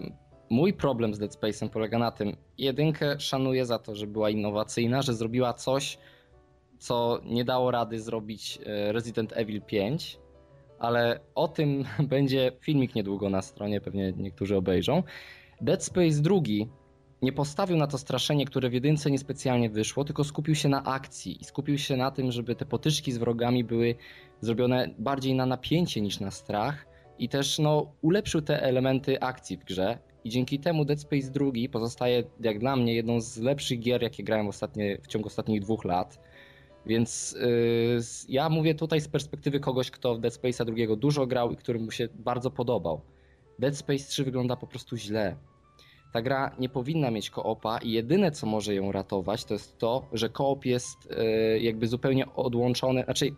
mój 0.50 0.72
problem 0.72 1.14
z 1.14 1.18
Dead 1.18 1.36
Space'em 1.36 1.68
polega 1.68 1.98
na 1.98 2.10
tym, 2.10 2.36
jedynkę 2.58 3.20
szanuję 3.20 3.66
za 3.66 3.78
to, 3.78 3.94
że 3.94 4.06
była 4.06 4.30
innowacyjna, 4.30 5.02
że 5.02 5.14
zrobiła 5.14 5.54
coś, 5.54 5.98
co 6.78 7.20
nie 7.24 7.44
dało 7.44 7.70
rady 7.70 8.00
zrobić 8.00 8.58
e, 8.66 8.92
Resident 8.92 9.32
Evil 9.36 9.62
5, 9.62 10.18
ale 10.78 11.20
o 11.34 11.48
tym 11.48 11.84
będzie 12.14 12.52
filmik 12.60 12.94
niedługo 12.94 13.30
na 13.30 13.42
stronie, 13.42 13.80
pewnie 13.80 14.12
niektórzy 14.16 14.56
obejrzą. 14.56 15.02
Dead 15.60 15.84
Space 15.84 16.22
2 16.22 16.36
nie 17.22 17.32
postawił 17.32 17.76
na 17.76 17.86
to 17.86 17.98
straszenie, 17.98 18.44
które 18.44 18.70
w 18.70 18.72
jedynce 18.72 19.10
niespecjalnie 19.10 19.70
wyszło, 19.70 20.04
tylko 20.04 20.24
skupił 20.24 20.54
się 20.54 20.68
na 20.68 20.84
akcji 20.84 21.40
i 21.40 21.44
skupił 21.44 21.78
się 21.78 21.96
na 21.96 22.10
tym, 22.10 22.32
żeby 22.32 22.54
te 22.54 22.66
potyczki 22.66 23.12
z 23.12 23.18
wrogami 23.18 23.64
były 23.64 23.94
zrobione 24.40 24.94
bardziej 24.98 25.34
na 25.34 25.46
napięcie 25.46 26.00
niż 26.00 26.20
na 26.20 26.30
strach 26.30 26.86
i 27.18 27.28
też 27.28 27.58
no, 27.58 27.92
ulepszył 28.02 28.42
te 28.42 28.62
elementy 28.62 29.20
akcji 29.20 29.56
w 29.56 29.64
grze 29.64 29.98
i 30.24 30.30
dzięki 30.30 30.58
temu 30.58 30.84
Dead 30.84 31.00
Space 31.00 31.30
2 31.30 31.46
pozostaje 31.72 32.24
jak 32.40 32.58
dla 32.58 32.76
mnie 32.76 32.94
jedną 32.94 33.20
z 33.20 33.38
lepszych 33.38 33.80
gier, 33.80 34.02
jakie 34.02 34.24
grałem 34.24 34.48
ostatnie, 34.48 34.98
w 35.02 35.06
ciągu 35.06 35.26
ostatnich 35.26 35.60
dwóch 35.60 35.84
lat. 35.84 36.20
Więc 36.86 37.36
yy, 37.40 38.00
ja 38.28 38.48
mówię 38.48 38.74
tutaj 38.74 39.00
z 39.00 39.08
perspektywy 39.08 39.60
kogoś, 39.60 39.90
kto 39.90 40.14
w 40.14 40.20
Dead 40.20 40.34
Space'a 40.34 40.64
drugiego 40.64 40.96
dużo 40.96 41.26
grał 41.26 41.50
i 41.50 41.56
który 41.56 41.78
mu 41.78 41.90
się 41.90 42.08
bardzo 42.14 42.50
podobał. 42.50 43.00
Dead 43.58 43.76
Space 43.76 44.04
3 44.04 44.24
wygląda 44.24 44.56
po 44.56 44.66
prostu 44.66 44.96
źle. 44.96 45.36
Ta 46.12 46.22
gra 46.22 46.50
nie 46.58 46.68
powinna 46.68 47.10
mieć 47.10 47.30
koopa 47.30 47.78
i 47.78 47.90
jedyne 47.90 48.30
co 48.30 48.46
może 48.46 48.74
ją 48.74 48.92
ratować 48.92 49.44
to 49.44 49.54
jest 49.54 49.78
to, 49.78 50.08
że 50.12 50.28
koop 50.28 50.64
jest 50.64 51.10
yy, 51.10 51.60
jakby 51.60 51.86
zupełnie 51.86 52.34
odłączony, 52.34 53.04
znaczy 53.04 53.34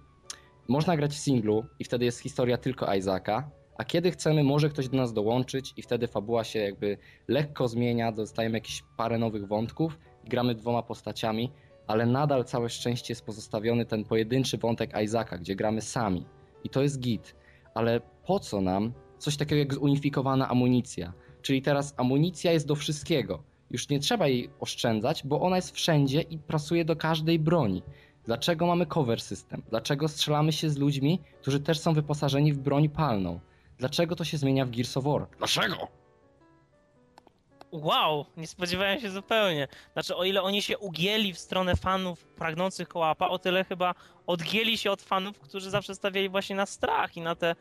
można 0.68 0.96
grać 0.96 1.12
w 1.12 1.18
singlu 1.18 1.64
i 1.78 1.84
wtedy 1.84 2.04
jest 2.04 2.20
historia 2.20 2.58
tylko 2.58 2.94
Isaaca, 2.94 3.50
a 3.78 3.84
kiedy 3.84 4.10
chcemy, 4.10 4.44
może 4.44 4.68
ktoś 4.68 4.88
do 4.88 4.96
nas 4.96 5.12
dołączyć 5.12 5.74
i 5.76 5.82
wtedy 5.82 6.08
fabuła 6.08 6.44
się 6.44 6.58
jakby 6.58 6.98
lekko 7.28 7.68
zmienia, 7.68 8.12
dostajemy 8.12 8.56
jakieś 8.56 8.84
parę 8.96 9.18
nowych 9.18 9.46
wątków 9.46 9.98
gramy 10.24 10.54
dwoma 10.54 10.82
postaciami, 10.82 11.52
ale 11.86 12.06
nadal 12.06 12.44
całe 12.44 12.68
szczęście 12.68 13.12
jest 13.12 13.26
pozostawiony 13.26 13.86
ten 13.86 14.04
pojedynczy 14.04 14.58
wątek 14.58 14.90
Isaaca, 15.04 15.38
gdzie 15.38 15.56
gramy 15.56 15.80
sami. 15.80 16.24
I 16.64 16.68
to 16.68 16.82
jest 16.82 17.00
git. 17.00 17.34
Ale 17.74 18.00
po 18.26 18.40
co 18.40 18.60
nam 18.60 18.92
coś 19.18 19.36
takiego 19.36 19.58
jak 19.58 19.74
zunifikowana 19.74 20.48
amunicja? 20.48 21.12
Czyli 21.42 21.62
teraz 21.62 21.94
amunicja 21.96 22.52
jest 22.52 22.66
do 22.66 22.74
wszystkiego. 22.74 23.42
Już 23.70 23.88
nie 23.88 24.00
trzeba 24.00 24.28
jej 24.28 24.50
oszczędzać, 24.60 25.22
bo 25.24 25.40
ona 25.40 25.56
jest 25.56 25.74
wszędzie 25.74 26.20
i 26.20 26.38
prasuje 26.38 26.84
do 26.84 26.96
każdej 26.96 27.38
broni. 27.38 27.82
Dlaczego 28.24 28.66
mamy 28.66 28.86
cover 28.86 29.20
system? 29.20 29.62
Dlaczego 29.70 30.08
strzelamy 30.08 30.52
się 30.52 30.70
z 30.70 30.78
ludźmi, 30.78 31.20
którzy 31.40 31.60
też 31.60 31.80
są 31.80 31.94
wyposażeni 31.94 32.52
w 32.52 32.58
broń 32.58 32.88
palną? 32.88 33.40
Dlaczego 33.78 34.16
to 34.16 34.24
się 34.24 34.38
zmienia 34.38 34.66
w 34.66 34.70
Gears 34.70 34.96
of 34.96 35.04
War? 35.04 35.26
Dlaczego? 35.38 35.88
Wow, 37.72 38.26
nie 38.36 38.46
spodziewałem 38.46 39.00
się 39.00 39.10
zupełnie. 39.10 39.68
Znaczy, 39.92 40.16
o 40.16 40.24
ile 40.24 40.42
oni 40.42 40.62
się 40.62 40.78
ugięli 40.78 41.32
w 41.32 41.38
stronę 41.38 41.76
fanów 41.76 42.24
pragnących 42.24 42.88
kołapa, 42.88 43.28
o 43.28 43.38
tyle 43.38 43.64
chyba 43.64 43.94
odgięli 44.26 44.78
się 44.78 44.90
od 44.90 45.02
fanów, 45.02 45.38
którzy 45.38 45.70
zawsze 45.70 45.94
stawiali 45.94 46.28
właśnie 46.28 46.56
na 46.56 46.66
strach 46.66 47.16
i 47.16 47.20
na 47.20 47.34
te... 47.34 47.56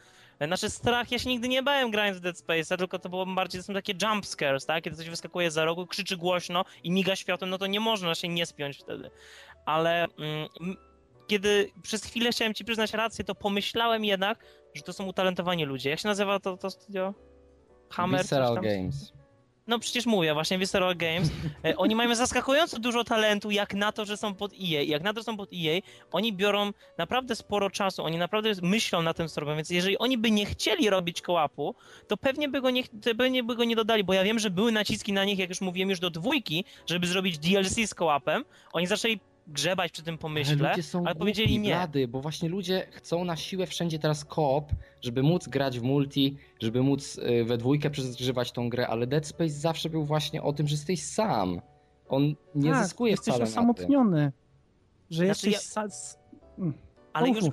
Znaczy 0.48 0.70
strach, 0.70 1.12
ja 1.12 1.20
się 1.20 1.30
nigdy 1.30 1.48
nie 1.48 1.64
bałem 1.64 1.92
grając 1.92 2.18
w 2.18 2.22
Dead 2.22 2.38
Space, 2.38 2.78
tylko 2.78 3.00
to 3.00 3.10
było 3.10 3.26
bardziej, 3.26 3.62
to 3.62 3.68
są 3.68 3.74
takie 3.74 3.94
jump 4.02 4.26
scares, 4.26 4.66
tak? 4.66 4.84
Kiedy 4.84 4.98
coś 4.98 5.10
wyskakuje 5.10 5.52
za 5.52 5.66
rogu, 5.66 5.88
krzyczy 5.88 6.18
głośno 6.18 6.66
i 6.84 6.92
miga 6.92 7.16
światłem, 7.16 7.50
no 7.50 7.58
to 7.58 7.68
nie 7.68 7.80
można 7.80 8.16
się 8.16 8.28
nie 8.28 8.46
spiąć 8.46 8.78
wtedy. 8.78 9.12
Ale 9.66 10.04
mm, 10.04 10.48
kiedy 11.28 11.72
przez 11.84 12.04
chwilę 12.06 12.32
chciałem 12.32 12.54
ci 12.54 12.66
przyznać 12.66 12.94
rację, 12.94 13.26
to 13.26 13.36
pomyślałem 13.36 14.06
jednak, 14.06 14.46
że 14.74 14.82
to 14.82 14.94
są 14.94 15.06
utalentowani 15.06 15.66
ludzie. 15.66 15.90
Jak 15.90 16.00
się 16.00 16.08
nazywa 16.08 16.40
to, 16.40 16.58
to 16.58 16.70
studio? 16.70 17.14
Hammer? 17.90 18.22
Visceral 18.22 18.56
Games. 18.56 19.14
No 19.72 19.80
przecież 19.80 20.06
mówię, 20.06 20.34
właśnie 20.34 20.58
Visceral 20.58 20.96
Games. 20.96 21.30
E, 21.66 21.78
oni 21.78 21.96
mają 21.96 22.16
zaskakująco 22.16 22.80
dużo 22.80 23.04
talentu, 23.04 23.52
jak 23.52 23.74
na 23.74 23.92
to, 23.92 24.06
że 24.06 24.18
są 24.18 24.36
pod 24.36 24.54
EA. 24.54 24.82
Jak 24.82 25.04
na 25.04 25.14
to, 25.14 25.20
że 25.20 25.24
są 25.24 25.38
pod 25.38 25.50
EA, 25.54 25.82
oni 26.12 26.34
biorą 26.34 26.72
naprawdę 26.98 27.36
sporo 27.36 27.70
czasu, 27.70 28.04
oni 28.04 28.18
naprawdę 28.18 28.52
myślą 28.62 29.02
na 29.02 29.14
tym, 29.14 29.28
co 29.28 29.42
robią, 29.42 29.56
więc 29.56 29.70
jeżeli 29.70 29.98
oni 29.98 30.18
by 30.18 30.32
nie 30.32 30.46
chcieli 30.46 30.90
robić 30.90 31.22
kołapu, 31.22 31.76
to 32.08 32.18
pewnie 32.18 32.50
by 32.50 32.62
go 32.62 32.70
nie, 32.70 32.84
pewnie 33.18 33.44
by 33.44 33.56
go 33.56 33.64
nie 33.64 33.76
dodali, 33.76 34.04
bo 34.04 34.14
ja 34.14 34.24
wiem, 34.24 34.40
że 34.40 34.50
były 34.50 34.72
naciski 34.72 35.14
na 35.14 35.26
nich, 35.26 35.40
jak 35.40 35.50
już 35.50 35.62
mówiłem, 35.62 35.90
już 35.90 36.00
do 36.00 36.10
dwójki, 36.10 36.66
żeby 36.86 37.08
zrobić 37.08 37.38
DLC 37.38 37.90
z 37.90 37.94
kołapem. 37.94 38.46
Oni 38.74 38.88
zaczęli 38.88 39.20
grzebać 39.48 39.92
przy 39.92 40.04
tym 40.04 40.18
pomyśle, 40.18 40.72
ale, 40.72 40.84
są 40.84 41.04
ale 41.06 41.16
powiedzieli 41.16 41.60
nie. 41.60 41.70
Blady, 41.70 42.08
bo 42.08 42.22
właśnie 42.22 42.50
ludzie 42.50 42.88
chcą 42.92 43.26
na 43.26 43.36
siłę 43.36 43.68
wszędzie 43.68 44.00
teraz 44.00 44.26
koop, 44.26 44.72
żeby 45.02 45.24
móc 45.24 45.48
grać 45.48 45.80
w 45.80 45.84
multi, 45.84 46.38
żeby 46.60 46.84
móc 46.84 47.18
y, 47.18 47.46
we 47.46 47.58
dwójkę 47.58 47.90
przeżywać 47.90 48.52
tą 48.52 48.70
grę, 48.70 48.88
ale 48.88 49.08
Dead 49.08 49.28
Space 49.28 49.50
zawsze 49.50 49.90
był 49.90 50.06
właśnie 50.06 50.44
o 50.44 50.54
tym, 50.54 50.68
że 50.68 50.74
jesteś 50.74 51.04
sam. 51.04 51.62
On 52.10 52.36
nie 52.56 52.72
tak, 52.72 52.84
zyskuje 52.84 53.12
jesteś 53.12 53.34
wcale 53.34 53.50
osamotniony. 53.50 54.32
Że 55.10 55.26
znaczy 55.26 55.50
jesteś... 55.50 55.84
Ja... 56.58 56.66
Ale 57.14 57.30
już, 57.30 57.46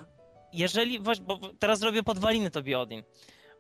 jeżeli, 0.52 1.00
bo 1.00 1.38
teraz 1.58 1.82
robię 1.82 2.02
podwaliny 2.02 2.50
tobie 2.50 2.78
Odin. 2.78 3.02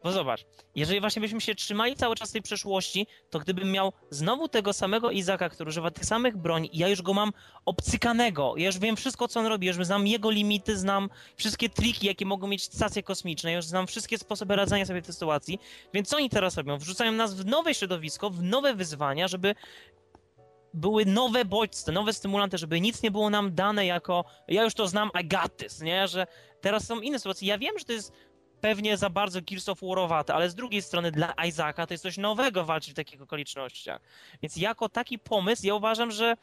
Bo 0.02 0.12
zobacz, 0.12 0.46
jeżeli 0.74 1.00
właśnie 1.00 1.22
byśmy 1.22 1.40
się 1.40 1.54
trzymali 1.54 1.96
cały 1.96 2.14
czas 2.14 2.32
tej 2.32 2.42
przeszłości, 2.42 3.06
to 3.30 3.38
gdybym 3.38 3.72
miał 3.72 3.92
znowu 4.10 4.48
tego 4.48 4.72
samego 4.72 5.10
Izaka, 5.10 5.48
który 5.48 5.68
używa 5.68 5.90
tych 5.90 6.04
samych 6.04 6.36
broni 6.36 6.70
ja 6.72 6.88
już 6.88 7.02
go 7.02 7.14
mam 7.14 7.32
obcykanego, 7.64 8.54
ja 8.56 8.66
już 8.66 8.78
wiem 8.78 8.96
wszystko, 8.96 9.28
co 9.28 9.40
on 9.40 9.46
robi, 9.46 9.66
już 9.66 9.76
znam 9.76 10.06
jego 10.06 10.30
limity, 10.30 10.76
znam 10.76 11.08
wszystkie 11.36 11.68
triki, 11.68 12.06
jakie 12.06 12.26
mogą 12.26 12.46
mieć 12.46 12.64
stacje 12.64 13.02
kosmiczne, 13.02 13.52
już 13.52 13.64
znam 13.64 13.86
wszystkie 13.86 14.18
sposoby 14.18 14.56
radzenia 14.56 14.86
sobie 14.86 15.02
w 15.02 15.04
tej 15.04 15.14
sytuacji, 15.14 15.58
więc 15.94 16.08
co 16.08 16.16
oni 16.16 16.30
teraz 16.30 16.56
robią? 16.56 16.78
Wrzucają 16.78 17.12
nas 17.12 17.34
w 17.34 17.46
nowe 17.46 17.74
środowisko, 17.74 18.30
w 18.30 18.42
nowe 18.42 18.74
wyzwania, 18.74 19.28
żeby 19.28 19.54
były 20.74 21.06
nowe 21.06 21.44
bodźce, 21.44 21.92
nowe 21.92 22.12
stymulanty, 22.12 22.58
żeby 22.58 22.80
nic 22.80 23.02
nie 23.02 23.10
było 23.10 23.30
nam 23.30 23.54
dane 23.54 23.86
jako 23.86 24.24
ja 24.48 24.64
już 24.64 24.74
to 24.74 24.88
znam, 24.88 25.10
I 25.22 25.28
got 25.28 25.56
this, 25.56 25.80
nie? 25.80 26.08
Że 26.08 26.26
teraz 26.60 26.86
są 26.86 27.00
inne 27.00 27.18
sytuacje. 27.18 27.48
Ja 27.48 27.58
wiem, 27.58 27.78
że 27.78 27.84
to 27.84 27.92
jest 27.92 28.12
pewnie 28.60 28.96
za 28.96 29.10
bardzo 29.10 29.40
Gears 29.42 29.68
of 29.68 29.80
War'owate, 29.80 30.32
ale 30.32 30.50
z 30.50 30.54
drugiej 30.54 30.82
strony 30.82 31.10
dla 31.12 31.34
Isaaca 31.48 31.86
to 31.86 31.94
jest 31.94 32.02
coś 32.02 32.16
nowego 32.16 32.64
walczyć 32.64 32.92
w 32.92 32.96
takich 32.96 33.22
okolicznościach. 33.22 34.00
Więc 34.42 34.56
jako 34.56 34.88
taki 34.88 35.18
pomysł 35.18 35.66
ja 35.66 35.74
uważam, 35.74 36.10
że 36.10 36.36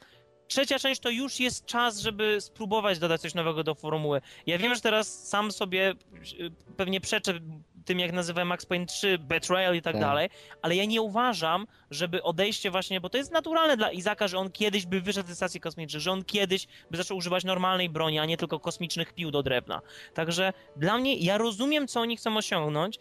trzecia 0.47 0.79
część 0.79 1.01
to 1.01 1.09
już 1.09 1.39
jest 1.39 1.65
czas, 1.65 1.99
żeby 1.99 2.41
spróbować 2.41 2.99
dodać 2.99 3.21
coś 3.21 3.33
nowego 3.33 3.63
do 3.63 3.75
formuły. 3.75 4.21
Ja 4.45 4.57
wiem, 4.57 4.75
że 4.75 4.81
teraz 4.81 5.27
sam 5.27 5.51
sobie 5.51 5.93
y, 6.39 6.51
pewnie 6.77 7.01
przeczę 7.01 7.39
tym, 7.85 7.99
jak 7.99 8.11
nazywałem 8.11 8.47
Max 8.47 8.65
Payne 8.65 8.85
3, 8.85 9.17
Betrayal 9.17 9.75
i 9.75 9.81
tak, 9.81 9.93
tak, 9.93 10.01
dalej, 10.01 10.29
ale 10.61 10.75
ja 10.75 10.85
nie 10.85 11.01
uważam, 11.01 11.67
żeby 11.91 12.23
odejście 12.23 12.71
właśnie, 12.71 13.01
bo 13.01 13.09
to 13.09 13.17
jest 13.17 13.31
naturalne 13.31 13.77
dla 13.77 13.91
Izaka, 13.91 14.27
że 14.27 14.37
on 14.37 14.51
kiedyś 14.51 14.85
by 14.85 15.01
wyszedł 15.01 15.29
ze 15.29 15.35
stacji 15.35 15.59
kosmicznej, 15.59 16.01
że 16.01 16.11
on 16.11 16.23
kiedyś 16.23 16.67
by 16.91 16.97
zaczął 16.97 17.17
używać 17.17 17.43
normalnej 17.43 17.89
broni, 17.89 18.19
a 18.19 18.25
nie 18.25 18.37
tylko 18.37 18.59
kosmicznych 18.59 19.13
pił 19.13 19.31
do 19.31 19.43
drewna. 19.43 19.81
Także 20.13 20.53
dla 20.75 20.97
mnie, 20.97 21.17
ja 21.17 21.37
rozumiem, 21.37 21.87
co 21.87 21.99
oni 22.01 22.17
chcą 22.17 22.37
osiągnąć, 22.37 22.99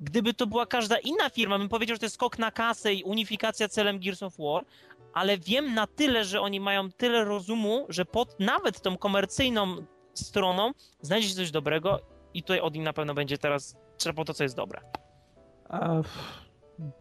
Gdyby 0.00 0.34
to 0.34 0.46
była 0.46 0.66
każda 0.66 0.98
inna 0.98 1.30
firma, 1.30 1.58
bym 1.58 1.68
powiedział, 1.68 1.94
że 1.94 1.98
to 1.98 2.06
jest 2.06 2.14
skok 2.14 2.38
na 2.38 2.50
kasę 2.50 2.94
i 2.94 3.02
unifikacja 3.02 3.68
celem 3.68 4.00
Gears 4.00 4.22
of 4.22 4.36
War, 4.38 4.64
ale 5.14 5.38
wiem 5.38 5.74
na 5.74 5.86
tyle, 5.86 6.24
że 6.24 6.40
oni 6.40 6.60
mają 6.60 6.92
tyle 6.92 7.24
rozumu, 7.24 7.86
że 7.88 8.04
pod 8.04 8.40
nawet 8.40 8.80
tą 8.80 8.96
komercyjną 8.96 9.86
stroną 10.14 10.72
znajdzie 11.00 11.28
się 11.28 11.34
coś 11.34 11.50
dobrego 11.50 12.00
i 12.34 12.42
tutaj 12.42 12.60
Odin 12.60 12.82
na 12.82 12.92
pewno 12.92 13.14
będzie 13.14 13.38
teraz 13.38 13.76
czerpał 13.96 14.24
to, 14.24 14.34
co 14.34 14.42
jest 14.42 14.56
dobre. 14.56 14.80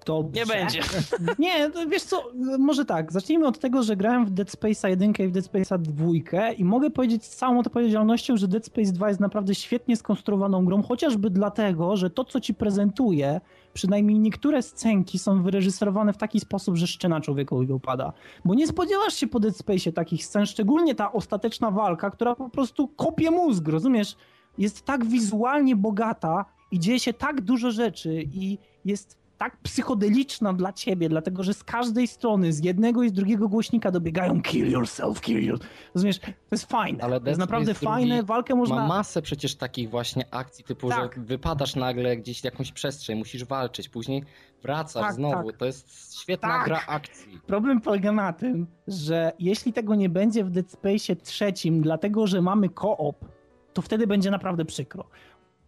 Dobrze. 0.05 0.39
Nie 0.39 0.45
będzie. 0.45 0.79
Nie, 1.39 1.71
wiesz 1.89 2.03
co, 2.03 2.31
może 2.59 2.85
tak, 2.85 3.11
zacznijmy 3.11 3.47
od 3.47 3.59
tego, 3.59 3.83
że 3.83 3.95
grałem 3.95 4.25
w 4.25 4.29
Dead 4.29 4.49
Space'a 4.49 4.89
1 4.89 5.13
i 5.19 5.27
w 5.27 5.31
Dead 5.31 5.45
Space'a 5.45 5.79
2 5.79 6.51
i 6.51 6.63
mogę 6.63 6.89
powiedzieć 6.89 7.25
z 7.25 7.35
całą 7.35 7.59
odpowiedzialnością, 7.59 8.37
że 8.37 8.47
Dead 8.47 8.65
Space 8.65 8.91
2 8.91 9.07
jest 9.07 9.19
naprawdę 9.19 9.55
świetnie 9.55 9.95
skonstruowaną 9.95 10.65
grą, 10.65 10.83
chociażby 10.83 11.29
dlatego, 11.29 11.97
że 11.97 12.09
to, 12.09 12.23
co 12.23 12.39
ci 12.39 12.53
prezentuje, 12.53 13.41
przynajmniej 13.73 14.19
niektóre 14.19 14.61
scenki 14.61 15.19
są 15.19 15.43
wyreżyserowane 15.43 16.13
w 16.13 16.17
taki 16.17 16.39
sposób, 16.39 16.75
że 16.75 16.87
szczena 16.87 17.21
człowiekowi 17.21 17.73
upada. 17.73 18.13
Bo 18.45 18.53
nie 18.53 18.67
spodziewasz 18.67 19.13
się 19.13 19.27
po 19.27 19.39
Dead 19.39 19.55
Space'ie 19.55 19.93
takich 19.93 20.25
scen, 20.25 20.45
szczególnie 20.45 20.95
ta 20.95 21.11
ostateczna 21.11 21.71
walka, 21.71 22.09
która 22.09 22.35
po 22.35 22.49
prostu 22.49 22.87
kopie 22.87 23.31
mózg, 23.31 23.67
rozumiesz? 23.67 24.15
Jest 24.57 24.85
tak 24.85 25.05
wizualnie 25.05 25.75
bogata 25.75 26.45
i 26.75 26.79
dzieje 26.79 26.99
się 26.99 27.13
tak 27.13 27.41
dużo 27.41 27.71
rzeczy 27.71 28.23
i 28.33 28.57
jest 28.85 29.17
tak 29.37 29.57
psychodeliczna 29.57 30.53
dla 30.53 30.73
ciebie, 30.73 31.09
dlatego 31.09 31.43
że 31.43 31.53
z 31.53 31.63
każdej 31.63 32.07
strony, 32.07 32.53
z 32.53 32.63
jednego 32.63 33.03
i 33.03 33.09
z 33.09 33.13
drugiego 33.13 33.49
głośnika 33.49 33.91
dobiegają 33.91 34.41
kill 34.41 34.71
yourself, 34.71 35.21
kill 35.21 35.45
yourself. 35.45 35.71
Rozumiesz? 35.95 36.19
To 36.19 36.27
jest 36.51 36.65
fajne. 36.65 37.03
Ale 37.03 37.21
to 37.21 37.27
jest 37.27 37.39
naprawdę 37.39 37.73
fajne, 37.73 38.23
walkę 38.23 38.55
można... 38.55 38.75
Ma 38.75 38.87
masę 38.87 39.21
przecież 39.21 39.55
takich 39.55 39.89
właśnie 39.89 40.25
akcji, 40.31 40.63
typu, 40.63 40.89
tak. 40.89 41.15
że 41.15 41.21
wypadasz 41.21 41.75
nagle 41.75 42.17
gdzieś 42.17 42.41
w 42.41 42.43
jakąś 42.43 42.71
przestrzeń, 42.71 43.17
musisz 43.17 43.45
walczyć, 43.45 43.89
później 43.89 44.23
wracasz 44.61 45.03
tak, 45.03 45.13
znowu. 45.13 45.49
Tak. 45.51 45.59
To 45.59 45.65
jest 45.65 46.15
świetna 46.21 46.49
tak. 46.49 46.65
gra 46.65 46.81
akcji. 46.87 47.39
Problem 47.47 47.81
polega 47.81 48.11
na 48.11 48.33
tym, 48.33 48.67
że 48.87 49.31
jeśli 49.39 49.73
tego 49.73 49.95
nie 49.95 50.09
będzie 50.09 50.43
w 50.43 50.49
Dead 50.49 50.71
Space 50.71 51.15
trzecim, 51.15 51.81
dlatego 51.81 52.27
że 52.27 52.41
mamy 52.41 52.69
koop, 52.69 53.25
to 53.73 53.81
wtedy 53.81 54.07
będzie 54.07 54.31
naprawdę 54.31 54.65
przykro. 54.65 55.05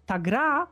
Ta 0.06 0.20
gra, 0.20 0.68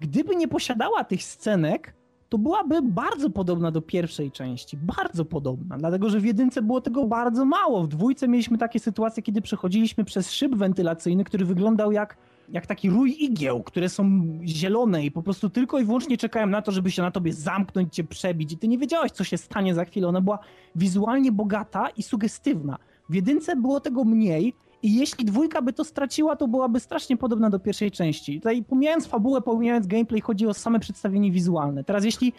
gdyby 0.00 0.36
nie 0.36 0.48
posiadała 0.48 1.04
tych 1.04 1.22
scenek, 1.22 1.94
to 2.28 2.38
byłaby 2.38 2.82
bardzo 2.82 3.30
podobna 3.30 3.70
do 3.70 3.82
pierwszej 3.82 4.30
części. 4.30 4.76
Bardzo 4.76 5.24
podobna, 5.24 5.78
dlatego 5.78 6.10
że 6.10 6.20
w 6.20 6.24
jedynce 6.24 6.62
było 6.62 6.80
tego 6.80 7.06
bardzo 7.06 7.44
mało. 7.44 7.82
W 7.82 7.88
dwójce 7.88 8.28
mieliśmy 8.28 8.58
takie 8.58 8.80
sytuacje, 8.80 9.22
kiedy 9.22 9.42
przechodziliśmy 9.42 10.04
przez 10.04 10.32
szyb 10.32 10.54
wentylacyjny, 10.54 11.24
który 11.24 11.44
wyglądał 11.44 11.92
jak, 11.92 12.16
jak 12.48 12.66
taki 12.66 12.90
rój 12.90 13.16
igieł, 13.18 13.62
które 13.62 13.88
są 13.88 14.20
zielone 14.44 15.04
i 15.04 15.10
po 15.10 15.22
prostu 15.22 15.50
tylko 15.50 15.78
i 15.78 15.84
wyłącznie 15.84 16.16
czekają 16.16 16.46
na 16.46 16.62
to, 16.62 16.72
żeby 16.72 16.90
się 16.90 17.02
na 17.02 17.10
tobie 17.10 17.32
zamknąć, 17.32 17.94
cię 17.94 18.04
przebić. 18.04 18.52
I 18.52 18.58
ty 18.58 18.68
nie 18.68 18.78
wiedziałeś, 18.78 19.12
co 19.12 19.24
się 19.24 19.38
stanie 19.38 19.74
za 19.74 19.84
chwilę. 19.84 20.08
Ona 20.08 20.20
była 20.20 20.38
wizualnie 20.76 21.32
bogata 21.32 21.88
i 21.88 22.02
sugestywna. 22.02 22.78
W 23.08 23.14
jedynce 23.14 23.56
było 23.56 23.80
tego 23.80 24.04
mniej 24.04 24.54
i 24.82 24.94
jeśli 24.94 25.24
dwójka 25.24 25.62
by 25.62 25.72
to 25.72 25.84
straciła, 25.84 26.36
to 26.36 26.48
byłaby 26.48 26.80
strasznie 26.80 27.16
podobna 27.16 27.50
do 27.50 27.58
pierwszej 27.58 27.90
części. 27.90 28.40
Tutaj 28.40 28.64
pomijając 28.64 29.06
fabułę, 29.06 29.40
pomijając 29.40 29.86
gameplay, 29.86 30.20
chodzi 30.20 30.46
o 30.46 30.54
same 30.54 30.80
przedstawienie 30.80 31.30
wizualne. 31.30 31.84
Teraz 31.84 32.04
jeśli 32.04 32.32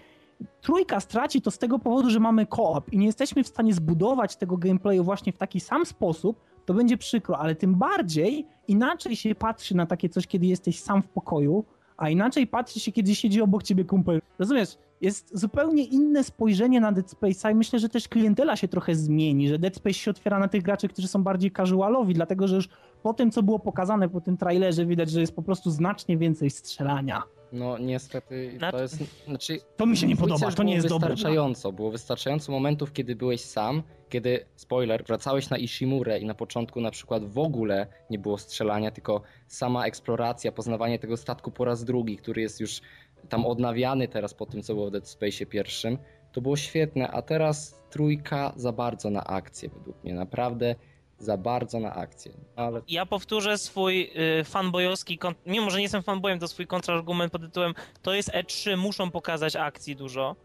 trójka 0.61 0.99
straci, 0.99 1.41
to 1.41 1.51
z 1.51 1.57
tego 1.57 1.79
powodu, 1.79 2.09
że 2.09 2.19
mamy 2.19 2.45
koop 2.45 2.93
i 2.93 2.97
nie 2.97 3.05
jesteśmy 3.05 3.43
w 3.43 3.47
stanie 3.47 3.73
zbudować 3.73 4.35
tego 4.35 4.57
gameplayu 4.57 5.03
właśnie 5.03 5.33
w 5.33 5.37
taki 5.37 5.59
sam 5.59 5.85
sposób, 5.85 6.41
to 6.65 6.73
będzie 6.73 6.97
przykro, 6.97 7.37
ale 7.37 7.55
tym 7.55 7.75
bardziej 7.75 8.45
inaczej 8.67 9.15
się 9.15 9.35
patrzy 9.35 9.75
na 9.75 9.85
takie 9.85 10.09
coś, 10.09 10.27
kiedy 10.27 10.45
jesteś 10.45 10.79
sam 10.79 11.01
w 11.01 11.07
pokoju, 11.07 11.65
a 11.99 12.09
inaczej 12.09 12.47
patrzy 12.47 12.79
się, 12.79 12.91
kiedy 12.91 13.15
siedzi 13.15 13.41
obok 13.41 13.63
ciebie 13.63 13.85
kumpel. 13.85 14.21
Rozumiesz? 14.39 14.77
Jest 15.01 15.37
zupełnie 15.39 15.83
inne 15.83 16.23
spojrzenie 16.23 16.81
na 16.81 16.91
Dead 16.91 17.07
Space'a 17.07 17.51
i 17.51 17.55
myślę, 17.55 17.79
że 17.79 17.89
też 17.89 18.07
klientela 18.07 18.55
się 18.55 18.67
trochę 18.67 18.95
zmieni, 18.95 19.47
że 19.47 19.59
Dead 19.59 19.75
Space 19.75 19.93
się 19.93 20.11
otwiera 20.11 20.39
na 20.39 20.47
tych 20.47 20.63
graczy, 20.63 20.87
którzy 20.87 21.07
są 21.07 21.23
bardziej 21.23 21.51
casualowi, 21.51 22.13
dlatego 22.13 22.47
że 22.47 22.55
już 22.55 22.69
po 23.03 23.13
tym, 23.13 23.31
co 23.31 23.43
było 23.43 23.59
pokazane 23.59 24.09
po 24.09 24.21
tym 24.21 24.37
trailerze, 24.37 24.85
widać, 24.85 25.09
że 25.09 25.21
jest 25.21 25.35
po 25.35 25.41
prostu 25.41 25.71
znacznie 25.71 26.17
więcej 26.17 26.49
strzelania. 26.49 27.23
No 27.51 27.77
niestety 27.77 28.57
to 28.71 28.81
jest. 28.81 29.25
Znaczy, 29.27 29.59
to 29.77 29.85
mi 29.85 29.97
się 29.97 30.07
nie 30.07 30.15
podoba, 30.15 30.51
to 30.51 30.63
nie 30.63 30.73
jest 30.73 30.87
dobre. 30.87 31.09
Wystarczająco, 31.09 31.71
było 31.71 31.91
wystarczająco 31.91 32.51
momentów, 32.51 32.93
kiedy 32.93 33.15
byłeś 33.15 33.41
sam, 33.41 33.83
kiedy, 34.09 34.45
spoiler, 34.55 35.03
wracałeś 35.03 35.49
na 35.49 35.57
Ishimurę 35.57 36.19
i 36.19 36.25
na 36.25 36.33
początku 36.33 36.81
na 36.81 36.91
przykład 36.91 37.25
w 37.25 37.37
ogóle 37.37 37.87
nie 38.09 38.19
było 38.19 38.37
strzelania, 38.37 38.91
tylko 38.91 39.21
sama 39.47 39.85
eksploracja, 39.85 40.51
poznawanie 40.51 40.99
tego 40.99 41.17
statku 41.17 41.51
po 41.51 41.65
raz 41.65 41.83
drugi, 41.83 42.17
który 42.17 42.41
jest 42.41 42.59
już 42.59 42.81
tam 43.29 43.45
odnawiany 43.45 44.07
teraz 44.07 44.33
po 44.33 44.45
tym, 44.45 44.61
co 44.61 44.73
było 44.73 44.87
w 44.87 44.91
Dead 44.91 45.07
Space 45.07 45.45
pierwszym. 45.45 45.97
To 46.31 46.41
było 46.41 46.55
świetne, 46.55 47.07
a 47.07 47.21
teraz 47.21 47.81
trójka 47.89 48.53
za 48.55 48.71
bardzo 48.71 49.09
na 49.09 49.23
akcję 49.23 49.69
według 49.69 50.03
mnie. 50.03 50.13
Naprawdę 50.13 50.75
za 51.19 51.37
bardzo 51.37 51.79
na 51.79 51.93
akcję. 51.93 52.31
Ale... 52.55 52.81
Ja 52.87 53.05
powtórzę 53.05 53.57
swój 53.57 54.11
y, 54.39 54.43
fanboyowski, 54.43 55.19
mimo 55.45 55.69
że 55.69 55.77
nie 55.77 55.83
jestem 55.83 56.03
fanboyem, 56.03 56.39
to 56.39 56.47
swój 56.47 56.67
kontrargument 56.67 57.31
pod 57.31 57.41
tytułem 57.41 57.73
to 58.01 58.13
jest 58.13 58.31
E3, 58.31 58.77
muszą 58.77 59.11
pokazać 59.11 59.55
akcji 59.55 59.95
dużo. 59.95 60.35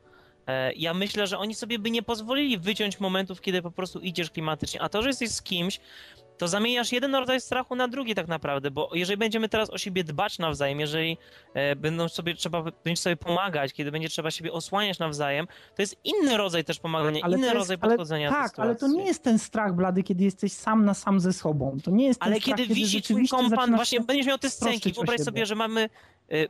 E, 0.47 0.73
ja 0.73 0.95
myślę, 0.95 1.27
że 1.27 1.39
oni 1.39 1.55
sobie 1.55 1.79
by 1.79 1.91
nie 1.91 2.03
pozwolili 2.03 2.59
wyciąć 2.59 3.01
momentów, 3.01 3.41
kiedy 3.41 3.63
po 3.63 3.71
prostu 3.71 4.01
idziesz 4.01 4.31
klimatycznie. 4.31 4.83
A 4.83 4.89
to, 4.89 5.03
że 5.03 5.09
jesteś 5.09 5.31
z 5.31 5.43
kimś, 5.43 5.81
to 6.39 6.49
zamieniasz 6.49 6.93
jeden 6.93 7.15
rodzaj 7.15 7.41
strachu 7.41 7.77
na 7.77 7.89
drugi 7.89 8.15
tak 8.15 8.29
naprawdę, 8.29 8.71
bo 8.71 8.91
jeżeli 8.95 9.17
będziemy 9.17 9.49
teraz 9.49 9.71
o 9.71 9.79
siebie 9.79 10.05
dbać 10.05 10.39
nawzajem, 10.39 10.81
jeżeli 10.81 11.19
e, 11.55 11.77
będą 11.77 12.09
sobie 12.09 12.35
trzeba 12.35 12.63
będzie 12.85 13.03
sobie 13.03 13.17
pomagać, 13.17 13.73
kiedy 13.73 13.93
będzie 13.93 14.09
trzeba 14.09 14.31
siebie 14.31 14.53
osłaniać 14.53 14.99
nawzajem, 14.99 15.47
to 15.77 15.83
jest 15.83 15.97
inny 16.05 16.37
rodzaj 16.37 16.65
też 16.65 16.79
pomagania, 16.79 17.21
ale 17.23 17.37
inny 17.37 17.47
jest, 17.47 17.57
rodzaj 17.57 17.79
podchodzenia 17.79 18.29
ale, 18.29 18.49
Tak, 18.49 18.59
ale 18.59 18.77
to 18.77 18.89
nie 18.89 19.05
jest 19.05 19.23
ten 19.23 19.39
strach 19.39 19.75
blady, 19.75 20.03
kiedy 20.03 20.25
jesteś 20.25 20.53
sam 20.53 20.85
na 20.85 20.95
sam 20.95 21.21
ze 21.21 21.33
sobą. 21.33 21.79
To 21.85 21.91
nie 21.91 22.07
jest 22.07 22.23
Ale 22.23 22.41
strach, 22.41 22.57
kiedy 22.57 22.75
wisi 22.75 23.03
twój 23.03 23.29
kompan, 23.29 23.77
właśnie 23.77 24.01
będziesz 24.01 24.27
miał 24.27 24.39
te 24.39 24.51
scenki, 24.51 24.93
wyobraź 24.93 25.21
sobie, 25.21 25.47
że 25.47 25.55
mamy 25.55 25.89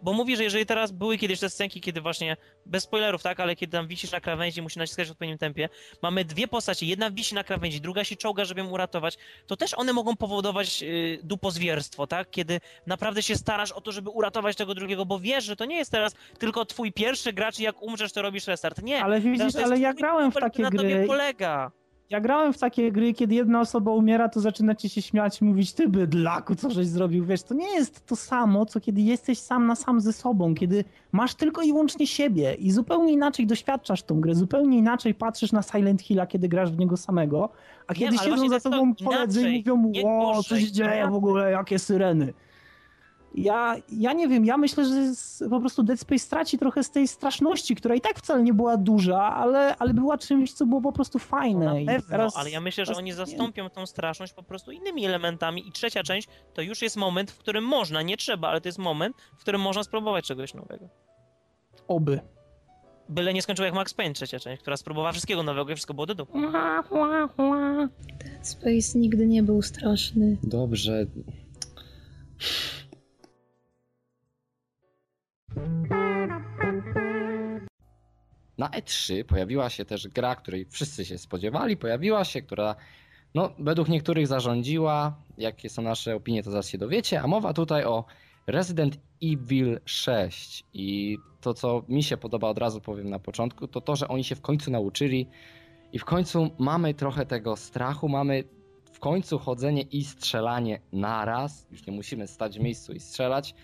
bo 0.02 0.12
mówi, 0.12 0.36
że 0.36 0.44
jeżeli 0.44 0.66
teraz 0.66 0.92
były 0.92 1.18
kiedyś 1.18 1.40
te 1.40 1.50
scenki, 1.50 1.80
kiedy 1.80 2.00
właśnie, 2.00 2.36
bez 2.66 2.84
spoilerów, 2.84 3.22
tak, 3.22 3.40
ale 3.40 3.56
kiedy 3.56 3.72
tam 3.72 3.86
wisisz 3.86 4.12
na 4.12 4.20
krawędzi, 4.20 4.62
musi 4.62 4.78
naciskać 4.78 5.08
w 5.08 5.10
odpowiednim 5.10 5.38
tempie, 5.38 5.68
mamy 6.02 6.24
dwie 6.24 6.48
postacie, 6.48 6.86
jedna 6.86 7.10
wisi 7.10 7.34
na 7.34 7.44
krawędzi, 7.44 7.80
druga 7.80 8.04
się 8.04 8.16
czołga, 8.16 8.44
żeby 8.44 8.60
ją 8.60 8.68
uratować, 8.68 9.18
to 9.46 9.56
też 9.56 9.74
one 9.74 9.92
mogą 9.92 10.16
powodować 10.16 10.82
yy, 10.82 11.18
dupozwierstwo, 11.22 12.06
tak, 12.06 12.30
kiedy 12.30 12.60
naprawdę 12.86 13.22
się 13.22 13.36
starasz 13.36 13.72
o 13.72 13.80
to, 13.80 13.92
żeby 13.92 14.10
uratować 14.10 14.56
tego 14.56 14.74
drugiego, 14.74 15.06
bo 15.06 15.18
wiesz, 15.18 15.44
że 15.44 15.56
to 15.56 15.64
nie 15.64 15.76
jest 15.76 15.90
teraz 15.90 16.14
tylko 16.38 16.64
twój 16.64 16.92
pierwszy 16.92 17.32
gracz 17.32 17.58
i 17.58 17.62
jak 17.62 17.82
umrzesz, 17.82 18.12
to 18.12 18.22
robisz 18.22 18.46
restart. 18.46 18.82
Nie. 18.82 19.04
Ale 19.04 19.20
widzisz, 19.20 19.56
ale 19.56 19.78
ja 19.78 19.94
grałem 19.94 20.32
w 20.32 20.34
takie 20.34 20.62
gry. 20.62 21.00
Na 21.00 21.06
polega. 21.06 21.72
Ja 22.10 22.20
grałem 22.20 22.52
w 22.52 22.58
takie 22.58 22.92
gry, 22.92 23.14
kiedy 23.14 23.34
jedna 23.34 23.60
osoba 23.60 23.90
umiera, 23.90 24.28
to 24.28 24.40
zaczynacie 24.40 24.88
się 24.88 25.02
śmiać 25.02 25.40
i 25.40 25.44
mówić, 25.44 25.72
ty 25.72 25.88
bydlaku, 25.88 26.54
co 26.54 26.70
żeś 26.70 26.86
zrobił, 26.86 27.24
wiesz, 27.24 27.42
to 27.42 27.54
nie 27.54 27.74
jest 27.74 28.06
to 28.06 28.16
samo, 28.16 28.66
co 28.66 28.80
kiedy 28.80 29.00
jesteś 29.00 29.38
sam 29.38 29.66
na 29.66 29.74
sam 29.74 30.00
ze 30.00 30.12
sobą, 30.12 30.54
kiedy 30.54 30.84
masz 31.12 31.34
tylko 31.34 31.62
i 31.62 31.66
wyłącznie 31.66 32.06
siebie 32.06 32.54
i 32.54 32.70
zupełnie 32.70 33.12
inaczej 33.12 33.46
doświadczasz 33.46 34.02
tą 34.02 34.20
grę, 34.20 34.34
zupełnie 34.34 34.78
inaczej 34.78 35.14
patrzysz 35.14 35.52
na 35.52 35.62
Silent 35.62 36.02
Hilla, 36.02 36.26
kiedy 36.26 36.48
grasz 36.48 36.72
w 36.72 36.78
niego 36.78 36.96
samego, 36.96 37.48
a 37.86 37.94
kiedy 37.94 38.12
nie, 38.12 38.18
siedzą 38.18 38.48
za 38.48 38.60
tobą 38.60 38.94
koledzy 38.94 39.50
i 39.50 39.64
mówią, 39.70 40.02
o, 40.06 40.42
co 40.42 40.60
się 40.60 40.72
dzieje 40.72 41.08
w 41.10 41.14
ogóle, 41.14 41.50
jakie 41.50 41.78
syreny 41.78 42.32
ja, 43.34 43.76
ja 43.92 44.12
nie 44.12 44.28
wiem, 44.28 44.44
ja 44.44 44.56
myślę, 44.56 44.84
że 44.84 45.48
po 45.50 45.60
prostu 45.60 45.82
Dead 45.82 46.00
Space 46.00 46.18
straci 46.18 46.58
trochę 46.58 46.84
z 46.84 46.90
tej 46.90 47.08
straszności, 47.08 47.76
która 47.76 47.94
i 47.94 48.00
tak 48.00 48.18
wcale 48.18 48.42
nie 48.42 48.54
była 48.54 48.76
duża, 48.76 49.22
ale, 49.22 49.76
ale 49.76 49.94
była 49.94 50.18
czymś, 50.18 50.52
co 50.52 50.66
było 50.66 50.80
po 50.80 50.92
prostu 50.92 51.18
fajne. 51.18 51.64
No 51.64 51.80
na 51.80 51.92
pewno, 51.92 52.10
teraz, 52.10 52.36
ale 52.36 52.50
ja 52.50 52.60
myślę, 52.60 52.86
że 52.86 52.94
oni 52.94 53.12
zastąpią 53.12 53.70
tą 53.70 53.86
straszność 53.86 54.32
po 54.32 54.42
prostu 54.42 54.70
innymi 54.70 55.06
elementami 55.06 55.68
i 55.68 55.72
trzecia 55.72 56.02
część 56.02 56.28
to 56.54 56.62
już 56.62 56.82
jest 56.82 56.96
moment, 56.96 57.30
w 57.30 57.38
którym 57.38 57.64
można, 57.64 58.02
nie 58.02 58.16
trzeba, 58.16 58.48
ale 58.48 58.60
to 58.60 58.68
jest 58.68 58.78
moment, 58.78 59.16
w 59.38 59.40
którym 59.40 59.60
można 59.60 59.82
spróbować 59.82 60.24
czegoś 60.26 60.54
nowego. 60.54 60.88
Oby. 61.88 62.20
Byle 63.08 63.34
nie 63.34 63.42
skończył 63.42 63.64
jak 63.64 63.74
Max 63.74 63.94
Payne 63.94 64.14
trzecia 64.14 64.38
część, 64.38 64.62
która 64.62 64.76
spróbowała 64.76 65.12
wszystkiego 65.12 65.42
nowego 65.42 65.72
i 65.72 65.74
wszystko 65.74 65.94
było 65.94 66.06
do 66.06 66.14
dupy. 66.14 66.38
Dead 68.24 68.48
Space 68.48 68.98
nigdy 68.98 69.26
nie 69.26 69.42
był 69.42 69.62
straszny. 69.62 70.36
Dobrze. 70.42 71.06
Na 78.58 78.68
E3 78.68 79.24
pojawiła 79.24 79.70
się 79.70 79.84
też 79.84 80.08
gra, 80.08 80.36
której 80.36 80.66
wszyscy 80.70 81.04
się 81.04 81.18
spodziewali, 81.18 81.76
pojawiła 81.76 82.24
się, 82.24 82.42
która 82.42 82.76
no, 83.34 83.50
według 83.58 83.88
niektórych 83.88 84.26
zarządziła. 84.26 85.16
Jakie 85.38 85.68
są 85.68 85.82
nasze 85.82 86.16
opinie, 86.16 86.42
to 86.42 86.50
zaraz 86.50 86.68
się 86.68 86.78
dowiecie. 86.78 87.20
A 87.22 87.26
mowa 87.26 87.52
tutaj 87.52 87.84
o 87.84 88.04
Resident 88.46 88.98
Evil 89.22 89.80
6. 89.84 90.64
I 90.74 91.18
to, 91.40 91.54
co 91.54 91.82
mi 91.88 92.02
się 92.02 92.16
podoba, 92.16 92.48
od 92.48 92.58
razu 92.58 92.80
powiem 92.80 93.10
na 93.10 93.18
początku, 93.18 93.68
to 93.68 93.80
to, 93.80 93.96
że 93.96 94.08
oni 94.08 94.24
się 94.24 94.34
w 94.34 94.40
końcu 94.40 94.70
nauczyli 94.70 95.28
i 95.92 95.98
w 95.98 96.04
końcu 96.04 96.50
mamy 96.58 96.94
trochę 96.94 97.26
tego 97.26 97.56
strachu, 97.56 98.08
mamy 98.08 98.44
w 98.92 99.00
końcu 99.00 99.38
chodzenie 99.38 99.82
i 99.82 100.04
strzelanie 100.04 100.80
naraz. 100.92 101.66
Już 101.70 101.86
nie 101.86 101.92
musimy 101.92 102.26
stać 102.26 102.58
w 102.58 102.62
miejscu 102.62 102.92
i 102.92 103.00
strzelać 103.00 103.54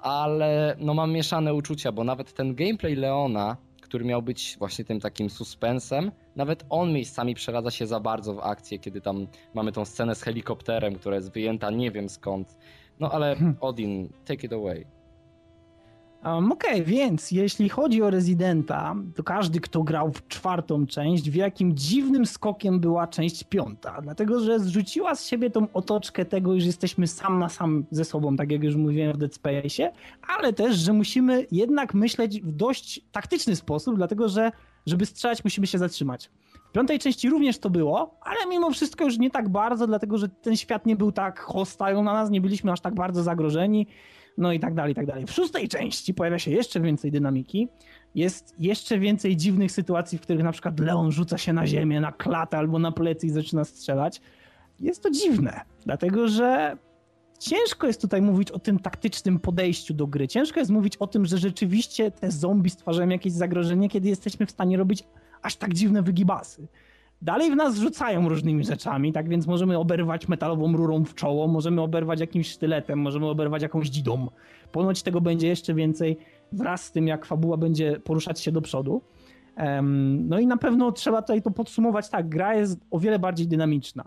ale 0.00 0.76
no 0.78 0.94
mam 0.94 1.12
mieszane 1.12 1.54
uczucia, 1.54 1.92
bo 1.92 2.04
nawet 2.04 2.32
ten 2.32 2.54
gameplay 2.54 2.94
Leona, 2.94 3.56
który 3.82 4.04
miał 4.04 4.22
być 4.22 4.56
właśnie 4.58 4.84
tym 4.84 5.00
takim 5.00 5.30
suspensem, 5.30 6.12
nawet 6.36 6.64
on 6.70 6.92
miejscami 6.92 7.34
przeradza 7.34 7.70
się 7.70 7.86
za 7.86 8.00
bardzo 8.00 8.34
w 8.34 8.40
akcję, 8.40 8.78
kiedy 8.78 9.00
tam 9.00 9.26
mamy 9.54 9.72
tą 9.72 9.84
scenę 9.84 10.14
z 10.14 10.22
helikopterem, 10.22 10.94
która 10.94 11.16
jest 11.16 11.32
wyjęta 11.32 11.70
nie 11.70 11.90
wiem 11.90 12.08
skąd. 12.08 12.56
No 13.00 13.10
ale 13.10 13.36
hmm. 13.36 13.56
Odin, 13.60 14.08
take 14.24 14.46
it 14.46 14.52
away. 14.52 14.95
Um, 16.26 16.52
Okej, 16.52 16.72
okay, 16.72 16.84
więc 16.84 17.30
jeśli 17.30 17.68
chodzi 17.68 18.02
o 18.02 18.10
Residenta, 18.10 18.94
to 19.14 19.22
każdy, 19.22 19.60
kto 19.60 19.82
grał 19.82 20.12
w 20.12 20.28
czwartą 20.28 20.86
część, 20.86 21.30
wie 21.30 21.40
jakim 21.40 21.76
dziwnym 21.76 22.26
skokiem 22.26 22.80
była 22.80 23.06
część 23.06 23.44
piąta. 23.44 24.00
Dlatego, 24.02 24.40
że 24.40 24.60
zrzuciła 24.60 25.14
z 25.14 25.26
siebie 25.26 25.50
tą 25.50 25.72
otoczkę 25.72 26.24
tego, 26.24 26.60
że 26.60 26.66
jesteśmy 26.66 27.06
sam 27.06 27.38
na 27.38 27.48
sam 27.48 27.84
ze 27.90 28.04
sobą, 28.04 28.36
tak 28.36 28.52
jak 28.52 28.62
już 28.62 28.76
mówiłem 28.76 29.12
w 29.12 29.16
Dead 29.16 29.34
Space, 29.34 29.92
ale 30.38 30.52
też, 30.52 30.76
że 30.76 30.92
musimy 30.92 31.46
jednak 31.52 31.94
myśleć 31.94 32.40
w 32.40 32.52
dość 32.52 33.00
taktyczny 33.12 33.56
sposób, 33.56 33.96
dlatego 33.96 34.28
że 34.28 34.52
żeby 34.86 35.06
strzelać 35.06 35.44
musimy 35.44 35.66
się 35.66 35.78
zatrzymać. 35.78 36.30
W 36.68 36.72
piątej 36.72 36.98
części 36.98 37.30
również 37.30 37.58
to 37.58 37.70
było, 37.70 38.18
ale 38.20 38.36
mimo 38.48 38.70
wszystko 38.70 39.04
już 39.04 39.18
nie 39.18 39.30
tak 39.30 39.48
bardzo, 39.48 39.86
dlatego 39.86 40.18
że 40.18 40.28
ten 40.28 40.56
świat 40.56 40.86
nie 40.86 40.96
był 40.96 41.12
tak 41.12 41.40
hostile 41.40 42.02
na 42.02 42.12
nas, 42.12 42.30
nie 42.30 42.40
byliśmy 42.40 42.72
aż 42.72 42.80
tak 42.80 42.94
bardzo 42.94 43.22
zagrożeni 43.22 43.86
no 44.38 44.52
i 44.52 44.60
tak 44.60 44.74
dalej, 44.74 44.92
i 44.92 44.94
tak 44.94 45.06
dalej. 45.06 45.26
W 45.26 45.32
szóstej 45.32 45.68
części 45.68 46.14
pojawia 46.14 46.38
się 46.38 46.50
jeszcze 46.50 46.80
więcej 46.80 47.10
dynamiki, 47.10 47.68
jest 48.14 48.54
jeszcze 48.58 48.98
więcej 48.98 49.36
dziwnych 49.36 49.72
sytuacji, 49.72 50.18
w 50.18 50.20
których 50.20 50.44
na 50.44 50.52
przykład 50.52 50.80
Leon 50.80 51.12
rzuca 51.12 51.38
się 51.38 51.52
na 51.52 51.66
ziemię, 51.66 52.00
na 52.00 52.12
klatę 52.12 52.58
albo 52.58 52.78
na 52.78 52.92
plecy 52.92 53.26
i 53.26 53.30
zaczyna 53.30 53.64
strzelać. 53.64 54.20
Jest 54.80 55.02
to 55.02 55.10
dziwne, 55.10 55.60
dlatego 55.84 56.28
że 56.28 56.76
ciężko 57.38 57.86
jest 57.86 58.00
tutaj 58.00 58.22
mówić 58.22 58.50
o 58.50 58.58
tym 58.58 58.78
taktycznym 58.78 59.38
podejściu 59.38 59.94
do 59.94 60.06
gry. 60.06 60.28
Ciężko 60.28 60.60
jest 60.60 60.70
mówić 60.70 60.96
o 60.96 61.06
tym, 61.06 61.26
że 61.26 61.38
rzeczywiście 61.38 62.10
te 62.10 62.30
zombie 62.30 62.70
stwarzają 62.70 63.08
jakieś 63.08 63.32
zagrożenie, 63.32 63.88
kiedy 63.88 64.08
jesteśmy 64.08 64.46
w 64.46 64.50
stanie 64.50 64.76
robić 64.76 65.04
aż 65.42 65.56
tak 65.56 65.74
dziwne 65.74 66.02
wygibasy 66.02 66.68
dalej 67.22 67.50
w 67.50 67.56
nas 67.56 67.76
rzucają 67.76 68.28
różnymi 68.28 68.64
rzeczami, 68.64 69.12
tak 69.12 69.28
więc 69.28 69.46
możemy 69.46 69.78
oberwać 69.78 70.28
metalową 70.28 70.76
rurą 70.76 71.04
w 71.04 71.14
czoło, 71.14 71.48
możemy 71.48 71.82
oberwać 71.82 72.20
jakimś 72.20 72.50
sztyletem, 72.50 72.98
możemy 72.98 73.26
oberwać 73.26 73.62
jakąś 73.62 73.88
dzidą. 73.88 74.28
Ponoć 74.72 75.02
tego 75.02 75.20
będzie 75.20 75.48
jeszcze 75.48 75.74
więcej. 75.74 76.18
wraz 76.52 76.84
z 76.84 76.92
tym, 76.92 77.06
jak 77.06 77.26
fabuła 77.26 77.56
będzie 77.56 78.00
poruszać 78.00 78.40
się 78.40 78.52
do 78.52 78.60
przodu. 78.62 79.02
No 80.18 80.38
i 80.38 80.46
na 80.46 80.56
pewno 80.56 80.92
trzeba 80.92 81.22
tutaj 81.22 81.42
to 81.42 81.50
podsumować 81.50 82.08
tak, 82.08 82.28
gra 82.28 82.54
jest 82.54 82.80
o 82.90 82.98
wiele 82.98 83.18
bardziej 83.18 83.48
dynamiczna. 83.48 84.04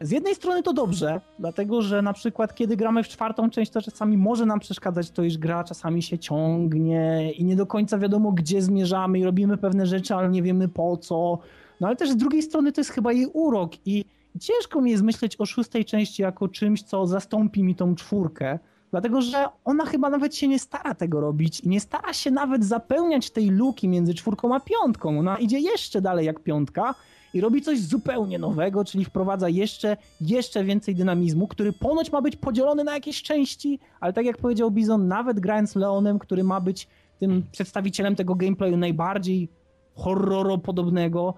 Z 0.00 0.10
jednej 0.10 0.34
strony 0.34 0.62
to 0.62 0.72
dobrze, 0.72 1.20
dlatego 1.38 1.82
że 1.82 2.02
na 2.02 2.12
przykład 2.12 2.54
kiedy 2.54 2.76
gramy 2.76 3.02
w 3.02 3.08
czwartą 3.08 3.50
część, 3.50 3.72
to 3.72 3.82
czasami 3.82 4.16
może 4.16 4.46
nam 4.46 4.60
przeszkadzać 4.60 5.10
to, 5.10 5.22
iż 5.22 5.38
gra 5.38 5.64
czasami 5.64 6.02
się 6.02 6.18
ciągnie 6.18 7.32
i 7.32 7.44
nie 7.44 7.56
do 7.56 7.66
końca 7.66 7.98
wiadomo, 7.98 8.32
gdzie 8.32 8.62
zmierzamy 8.62 9.18
i 9.18 9.24
robimy 9.24 9.56
pewne 9.56 9.86
rzeczy, 9.86 10.14
ale 10.14 10.28
nie 10.28 10.42
wiemy 10.42 10.68
po 10.68 10.96
co. 10.96 11.38
No 11.80 11.86
ale 11.86 11.96
też 11.96 12.10
z 12.10 12.16
drugiej 12.16 12.42
strony 12.42 12.72
to 12.72 12.80
jest 12.80 12.90
chyba 12.90 13.12
jej 13.12 13.26
urok 13.32 13.72
i 13.86 14.04
ciężko 14.40 14.80
mi 14.80 14.90
jest 14.90 15.02
myśleć 15.02 15.36
o 15.40 15.46
szóstej 15.46 15.84
części 15.84 16.22
jako 16.22 16.48
czymś, 16.48 16.82
co 16.82 17.06
zastąpi 17.06 17.62
mi 17.62 17.74
tą 17.74 17.94
czwórkę, 17.94 18.58
dlatego 18.90 19.22
że 19.22 19.46
ona 19.64 19.86
chyba 19.86 20.10
nawet 20.10 20.36
się 20.36 20.48
nie 20.48 20.58
stara 20.58 20.94
tego 20.94 21.20
robić 21.20 21.60
i 21.60 21.68
nie 21.68 21.80
stara 21.80 22.12
się 22.12 22.30
nawet 22.30 22.64
zapełniać 22.64 23.30
tej 23.30 23.50
luki 23.50 23.88
między 23.88 24.14
czwórką 24.14 24.54
a 24.54 24.60
piątką. 24.60 25.18
Ona 25.18 25.38
idzie 25.38 25.58
jeszcze 25.58 26.00
dalej 26.00 26.26
jak 26.26 26.40
piątka 26.40 26.94
i 27.34 27.40
robi 27.40 27.62
coś 27.62 27.80
zupełnie 27.80 28.38
nowego, 28.38 28.84
czyli 28.84 29.04
wprowadza 29.04 29.48
jeszcze, 29.48 29.96
jeszcze 30.20 30.64
więcej 30.64 30.94
dynamizmu, 30.94 31.46
który 31.46 31.72
ponoć 31.72 32.12
ma 32.12 32.22
być 32.22 32.36
podzielony 32.36 32.84
na 32.84 32.94
jakieś 32.94 33.22
części, 33.22 33.78
ale 34.00 34.12
tak 34.12 34.26
jak 34.26 34.36
powiedział 34.36 34.70
Bizon, 34.70 35.08
nawet 35.08 35.40
grając 35.40 35.76
Leonem, 35.76 36.18
który 36.18 36.44
ma 36.44 36.60
być 36.60 36.88
tym 37.18 37.42
przedstawicielem 37.52 38.16
tego 38.16 38.34
gameplayu 38.34 38.76
najbardziej 38.76 39.48
horroropodobnego, 39.94 41.34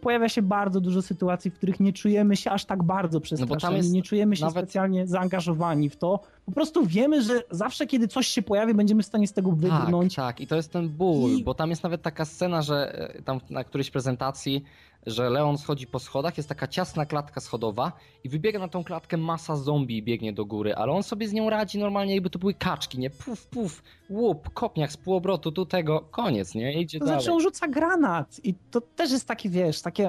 pojawia 0.00 0.28
się 0.28 0.42
bardzo 0.42 0.80
dużo 0.80 1.02
sytuacji, 1.02 1.50
w 1.50 1.54
których 1.54 1.80
nie 1.80 1.92
czujemy 1.92 2.36
się 2.36 2.50
aż 2.50 2.64
tak 2.64 2.82
bardzo 2.82 3.20
przestraszeni, 3.20 3.88
no 3.88 3.94
nie 3.94 4.02
czujemy 4.02 4.36
się 4.36 4.44
nawet... 4.44 4.64
specjalnie 4.64 5.06
zaangażowani 5.06 5.90
w 5.90 5.96
to. 5.96 6.20
Po 6.46 6.52
prostu 6.52 6.86
wiemy, 6.86 7.22
że 7.22 7.42
zawsze, 7.50 7.86
kiedy 7.86 8.08
coś 8.08 8.26
się 8.26 8.42
pojawi, 8.42 8.74
będziemy 8.74 9.02
w 9.02 9.06
stanie 9.06 9.26
z 9.26 9.32
tego 9.32 9.52
wybrnąć. 9.52 10.14
Tak, 10.14 10.26
tak. 10.26 10.40
I 10.40 10.46
to 10.46 10.56
jest 10.56 10.72
ten 10.72 10.88
ból, 10.88 11.30
I... 11.30 11.44
bo 11.44 11.54
tam 11.54 11.70
jest 11.70 11.82
nawet 11.82 12.02
taka 12.02 12.24
scena, 12.24 12.62
że 12.62 12.98
e, 13.14 13.22
tam 13.22 13.40
na 13.50 13.64
którejś 13.64 13.90
prezentacji 13.90 14.64
że 15.06 15.30
Leon 15.30 15.58
schodzi 15.58 15.86
po 15.86 15.98
schodach, 15.98 16.36
jest 16.36 16.48
taka 16.48 16.68
ciasna 16.68 17.06
klatka 17.06 17.40
schodowa 17.40 17.92
i 18.24 18.28
wybiega 18.28 18.58
na 18.58 18.68
tą 18.68 18.84
klatkę 18.84 19.16
masa 19.16 19.56
zombie 19.56 19.96
i 19.96 20.02
biegnie 20.02 20.32
do 20.32 20.44
góry, 20.44 20.74
ale 20.74 20.92
on 20.92 21.02
sobie 21.02 21.28
z 21.28 21.32
nią 21.32 21.50
radzi 21.50 21.78
normalnie, 21.78 22.14
jakby 22.14 22.30
to 22.30 22.38
były 22.38 22.54
kaczki, 22.54 22.98
nie? 22.98 23.10
Puf, 23.10 23.46
puf, 23.46 23.82
łup, 24.10 24.50
kopniak 24.54 24.92
z 24.92 24.96
półobrotu, 24.96 25.52
tu 25.52 25.66
tego, 25.66 26.00
koniec, 26.00 26.54
nie? 26.54 26.80
Idzie 26.80 26.98
to 26.98 27.04
dalej. 27.04 27.20
Znaczy 27.20 27.34
on 27.34 27.42
rzuca 27.42 27.68
granat 27.68 28.40
i 28.44 28.54
to 28.54 28.80
też 28.80 29.10
jest 29.10 29.28
takie, 29.28 29.48
wiesz, 29.50 29.82
takie 29.82 30.08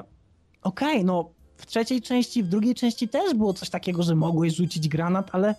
okej, 0.61 0.89
okay, 0.89 1.03
no 1.03 1.29
w 1.57 1.65
trzeciej 1.65 2.01
części, 2.01 2.43
w 2.43 2.47
drugiej 2.47 2.75
części 2.75 3.07
też 3.07 3.33
było 3.33 3.53
coś 3.53 3.69
takiego, 3.69 4.03
że 4.03 4.15
mogłeś 4.15 4.55
rzucić 4.55 4.87
granat, 4.87 5.29
ale 5.31 5.55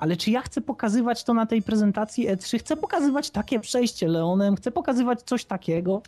ale 0.00 0.16
czy 0.16 0.30
ja 0.30 0.40
chcę 0.42 0.60
pokazywać 0.60 1.24
to 1.24 1.34
na 1.34 1.46
tej 1.46 1.62
prezentacji 1.62 2.28
E3? 2.28 2.58
Chcę 2.58 2.76
pokazywać 2.76 3.30
takie 3.30 3.60
przejście 3.60 4.08
Leonem, 4.08 4.56
chcę 4.56 4.70
pokazywać 4.70 5.22
coś 5.22 5.44
takiego. 5.44 6.02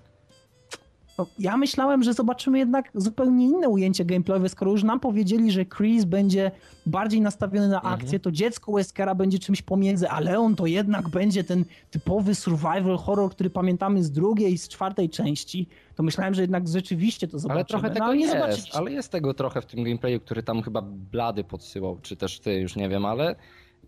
No, 1.22 1.28
ja 1.38 1.56
myślałem, 1.56 2.02
że 2.02 2.14
zobaczymy 2.14 2.58
jednak 2.58 2.90
zupełnie 2.94 3.46
inne 3.46 3.68
ujęcie 3.68 4.04
gameplayowe, 4.04 4.48
skoro 4.48 4.70
już 4.70 4.82
nam 4.82 5.00
powiedzieli, 5.00 5.52
że 5.52 5.64
Chris 5.64 6.04
będzie 6.04 6.50
bardziej 6.86 7.20
nastawiony 7.20 7.68
na 7.68 7.82
akcję, 7.82 8.04
mhm. 8.04 8.20
to 8.20 8.32
dziecko 8.32 8.72
Weskera 8.72 9.14
będzie 9.14 9.38
czymś 9.38 9.62
pomiędzy, 9.62 10.08
a 10.08 10.20
Leon 10.20 10.56
to 10.56 10.66
jednak 10.66 11.08
będzie 11.08 11.44
ten 11.44 11.64
typowy 11.90 12.34
survival 12.34 12.96
horror, 12.96 13.30
który 13.30 13.50
pamiętamy 13.50 14.02
z 14.02 14.10
drugiej 14.10 14.52
i 14.52 14.58
z 14.58 14.68
czwartej 14.68 15.10
części. 15.10 15.68
To 15.94 16.02
myślałem, 16.02 16.34
że 16.34 16.42
jednak 16.42 16.68
rzeczywiście 16.68 17.28
to 17.28 17.38
zobaczymy. 17.38 17.54
Ale 17.54 17.64
trochę 17.64 17.88
no, 17.88 17.94
tego 17.94 18.06
no, 18.06 18.14
nie 18.14 18.26
jest, 18.26 18.76
ale 18.76 18.92
jest 18.92 19.12
tego 19.12 19.34
trochę 19.34 19.62
w 19.62 19.66
tym 19.66 19.84
gameplayu, 19.84 20.20
który 20.20 20.42
tam 20.42 20.62
chyba 20.62 20.82
Blady 20.82 21.44
podsyłał, 21.44 21.98
czy 22.02 22.16
też 22.16 22.40
ty, 22.40 22.54
już 22.54 22.76
nie 22.76 22.88
wiem, 22.88 23.06
ale 23.06 23.36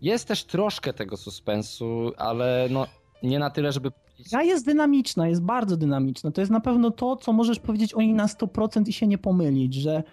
jest 0.01 0.27
też 0.27 0.43
troszkę 0.43 0.93
tego 0.93 1.17
suspensu, 1.17 2.11
ale 2.17 2.67
no 2.71 2.87
nie 3.23 3.39
na 3.39 3.49
tyle, 3.49 3.71
żeby 3.71 3.91
Gra 4.31 4.43
jest 4.43 4.65
dynamiczna, 4.65 5.27
jest 5.27 5.41
bardzo 5.41 5.77
dynamiczna. 5.77 6.31
To 6.31 6.41
jest 6.41 6.51
na 6.51 6.59
pewno 6.59 6.91
to, 6.91 7.15
co 7.15 7.33
możesz 7.33 7.59
powiedzieć 7.59 7.93
o 7.93 8.01
niej 8.01 8.13
na 8.13 8.25
100% 8.25 8.87
i 8.87 8.93
się 8.93 9.07
nie 9.07 9.17
pomylić, 9.17 9.73
że, 9.73 10.03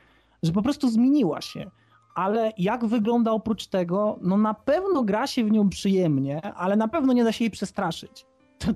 że 0.42 0.52
po 0.52 0.62
prostu 0.62 0.88
zmieniła 0.88 1.40
się. 1.40 1.70
Ale 2.14 2.52
jak 2.58 2.86
wygląda 2.86 3.30
oprócz 3.30 3.66
tego? 3.66 4.18
No 4.22 4.36
na 4.36 4.54
pewno 4.54 5.02
gra 5.02 5.26
się 5.26 5.44
w 5.44 5.50
nią 5.50 5.68
przyjemnie, 5.68 6.42
ale 6.42 6.76
na 6.76 6.88
pewno 6.88 7.12
nie 7.12 7.24
da 7.24 7.32
się 7.32 7.44
jej 7.44 7.50
przestraszyć. 7.50 8.26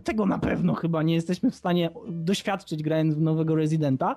Tego 0.05 0.27
na 0.27 0.39
pewno 0.39 0.75
chyba 0.75 1.03
nie 1.03 1.15
jesteśmy 1.15 1.51
w 1.51 1.55
stanie 1.55 1.91
doświadczyć 2.09 2.83
grając 2.83 3.15
w 3.15 3.21
nowego 3.21 3.55
Residenta, 3.55 4.17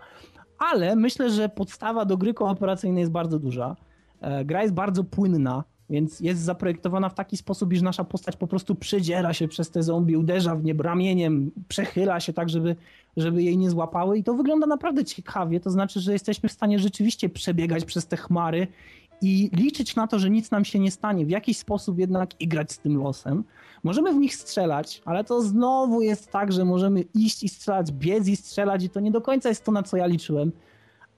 ale 0.60 0.96
myślę, 0.96 1.30
że 1.30 1.50
podstawa 1.50 2.06
do 2.06 2.18
gry 2.18 2.34
kooperacyjnej 2.34 3.02
jest 3.02 3.12
bardzo 3.12 3.40
duża. 3.40 3.76
E, 4.22 4.46
gra 4.46 4.62
jest 4.62 4.74
bardzo 4.74 5.04
płynna, 5.04 5.64
więc 5.90 6.20
jest 6.20 6.42
zaprojektowana 6.42 7.10
w 7.10 7.14
taki 7.14 7.38
sposób, 7.38 7.74
iż 7.74 7.82
nasza 7.82 8.04
postać 8.04 8.38
po 8.38 8.48
prostu 8.48 8.76
przedziera 8.76 9.34
się 9.34 9.48
przez 9.48 9.72
te 9.72 9.84
zombie, 9.84 10.18
uderza 10.18 10.56
w 10.56 10.64
nie 10.64 10.74
ramieniem, 10.74 11.52
przechyla 11.68 12.20
się 12.20 12.34
tak, 12.34 12.50
żeby, 12.50 12.76
żeby 13.18 13.44
jej 13.44 13.58
nie 13.58 13.70
złapały 13.70 14.18
i 14.18 14.24
to 14.24 14.34
wygląda 14.34 14.68
naprawdę 14.68 15.06
ciekawie. 15.06 15.60
To 15.60 15.70
znaczy, 15.70 16.00
że 16.00 16.14
jesteśmy 16.14 16.50
w 16.50 16.52
stanie 16.52 16.80
rzeczywiście 16.80 17.30
przebiegać 17.30 17.86
przez 17.86 18.08
te 18.08 18.18
chmary 18.18 18.68
i 19.22 19.50
liczyć 19.54 19.96
na 19.96 20.08
to, 20.08 20.20
że 20.20 20.30
nic 20.30 20.52
nam 20.52 20.66
się 20.66 20.80
nie 20.80 20.92
stanie, 20.92 21.26
w 21.26 21.30
jakiś 21.30 21.58
sposób 21.58 22.00
jednak 22.00 22.42
igrać 22.42 22.72
z 22.72 22.80
tym 22.80 22.98
losem. 22.98 23.44
Możemy 23.84 24.14
w 24.14 24.18
nich 24.18 24.36
strzelać, 24.36 25.02
ale 25.06 25.24
to 25.24 25.42
znowu 25.42 26.02
jest 26.02 26.32
tak, 26.32 26.52
że 26.52 26.66
możemy 26.66 27.02
iść 27.02 27.44
i 27.44 27.50
strzelać, 27.50 27.92
biec 27.92 28.28
i 28.28 28.36
strzelać 28.36 28.84
i 28.84 28.90
to 28.90 29.00
nie 29.00 29.12
do 29.12 29.22
końca 29.22 29.50
jest 29.50 29.64
to, 29.64 29.72
na 29.72 29.84
co 29.84 29.98
ja 29.98 30.06
liczyłem. 30.06 30.52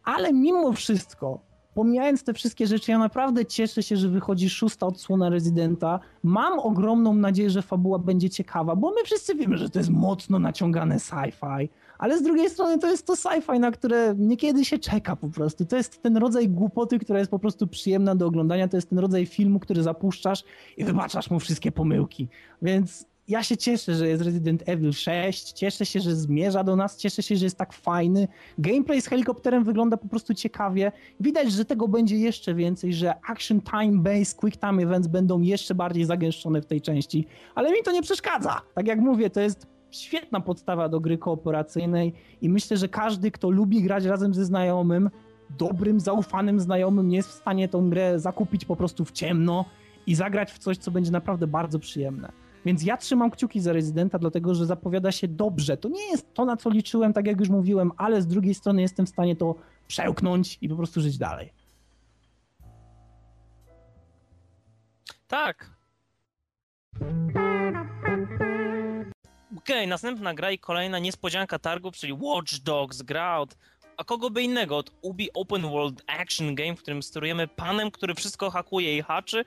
Ale 0.03 0.33
mimo 0.33 0.73
wszystko 0.73 1.50
pomijając 1.73 2.23
te 2.23 2.33
wszystkie 2.33 2.67
rzeczy, 2.67 2.91
ja 2.91 2.99
naprawdę 2.99 3.45
cieszę 3.45 3.83
się, 3.83 3.97
że 3.97 4.09
wychodzi 4.09 4.49
szósta 4.49 4.87
odsłona 4.87 5.29
Rezydenta. 5.29 5.99
Mam 6.23 6.59
ogromną 6.59 7.13
nadzieję, 7.13 7.49
że 7.49 7.61
fabuła 7.61 7.99
będzie 7.99 8.29
ciekawa, 8.29 8.75
bo 8.75 8.89
my 8.89 9.03
wszyscy 9.05 9.35
wiemy, 9.35 9.57
że 9.57 9.69
to 9.69 9.79
jest 9.79 9.89
mocno 9.89 10.39
naciągane 10.39 10.97
sci-fi, 10.97 11.69
ale 11.97 12.17
z 12.17 12.23
drugiej 12.23 12.49
strony 12.49 12.79
to 12.79 12.87
jest 12.87 13.07
to 13.07 13.13
sci-fi, 13.13 13.59
na 13.59 13.71
które 13.71 14.15
niekiedy 14.17 14.65
się 14.65 14.79
czeka 14.79 15.15
po 15.15 15.29
prostu. 15.29 15.65
To 15.65 15.77
jest 15.77 16.01
ten 16.01 16.17
rodzaj 16.17 16.49
głupoty, 16.49 16.99
która 16.99 17.19
jest 17.19 17.31
po 17.31 17.39
prostu 17.39 17.67
przyjemna 17.67 18.15
do 18.15 18.27
oglądania, 18.27 18.67
to 18.67 18.77
jest 18.77 18.89
ten 18.89 18.99
rodzaj 18.99 19.25
filmu, 19.25 19.59
który 19.59 19.83
zapuszczasz 19.83 20.43
i 20.77 20.85
wybaczasz 20.85 21.29
mu 21.29 21.39
wszystkie 21.39 21.71
pomyłki. 21.71 22.27
Więc 22.61 23.10
ja 23.27 23.43
się 23.43 23.57
cieszę, 23.57 23.95
że 23.95 24.07
jest 24.07 24.23
Resident 24.23 24.63
Evil 24.65 24.93
6, 24.93 25.51
cieszę 25.51 25.85
się, 25.85 25.99
że 25.99 26.15
zmierza 26.15 26.63
do 26.63 26.75
nas, 26.75 26.97
cieszę 26.97 27.23
się, 27.23 27.35
że 27.35 27.45
jest 27.45 27.57
tak 27.57 27.73
fajny. 27.73 28.27
Gameplay 28.57 29.01
z 29.01 29.07
helikopterem 29.07 29.63
wygląda 29.63 29.97
po 29.97 30.07
prostu 30.07 30.33
ciekawie. 30.33 30.91
Widać, 31.19 31.51
że 31.51 31.65
tego 31.65 31.87
będzie 31.87 32.17
jeszcze 32.17 32.53
więcej, 32.53 32.93
że 32.93 33.13
action 33.29 33.61
time 33.61 33.97
based 33.97 34.37
quick 34.37 34.59
time 34.59 34.83
events 34.83 35.07
będą 35.07 35.41
jeszcze 35.41 35.75
bardziej 35.75 36.05
zagęszczone 36.05 36.61
w 36.61 36.65
tej 36.65 36.81
części, 36.81 37.27
ale 37.55 37.71
mi 37.71 37.83
to 37.83 37.91
nie 37.91 38.01
przeszkadza. 38.01 38.61
Tak 38.75 38.87
jak 38.87 38.99
mówię, 38.99 39.29
to 39.29 39.41
jest 39.41 39.67
świetna 39.91 40.39
podstawa 40.39 40.89
do 40.89 40.99
gry 40.99 41.17
kooperacyjnej 41.17 42.13
i 42.41 42.49
myślę, 42.49 42.77
że 42.77 42.87
każdy, 42.87 43.31
kto 43.31 43.49
lubi 43.49 43.81
grać 43.81 44.05
razem 44.05 44.33
ze 44.33 44.45
znajomym, 44.45 45.09
dobrym, 45.57 45.99
zaufanym 45.99 46.59
znajomym, 46.59 47.07
nie 47.07 47.17
jest 47.17 47.29
w 47.29 47.33
stanie 47.33 47.67
tą 47.67 47.89
grę 47.89 48.19
zakupić 48.19 48.65
po 48.65 48.75
prostu 48.75 49.05
w 49.05 49.11
ciemno 49.11 49.65
i 50.07 50.15
zagrać 50.15 50.51
w 50.51 50.57
coś, 50.57 50.77
co 50.77 50.91
będzie 50.91 51.11
naprawdę 51.11 51.47
bardzo 51.47 51.79
przyjemne. 51.79 52.40
Więc 52.65 52.83
ja 52.83 52.97
trzymam 52.97 53.31
kciuki 53.31 53.59
za 53.59 53.73
rezydenta, 53.73 54.19
dlatego 54.19 54.55
że 54.55 54.65
zapowiada 54.65 55.11
się 55.11 55.27
dobrze. 55.27 55.77
To 55.77 55.89
nie 55.89 56.11
jest 56.11 56.33
to, 56.33 56.45
na 56.45 56.57
co 56.57 56.69
liczyłem, 56.69 57.13
tak 57.13 57.27
jak 57.27 57.39
już 57.39 57.49
mówiłem, 57.49 57.91
ale 57.97 58.21
z 58.21 58.27
drugiej 58.27 58.53
strony 58.53 58.81
jestem 58.81 59.05
w 59.05 59.09
stanie 59.09 59.35
to 59.35 59.55
przełknąć 59.87 60.57
i 60.61 60.69
po 60.69 60.75
prostu 60.75 61.01
żyć 61.01 61.17
dalej. 61.17 61.53
Tak. 65.27 65.81
Okej, 69.57 69.77
okay, 69.77 69.87
następna 69.87 70.33
gra 70.33 70.51
i 70.51 70.59
kolejna 70.59 70.99
niespodzianka 70.99 71.59
targów, 71.59 71.95
czyli 71.95 72.13
Watch 72.13 72.53
Dogs, 72.63 73.01
gra 73.01 73.39
od 73.39 73.55
a 74.01 74.03
kogo 74.03 74.29
by 74.29 74.43
innego 74.43 74.77
od 74.77 74.91
Ubi 75.01 75.33
Open 75.33 75.61
World 75.61 76.03
Action 76.07 76.55
Game, 76.55 76.75
w 76.75 76.81
którym 76.81 77.03
sterujemy 77.03 77.47
panem, 77.47 77.91
który 77.91 78.15
wszystko 78.15 78.49
hakuje 78.49 78.97
i 78.97 79.01
haczy, 79.01 79.45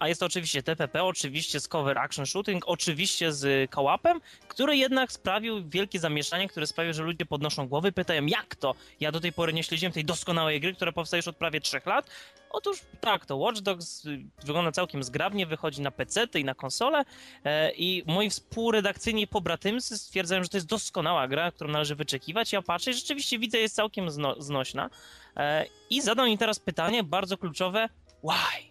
a 0.00 0.08
jest 0.08 0.20
to 0.20 0.26
oczywiście 0.26 0.62
TPP, 0.62 1.04
oczywiście 1.04 1.60
z 1.60 1.68
cover 1.68 1.98
action 1.98 2.26
shooting, 2.26 2.64
oczywiście 2.66 3.32
z 3.32 3.70
kołapem, 3.70 4.20
który 4.48 4.76
jednak 4.76 5.12
sprawił 5.12 5.68
wielkie 5.68 5.98
zamieszanie, 5.98 6.48
które 6.48 6.66
sprawiło, 6.66 6.94
że 6.94 7.02
ludzie 7.02 7.26
podnoszą 7.26 7.68
głowy, 7.68 7.92
pytają 7.92 8.26
jak 8.26 8.56
to? 8.56 8.74
Ja 9.00 9.12
do 9.12 9.20
tej 9.20 9.32
pory 9.32 9.52
nie 9.52 9.62
śledziłem 9.62 9.92
tej 9.92 10.04
doskonałej 10.04 10.60
gry, 10.60 10.74
która 10.74 10.92
powstaje 10.92 11.18
już 11.18 11.28
od 11.28 11.36
prawie 11.36 11.60
trzech 11.60 11.86
lat, 11.86 12.10
Otóż 12.50 12.80
tak, 13.00 13.26
to 13.26 13.36
Watch 13.36 13.60
Dogs 13.60 14.04
y, 14.04 14.24
wygląda 14.44 14.72
całkiem 14.72 15.02
zgrabnie, 15.02 15.46
wychodzi 15.46 15.82
na 15.82 15.90
PC 15.90 16.26
i 16.34 16.44
na 16.44 16.54
konsole 16.54 17.04
e, 17.44 17.72
i 17.72 18.02
moi 18.06 18.30
współredakcyjni 18.30 19.26
pobratymcy 19.26 19.98
stwierdzają, 19.98 20.42
że 20.42 20.48
to 20.48 20.56
jest 20.56 20.66
doskonała 20.66 21.28
gra, 21.28 21.52
którą 21.52 21.70
należy 21.70 21.94
wyczekiwać. 21.94 22.52
Ja 22.52 22.62
patrzę 22.62 22.90
i 22.90 22.94
rzeczywiście 22.94 23.38
widzę, 23.38 23.58
jest 23.58 23.74
całkiem 23.74 24.10
zno 24.10 24.42
znośna. 24.42 24.90
E, 25.36 25.66
I 25.90 26.00
zadam 26.00 26.28
im 26.28 26.38
teraz 26.38 26.58
pytanie 26.58 27.04
bardzo 27.04 27.38
kluczowe. 27.38 27.88
Why? 28.24 28.69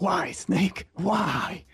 Why, 0.00 0.34
Snake? 0.34 0.84
Why? 0.98 1.64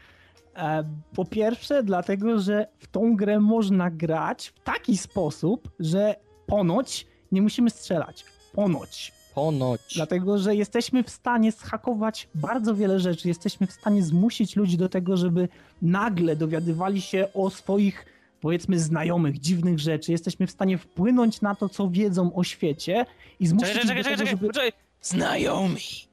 E, 0.57 0.85
po 1.15 1.25
pierwsze, 1.25 1.83
dlatego, 1.83 2.41
że 2.41 2.67
w 2.79 2.87
tą 2.87 3.17
grę 3.17 3.41
można 3.41 3.91
grać 3.91 4.49
w 4.49 4.61
taki 4.61 4.97
sposób, 4.97 5.71
że 5.81 6.15
ponoć 6.47 7.07
nie 7.33 7.43
musimy 7.43 7.71
strzelać. 7.71 8.25
Ponoć 8.53 9.19
Ponoć. 9.39 9.81
Dlatego, 9.95 10.39
że 10.39 10.57
jesteśmy 10.57 11.03
w 11.03 11.11
stanie 11.11 11.53
schakować 11.53 12.29
bardzo 12.35 12.75
wiele 12.75 13.01
rzeczy. 13.01 13.29
Jesteśmy 13.29 13.67
w 13.67 13.73
stanie 13.73 14.03
zmusić 14.03 14.57
ludzi 14.57 14.77
do 14.77 14.89
tego, 14.89 15.17
żeby 15.17 15.49
nagle 15.83 16.37
dowiadywali 16.37 17.01
się 17.01 17.29
o 17.35 17.51
swoich, 17.51 18.07
powiedzmy, 18.41 18.79
znajomych, 18.79 19.39
dziwnych 19.39 19.79
rzeczy. 19.79 20.13
Jesteśmy 20.13 20.47
w 20.47 20.51
stanie 20.51 20.79
wpłynąć 20.79 21.41
na 21.41 21.55
to, 21.55 21.69
co 21.69 21.91
wiedzą 21.91 22.35
o 22.35 22.45
świecie 22.45 23.07
i 23.41 23.47
zmusić 23.47 23.69
Czekaj, 23.69 23.89
czekaj, 23.89 23.99
ich 23.99 24.05
do 24.05 24.11
czekaj, 24.11 24.17
tego, 24.17 24.25
czekaj, 24.25 24.37
żeby, 24.37 24.47
poczekaj. 24.47 24.73
Znajomi. 25.03 26.08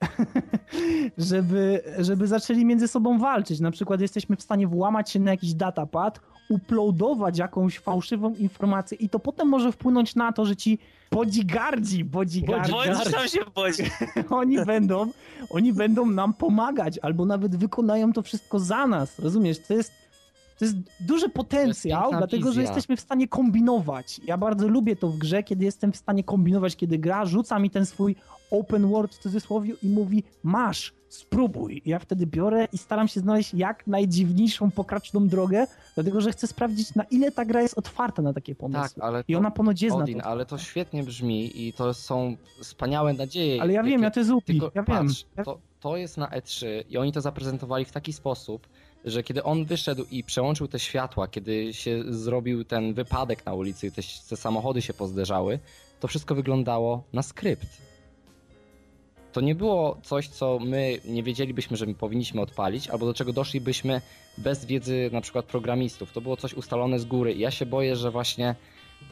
żeby, 1.18 1.82
żeby 1.98 2.26
zaczęli 2.26 2.64
między 2.64 2.88
sobą 2.88 3.18
walczyć. 3.18 3.60
Na 3.60 3.70
przykład 3.70 4.00
jesteśmy 4.00 4.36
w 4.36 4.42
stanie 4.42 4.66
włamać 4.66 5.10
się 5.10 5.20
na 5.20 5.30
jakiś 5.30 5.54
datapad, 5.54 6.20
uploadować 6.48 7.38
jakąś 7.38 7.78
fałszywą 7.78 8.34
informację 8.34 8.98
i 8.98 9.08
to 9.08 9.18
potem 9.18 9.48
może 9.48 9.72
wpłynąć 9.72 10.14
na 10.14 10.32
to, 10.32 10.46
że 10.46 10.56
ci 10.56 10.78
bodyguardzi, 11.10 12.04
bodyguardzi, 12.04 12.72
bądź. 13.54 13.76
oni 14.30 14.64
będą, 14.64 15.10
oni 15.50 15.72
będą 15.72 16.06
nam 16.06 16.34
pomagać, 16.34 16.98
albo 17.02 17.26
nawet 17.26 17.56
wykonają 17.56 18.12
to 18.12 18.22
wszystko 18.22 18.58
za 18.58 18.86
nas, 18.86 19.18
rozumiesz? 19.18 19.58
To 19.68 19.74
jest, 19.74 19.92
to 20.58 20.64
jest 20.64 20.76
duży 21.00 21.28
potencjał, 21.28 22.02
piękna 22.02 22.18
dlatego 22.18 22.52
że 22.52 22.60
jesteśmy 22.62 22.96
w 22.96 23.00
stanie 23.00 23.28
kombinować. 23.28 24.20
Ja 24.24 24.38
bardzo 24.38 24.68
lubię 24.68 24.96
to 24.96 25.08
w 25.08 25.18
grze, 25.18 25.42
kiedy 25.42 25.64
jestem 25.64 25.92
w 25.92 25.96
stanie 25.96 26.24
kombinować, 26.24 26.76
kiedy 26.76 26.98
gra 26.98 27.24
rzuca 27.24 27.58
mi 27.58 27.70
ten 27.70 27.86
swój 27.86 28.16
open 28.50 28.88
world 28.88 29.14
w 29.14 29.18
cudzysłowie 29.18 29.74
i 29.82 29.88
mówi 29.88 30.24
masz, 30.42 30.92
spróbuj. 31.08 31.82
I 31.84 31.90
ja 31.90 31.98
wtedy 31.98 32.26
biorę 32.26 32.68
i 32.72 32.78
staram 32.78 33.08
się 33.08 33.20
znaleźć 33.20 33.54
jak 33.54 33.86
najdziwniejszą, 33.86 34.70
pokraczną 34.70 35.28
drogę, 35.28 35.66
dlatego 35.94 36.20
że 36.20 36.32
chcę 36.32 36.46
sprawdzić, 36.46 36.94
na 36.94 37.04
ile 37.04 37.32
ta 37.32 37.44
gra 37.44 37.62
jest 37.62 37.78
otwarta 37.78 38.22
na 38.22 38.32
takie 38.32 38.54
pomysły. 38.54 38.88
Tak, 38.94 39.04
ale 39.04 39.24
I 39.28 39.36
ona 39.36 39.50
ponoć 39.50 39.82
jest 39.82 39.96
Odin, 39.96 40.16
na 40.16 40.22
to 40.22 40.28
ale 40.30 40.46
to 40.46 40.58
świetnie 40.58 41.02
brzmi 41.02 41.66
i 41.68 41.72
to 41.72 41.94
są 41.94 42.36
wspaniałe 42.62 43.12
nadzieje. 43.14 43.62
Ale 43.62 43.72
ja 43.72 43.82
wiem, 43.82 43.92
jakie- 43.92 44.04
ja 44.04 44.10
to 44.10 44.20
jest 44.20 44.32
upi, 44.32 44.60
ja 44.74 44.82
wiem. 44.82 44.84
patrz, 44.84 45.24
to, 45.44 45.58
to 45.80 45.96
jest 45.96 46.16
na 46.16 46.26
E3 46.28 46.66
i 46.88 46.98
oni 46.98 47.12
to 47.12 47.20
zaprezentowali 47.20 47.84
w 47.84 47.92
taki 47.92 48.12
sposób, 48.12 48.68
kiedy 49.24 49.42
on 49.42 49.64
wyszedł 49.64 50.04
i 50.10 50.24
przełączył 50.24 50.68
te 50.68 50.78
światła, 50.78 51.28
kiedy 51.28 51.74
się 51.74 52.02
zrobił 52.08 52.64
ten 52.64 52.94
wypadek 52.94 53.46
na 53.46 53.54
ulicy 53.54 53.92
te, 53.92 54.02
te 54.28 54.36
samochody 54.36 54.82
się 54.82 54.94
pozderzały, 54.94 55.58
to 56.00 56.08
wszystko 56.08 56.34
wyglądało 56.34 57.02
na 57.12 57.22
skrypt. 57.22 57.66
To 59.32 59.40
nie 59.40 59.54
było 59.54 59.98
coś, 60.02 60.28
co 60.28 60.58
my 60.58 61.00
nie 61.04 61.22
wiedzielibyśmy, 61.22 61.76
że 61.76 61.86
my 61.86 61.94
powinniśmy 61.94 62.40
odpalić, 62.40 62.88
albo 62.88 63.06
do 63.06 63.14
czego 63.14 63.32
doszlibyśmy 63.32 64.00
bez 64.38 64.64
wiedzy 64.64 65.10
na 65.12 65.20
przykład 65.20 65.44
programistów. 65.44 66.12
To 66.12 66.20
było 66.20 66.36
coś 66.36 66.54
ustalone 66.54 66.98
z 66.98 67.04
góry 67.04 67.32
i 67.32 67.38
ja 67.38 67.50
się 67.50 67.66
boję, 67.66 67.96
że 67.96 68.10
właśnie 68.10 68.54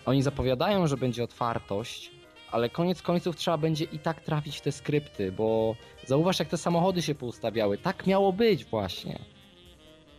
oni 0.07 0.23
zapowiadają, 0.23 0.87
że 0.87 0.97
będzie 0.97 1.25
otwartość, 1.25 2.11
ale 2.51 2.71
koniec 2.71 3.03
końców 3.03 3.37
trzeba 3.37 3.59
będzie 3.59 3.85
i 3.85 3.99
tak 3.99 4.21
trafić 4.21 4.59
w 4.59 4.61
te 4.61 4.73
skrypty, 4.73 5.33
bo 5.33 5.77
zauważ 6.07 6.39
jak 6.39 6.49
te 6.49 6.57
samochody 6.57 7.03
się 7.03 7.15
poustawiały. 7.15 7.79
Tak 7.79 8.07
miało 8.07 8.33
być 8.33 8.65
właśnie. 8.65 9.19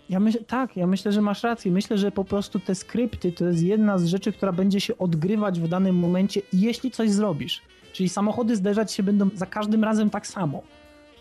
Ja 0.10 0.20
myślę, 0.20 0.42
tak, 0.44 0.78
ja 0.78 0.88
myślę, 0.88 1.12
że 1.12 1.22
masz 1.22 1.44
rację. 1.44 1.72
Myślę, 1.72 1.98
że 1.98 2.12
po 2.12 2.26
prostu 2.26 2.60
te 2.60 2.76
skrypty 2.76 3.32
to 3.32 3.46
jest 3.46 3.64
jedna 3.64 3.98
z 3.98 4.06
rzeczy, 4.06 4.32
która 4.34 4.52
będzie 4.52 4.82
się 4.82 4.98
odgrywać 4.98 5.60
w 5.60 5.68
danym 5.68 5.96
momencie, 5.96 6.42
jeśli 6.54 6.92
coś 6.92 7.10
zrobisz. 7.10 7.62
Czyli 7.94 8.10
samochody 8.10 8.56
zderzać 8.56 8.92
się 8.94 9.04
będą 9.04 9.30
za 9.34 9.46
każdym 9.46 9.84
razem 9.84 10.10
tak 10.10 10.28
samo. 10.28 10.62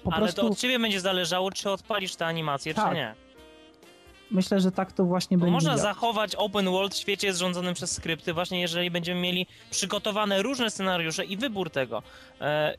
Po 0.04 0.12
Ale 0.12 0.22
prostu 0.22 0.40
to 0.40 0.46
od 0.48 0.58
ciebie 0.58 0.78
będzie 0.78 1.00
zależało, 1.00 1.50
czy 1.50 1.70
odpalisz 1.70 2.16
tę 2.16 2.26
animację, 2.26 2.74
Tak, 2.74 2.88
czy 2.88 2.94
nie. 2.94 3.14
myślę, 4.30 4.60
że 4.60 4.72
tak 4.72 4.92
to 4.92 5.04
właśnie 5.04 5.38
Bo 5.38 5.40
będzie. 5.44 5.52
można 5.52 5.70
działać. 5.70 5.82
zachować 5.82 6.34
open 6.34 6.64
world 6.70 6.94
w 6.94 6.98
świecie 6.98 7.32
zrządzonym 7.34 7.74
przez 7.74 7.92
skrypty, 7.92 8.32
właśnie 8.32 8.60
jeżeli 8.60 8.90
będziemy 8.90 9.20
mieli 9.20 9.46
przygotowane 9.70 10.42
różne 10.42 10.70
scenariusze 10.70 11.24
i 11.24 11.36
wybór 11.36 11.70
tego. 11.70 12.02
E, 12.40 12.74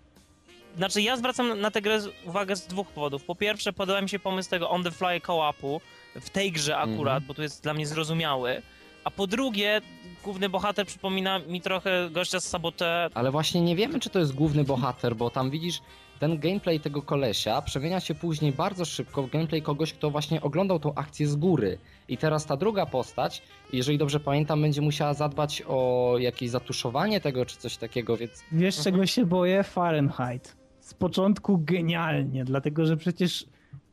znaczy, 0.78 1.02
ja 1.02 1.18
zwracam 1.18 1.62
na 1.62 1.72
tę 1.72 1.82
grę 1.82 2.00
uwagę 2.26 2.56
z 2.56 2.68
dwóch 2.68 2.88
powodów. 2.88 3.24
Po 3.24 3.36
pierwsze, 3.36 3.74
podoba 3.74 4.02
mi 4.02 4.10
się 4.10 4.20
pomysł 4.20 4.50
tego 4.50 4.70
on 4.70 4.84
the 4.84 4.92
fly 4.92 5.22
co-opu 5.28 5.82
w 6.22 6.30
tej 6.30 6.52
grze 6.52 6.77
akurat, 6.77 7.14
Mhm. 7.14 7.23
bo 7.27 7.34
tu 7.34 7.41
jest 7.41 7.64
dla 7.64 7.73
mnie 7.73 7.88
zrozumiały. 7.88 8.61
A 9.03 9.11
po 9.11 9.27
drugie, 9.27 9.81
główny 10.23 10.49
bohater 10.49 10.85
przypomina 10.85 11.39
mi 11.39 11.61
trochę 11.61 12.10
gościa 12.11 12.39
z 12.39 12.45
Sabote. 12.45 13.10
Ale 13.14 13.31
właśnie 13.31 13.61
nie 13.61 13.76
wiemy, 13.76 13.99
czy 13.99 14.10
to 14.10 14.19
jest 14.19 14.34
główny 14.34 14.64
bohater, 14.64 15.15
bo 15.15 15.30
tam 15.30 15.49
widzisz, 15.49 15.80
ten 16.19 16.39
gameplay 16.39 16.80
tego 16.80 17.02
kolesia 17.02 17.61
przemienia 17.61 17.99
się 17.99 18.15
później 18.15 18.52
bardzo 18.52 18.85
szybko 18.85 19.23
w 19.23 19.30
gameplay 19.30 19.61
kogoś, 19.61 19.94
kto 19.94 20.10
właśnie 20.11 20.41
oglądał 20.41 20.80
tą 20.80 20.94
akcję 20.95 21.27
z 21.27 21.35
góry. 21.35 21.77
I 22.07 22.18
teraz 22.18 22.45
ta 22.45 22.57
druga 22.57 22.85
postać, 22.85 23.41
jeżeli 23.73 23.98
dobrze 23.98 24.19
pamiętam, 24.19 24.61
będzie 24.61 24.81
musiała 24.81 25.14
zadbać 25.14 25.64
o 25.68 26.15
jakieś 26.19 26.49
zatuszowanie 26.49 27.22
tego, 27.22 27.45
czy 27.45 27.57
coś 27.57 27.77
takiego, 27.77 28.18
więc 28.18 28.44
Wiesz, 28.52 28.77
czego 28.84 29.06
się 29.06 29.26
boję? 29.26 29.64
Fahrenheit. 29.64 30.56
Z 30.80 30.94
początku 30.94 31.57
genialnie, 31.57 32.45
dlatego 32.45 32.85
że 32.85 32.98
przecież 32.98 33.45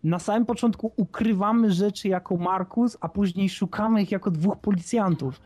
na 0.04 0.18
samym 0.18 0.46
początku 0.46 0.92
ukrywamy 0.96 1.72
rzeczy 1.72 2.08
jako 2.08 2.36
Markus, 2.36 2.96
a 3.00 3.08
później 3.08 3.48
szukamy 3.48 4.02
ich 4.02 4.10
jako 4.10 4.30
dwóch 4.30 4.58
policjantów. 4.58 5.40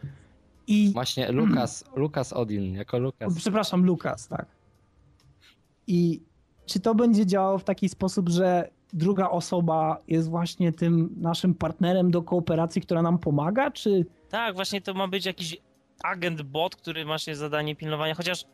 I 0.67 0.91
właśnie 0.93 1.33
Lukas, 1.33 1.85
Lukas 1.97 2.33
Odin, 2.33 2.75
jako 2.75 2.99
Lukas. 2.99 3.35
Przepraszam, 3.37 3.85
Lukas, 3.85 4.29
tak. 4.29 4.47
I 5.87 6.23
czy 6.67 6.81
to 6.81 6.95
będzie 6.95 7.27
działało 7.27 7.59
w 7.59 7.65
taki 7.65 7.89
sposób, 7.89 8.29
że 8.29 8.71
druga 8.93 9.29
osoba 9.31 9.99
jest 10.09 10.31
właśnie 10.31 10.73
tym 10.73 11.15
naszym 11.17 11.55
partnerem 11.55 12.11
do 12.11 12.23
kooperacji, 12.23 12.83
która 12.83 13.03
nam 13.03 13.19
pomaga, 13.19 13.71
czy 13.71 14.07
Tak, 14.31 14.55
właśnie 14.55 14.81
to 14.81 14.95
ma 14.95 15.09
być 15.09 15.27
jakiś 15.27 15.57
agent 16.05 16.43
bot, 16.43 16.77
który 16.77 17.05
ma 17.05 17.19
się 17.19 17.35
zadanie 17.35 17.77
pilnowania, 17.77 18.15
chociaż 18.15 18.45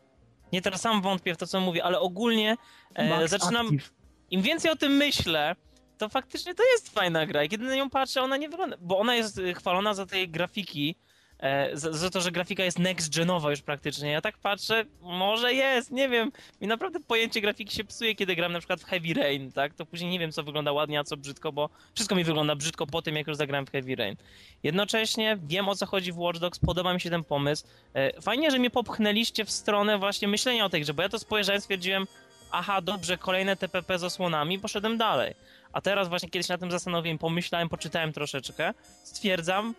nie 0.53 0.61
teraz 0.61 0.81
sam 0.81 1.01
wątpię 1.01 1.33
w 1.33 1.37
to, 1.37 1.47
co 1.47 1.59
mówię, 1.59 1.83
ale 1.83 1.99
ogólnie 1.99 2.57
e, 2.95 3.27
zaczynam. 3.27 3.65
Active? 3.65 3.93
Im 4.31 4.41
więcej 4.41 4.71
o 4.71 4.75
tym 4.75 4.91
myślę, 4.91 5.55
to 5.97 6.09
faktycznie 6.09 6.55
to 6.55 6.63
jest 6.73 6.93
fajna 6.93 7.25
gra. 7.25 7.43
I 7.43 7.49
kiedy 7.49 7.65
na 7.65 7.75
nią 7.75 7.89
patrzę, 7.89 8.21
ona 8.21 8.37
nie 8.37 8.49
wygląda. 8.49 8.77
Bo 8.81 8.99
ona 8.99 9.15
jest 9.15 9.37
y, 9.37 9.53
chwalona 9.53 9.93
za 9.93 10.05
tej 10.05 10.29
grafiki. 10.29 10.95
E, 11.39 11.77
za, 11.77 11.93
za 11.93 12.09
to, 12.09 12.21
że 12.21 12.31
grafika 12.31 12.63
jest 12.63 12.79
next-genowa 12.79 13.49
już 13.49 13.61
praktycznie. 13.61 14.11
Ja 14.11 14.21
tak 14.21 14.37
patrzę, 14.37 14.85
może 15.01 15.53
jest, 15.53 15.91
nie 15.91 16.09
wiem. 16.09 16.31
Mi 16.61 16.67
naprawdę 16.67 16.99
pojęcie 16.99 17.41
grafiki 17.41 17.75
się 17.75 17.83
psuje, 17.83 18.15
kiedy 18.15 18.35
gram 18.35 18.53
na 18.53 18.59
przykład 18.59 18.81
w 18.81 18.85
Heavy 18.85 19.13
Rain, 19.13 19.51
tak? 19.51 19.73
To 19.73 19.85
później 19.85 20.11
nie 20.11 20.19
wiem, 20.19 20.31
co 20.31 20.43
wygląda 20.43 20.71
ładnie, 20.71 20.99
a 20.99 21.03
co 21.03 21.17
brzydko, 21.17 21.51
bo 21.51 21.69
wszystko 21.95 22.15
mi 22.15 22.23
wygląda 22.23 22.55
brzydko 22.55 22.87
po 22.87 23.01
tym, 23.01 23.15
jak 23.15 23.27
już 23.27 23.37
zagrałem 23.37 23.65
w 23.65 23.71
Heavy 23.71 23.95
Rain. 23.95 24.15
Jednocześnie 24.63 25.37
wiem, 25.43 25.69
o 25.69 25.75
co 25.75 25.85
chodzi 25.85 26.11
w 26.11 26.17
Watch 26.17 26.39
Dogs, 26.39 26.59
podoba 26.59 26.93
mi 26.93 27.01
się 27.01 27.09
ten 27.09 27.23
pomysł. 27.23 27.67
E, 27.93 28.21
fajnie, 28.21 28.51
że 28.51 28.59
mnie 28.59 28.69
popchnęliście 28.69 29.45
w 29.45 29.51
stronę 29.51 29.97
właśnie 29.97 30.27
myślenia 30.27 30.65
o 30.65 30.69
tej 30.69 30.81
grze, 30.81 30.93
bo 30.93 31.01
ja 31.01 31.09
to 31.09 31.19
spojrzałem, 31.19 31.61
stwierdziłem, 31.61 32.07
aha, 32.51 32.81
dobrze, 32.81 33.17
kolejne 33.17 33.55
TPP 33.55 33.99
z 33.99 34.03
osłonami, 34.03 34.59
poszedłem 34.59 34.97
dalej. 34.97 35.35
A 35.75 35.81
teraz 35.81 36.09
właśnie 36.09 36.29
kiedyś 36.29 36.49
na 36.49 36.57
tym 36.57 36.71
zastanowiłem, 36.71 37.17
pomyślałem, 37.17 37.69
poczytałem 37.69 38.13
troszeczkę, 38.13 38.73
stwierdzam, 39.03 39.73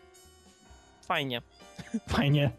fajnie. 1.03 1.43
Fajnie. 2.09 2.51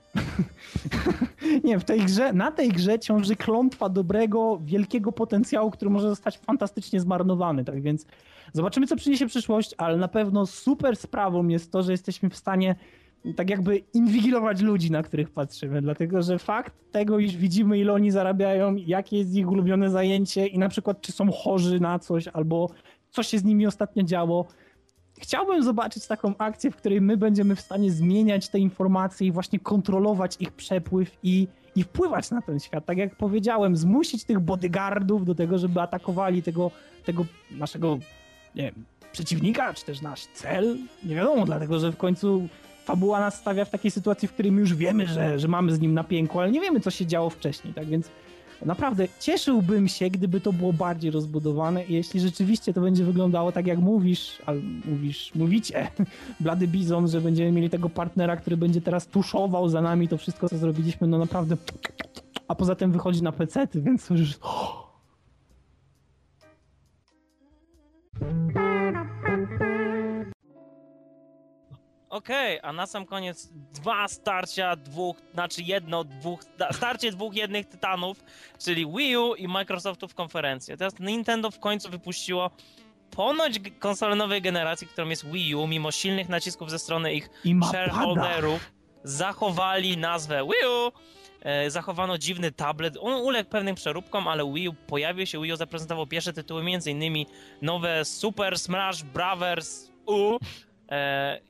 Nie, 1.63 1.79
w 1.79 1.83
tej 1.83 1.99
grze, 1.99 2.33
na 2.33 2.51
tej 2.51 2.69
grze 2.69 2.99
ciąży 2.99 3.35
klątwa 3.35 3.89
dobrego, 3.89 4.59
wielkiego 4.61 5.11
potencjału, 5.11 5.71
który 5.71 5.91
może 5.91 6.09
zostać 6.09 6.37
fantastycznie 6.37 6.99
zmarnowany. 6.99 7.65
Tak 7.65 7.81
więc 7.81 8.05
zobaczymy, 8.53 8.87
co 8.87 8.95
przyniesie 8.95 9.27
przyszłość, 9.27 9.75
ale 9.77 9.97
na 9.97 10.07
pewno 10.07 10.45
super 10.45 10.95
sprawą 10.95 11.47
jest 11.47 11.71
to, 11.71 11.83
że 11.83 11.91
jesteśmy 11.91 12.29
w 12.29 12.37
stanie 12.37 12.75
tak 13.35 13.49
jakby 13.49 13.83
inwigilować 13.93 14.61
ludzi, 14.61 14.91
na 14.91 15.03
których 15.03 15.29
patrzymy, 15.29 15.81
dlatego 15.81 16.21
że 16.21 16.39
fakt 16.39 16.73
tego, 16.91 17.19
iż 17.19 17.37
widzimy, 17.37 17.79
ile 17.79 17.93
oni 17.93 18.11
zarabiają, 18.11 18.75
jakie 18.75 19.17
jest 19.17 19.35
ich 19.35 19.51
ulubione 19.51 19.89
zajęcie 19.89 20.47
i 20.47 20.59
na 20.59 20.69
przykład, 20.69 21.01
czy 21.01 21.11
są 21.11 21.31
chorzy 21.31 21.79
na 21.79 21.99
coś, 21.99 22.27
albo 22.27 22.69
co 23.11 23.23
się 23.23 23.39
z 23.39 23.43
nimi 23.43 23.67
ostatnio 23.67 24.03
działo, 24.03 24.47
Chciałbym 25.19 25.63
zobaczyć 25.63 26.07
taką 26.07 26.37
akcję, 26.37 26.71
w 26.71 26.75
której 26.75 27.01
my 27.01 27.17
będziemy 27.17 27.55
w 27.55 27.61
stanie 27.61 27.91
zmieniać 27.91 28.49
te 28.49 28.59
informacje 28.59 29.27
i 29.27 29.31
właśnie 29.31 29.59
kontrolować 29.59 30.35
ich 30.39 30.51
przepływ 30.51 31.17
i, 31.23 31.47
i 31.75 31.83
wpływać 31.83 32.31
na 32.31 32.41
ten 32.41 32.59
świat. 32.59 32.85
Tak 32.85 32.97
jak 32.97 33.15
powiedziałem, 33.15 33.77
zmusić 33.77 34.23
tych 34.23 34.39
bodyguardów 34.39 35.25
do 35.25 35.35
tego, 35.35 35.57
żeby 35.57 35.81
atakowali 35.81 36.43
tego, 36.43 36.71
tego 37.05 37.25
naszego 37.51 37.99
nie 38.55 38.63
wiem, 38.63 38.85
przeciwnika, 39.11 39.73
czy 39.73 39.85
też 39.85 40.01
nasz 40.01 40.25
cel. 40.25 40.77
Nie 41.03 41.15
wiadomo, 41.15 41.45
dlatego 41.45 41.79
że 41.79 41.91
w 41.91 41.97
końcu 41.97 42.47
fabuła 42.85 43.19
nas 43.19 43.39
stawia 43.39 43.65
w 43.65 43.69
takiej 43.69 43.91
sytuacji, 43.91 44.27
w 44.27 44.33
której 44.33 44.51
my 44.51 44.61
już 44.61 44.75
wiemy, 44.75 45.07
że, 45.07 45.39
że 45.39 45.47
mamy 45.47 45.75
z 45.75 45.79
nim 45.79 45.93
na 45.93 46.03
pięku, 46.03 46.39
ale 46.39 46.51
nie 46.51 46.61
wiemy, 46.61 46.79
co 46.79 46.91
się 46.91 47.05
działo 47.05 47.29
wcześniej. 47.29 47.73
Tak 47.73 47.85
więc 47.85 48.09
Naprawdę 48.65 49.07
cieszyłbym 49.19 49.87
się, 49.87 50.09
gdyby 50.09 50.41
to 50.41 50.53
było 50.53 50.73
bardziej 50.73 51.11
rozbudowane 51.11 51.85
i 51.85 51.93
jeśli 51.93 52.19
rzeczywiście 52.19 52.73
to 52.73 52.81
będzie 52.81 53.03
wyglądało 53.03 53.51
tak 53.51 53.67
jak 53.67 53.79
mówisz, 53.79 54.41
ale 54.45 54.61
mówisz, 54.85 55.31
mówicie, 55.35 55.91
Blady 56.39 56.67
Bizon, 56.67 57.07
że 57.07 57.21
będziemy 57.21 57.51
mieli 57.51 57.69
tego 57.69 57.89
partnera, 57.89 58.35
który 58.35 58.57
będzie 58.57 58.81
teraz 58.81 59.07
tuszował 59.07 59.69
za 59.69 59.81
nami 59.81 60.07
to 60.07 60.17
wszystko, 60.17 60.49
co 60.49 60.57
zrobiliśmy, 60.57 61.07
no 61.07 61.17
naprawdę 61.17 61.57
a 62.47 62.55
poza 62.55 62.75
tym 62.75 62.91
wychodzi 62.91 63.23
na 63.23 63.31
pecety, 63.31 63.81
więc 63.81 64.09
już 64.09 64.39
Okej, 72.09 72.59
okay, 72.59 72.69
a 72.69 72.73
na 72.73 72.87
sam 72.87 73.05
koniec 73.05 73.49
dwa 73.73 74.07
starcia 74.07 74.75
dwóch, 74.75 75.17
znaczy 75.33 75.61
jedno, 75.61 76.03
dwóch, 76.03 76.39
starcie 76.71 77.11
dwóch 77.11 77.35
jednych 77.35 77.65
tytanów, 77.65 78.23
czyli 78.59 78.85
Wii 78.97 79.17
U 79.17 79.35
i 79.35 79.47
Microsoftów 79.47 80.15
konferencję. 80.15 80.77
Teraz 80.77 80.99
Nintendo 80.99 81.51
w 81.51 81.59
końcu 81.59 81.89
wypuściło 81.89 82.51
ponoć 83.11 83.59
konsolę 83.79 84.15
nowej 84.15 84.41
generacji, 84.41 84.87
którą 84.87 85.09
jest 85.09 85.25
Wii 85.25 85.55
U, 85.55 85.67
mimo 85.67 85.91
silnych 85.91 86.29
nacisków 86.29 86.71
ze 86.71 86.79
strony 86.79 87.13
ich 87.13 87.29
shareholderów, 87.69 88.71
zachowali 89.03 89.97
nazwę 89.97 90.43
Wii 90.43 90.69
U, 90.69 90.91
e, 91.41 91.69
zachowano 91.71 92.17
dziwny 92.17 92.51
tablet, 92.51 92.97
on 93.01 93.21
uległ 93.21 93.49
pewnym 93.49 93.75
przeróbkom, 93.75 94.27
ale 94.27 94.53
Wii 94.53 94.69
U 94.69 94.73
pojawił 94.73 95.25
się, 95.25 95.41
Wii 95.41 95.53
U 95.53 95.55
zaprezentował 95.55 96.07
pierwsze 96.07 96.33
tytuły, 96.33 96.61
m.in. 96.61 97.25
nowe 97.61 98.05
Super 98.05 98.59
Smash 98.59 99.03
Bros. 99.03 99.91
U, 100.05 100.37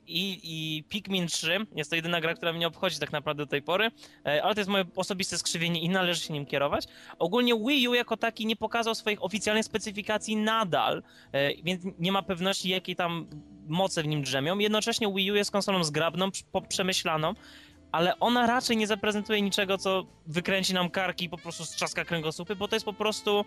i, 0.06 0.40
i 0.42 0.84
Pikmin 0.88 1.26
3. 1.26 1.66
Jest 1.76 1.90
to 1.90 1.96
jedyna 1.96 2.20
gra, 2.20 2.34
która 2.34 2.52
mnie 2.52 2.66
obchodzi 2.66 2.98
tak 2.98 3.12
naprawdę 3.12 3.42
do 3.42 3.50
tej 3.50 3.62
pory, 3.62 3.90
e, 4.26 4.42
ale 4.42 4.54
to 4.54 4.60
jest 4.60 4.70
moje 4.70 4.84
osobiste 4.96 5.38
skrzywienie 5.38 5.80
i 5.80 5.88
należy 5.88 6.20
się 6.20 6.32
nim 6.32 6.46
kierować. 6.46 6.84
Ogólnie 7.18 7.54
Wii 7.56 7.88
U 7.88 7.94
jako 7.94 8.16
taki 8.16 8.46
nie 8.46 8.56
pokazał 8.56 8.94
swoich 8.94 9.24
oficjalnych 9.24 9.64
specyfikacji 9.64 10.36
nadal, 10.36 11.02
e, 11.32 11.54
więc 11.62 11.82
nie 11.98 12.12
ma 12.12 12.22
pewności, 12.22 12.68
jakie 12.68 12.94
tam 12.96 13.26
moce 13.66 14.02
w 14.02 14.06
nim 14.06 14.22
drzemią. 14.22 14.58
Jednocześnie 14.58 15.12
Wii 15.12 15.32
U 15.32 15.34
jest 15.34 15.50
konsolą 15.50 15.84
zgrabną, 15.84 16.28
przemyślaną, 16.68 17.34
ale 17.92 18.18
ona 18.18 18.46
raczej 18.46 18.76
nie 18.76 18.86
zaprezentuje 18.86 19.42
niczego, 19.42 19.78
co 19.78 20.06
wykręci 20.26 20.74
nam 20.74 20.90
karki 20.90 21.24
i 21.24 21.28
po 21.28 21.38
prostu 21.38 21.64
strzaska 21.64 22.04
kręgosłupy, 22.04 22.56
bo 22.56 22.68
to 22.68 22.76
jest 22.76 22.86
po 22.86 22.92
prostu 22.92 23.44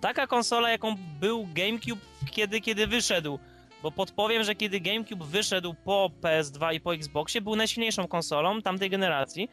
taka 0.00 0.26
konsola, 0.26 0.70
jaką 0.70 0.96
był 1.20 1.48
GameCube 1.54 2.00
kiedy, 2.30 2.60
kiedy 2.60 2.86
wyszedł 2.86 3.38
bo 3.82 3.90
podpowiem, 3.90 4.44
że 4.44 4.54
kiedy 4.54 4.80
GameCube 4.80 5.24
wyszedł 5.24 5.74
po 5.84 6.10
PS2 6.22 6.74
i 6.74 6.80
po 6.80 6.94
Xboxie, 6.94 7.40
był 7.40 7.56
najsilniejszą 7.56 8.08
konsolą 8.08 8.62
tamtej 8.62 8.90
generacji. 8.90 9.48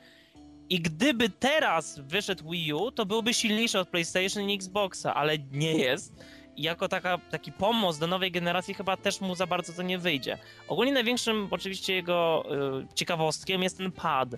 I 0.70 0.82
gdyby 0.82 1.30
teraz 1.30 2.00
wyszedł 2.00 2.50
Wii 2.50 2.74
U, 2.74 2.92
to 2.92 3.06
byłby 3.06 3.34
silniejszy 3.34 3.80
od 3.80 3.90
PlayStation 3.90 4.50
i 4.50 4.56
Xboxa, 4.56 5.14
ale 5.16 5.38
nie 5.52 5.74
jest. 5.78 6.26
I 6.56 6.62
jako 6.62 6.88
taka, 6.88 7.18
taki 7.18 7.52
pomoc 7.52 7.98
do 7.98 8.08
nowej 8.08 8.32
generacji 8.32 8.74
chyba 8.74 8.98
też 8.98 9.22
mu 9.22 9.36
za 9.36 9.48
bardzo 9.48 9.74
to 9.74 9.82
nie 9.82 9.98
wyjdzie. 9.98 10.38
Ogólnie 10.68 10.92
największym 10.92 11.48
oczywiście 11.52 11.94
jego 11.94 12.46
y, 12.84 12.96
ciekawostkiem 12.96 13.64
jest 13.64 13.78
ten 13.78 13.92
pad. 13.92 14.34
Y, 14.34 14.38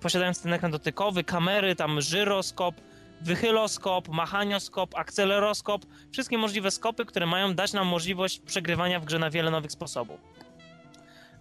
posiadając 0.00 0.42
ten 0.42 0.52
ekran 0.52 0.70
dotykowy, 0.70 1.24
kamery, 1.24 1.76
tam 1.76 2.00
żyroskop, 2.00 2.74
wychyloskop, 3.20 4.08
machanioskop, 4.08 4.94
akceleroskop, 4.94 5.86
wszystkie 6.12 6.38
możliwe 6.38 6.70
skopy, 6.70 7.04
które 7.04 7.26
mają 7.26 7.54
dać 7.54 7.72
nam 7.72 7.86
możliwość 7.86 8.40
przegrywania 8.40 9.00
w 9.00 9.04
grze 9.04 9.18
na 9.18 9.30
wiele 9.30 9.50
nowych 9.50 9.72
sposobów. 9.72 10.20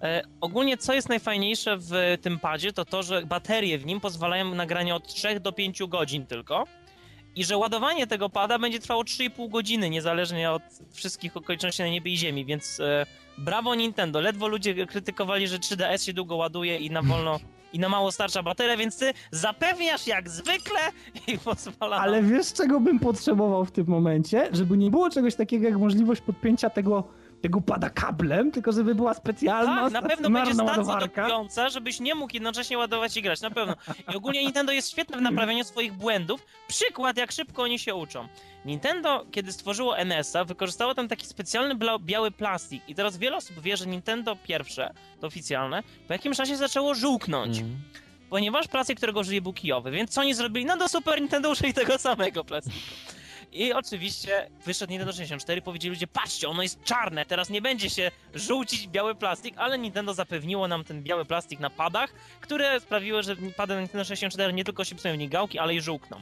E, 0.02 0.22
ogólnie 0.41 0.78
co 0.78 0.94
jest 0.94 1.10
najfajniejsze 1.10 1.78
w 1.78 1.91
tym 2.22 2.40
padzie, 2.40 2.74
to 2.74 2.86
to, 2.86 3.04
że 3.04 3.26
baterie 3.26 3.78
w 3.78 3.86
nim 3.86 3.99
pozwalają 3.99 4.56
na 4.56 4.66
granie 4.66 4.95
od 4.95 5.08
3 5.08 5.40
do 5.40 5.52
5 5.52 5.84
godzin 5.88 6.26
tylko 6.26 6.66
i 7.36 7.45
że 7.45 7.58
ładowanie 7.58 8.08
tego 8.08 8.30
pada 8.30 8.60
będzie 8.60 8.80
trwało 8.80 9.04
3,5 9.04 9.49
godziny, 9.49 9.90
niezależnie 9.90 10.52
od 10.52 10.64
wszystkich 10.94 11.38
okoliczności 11.38 11.82
na 11.82 11.88
niebie 11.88 12.12
i 12.12 12.18
ziemi, 12.18 12.45
więc 12.45 12.80
e, 12.80 13.06
brawo 13.38 13.76
Nintendo. 13.76 14.22
Ledwo 14.22 14.48
ludzie 14.48 14.86
krytykowali, 14.86 15.48
że 15.48 15.58
3DS 15.58 16.06
się 16.06 16.14
długo 16.14 16.36
ładuje 16.36 16.78
i 16.78 16.91
na 16.91 17.02
wolno 17.02 17.40
i 17.73 17.80
na 17.80 17.89
mało 17.89 18.11
starcza 18.11 18.44
bateria, 18.44 18.77
więc 18.77 18.98
ty 18.98 19.14
zapewniasz 19.31 20.07
jak 20.07 20.30
zwykle 20.30 20.80
i 21.27 21.38
pozwala. 21.45 21.98
Ale 21.98 22.23
wiesz, 22.23 22.53
czego 22.53 22.80
bym 22.80 22.99
potrzebował 22.99 23.65
w 23.65 23.72
tym 23.72 23.88
momencie? 23.88 24.49
Żeby 24.52 24.77
nie 24.77 24.91
było 24.91 25.10
czegoś 25.10 25.35
takiego 25.35 25.65
jak 25.65 25.77
możliwość 25.77 26.22
podpięcia 26.22 26.69
tego 26.69 27.03
tego 27.41 27.61
pada 27.61 27.89
kablem, 27.89 28.51
tylko 28.51 28.72
żeby 28.72 28.95
była 28.95 29.14
specjalna 29.14 29.84
Tak, 29.84 29.93
na 29.93 30.01
pewno 30.01 30.30
będzie 30.30 30.53
stacja 30.53 30.99
dokująca, 30.99 31.69
żebyś 31.69 31.99
nie 31.99 32.15
mógł 32.15 32.34
jednocześnie 32.34 32.77
ładować 32.77 33.18
i 33.18 33.22
grać, 33.22 33.41
na 33.41 33.51
pewno. 33.51 33.76
I 34.14 34.15
ogólnie 34.15 34.43
Nintendo 34.43 34.72
jest 34.72 34.91
świetne 34.91 35.18
w 35.18 35.22
naprawianiu 35.22 35.64
swoich 35.64 35.93
błędów. 35.93 36.45
Przykład, 36.68 37.18
jak 37.18 37.31
szybko 37.31 37.64
oni 37.64 37.80
się 37.80 37.95
uczą. 37.95 38.27
Nintendo, 38.65 39.26
kiedy 39.31 39.51
stworzyło 39.51 39.97
NS-a, 39.97 40.45
wykorzystało 40.45 40.95
tam 40.95 41.07
taki 41.07 41.26
specjalny 41.26 41.76
biały 41.99 42.31
plastik 42.31 42.84
i 42.88 42.95
teraz 42.95 43.18
wiele 43.18 43.38
osób 43.38 43.61
wie, 43.61 43.77
że 43.77 43.88
Nintendo 43.88 44.35
pierwsze, 44.47 44.93
to 45.19 45.27
oficjalne, 45.27 45.84
po 46.07 46.14
jakimś 46.14 46.38
czasie 46.38 46.57
zaczęło 46.57 46.95
żółknąć. 46.95 47.59
Mm. 47.59 47.77
Ponieważ 48.30 48.68
plastik, 48.68 48.97
którego 48.97 49.19
użyje 49.19 49.41
był 49.41 49.53
kijowy, 49.53 49.91
więc 49.91 50.11
co 50.11 50.22
oni 50.22 50.34
zrobili? 50.34 50.65
No 50.65 50.77
do 50.77 50.88
Super 50.88 51.22
Nintendo 51.22 51.49
użyli 51.49 51.73
tego 51.73 51.97
samego 51.97 52.43
plastiku. 52.43 52.77
I 53.52 53.74
oczywiście 53.74 54.49
wyszedł 54.65 54.91
Nintendo 54.91 55.14
64 55.14 55.61
powiedzieli 55.61 55.90
ludzie, 55.94 56.07
patrzcie, 56.07 56.49
ono 56.49 56.64
jest 56.64 56.84
czarne, 56.84 57.26
teraz 57.26 57.49
nie 57.49 57.61
będzie 57.61 57.90
się 57.90 58.11
żółcić 58.34 58.88
biały 58.88 59.15
plastik, 59.15 59.56
ale 59.57 59.78
Nintendo 59.78 60.14
zapewniło 60.14 60.68
nam 60.68 60.84
ten 60.84 61.03
biały 61.03 61.26
plastik 61.26 61.60
na 61.60 61.69
padach, 61.69 62.14
które 62.41 62.80
sprawiły, 62.80 63.24
że 63.24 63.36
pady 63.36 63.74
na 63.74 63.80
Nintendo 63.80 64.03
64 64.06 64.53
nie 64.53 64.64
tylko 64.64 64.84
się 64.84 64.95
psują 64.95 65.14
w 65.14 65.18
nich 65.18 65.30
gałki, 65.30 65.60
ale 65.60 65.76
i 65.76 65.82
żółkną. 65.82 66.22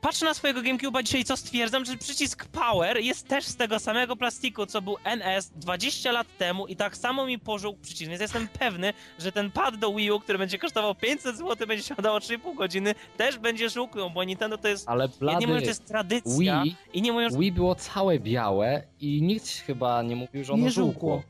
Patrzę 0.00 0.24
na 0.24 0.34
swojego 0.34 0.60
GameCube'a 0.60 1.02
dzisiaj 1.02 1.24
co 1.24 1.36
stwierdzam, 1.36 1.84
że 1.84 1.96
przycisk 1.96 2.44
Power 2.46 3.00
jest 3.00 3.28
też 3.28 3.44
z 3.44 3.56
tego 3.56 3.78
samego 3.78 4.16
plastiku, 4.16 4.66
co 4.66 4.82
był 4.82 4.96
NS 5.04 5.50
20 5.56 6.12
lat 6.12 6.26
temu 6.38 6.66
i 6.66 6.76
tak 6.76 6.96
samo 6.96 7.26
mi 7.26 7.38
pożółkł 7.38 7.80
przycisk, 7.80 8.08
więc 8.08 8.20
jestem 8.20 8.48
pewny, 8.48 8.92
że 9.18 9.32
ten 9.32 9.50
pad 9.50 9.76
do 9.76 9.94
Wii 9.94 10.10
U, 10.10 10.20
który 10.20 10.38
będzie 10.38 10.58
kosztował 10.58 10.94
500 10.94 11.36
zł, 11.36 11.66
będzie 11.66 11.84
się 11.84 11.94
dało 11.94 12.18
3,5 12.18 12.56
godziny, 12.56 12.94
też 13.16 13.38
będzie 13.38 13.70
żółknął, 13.70 14.10
bo 14.10 14.24
Nintendo 14.24 14.58
to 14.58 14.68
jest... 14.68 14.88
Ale 14.88 15.08
blady, 15.08 15.34
ja 15.34 15.40
nie 15.40 15.46
mówię, 15.46 15.58
że 15.60 15.64
to 15.64 15.70
jest 15.70 15.86
tradycja 15.86 16.62
Wii, 16.62 16.76
i 16.92 17.02
nie 17.02 17.12
mówię, 17.12 17.30
że... 17.30 17.38
Wii 17.38 17.52
było 17.52 17.74
całe 17.74 18.18
białe 18.20 18.82
i 19.00 19.22
nikt 19.22 19.48
chyba 19.48 20.02
nie 20.02 20.16
mówił, 20.16 20.44
że 20.44 20.52
ono 20.52 20.62
nie 20.62 20.70
żółkło. 20.70 21.22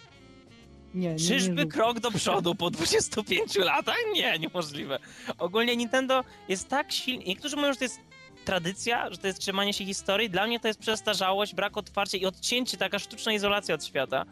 Nie, 0.95 1.13
nie, 1.13 1.19
Czyżby 1.19 1.65
nie 1.65 1.71
krok 1.71 2.01
do 2.01 2.11
przodu 2.19 2.55
po 2.55 2.71
25 2.71 3.55
latach? 3.57 3.97
Nie, 4.15 4.39
niemożliwe. 4.39 4.99
Ogólnie 5.39 5.77
Nintendo 5.77 6.25
jest 6.49 6.69
tak 6.69 6.93
silny. 6.93 7.25
Niektórzy 7.25 7.57
mówią, 7.57 7.73
że 7.73 7.79
to 7.79 7.85
jest 7.85 8.01
tradycja, 8.47 9.11
że 9.11 9.19
to 9.19 9.27
jest 9.27 9.39
trzymanie 9.39 9.73
się 9.73 9.85
historii. 9.85 10.31
Dla 10.31 10.47
mnie 10.47 10.61
to 10.61 10.69
jest 10.69 10.81
przestarzałość, 10.81 11.55
brak 11.55 11.77
otwarcia 11.77 12.19
i 12.19 12.27
odcięcie, 12.27 12.77
taka 12.77 12.99
sztuczna 12.99 13.33
izolacja 13.33 13.75
od 13.75 13.85
świata. 13.85 14.25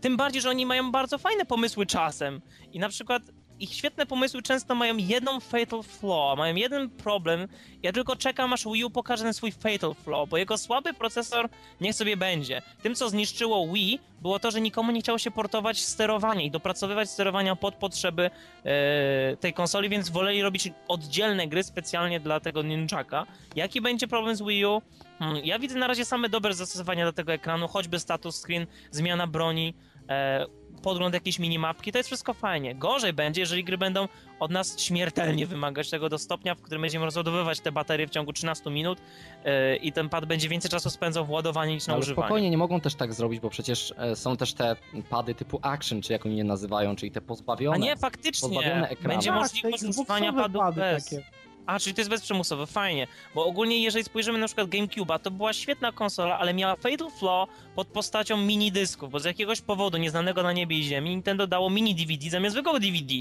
Tym 0.00 0.16
bardziej, 0.16 0.42
że 0.42 0.50
oni 0.50 0.66
mają 0.66 0.92
bardzo 0.92 1.18
fajne 1.18 1.44
pomysły 1.46 1.86
czasem. 1.86 2.40
I 2.72 2.78
na 2.78 2.88
przykład 2.88 3.22
ich 3.62 3.74
świetne 3.74 4.06
pomysły 4.06 4.42
często 4.42 4.74
mają 4.74 4.96
jedną 4.96 5.40
fatal 5.40 5.82
flaw, 5.82 6.38
mają 6.38 6.54
jeden 6.54 6.90
problem. 6.90 7.48
Ja 7.82 7.92
tylko 7.92 8.16
czekam, 8.16 8.52
aż 8.52 8.64
Wii 8.64 8.84
U 8.84 8.90
pokaże 8.90 9.24
ten 9.24 9.34
swój 9.34 9.52
fatal 9.52 9.94
flaw, 9.94 10.28
bo 10.28 10.36
jego 10.36 10.58
słaby 10.58 10.94
procesor 10.94 11.48
niech 11.80 11.94
sobie 11.94 12.16
będzie. 12.16 12.62
Tym, 12.82 12.94
co 12.94 13.08
zniszczyło 13.08 13.72
Wii, 13.72 14.00
było 14.22 14.38
to, 14.38 14.50
że 14.50 14.60
nikomu 14.60 14.92
nie 14.92 15.00
chciało 15.00 15.18
się 15.18 15.30
portować 15.30 15.80
sterowania 15.80 16.42
i 16.42 16.50
dopracowywać 16.50 17.10
sterowania 17.10 17.56
pod 17.56 17.74
potrzeby 17.74 18.30
e, 18.64 19.36
tej 19.36 19.52
konsoli, 19.52 19.88
więc 19.88 20.08
woleli 20.08 20.42
robić 20.42 20.70
oddzielne 20.88 21.48
gry 21.48 21.62
specjalnie 21.62 22.20
dla 22.20 22.40
tego 22.40 22.62
Ninjaka. 22.62 23.26
Jaki 23.56 23.80
będzie 23.80 24.08
problem 24.08 24.36
z 24.36 24.42
Wii 24.42 24.66
U? 24.66 24.82
Hmm, 25.18 25.44
ja 25.44 25.58
widzę 25.58 25.78
na 25.78 25.86
razie 25.86 26.04
same 26.04 26.28
dobre 26.28 26.54
zastosowania 26.54 27.04
do 27.04 27.12
tego 27.12 27.32
ekranu, 27.32 27.68
choćby 27.68 27.98
status 27.98 28.36
screen, 28.36 28.66
zmiana 28.90 29.26
broni, 29.26 29.74
e, 30.08 30.46
podgląd 30.82 31.14
jakiejś 31.14 31.38
minimapki, 31.38 31.92
to 31.92 31.98
jest 31.98 32.08
wszystko 32.08 32.34
fajnie. 32.34 32.74
Gorzej 32.74 33.12
będzie, 33.12 33.40
jeżeli 33.40 33.64
gry 33.64 33.78
będą 33.78 34.08
od 34.40 34.50
nas 34.50 34.80
śmiertelnie 34.80 35.46
wymagać 35.46 35.90
tego 35.90 36.08
do 36.08 36.18
stopnia, 36.18 36.54
w 36.54 36.62
którym 36.62 36.82
będziemy 36.82 37.04
rozładowywać 37.04 37.60
te 37.60 37.72
baterie 37.72 38.06
w 38.06 38.10
ciągu 38.10 38.32
13 38.32 38.70
minut 38.70 38.98
yy, 39.44 39.76
i 39.76 39.92
ten 39.92 40.08
pad 40.08 40.26
będzie 40.26 40.48
więcej 40.48 40.70
czasu 40.70 40.90
spędzał 40.90 41.26
w 41.26 41.30
ładowaniu 41.30 41.74
niż 41.74 41.86
na 41.86 41.92
Ale 41.92 42.00
używaniu. 42.00 42.26
spokojnie, 42.26 42.50
nie 42.50 42.58
mogą 42.58 42.80
też 42.80 42.94
tak 42.94 43.14
zrobić, 43.14 43.40
bo 43.40 43.50
przecież 43.50 43.94
e, 43.96 44.16
są 44.16 44.36
też 44.36 44.54
te 44.54 44.76
pady 45.10 45.34
typu 45.34 45.58
action, 45.62 46.02
czy 46.02 46.12
jak 46.12 46.26
oni 46.26 46.36
je 46.36 46.44
nazywają, 46.44 46.96
czyli 46.96 47.12
te 47.12 47.20
pozbawione. 47.20 47.76
A 47.76 47.78
nie, 47.78 47.96
faktycznie, 47.96 48.88
będzie 49.02 49.30
tak, 49.30 49.40
możliwość 49.40 49.82
używania 49.82 50.32
padów 50.32 50.62
bez. 50.74 51.04
Takie. 51.04 51.41
A, 51.66 51.78
czyli 51.78 51.94
to 51.94 52.00
jest 52.00 52.10
bezprzymusowe, 52.10 52.66
fajnie. 52.66 53.06
Bo 53.34 53.46
ogólnie, 53.46 53.82
jeżeli 53.82 54.04
spojrzymy 54.04 54.38
na 54.38 54.46
przykład 54.46 54.68
GameCube'a, 54.68 55.18
to 55.18 55.30
była 55.30 55.52
świetna 55.52 55.92
konsola, 55.92 56.38
ale 56.38 56.54
miała 56.54 56.76
fatal 56.76 57.10
flaw 57.18 57.48
pod 57.74 57.88
postacią 57.88 58.36
mini 58.36 58.72
dysków, 58.72 59.10
bo 59.10 59.20
z 59.20 59.24
jakiegoś 59.24 59.60
powodu 59.60 59.98
nieznanego 59.98 60.42
na 60.42 60.52
niebie 60.52 60.78
i 60.78 60.82
ziemi 60.82 61.10
Nintendo 61.10 61.46
dało 61.46 61.70
mini 61.70 61.94
DVD 61.94 62.30
zamiast 62.30 62.52
zwykłego 62.52 62.78
DVD. 62.78 63.14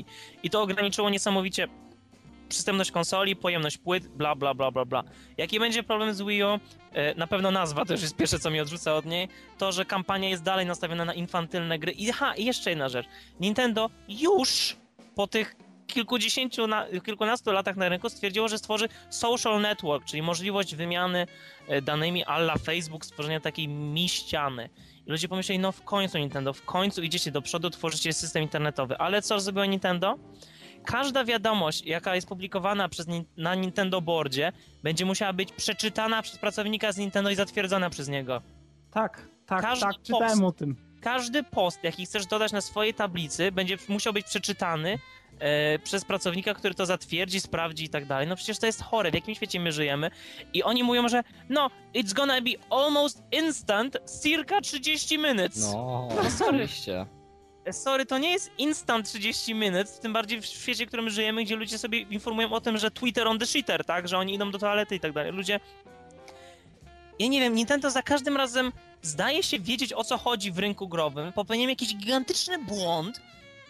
I 0.44 0.50
to 0.50 0.62
ograniczyło 0.62 1.10
niesamowicie 1.10 1.68
przystępność 2.50 2.92
konsoli, 2.92 3.36
pojemność 3.36 3.78
płyt, 3.78 4.08
bla 4.08 4.36
bla 4.36 4.54
bla 4.54 4.72
bla 4.72 4.86
bla. 4.86 5.04
Jaki 5.38 5.60
będzie 5.60 5.84
problem 5.84 6.14
z 6.14 6.22
Wii 6.22 6.44
U? 6.44 6.60
E, 6.94 7.16
na 7.16 7.28
pewno 7.28 7.52
nazwa, 7.52 7.86
to 7.86 7.94
już 7.94 8.02
jest 8.02 8.16
pierwsze, 8.16 8.40
co 8.40 8.50
mi 8.50 8.60
odrzuca 8.60 8.96
od 8.96 9.06
niej, 9.06 9.28
to, 9.58 9.72
że 9.72 9.86
kampania 9.86 10.30
jest 10.30 10.44
dalej 10.44 10.66
nastawiona 10.66 11.06
na 11.06 11.14
infantylne 11.14 11.80
gry. 11.80 11.92
I 11.92 12.12
ha, 12.12 12.36
i 12.36 12.46
jeszcze 12.46 12.70
jedna 12.70 12.90
rzecz. 12.90 13.06
Nintendo 13.40 13.90
już 14.10 14.76
po 15.16 15.28
tych 15.28 15.56
kilkudziesięciu, 15.92 16.68
na, 16.68 16.86
kilkunastu 17.06 17.52
latach 17.52 17.76
na 17.76 17.90
rynku 17.90 18.10
stwierdziło, 18.10 18.48
że 18.48 18.58
stworzy 18.58 18.90
social 19.10 19.62
network, 19.62 20.06
czyli 20.06 20.22
możliwość 20.22 20.76
wymiany 20.76 21.28
e, 21.68 21.82
danymi 21.82 22.24
alla 22.24 22.58
Facebook, 22.58 23.06
stworzenia 23.06 23.40
takiej 23.40 23.68
miściany. 23.68 24.70
I 25.08 25.12
ludzie 25.12 25.28
pomyśleli, 25.28 25.60
no 25.60 25.72
w 25.72 25.84
końcu 25.84 26.18
Nintendo, 26.18 26.54
w 26.54 26.66
końcu 26.66 27.02
idziecie 27.02 27.32
do 27.32 27.42
przodu, 27.42 27.70
tworzycie 27.70 28.14
system 28.14 28.44
internetowy. 28.44 28.98
Ale 28.98 29.22
co 29.22 29.40
zrobiło 29.40 29.66
Nintendo? 29.66 30.16
Każda 30.86 31.26
wiadomość, 31.26 31.86
jaka 31.86 32.16
jest 32.16 32.28
publikowana 32.28 32.90
przez, 32.90 33.06
na 33.38 33.56
Nintendo 33.56 34.02
Boardzie, 34.02 34.52
będzie 34.84 35.06
musiała 35.06 35.34
być 35.34 35.52
przeczytana 35.52 36.22
przez 36.22 36.38
pracownika 36.38 36.92
z 36.92 36.98
Nintendo 36.98 37.30
i 37.30 37.36
zatwierdzona 37.36 37.90
przez 37.90 38.10
niego. 38.10 38.42
Tak, 38.92 39.28
tak, 39.46 39.62
Każdy 39.62 39.86
tak, 39.86 40.02
czytałem 40.02 40.40
post, 40.40 40.44
o 40.44 40.52
tym 40.52 40.91
każdy 41.02 41.44
post, 41.44 41.84
jaki 41.84 42.06
chcesz 42.06 42.26
dodać 42.26 42.52
na 42.52 42.62
swojej 42.62 42.94
tablicy, 42.94 43.52
będzie 43.52 43.78
musiał 43.88 44.14
być 44.14 44.26
przeczytany 44.26 45.00
e, 45.40 45.80
przez 45.80 46.06
pracownika, 46.06 46.54
który 46.54 46.74
to 46.74 46.86
zatwierdzi, 46.86 47.40
sprawdzi 47.40 47.84
i 47.84 47.90
tak 47.90 48.06
dalej. 48.06 48.28
No 48.28 48.36
przecież 48.36 48.60
to 48.60 48.66
jest 48.66 48.84
chore, 48.84 49.12
w 49.12 49.14
jakim 49.14 49.36
świecie 49.36 49.60
my 49.60 49.72
żyjemy. 49.72 50.12
I 50.54 50.64
oni 50.64 50.84
mówią, 50.84 51.10
że 51.10 51.24
no, 51.50 51.70
it's 51.96 52.14
gonna 52.14 52.42
be 52.42 52.52
almost 52.70 53.24
instant, 53.32 53.98
circa 54.24 54.62
30 54.62 55.18
minutes. 55.18 55.74
No, 55.74 56.08
oczywiście. 56.46 57.06
Sorry, 57.72 58.06
to 58.06 58.18
nie 58.18 58.32
jest 58.32 58.52
instant 58.58 59.06
30 59.10 59.56
minut, 59.56 60.00
tym 60.00 60.14
bardziej 60.14 60.42
w 60.42 60.46
świecie, 60.46 60.86
w 60.86 60.88
którym 60.88 61.10
żyjemy, 61.10 61.44
gdzie 61.44 61.56
ludzie 61.56 61.78
sobie 61.78 62.00
informują 62.00 62.52
o 62.52 62.62
tym, 62.62 62.78
że 62.78 62.92
Twitter 62.92 63.28
on 63.28 63.40
the 63.40 63.46
shitter, 63.46 63.86
tak? 63.86 64.08
Że 64.08 64.18
oni 64.18 64.34
idą 64.34 64.52
do 64.52 64.60
toalety 64.60 64.96
i 64.96 65.00
tak 65.00 65.14
dalej. 65.14 65.32
Ludzie... 65.32 65.60
Ja 67.20 67.28
nie 67.28 67.40
wiem, 67.40 67.56
Nintendo 67.56 67.90
za 67.90 68.02
każdym 68.02 68.38
razem 68.38 68.72
zdaje 69.02 69.44
się 69.44 69.60
wiedzieć 69.60 69.94
o 69.94 70.04
co 70.04 70.18
chodzi 70.18 70.52
w 70.52 70.60
rynku 70.60 70.88
growym, 70.88 71.34
popełniają 71.34 71.70
jakiś 71.70 71.96
gigantyczny 71.96 72.58
błąd, 72.60 73.22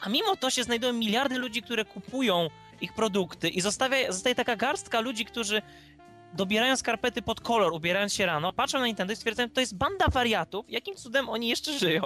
a 0.02 0.10
mimo 0.10 0.36
to 0.36 0.50
się 0.50 0.64
znajdują 0.64 0.94
miliardy 0.94 1.38
ludzi, 1.38 1.62
które 1.62 1.86
kupują 1.86 2.50
ich 2.82 2.94
produkty 2.94 3.50
i 3.50 3.62
zostawia, 3.62 4.12
zostaje 4.12 4.36
taka 4.36 4.56
garstka 4.56 5.00
ludzi, 5.00 5.26
którzy 5.26 5.62
dobierają 6.34 6.78
skarpety 6.78 7.22
pod 7.22 7.42
kolor, 7.42 7.74
ubierając 7.74 8.14
się 8.14 8.26
rano, 8.26 8.54
patrzą 8.54 8.80
na 8.80 8.86
Nintendo 8.86 9.14
i 9.14 9.16
stwierdzają, 9.16 9.50
to 9.50 9.60
jest 9.60 9.76
banda 9.76 10.06
wariatów, 10.08 10.66
jakim 10.70 10.96
cudem 10.96 11.30
oni 11.30 11.48
jeszcze 11.48 11.80
żyją. 11.80 12.04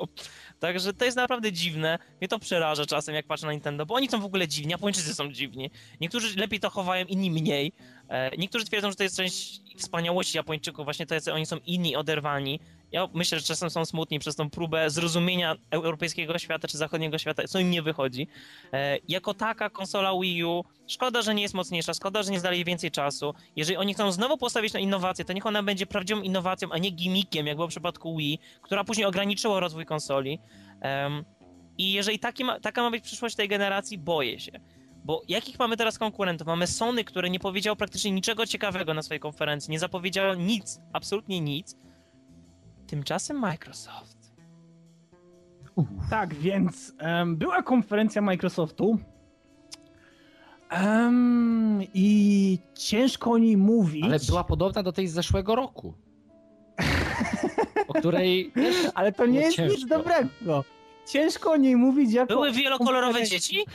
Także 0.60 0.94
to 0.94 1.06
jest 1.06 1.18
naprawdę 1.18 1.52
dziwne. 1.52 2.00
Mnie 2.22 2.28
to 2.28 2.40
przeraża 2.40 2.86
czasem, 2.86 3.16
jak 3.16 3.26
patrzę 3.28 3.46
na 3.46 3.52
Nintendo, 3.52 3.86
bo 3.86 3.96
oni 3.96 4.10
są 4.10 4.22
w 4.22 4.26
ogóle 4.26 4.48
dziwni, 4.48 4.72
Japończycy 4.72 5.16
są 5.16 5.32
dziwni. 5.32 5.72
Niektórzy 6.02 6.40
lepiej 6.40 6.60
to 6.60 6.70
chowają, 6.70 7.06
inni 7.06 7.32
mniej. 7.32 7.74
E, 8.10 8.38
niektórzy 8.38 8.66
twierdzą, 8.66 8.90
że 8.90 8.96
to 8.96 9.04
jest 9.04 9.18
część 9.18 9.62
wspaniałości 9.78 10.38
Japończyków, 10.38 10.86
właśnie 10.86 11.06
to, 11.06 11.16
że 11.20 11.34
oni 11.34 11.46
są 11.46 11.58
inni, 11.66 11.96
oderwani. 11.96 12.60
Ja 12.96 13.10
myślę, 13.14 13.40
że 13.40 13.46
czasem 13.46 13.70
są 13.70 13.86
smutni 13.86 14.20
przez 14.20 14.36
tą 14.36 14.50
próbę 14.50 14.90
zrozumienia 14.90 15.56
europejskiego 15.72 16.40
świata 16.40 16.68
czy 16.68 16.78
zachodniego 16.78 17.18
świata, 17.18 17.44
co 17.48 17.60
im 17.60 17.72
nie 17.72 17.82
wychodzi. 17.82 18.28
E, 18.74 18.98
jako 19.08 19.34
taka 19.34 19.70
konsola 19.70 20.12
Wii 20.22 20.44
U, 20.44 20.64
szkoda, 20.88 21.22
że 21.22 21.36
nie 21.36 21.42
jest 21.42 21.54
mocniejsza, 21.54 21.94
szkoda, 21.94 22.24
że 22.24 22.32
nie 22.32 22.40
zdali 22.40 22.66
więcej 22.66 22.92
czasu. 22.92 23.34
Jeżeli 23.56 23.78
oni 23.78 23.94
chcą 23.94 24.12
znowu 24.12 24.38
postawić 24.38 24.74
na 24.74 24.80
innowację, 24.80 25.26
to 25.26 25.34
niech 25.34 25.46
ona 25.46 25.64
będzie 25.64 25.86
prawdziwą 25.86 26.22
innowacją, 26.22 26.72
a 26.72 26.78
nie 26.78 26.90
gimmickiem, 26.90 27.48
jak 27.48 27.56
było 27.56 27.68
w 27.68 27.70
przypadku 27.70 28.18
Wii, 28.18 28.40
która 28.62 28.84
później 28.84 29.06
ograniczyła 29.06 29.60
rozwój 29.60 29.86
konsoli. 29.86 30.40
I 31.78 31.92
jeżeli 31.94 32.20
ma, 32.44 32.60
taka 32.60 32.82
ma 32.82 32.92
być 32.92 33.04
przyszłość 33.04 33.36
tej 33.36 33.48
generacji, 33.48 33.98
boję 33.98 34.40
się. 34.40 34.52
Bo 35.06 35.22
jakich 35.28 35.60
mamy 35.60 35.78
teraz 35.78 36.00
konkurentów? 36.00 36.48
Mamy 36.48 36.68
Sony, 36.68 37.04
które 37.04 37.30
nie 37.30 37.40
powiedziało 37.40 37.76
praktycznie 37.76 38.12
niczego 38.12 38.46
ciekawego 38.46 38.94
na 38.94 39.02
swojej 39.02 39.20
konferencji, 39.20 39.72
nie 39.72 39.80
zapowiedziało 39.80 40.36
nic, 40.36 40.80
absolutnie 40.94 41.42
nic. 41.42 41.78
Tymczasem 42.88 43.40
Microsoft. 43.40 44.16
Tak, 46.10 46.34
więc 46.34 46.94
um, 47.02 47.36
była 47.36 47.64
konferencja 47.64 48.22
Microsoftu 48.22 49.00
um, 50.72 51.80
i 51.94 52.60
ciężko 52.76 53.32
o 53.32 53.38
niej 53.38 53.58
mówić. 53.58 54.04
Ale 54.04 54.20
była 54.28 54.44
podobna 54.44 54.84
do 54.84 54.92
tej 54.92 55.08
z 55.08 55.14
zeszłego 55.14 55.56
roku. 55.56 55.94
o 57.88 57.94
której 57.94 58.52
Ale 58.96 59.12
to 59.12 59.26
nie 59.26 59.40
jest 59.40 59.58
ciężko. 59.58 59.78
nic 59.78 59.88
dobrego. 59.88 60.64
Ciężko 61.08 61.52
o 61.52 61.58
niej 61.58 61.76
mówić 61.76 62.14
jako... 62.14 62.34
Były 62.34 62.52
wielokolorowe 62.52 63.24
dzieci? 63.24 63.66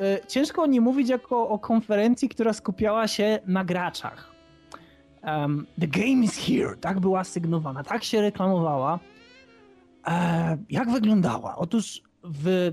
E, 0.00 0.26
ciężko 0.26 0.62
o 0.62 0.66
niej 0.66 0.80
mówić 0.80 1.08
jako 1.08 1.48
o 1.48 1.58
konferencji, 1.58 2.28
która 2.28 2.52
skupiała 2.52 3.08
się 3.08 3.38
na 3.46 3.64
graczach. 3.64 4.35
Um, 5.26 5.66
the 5.78 5.86
game 5.86 6.24
is 6.24 6.36
here, 6.36 6.76
tak 6.76 7.00
była 7.00 7.24
sygnowana, 7.24 7.84
tak 7.84 8.04
się 8.04 8.20
reklamowała. 8.20 8.98
E, 10.06 10.58
jak 10.70 10.90
wyglądała? 10.90 11.56
Otóż 11.56 12.02
w 12.24 12.72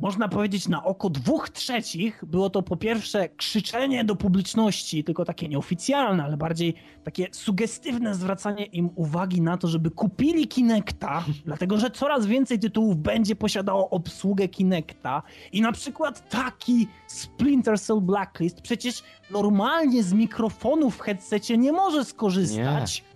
można 0.00 0.28
powiedzieć 0.28 0.68
na 0.68 0.84
oko 0.84 1.10
dwóch 1.10 1.50
trzecich 1.50 2.24
było 2.26 2.50
to 2.50 2.62
po 2.62 2.76
pierwsze 2.76 3.28
krzyczenie 3.28 4.04
do 4.04 4.16
publiczności, 4.16 5.04
tylko 5.04 5.24
takie 5.24 5.48
nieoficjalne, 5.48 6.24
ale 6.24 6.36
bardziej 6.36 6.74
takie 7.04 7.28
sugestywne 7.32 8.14
zwracanie 8.14 8.64
im 8.64 8.90
uwagi 8.94 9.40
na 9.40 9.56
to, 9.56 9.68
żeby 9.68 9.90
kupili 9.90 10.48
Kinecta, 10.48 11.24
dlatego 11.46 11.78
że 11.78 11.90
coraz 11.90 12.26
więcej 12.26 12.58
tytułów 12.58 12.96
będzie 12.96 13.36
posiadało 13.36 13.90
obsługę 13.90 14.48
Kinecta 14.48 15.22
i 15.52 15.60
na 15.60 15.72
przykład 15.72 16.28
taki 16.28 16.88
Splinter 17.06 17.80
Cell 17.80 18.00
Blacklist 18.00 18.60
przecież 18.60 19.02
normalnie 19.30 20.02
z 20.02 20.12
mikrofonu 20.12 20.90
w 20.90 21.00
headsetie 21.00 21.58
nie 21.58 21.72
może 21.72 22.04
skorzystać. 22.04 23.02
Nie. 23.02 23.10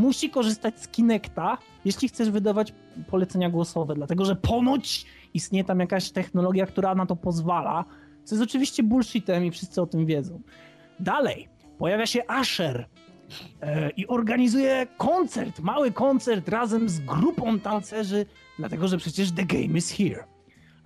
Musi 0.00 0.30
korzystać 0.30 0.80
z 0.80 0.88
Kinecta, 0.88 1.58
jeśli 1.84 2.08
chcesz 2.08 2.30
wydawać 2.30 2.74
polecenia 3.06 3.50
głosowe, 3.50 3.94
dlatego 3.94 4.24
że 4.24 4.36
ponoć 4.36 5.06
istnieje 5.34 5.64
tam 5.64 5.80
jakaś 5.80 6.10
technologia, 6.10 6.66
która 6.66 6.94
na 6.94 7.06
to 7.06 7.16
pozwala, 7.16 7.84
co 8.24 8.34
jest 8.34 8.50
oczywiście 8.50 8.82
bullshitem 8.82 9.44
i 9.44 9.50
wszyscy 9.50 9.82
o 9.82 9.86
tym 9.86 10.06
wiedzą. 10.06 10.40
Dalej, 11.00 11.48
pojawia 11.78 12.06
się 12.06 12.26
Asher 12.28 12.88
e, 13.60 13.90
i 13.90 14.06
organizuje 14.06 14.86
koncert, 14.96 15.60
mały 15.60 15.92
koncert 15.92 16.48
razem 16.48 16.88
z 16.88 17.00
grupą 17.00 17.60
tancerzy, 17.60 18.26
dlatego 18.58 18.88
że 18.88 18.98
przecież 18.98 19.32
The 19.32 19.44
Game 19.44 19.78
is 19.78 19.90
Here. 19.90 20.24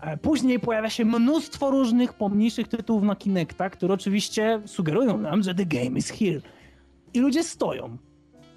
E, 0.01 0.17
później 0.17 0.61
pojawia 0.61 0.91
się 0.91 1.05
mnóstwo 1.05 1.71
różnych 1.71 2.13
pomniejszych 2.13 2.69
tytułów 2.69 3.03
na 3.03 3.17
Kinecta, 3.17 3.71
które 3.71 3.95
oczywiście 3.95 4.63
sugerują 4.65 5.19
nam, 5.19 5.43
że 5.43 5.55
The 5.55 5.67
Game 5.67 5.99
is 5.99 6.11
Here. 6.11 6.41
I 7.15 7.21
ludzie 7.21 7.45
stoją 7.45 7.99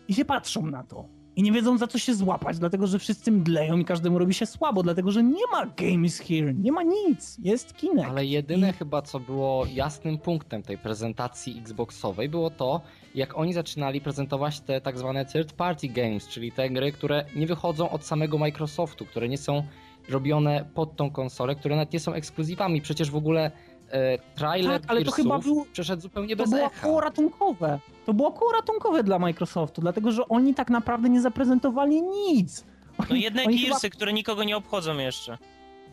i 0.08 0.14
się 0.14 0.26
patrzą 0.26 0.66
na 0.66 0.84
to 0.84 1.17
i 1.38 1.44
nie 1.44 1.52
wiedzą 1.52 1.78
za 1.78 1.88
co 1.88 2.00
się 2.00 2.16
złapać, 2.16 2.60
dlatego 2.60 2.88
że 2.88 3.00
wszyscy 3.00 3.32
mdleją 3.32 3.78
i 3.78 3.86
każdemu 3.86 4.20
robi 4.20 4.34
się 4.34 4.46
słabo, 4.46 4.84
dlatego 4.84 5.12
że 5.12 5.24
nie 5.24 5.48
ma 5.52 5.66
Game 5.66 6.06
is 6.06 6.20
Here, 6.20 6.54
nie 6.54 6.72
ma 6.72 6.84
nic, 6.84 7.38
jest 7.44 7.74
Kinect. 7.74 8.10
Ale 8.10 8.26
jedyne 8.26 8.70
I... 8.70 8.74
chyba 8.74 9.02
co 9.02 9.20
było 9.20 9.66
jasnym 9.74 10.18
punktem 10.18 10.64
tej 10.64 10.78
prezentacji 10.78 11.60
Xboxowej 11.60 12.30
było 12.30 12.50
to, 12.50 12.82
jak 13.16 13.38
oni 13.38 13.54
zaczynali 13.54 14.02
prezentować 14.02 14.60
te 14.60 14.82
tak 14.82 14.98
zwane 14.98 15.26
third 15.26 15.54
party 15.54 15.88
games, 15.88 16.28
czyli 16.28 16.52
te 16.52 16.70
gry, 16.70 16.92
które 16.92 17.26
nie 17.36 17.48
wychodzą 17.48 17.90
od 17.90 18.06
samego 18.06 18.38
Microsoftu, 18.38 19.06
które 19.06 19.30
nie 19.30 19.38
są 19.38 19.64
robione 20.10 20.66
pod 20.74 20.96
tą 20.96 21.12
konsolę, 21.12 21.56
które 21.56 21.76
nawet 21.76 21.94
nie 21.94 22.00
są 22.00 22.14
ekskluzywami. 22.14 22.82
Przecież 22.82 23.12
w 23.12 23.16
ogóle 23.16 23.52
e, 23.92 24.18
trailer 24.36 24.82
tak, 24.82 24.92
ale 24.92 25.04
to 25.04 25.12
chyba 25.12 25.40
był, 25.40 25.66
przeszedł 25.74 26.02
zupełnie 26.02 26.36
bez 26.36 26.50
To 26.50 26.56
było 26.56 26.68
echa. 26.68 26.82
koło 26.82 27.02
ratunkowe. 27.02 27.80
To 28.06 28.14
było 28.14 28.32
koło 28.32 28.52
ratunkowe 28.52 29.04
dla 29.04 29.20
Microsoftu, 29.20 29.82
dlatego 29.82 30.12
że 30.12 30.28
oni 30.28 30.54
tak 30.54 30.70
naprawdę 30.70 31.10
nie 31.10 31.22
zaprezentowali 31.22 32.02
nic. 32.02 32.66
No 33.10 33.16
jedne 33.16 33.46
Gearsy, 33.46 33.82
chyba... 33.82 33.96
które 33.96 34.14
nikogo 34.14 34.44
nie 34.44 34.58
obchodzą 34.58 34.98
jeszcze. 34.98 35.38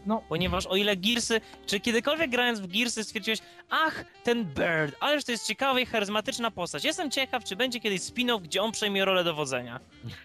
No. 0.07 0.23
Ponieważ 0.29 0.67
o 0.67 0.77
ile 0.77 0.97
Gearsy, 0.97 1.41
czy 1.67 1.81
kiedykolwiek 1.81 2.31
grając 2.31 2.61
w 2.61 2.67
Gearsy 2.67 3.05
stwierdziłeś, 3.05 3.39
ach, 3.71 4.05
ten 4.25 4.45
Bird, 4.45 4.97
ależ 5.01 5.25
to 5.25 5.33
jest 5.33 5.47
ciekawa 5.47 5.81
i 5.81 5.87
charyzmatyczna 5.87 6.51
postać. 6.51 6.85
Jestem 6.85 7.11
ciekaw, 7.11 7.45
czy 7.45 7.57
będzie 7.57 7.81
kiedyś 7.81 8.01
spin-off, 8.01 8.43
gdzie 8.43 8.63
on 8.63 8.73
przejmie 8.73 9.05
rolę 9.05 9.25
dowodzenia. 9.25 9.81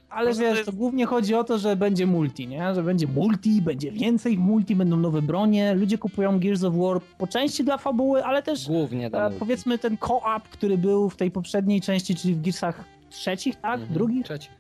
Ale 0.09 0.29
wiesz, 0.29 0.37
to, 0.37 0.43
jest... 0.43 0.65
to, 0.65 0.71
głównie 0.71 1.05
chodzi 1.05 1.35
o 1.35 1.43
to, 1.43 1.57
że 1.57 1.75
będzie 1.75 2.07
multi, 2.07 2.47
nie? 2.47 2.75
Że 2.75 2.83
będzie 2.83 3.07
multi, 3.07 3.61
będzie 3.61 3.91
więcej 3.91 4.37
multi, 4.37 4.75
będą 4.75 4.97
nowe 4.97 5.21
bronie, 5.21 5.73
ludzie 5.73 5.97
kupują 5.97 6.39
Gears 6.39 6.63
of 6.63 6.75
War 6.75 7.01
po 7.17 7.27
części 7.27 7.63
dla 7.63 7.77
fabuły, 7.77 8.25
ale 8.25 8.43
też 8.43 8.67
głównie 8.67 9.09
dla 9.09 9.27
e, 9.27 9.31
powiedzmy 9.31 9.79
ten 9.79 9.97
co-op, 9.97 10.43
który 10.49 10.77
był 10.77 11.09
w 11.09 11.15
tej 11.15 11.31
poprzedniej 11.31 11.81
części, 11.81 12.15
czyli 12.15 12.35
w 12.35 12.41
Gearsach 12.41 12.83
trzecich, 13.09 13.55
tak? 13.55 13.73
Mhm, 13.73 13.93
Drugich? 13.93 14.25
Trzecich. 14.25 14.51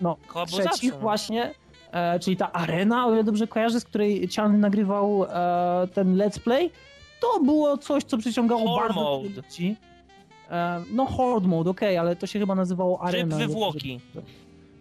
No, 0.00 0.16
trzecich 0.46 0.94
właśnie 0.94 1.54
e, 1.92 2.18
czyli 2.18 2.36
ta 2.36 2.52
arena, 2.52 3.06
o 3.06 3.12
ile 3.12 3.24
dobrze 3.24 3.46
kojarzę, 3.46 3.80
z 3.80 3.84
której 3.84 4.28
Cian 4.28 4.60
nagrywał 4.60 5.24
e, 5.24 5.28
ten 5.94 6.16
let's 6.16 6.38
play, 6.40 6.70
to 7.20 7.40
było 7.40 7.78
coś, 7.78 8.04
co 8.04 8.18
przyciągało 8.18 8.66
Horde 8.68 8.94
bardzo 8.94 9.00
mode. 9.00 9.28
ludzi. 9.28 9.76
E, 10.50 10.80
no 10.92 11.06
Horde 11.06 11.48
Mode, 11.48 11.70
okej, 11.70 11.98
ale 11.98 12.16
to 12.16 12.26
się 12.26 12.38
chyba 12.38 12.54
nazywało 12.54 13.02
arena. 13.02 13.36
Tryb 13.36 13.48
wywłoki. 13.48 14.00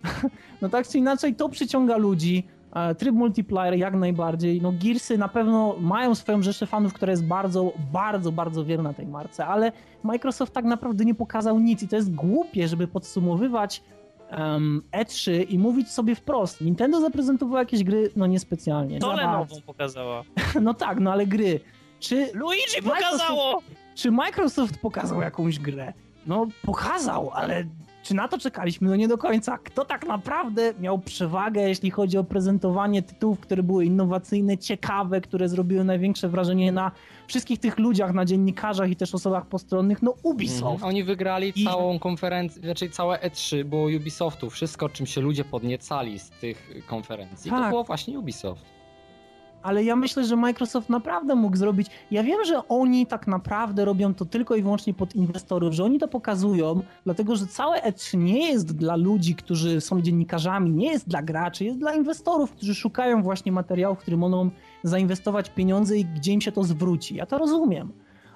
No 0.62 0.70
tak 0.70 0.88
czy 0.88 0.98
inaczej, 0.98 1.36
to 1.36 1.50
przyciąga 1.50 1.98
ludzi. 1.98 2.44
E, 2.76 2.96
tryb 2.96 3.16
multiplayer 3.16 3.74
jak 3.80 3.96
najbardziej. 3.96 4.62
No 4.62 4.74
Gearsy 4.84 5.18
na 5.18 5.28
pewno 5.28 5.76
mają 5.80 6.16
swoją 6.16 6.42
rzeszę 6.42 6.66
fanów, 6.66 6.94
która 6.94 7.12
jest 7.12 7.26
bardzo, 7.26 7.74
bardzo, 7.94 8.32
bardzo 8.32 8.66
wierna 8.66 8.94
tej 8.94 9.08
marce, 9.08 9.46
ale 9.46 9.72
Microsoft 10.04 10.54
tak 10.54 10.66
naprawdę 10.66 11.06
nie 11.06 11.16
pokazał 11.16 11.60
nic 11.60 11.84
i 11.84 11.88
to 11.88 11.96
jest 11.96 12.16
głupie, 12.16 12.68
żeby 12.68 12.88
podsumowywać 12.88 13.82
um, 14.32 14.82
E3 14.92 15.46
i 15.50 15.60
mówić 15.60 15.90
sobie 15.90 16.16
wprost, 16.16 16.62
Nintendo 16.62 17.02
zaprezentowało 17.02 17.60
jakieś 17.60 17.84
gry, 17.84 18.12
no 18.16 18.28
niespecjalnie. 18.28 19.00
Dole 19.00 19.24
nową 19.24 19.62
pokazała. 19.62 20.24
no 20.62 20.74
tak, 20.74 21.00
no 21.00 21.12
ale 21.12 21.28
gry. 21.28 21.60
Czy 22.00 22.30
Luigi 22.34 22.82
pokazało! 22.84 23.62
Czy 23.96 24.12
Microsoft 24.12 24.80
pokazał 24.80 25.22
jakąś 25.22 25.60
grę? 25.60 25.94
No 26.28 26.48
pokazał, 26.62 27.32
ale 27.34 27.66
Czy 28.08 28.14
na 28.16 28.28
to 28.28 28.38
czekaliśmy? 28.38 28.90
No 28.90 28.96
nie 28.96 29.08
do 29.08 29.18
końca. 29.18 29.58
Kto 29.58 29.86
tak 29.86 30.06
naprawdę 30.08 30.74
miał 30.80 31.00
przewagę, 31.00 31.62
jeśli 31.70 31.92
chodzi 31.92 32.18
o 32.18 32.24
prezentowanie 32.24 33.02
tytułów, 33.02 33.40
które 33.40 33.64
były 33.64 33.86
innowacyjne, 33.86 34.58
ciekawe, 34.58 35.22
które 35.22 35.50
zrobiły 35.50 35.84
największe 35.84 36.30
wrażenie 36.30 36.72
na 36.72 36.92
wszystkich 37.28 37.60
tych 37.60 37.80
ludziach, 37.80 38.14
na 38.14 38.26
dziennikarzach 38.26 38.90
i 38.90 38.96
też 38.96 39.16
osobach 39.16 39.46
postronnych? 39.46 40.02
No 40.02 40.14
Ubisoft. 40.24 40.74
Mhm. 40.74 40.90
Oni 40.90 41.04
wygrali 41.04 41.54
I- 41.56 41.64
całą 41.66 42.00
konferencję, 42.00 42.62
raczej 42.68 42.90
całe 42.92 43.18
E3 43.20 43.64
było 43.64 43.88
Ubisoftu. 43.98 44.50
Wszystko, 44.50 44.90
czym 44.90 45.06
się 45.06 45.22
ludzie 45.22 45.44
podniecali 45.46 46.20
z 46.20 46.30
tych 46.30 46.70
konferencji, 46.88 47.52
to 47.52 47.58
Tak. 47.58 47.70
było 47.70 47.84
właśnie 47.84 48.20
Ubisoft. 48.20 48.66
Ale 49.68 49.84
ja 49.84 49.96
myślę, 49.96 50.26
że 50.26 50.36
Microsoft 50.36 50.90
naprawdę 50.90 51.36
mógł 51.36 51.58
zrobić. 51.58 51.88
Ja 52.12 52.24
wiem, 52.24 52.46
że 52.46 52.68
oni 52.68 53.06
tak 53.06 53.28
naprawdę 53.28 53.86
robią 53.86 54.14
to 54.14 54.26
tylko 54.26 54.56
i 54.56 54.62
wyłącznie 54.62 54.94
pod 54.94 55.16
inwestorów, 55.16 55.74
że 55.74 55.84
oni 55.84 56.00
to 56.00 56.08
pokazują, 56.08 56.82
dlatego 57.06 57.36
że 57.36 57.48
całe 57.48 57.82
E3 57.82 58.18
nie 58.18 58.52
jest 58.52 58.76
dla 58.76 58.96
ludzi, 58.96 59.36
którzy 59.36 59.82
są 59.82 60.02
dziennikarzami, 60.02 60.72
nie 60.72 60.92
jest 60.92 61.08
dla 61.08 61.22
graczy, 61.22 61.66
jest 61.66 61.80
dla 61.80 61.94
inwestorów, 61.96 62.52
którzy 62.52 62.76
szukają 62.76 63.24
właśnie 63.24 63.52
materiałów, 63.52 63.98
w 63.98 64.02
które 64.02 64.18
mogą 64.18 64.50
zainwestować 64.84 65.50
pieniądze 65.50 65.98
i 65.98 66.06
gdzie 66.06 66.32
im 66.32 66.42
się 66.42 66.52
to 66.52 66.64
zwróci. 66.64 67.16
Ja 67.16 67.26
to 67.26 67.38
rozumiem, 67.38 67.92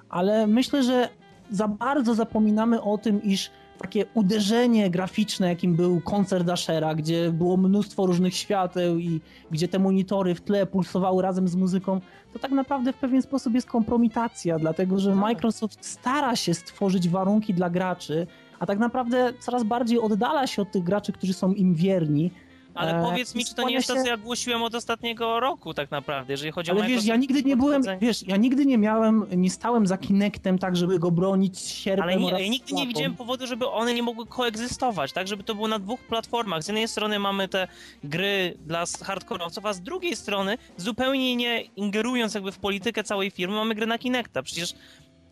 ale 0.08 0.46
myślę, 0.46 0.82
że 0.82 1.08
za 1.50 1.68
bardzo 1.68 2.14
zapominamy 2.14 2.82
o 2.82 2.98
tym, 2.98 3.22
iż 3.22 3.50
takie 3.82 4.04
uderzenie 4.14 4.90
graficzne, 4.90 5.48
jakim 5.48 5.76
był 5.76 6.00
koncert 6.00 6.48
Ashera, 6.48 6.94
gdzie 6.94 7.32
było 7.32 7.56
mnóstwo 7.56 8.06
różnych 8.06 8.34
świateł 8.34 8.98
i 8.98 9.20
gdzie 9.50 9.68
te 9.68 9.78
monitory 9.78 10.34
w 10.34 10.40
tle 10.40 10.66
pulsowały 10.66 11.22
razem 11.22 11.48
z 11.48 11.56
muzyką, 11.56 12.00
to 12.32 12.38
tak 12.38 12.50
naprawdę 12.50 12.92
w 12.92 12.96
pewien 12.96 13.22
sposób 13.22 13.54
jest 13.54 13.66
kompromitacja, 13.66 14.58
dlatego 14.58 14.98
że 14.98 15.14
Microsoft 15.14 15.86
stara 15.86 16.36
się 16.36 16.54
stworzyć 16.54 17.08
warunki 17.08 17.54
dla 17.54 17.70
graczy, 17.70 18.26
a 18.58 18.66
tak 18.66 18.78
naprawdę 18.78 19.32
coraz 19.40 19.64
bardziej 19.64 20.00
oddala 20.00 20.46
się 20.46 20.62
od 20.62 20.72
tych 20.72 20.84
graczy, 20.84 21.12
którzy 21.12 21.32
są 21.32 21.52
im 21.52 21.74
wierni. 21.74 22.30
Ale 22.74 22.98
E, 22.98 23.02
powiedz 23.02 23.34
mi, 23.34 23.44
czy 23.44 23.54
to 23.54 23.68
nie 23.68 23.74
jest 23.74 23.88
to, 23.88 23.94
co 23.94 24.06
ja 24.06 24.16
głosiłem 24.16 24.62
od 24.62 24.74
ostatniego 24.74 25.40
roku 25.40 25.74
tak 25.74 25.90
naprawdę, 25.90 26.32
jeżeli 26.32 26.52
chodzi 26.52 26.70
o 26.70 26.74
Ale 26.74 26.86
wiesz, 26.86 27.04
ja 27.04 27.16
nigdy 27.16 27.42
nie 27.42 27.56
byłem, 27.56 27.82
wiesz, 28.00 28.28
ja 28.28 28.36
nigdy 28.36 28.66
nie 28.66 28.78
miałem, 28.78 29.26
nie 29.36 29.50
stałem 29.50 29.86
za 29.86 29.98
Kinectem 29.98 30.58
tak, 30.58 30.76
żeby 30.76 30.98
go 30.98 31.10
bronić 31.10 31.58
sierpem 31.58 32.02
Ale 32.02 32.16
nie, 32.16 32.30
ja 32.30 32.48
nigdy 32.48 32.74
nie 32.74 32.86
widziałem 32.86 33.16
powodu, 33.16 33.46
żeby 33.46 33.68
one 33.68 33.94
nie 33.94 34.02
mogły 34.02 34.26
koegzystować, 34.26 35.12
tak? 35.12 35.28
Żeby 35.28 35.44
to 35.44 35.54
było 35.54 35.68
na 35.68 35.78
dwóch 35.78 36.00
platformach. 36.00 36.62
Z 36.62 36.68
jednej 36.68 36.88
strony 36.88 37.18
mamy 37.18 37.48
te 37.48 37.68
gry 38.04 38.54
dla 38.66 38.84
hardkorowców, 39.04 39.66
a 39.66 39.72
z 39.72 39.80
drugiej 39.80 40.16
strony, 40.16 40.58
zupełnie 40.76 41.36
nie 41.36 41.60
ingerując 41.62 42.34
jakby 42.34 42.52
w 42.52 42.58
politykę 42.58 43.04
całej 43.04 43.30
firmy, 43.30 43.54
mamy 43.54 43.74
gry 43.74 43.86
na 43.86 43.98
Kinecta. 43.98 44.42
Przecież 44.42 44.74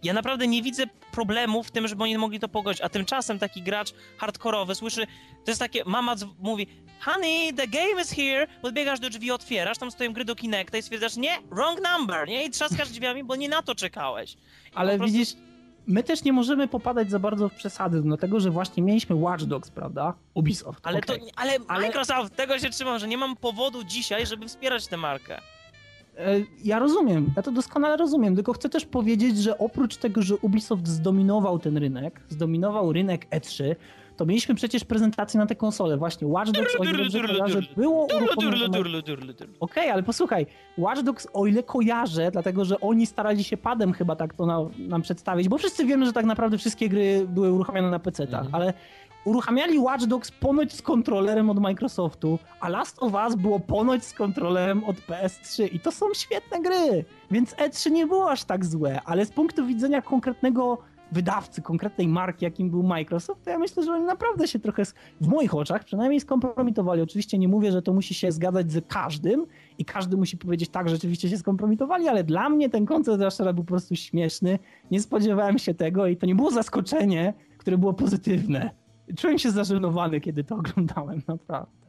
ja 0.03 0.13
naprawdę 0.13 0.47
nie 0.47 0.63
widzę 0.63 0.85
problemu 1.13 1.63
w 1.63 1.71
tym, 1.71 1.89
żeby 1.89 2.03
oni 2.03 2.19
mogli 2.19 2.41
to 2.41 2.49
pogodzić, 2.49 2.83
a 2.83 2.89
tymczasem 2.89 3.39
taki 3.39 3.63
gracz 3.63 3.93
hardkorowy 4.19 4.75
słyszy, 4.75 5.07
to 5.45 5.51
jest 5.51 5.59
takie, 5.61 5.85
mama 5.85 6.15
mówi 6.39 6.67
Honey, 7.01 7.55
the 7.55 7.67
game 7.69 8.03
is 8.03 8.11
here, 8.11 8.47
podbiegasz 8.63 9.01
do 9.01 9.11
drzwi, 9.11 9.31
otwierasz, 9.31 9.79
tam 9.79 9.91
stoją 9.91 10.13
gry 10.13 10.25
do 10.25 10.37
Kinecta 10.37 10.79
i 10.79 10.83
stwierdzasz, 10.83 11.17
nie, 11.17 11.39
wrong 11.51 11.81
number, 11.93 12.29
nie? 12.29 12.45
I 12.45 12.51
trzaskasz 12.51 12.89
drzwiami, 12.89 13.25
bo 13.25 13.37
nie 13.37 13.49
na 13.49 13.63
to 13.63 13.75
czekałeś. 13.75 14.33
I 14.33 14.37
Ale 14.75 14.99
prostu- 14.99 15.13
widzisz, 15.19 15.35
my 15.87 16.03
też 16.03 16.25
nie 16.25 16.33
możemy 16.33 16.69
popadać 16.69 17.11
za 17.11 17.19
bardzo 17.19 17.49
w 17.49 17.55
przesady, 17.55 18.03
dlatego 18.03 18.41
że 18.41 18.51
właśnie 18.51 18.83
mieliśmy 18.83 19.17
Watch 19.17 19.45
Dogs, 19.45 19.71
prawda? 19.71 20.15
Ubisoft. 20.35 20.81
Ale, 20.87 20.99
okej. 20.99 21.21
to, 21.21 21.27
ale, 21.37 21.53
Ale- 21.69 21.87
Microsoft 21.87 22.37
tego 22.37 22.59
się 22.59 22.71
trzymał, 22.71 22.99
że 22.99 23.09
nie 23.09 23.19
mam 23.19 23.37
powodu 23.37 23.85
dzisiaj, 23.85 24.27
żeby 24.27 24.49
wspierać 24.49 24.87
tę 24.87 24.97
markę. 24.97 25.41
E, 26.19 26.41
Ja 26.65 26.79
rozumiem, 26.79 27.31
ja 27.37 27.43
to 27.43 27.53
doskonale 27.53 27.97
rozumiem, 27.97 28.35
tylko 28.35 28.53
chcę 28.53 28.69
też 28.69 28.85
powiedzieć, 28.87 29.39
że 29.39 29.59
oprócz 29.59 29.97
tego, 29.97 30.23
że 30.23 30.37
Ubisoft 30.37 30.89
zdominował 30.89 31.59
ten 31.59 31.77
rynek, 31.77 32.21
zdominował 32.29 32.93
rynek 32.93 33.27
E3, 33.31 33.75
to 34.17 34.27
mieliśmy 34.27 34.55
przecież 34.55 34.85
prezentację 34.85 35.41
na 35.41 35.47
te 35.47 35.55
konsole. 35.57 35.97
Właśnie 35.97 36.27
Watch 36.27 36.51
Dogs, 36.51 36.77
o 36.81 36.85
ile 36.85 36.93
dobrze 36.99 37.19
kojarzę, 37.29 37.61
było 37.77 38.07
uruchomione... 38.17 38.57
Okej, 39.61 39.91
ale 39.91 40.03
posłuchaj, 40.03 40.47
Watch 40.79 41.03
Dogs, 41.03 41.29
o 41.33 41.47
ile 41.47 41.63
kojarzę, 41.63 42.31
dlatego 42.31 42.65
że 42.65 42.81
oni 42.81 43.07
starali 43.07 43.45
się 43.45 43.57
padem 43.57 43.93
chyba 43.93 44.17
tak 44.17 44.35
to 44.35 44.47
na, 44.47 44.59
nam 44.79 45.03
przedstawić, 45.03 45.49
bo 45.49 45.59
wszyscy 45.59 45.85
wiemy, 45.87 46.07
że 46.07 46.13
tak 46.13 46.25
naprawdę 46.25 46.59
wszystkie 46.59 46.89
gry 46.89 47.27
były 47.29 47.53
uruchamiane 47.53 47.91
na 47.91 47.99
PC-tach, 47.99 48.45
Mhm. 48.47 48.55
ale 48.55 48.73
uruchamiali 49.25 49.79
Watch 49.79 50.05
Dogs 50.05 50.31
ponoć 50.31 50.73
z 50.73 50.83
kontrolerem 50.83 51.51
od 51.51 51.59
Microsoftu, 51.59 52.39
a 52.61 52.69
Last 52.69 53.03
of 53.03 53.13
Us 53.13 53.35
było 53.35 53.61
ponoć 53.61 54.05
z 54.05 54.13
kontrolerem 54.13 54.85
od 54.85 54.97
PS3 54.97 55.69
i 55.73 55.81
to 55.81 55.93
są 55.93 56.07
świetne 56.15 56.61
gry, 56.61 57.05
więc 57.31 57.55
E3 57.55 57.91
nie 57.91 58.07
było 58.07 58.31
aż 58.31 58.45
tak 58.45 58.65
złe, 58.65 59.01
ale 59.05 59.27
z 59.27 59.31
punktu 59.31 59.67
widzenia 59.67 60.03
konkretnego 60.03 60.79
wydawcy, 61.13 61.63
konkretnej 61.63 62.09
marki, 62.09 62.45
jakim 62.45 62.71
był 62.71 62.83
Microsoft, 62.83 63.45
to 63.45 63.51
ja 63.51 63.59
myślę, 63.59 63.83
że 63.83 63.93
oni 63.93 64.05
naprawdę 64.05 64.49
się 64.49 64.59
trochę, 64.59 64.83
w 65.21 65.29
moich 65.29 65.55
oczach 65.55 65.85
przynajmniej 65.85 66.21
skompromitowali. 66.21 67.03
Oczywiście 67.03 67.39
nie 67.39 67.49
mówię, 67.49 67.73
że 67.73 67.83
to 67.83 67.93
musi 67.93 68.15
się 68.15 68.33
zgadzać 68.33 68.73
z 68.73 68.87
każdym 68.89 69.47
i 69.79 69.85
każdy 69.85 70.17
musi 70.17 70.37
powiedzieć 70.37 70.71
tak, 70.71 70.89
rzeczywiście 70.89 71.29
się 71.29 71.39
skompromitowali, 71.39 72.09
ale 72.09 72.25
dla 72.25 72.49
mnie 72.49 72.71
ten 72.71 72.87
koncert 72.87 73.23
Ashera 73.23 73.53
był 73.53 73.65
po 73.65 73.69
prostu 73.69 73.97
śmieszny. 73.97 74.59
Nie 74.91 75.01
spodziewałem 75.01 75.59
się 75.59 75.75
tego 75.75 76.07
i 76.07 76.17
to 76.17 76.27
nie 76.27 76.35
było 76.35 76.51
zaskoczenie, 76.51 77.35
które 77.59 77.79
było 77.79 77.93
pozytywne. 77.93 78.80
Czułem 79.17 79.39
się 79.39 79.51
zażenowany, 79.51 80.21
kiedy 80.21 80.45
to 80.45 80.57
oglądałem, 80.57 81.23
naprawdę. 81.29 81.81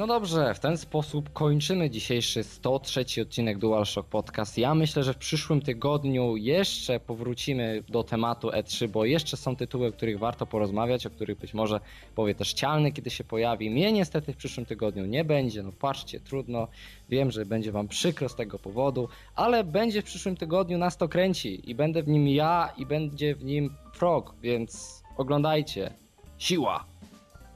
No 0.00 0.06
dobrze, 0.06 0.54
w 0.54 0.60
ten 0.60 0.78
sposób 0.78 1.32
kończymy 1.32 1.90
dzisiejszy 1.90 2.44
103 2.44 3.04
odcinek 3.22 3.58
DualShock 3.58 4.08
Podcast. 4.08 4.58
Ja 4.58 4.74
myślę, 4.74 5.04
że 5.04 5.14
w 5.14 5.16
przyszłym 5.16 5.60
tygodniu 5.60 6.36
jeszcze 6.36 7.00
powrócimy 7.00 7.82
do 7.88 8.04
tematu 8.04 8.48
E3, 8.48 8.88
bo 8.88 9.04
jeszcze 9.04 9.36
są 9.36 9.56
tytuły, 9.56 9.88
o 9.88 9.92
których 9.92 10.18
warto 10.18 10.46
porozmawiać, 10.46 11.06
o 11.06 11.10
których 11.10 11.38
być 11.38 11.54
może 11.54 11.80
powie 12.14 12.34
też 12.34 12.52
Cialny, 12.52 12.92
kiedy 12.92 13.10
się 13.10 13.24
pojawi. 13.24 13.70
Mnie 13.70 13.92
niestety 13.92 14.32
w 14.32 14.36
przyszłym 14.36 14.66
tygodniu 14.66 15.06
nie 15.06 15.24
będzie, 15.24 15.62
no 15.62 15.72
patrzcie, 15.72 16.20
trudno. 16.20 16.68
Wiem, 17.08 17.30
że 17.30 17.46
będzie 17.46 17.72
wam 17.72 17.88
przykro 17.88 18.28
z 18.28 18.34
tego 18.34 18.58
powodu, 18.58 19.08
ale 19.36 19.64
będzie 19.64 20.02
w 20.02 20.04
przyszłym 20.04 20.36
tygodniu 20.36 20.78
nas 20.78 20.96
to 20.96 21.08
kręci 21.08 21.70
i 21.70 21.74
będę 21.74 22.02
w 22.02 22.08
nim 22.08 22.28
ja 22.28 22.72
i 22.76 22.86
będzie 22.86 23.34
w 23.34 23.44
nim 23.44 23.74
Frog, 23.92 24.34
więc 24.42 25.02
oglądajcie. 25.16 25.92
Siła! 26.38 26.84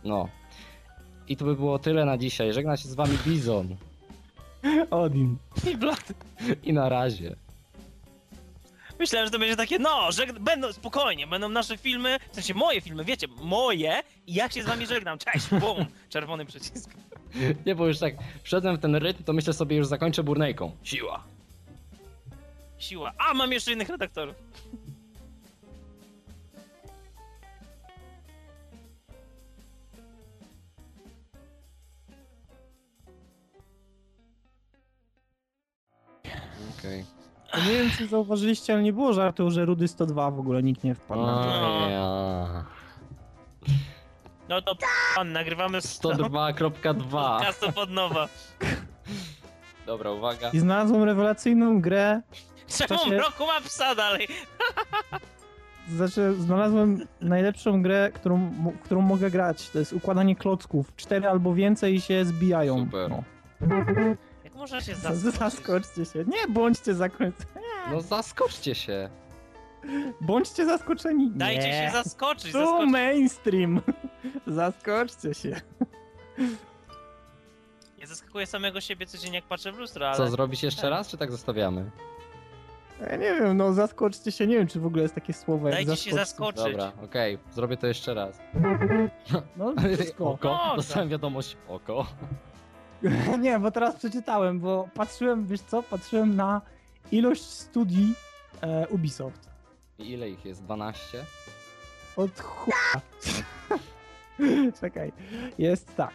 No, 0.05 0.29
i 1.29 1.37
to 1.37 1.45
by 1.45 1.57
było 1.57 1.79
tyle 1.79 2.05
na 2.05 2.19
dzisiaj. 2.19 2.53
Żegna 2.53 2.77
się 2.77 2.89
z 2.89 2.95
wami 2.95 3.19
Bizon. 3.27 3.77
Odin. 4.91 5.37
I 5.73 5.77
blady. 5.77 6.15
I 6.63 6.73
na 6.73 6.89
razie. 6.89 7.37
Myślałem, 8.99 9.27
że 9.27 9.31
to 9.33 9.39
będzie 9.39 9.57
takie, 9.57 9.79
no, 9.79 10.13
że 10.13 10.27
będą, 10.27 10.73
spokojnie, 10.73 11.27
będą 11.27 11.49
nasze 11.49 11.79
filmy, 11.79 12.19
w 12.31 12.35
sensie 12.35 12.55
moje 12.55 12.81
filmy, 12.81 13.05
wiecie, 13.05 13.27
moje 13.43 14.03
i 14.27 14.35
ja 14.35 14.51
się 14.51 14.63
z 14.63 14.67
wami 14.67 14.87
żegnam, 14.87 15.19
cześć, 15.19 15.49
bum, 15.51 15.87
czerwony 16.11 16.47
przycisk. 16.47 16.91
Nie, 17.67 17.75
bo 17.75 17.87
już 17.87 17.99
tak 17.99 18.15
wszedłem 18.43 18.77
w 18.77 18.81
ten 18.81 18.97
rytm, 18.97 19.25
to 19.25 19.33
myślę 19.33 19.53
sobie 19.53 19.77
już 19.77 19.87
zakończę 19.87 20.23
burnejką. 20.23 20.73
Siła. 20.83 21.25
Siła. 22.79 23.13
A, 23.19 23.35
mam 23.35 23.53
jeszcze 23.53 23.73
innych 23.73 23.89
redaktorów. 23.89 24.35
Okej. 36.85 37.05
Nie 37.67 37.73
wiem, 37.79 37.91
czy 37.99 38.07
zauważyliście, 38.07 38.73
ale 38.73 38.83
nie 38.83 38.93
było 38.93 39.13
żartu, 39.13 39.51
że 39.51 39.65
Rudy 39.65 39.89
102 39.89 40.31
w 40.31 40.39
ogóle 40.41 40.63
nikt 40.63 40.85
nie 40.85 40.95
wpadł. 40.95 41.21
na 41.27 41.45
to. 41.45 41.51
No. 41.51 41.89
ja. 41.91 42.65
No 44.49 44.63
to 44.63 44.77
pan, 45.17 45.33
nagrywamy 45.33 45.79
102.2. 45.79 47.41
Kasto 47.43 47.73
pod 47.83 47.91
nowa. 47.91 48.29
Dobra, 49.87 50.11
uwaga. 50.11 50.51
I 50.51 50.59
znalazłem 50.59 51.03
rewelacyjną 51.03 51.81
grę, 51.81 52.21
Czemu 52.79 52.89
czasie- 53.01 53.19
roku 53.19 53.47
ma 53.47 53.61
psa 53.61 53.95
dalej? 53.95 54.29
znaczy 55.97 56.35
znalazłem 56.39 57.07
najlepszą 57.21 57.83
grę, 57.83 58.11
którą, 58.15 58.37
mo- 58.37 58.73
którą 58.85 59.01
mogę 59.01 59.31
grać. 59.31 59.71
To 59.71 59.79
jest 59.79 59.93
układanie 59.93 60.37
klocków. 60.37 60.97
Cztery 60.97 61.29
albo 61.29 61.55
więcej 61.55 62.01
się 62.01 62.25
zbijają. 62.25 62.79
Super. 62.85 63.11
No. 63.11 63.23
Można 64.65 64.81
się 64.81 64.95
Zaskoczcie. 64.95 65.31
zaskoczyć? 65.39 65.87
Zaskoczcie 65.87 66.05
się. 66.05 66.25
Nie 66.25 66.49
bądźcie 66.49 66.95
zakończeni. 66.95 67.51
No 67.91 68.01
zaskoczcie 68.01 68.75
się. 68.75 69.11
Bądźcie 70.21 70.67
zaskoczeni. 70.67 71.31
Dajcie 71.35 71.63
nie. 71.69 71.87
się 71.87 71.91
zaskoczyć, 71.93 72.53
Tu 72.53 72.59
zaskoczyć. 72.59 72.91
mainstream. 72.93 73.81
Zaskoczcie 74.47 75.35
się. 75.35 75.61
Ja 77.99 78.07
zaskakuję 78.07 78.47
samego 78.47 78.81
siebie 78.81 79.07
codziennie 79.07 79.39
jak 79.39 79.45
patrzę 79.49 79.73
w 79.73 79.79
lustro, 79.79 80.07
ale... 80.09 80.17
Co, 80.17 80.29
zrobić 80.29 80.63
jeszcze 80.63 80.91
raz, 80.91 81.09
czy 81.09 81.17
tak 81.17 81.31
zostawiamy? 81.31 81.91
Ja 83.01 83.17
nie 83.17 83.35
wiem, 83.35 83.57
no 83.57 83.73
zaskoczcie 83.73 84.33
się. 84.33 84.47
Nie 84.47 84.57
wiem, 84.59 84.67
czy 84.67 84.81
w 84.81 84.87
ogóle 84.87 85.03
jest 85.03 85.15
takie 85.15 85.33
słowo 85.33 85.69
jak 85.69 85.77
Dajcie 85.77 85.97
się 85.97 86.13
zaskoczcie. 86.15 86.61
zaskoczyć. 86.63 86.73
Dobra, 86.73 87.05
okej, 87.05 87.39
zrobię 87.53 87.77
to 87.77 87.87
jeszcze 87.87 88.15
raz. 88.15 88.39
No 89.57 89.73
wszystko. 89.95 90.31
Oko, 90.31 90.73
dostałem 90.77 91.09
wiadomość 91.09 91.57
oko. 91.69 92.07
Nie, 93.41 93.59
bo 93.59 93.71
teraz 93.71 93.97
przeczytałem, 93.97 94.61
bo 94.61 94.89
patrzyłem, 94.95 95.47
wiesz 95.47 95.61
co, 95.61 95.83
patrzyłem 95.83 96.37
na 96.37 96.61
ilość 97.13 97.43
studii, 97.43 98.15
E, 98.63 98.89
Ubisoft. 98.89 99.49
I 99.99 100.11
ile 100.11 100.31
ich 100.31 100.45
jest? 100.45 100.63
12? 100.63 101.25
Od 102.17 102.41
chuja. 102.41 102.77
Czekaj. 104.81 105.13
Jest 105.59 105.97
tak. 105.97 106.13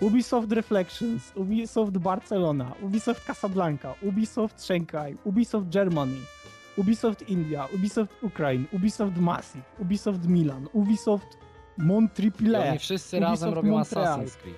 Ubisoft 0.00 0.52
Reflections, 0.52 1.32
Ubisoft 1.36 1.98
Barcelona, 1.98 2.72
Ubisoft 2.82 3.26
Casablanca, 3.26 3.94
Ubisoft 4.02 4.66
Shanghai, 4.66 5.16
Ubisoft 5.24 5.68
Germany, 5.68 6.16
Ubisoft 6.76 7.22
India, 7.28 7.68
Ubisoft 7.74 8.22
Ukraine, 8.22 8.64
Ubisoft 8.72 9.16
Massive, 9.16 9.64
Ubisoft 9.78 10.26
Milan, 10.26 10.68
Ubisoft 10.72 11.38
I 11.78 11.82
Montreal, 11.82 12.68
oni 12.68 12.78
wszyscy 12.78 13.16
Ubisoft 13.16 13.30
razem 13.30 13.54
robią 13.54 13.70
Montreal. 13.70 14.20
Assassin's 14.20 14.36
Creed. 14.36 14.56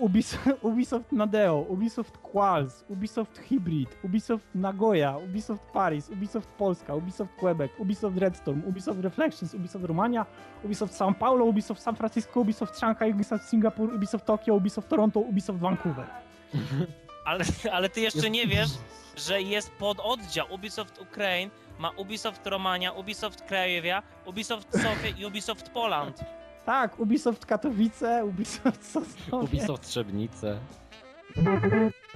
Ubisoft, 0.06 0.62
Ubisoft 0.62 1.12
Nadeo, 1.12 1.66
Ubisoft 1.68 2.14
Quals, 2.22 2.84
Ubisoft 2.88 3.38
Hybrid, 3.48 3.88
Ubisoft 4.02 4.44
Nagoya, 4.54 5.18
Ubisoft 5.18 5.70
Paris, 5.72 6.08
Ubisoft 6.08 6.48
Polska, 6.56 6.94
Ubisoft 6.94 7.36
Quebec, 7.36 7.70
Ubisoft 7.78 8.18
Redstorm, 8.18 8.62
Ubisoft 8.66 9.02
Reflections, 9.02 9.54
Ubisoft 9.54 9.86
Romania, 9.86 10.26
Ubisoft 10.64 10.94
São 10.94 11.12
Paulo, 11.12 11.46
Ubisoft 11.46 11.82
San 11.82 11.94
Francisco, 11.94 12.40
Ubisoft 12.40 12.78
Shanghai, 12.78 13.12
Ubisoft 13.12 13.44
Singapur, 13.44 13.92
Ubisoft 13.92 14.26
Tokyo, 14.26 14.56
Ubisoft 14.56 14.88
Toronto, 14.88 15.20
Ubisoft 15.20 15.60
Vancouver. 15.60 16.06
Ale, 17.24 17.44
ale 17.72 17.88
ty 17.88 18.00
jeszcze 18.00 18.30
nie 18.30 18.46
wiesz, 18.46 18.70
że 19.16 19.42
jest 19.42 19.70
pododdział 19.72 20.46
Ubisoft 20.54 21.00
Ukraine, 21.00 21.50
ma 21.78 21.90
Ubisoft 21.96 22.46
Romania, 22.46 22.92
Ubisoft 22.92 23.42
Craiova, 23.42 24.02
Ubisoft 24.26 24.72
Sofia 24.72 25.08
i 25.18 25.26
Ubisoft 25.26 25.68
Poland. 25.70 26.24
Tak, 26.66 27.00
Ubisoft 27.00 27.46
Katowice, 27.46 28.24
Ubisoft 28.30 28.84
Sosnowiec. 28.86 29.50
Ubisoft 29.50 29.88
Trzebnice. 29.88 30.58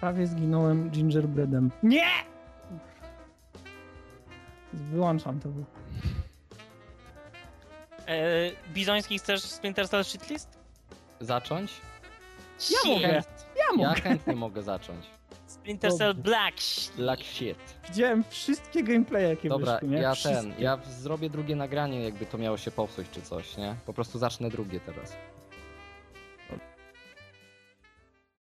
Prawie 0.01 0.27
zginąłem 0.27 0.91
gingerbreadem. 0.91 1.71
Nie! 1.83 2.07
Wyłączam 4.73 5.41
to. 5.41 5.49
E, 8.09 8.51
Bizoński 8.73 9.19
chcesz 9.19 9.43
Splinter 9.43 9.89
Cell 9.89 10.05
Shitlist? 10.05 10.59
Zacząć? 11.21 11.73
Ja 12.71 12.91
mogę. 12.91 13.09
Ja 13.09 13.23
Ja 13.57 13.77
mogę. 13.77 14.01
chętnie 14.01 14.37
mogę 14.37 14.62
zacząć. 14.62 15.07
Splinter 15.65 15.93
Cell. 15.93 16.15
Black. 16.15 16.57
Black 16.97 17.23
shit. 17.23 17.57
Widziałem 17.89 18.24
wszystkie 18.28 18.82
gameplaye, 18.82 19.28
jakie 19.28 19.49
Dobra, 19.49 19.73
wyszły, 19.74 19.89
nie? 19.89 19.99
ja 19.99 20.15
Wszystkie. 20.15 20.36
ten, 20.36 20.55
ja 20.59 20.78
zrobię 21.01 21.31
drugie 21.31 21.57
nagranie, 21.57 22.05
jakby 22.05 22.27
to 22.27 22.39
miało 22.39 22.57
się 22.57 22.70
popsuć 22.70 23.07
czy 23.11 23.23
coś, 23.23 23.57
nie? 23.57 23.74
Po 23.86 23.93
prostu 23.93 24.19
zacznę 24.19 24.51
drugie 24.51 24.81
teraz. 24.81 25.16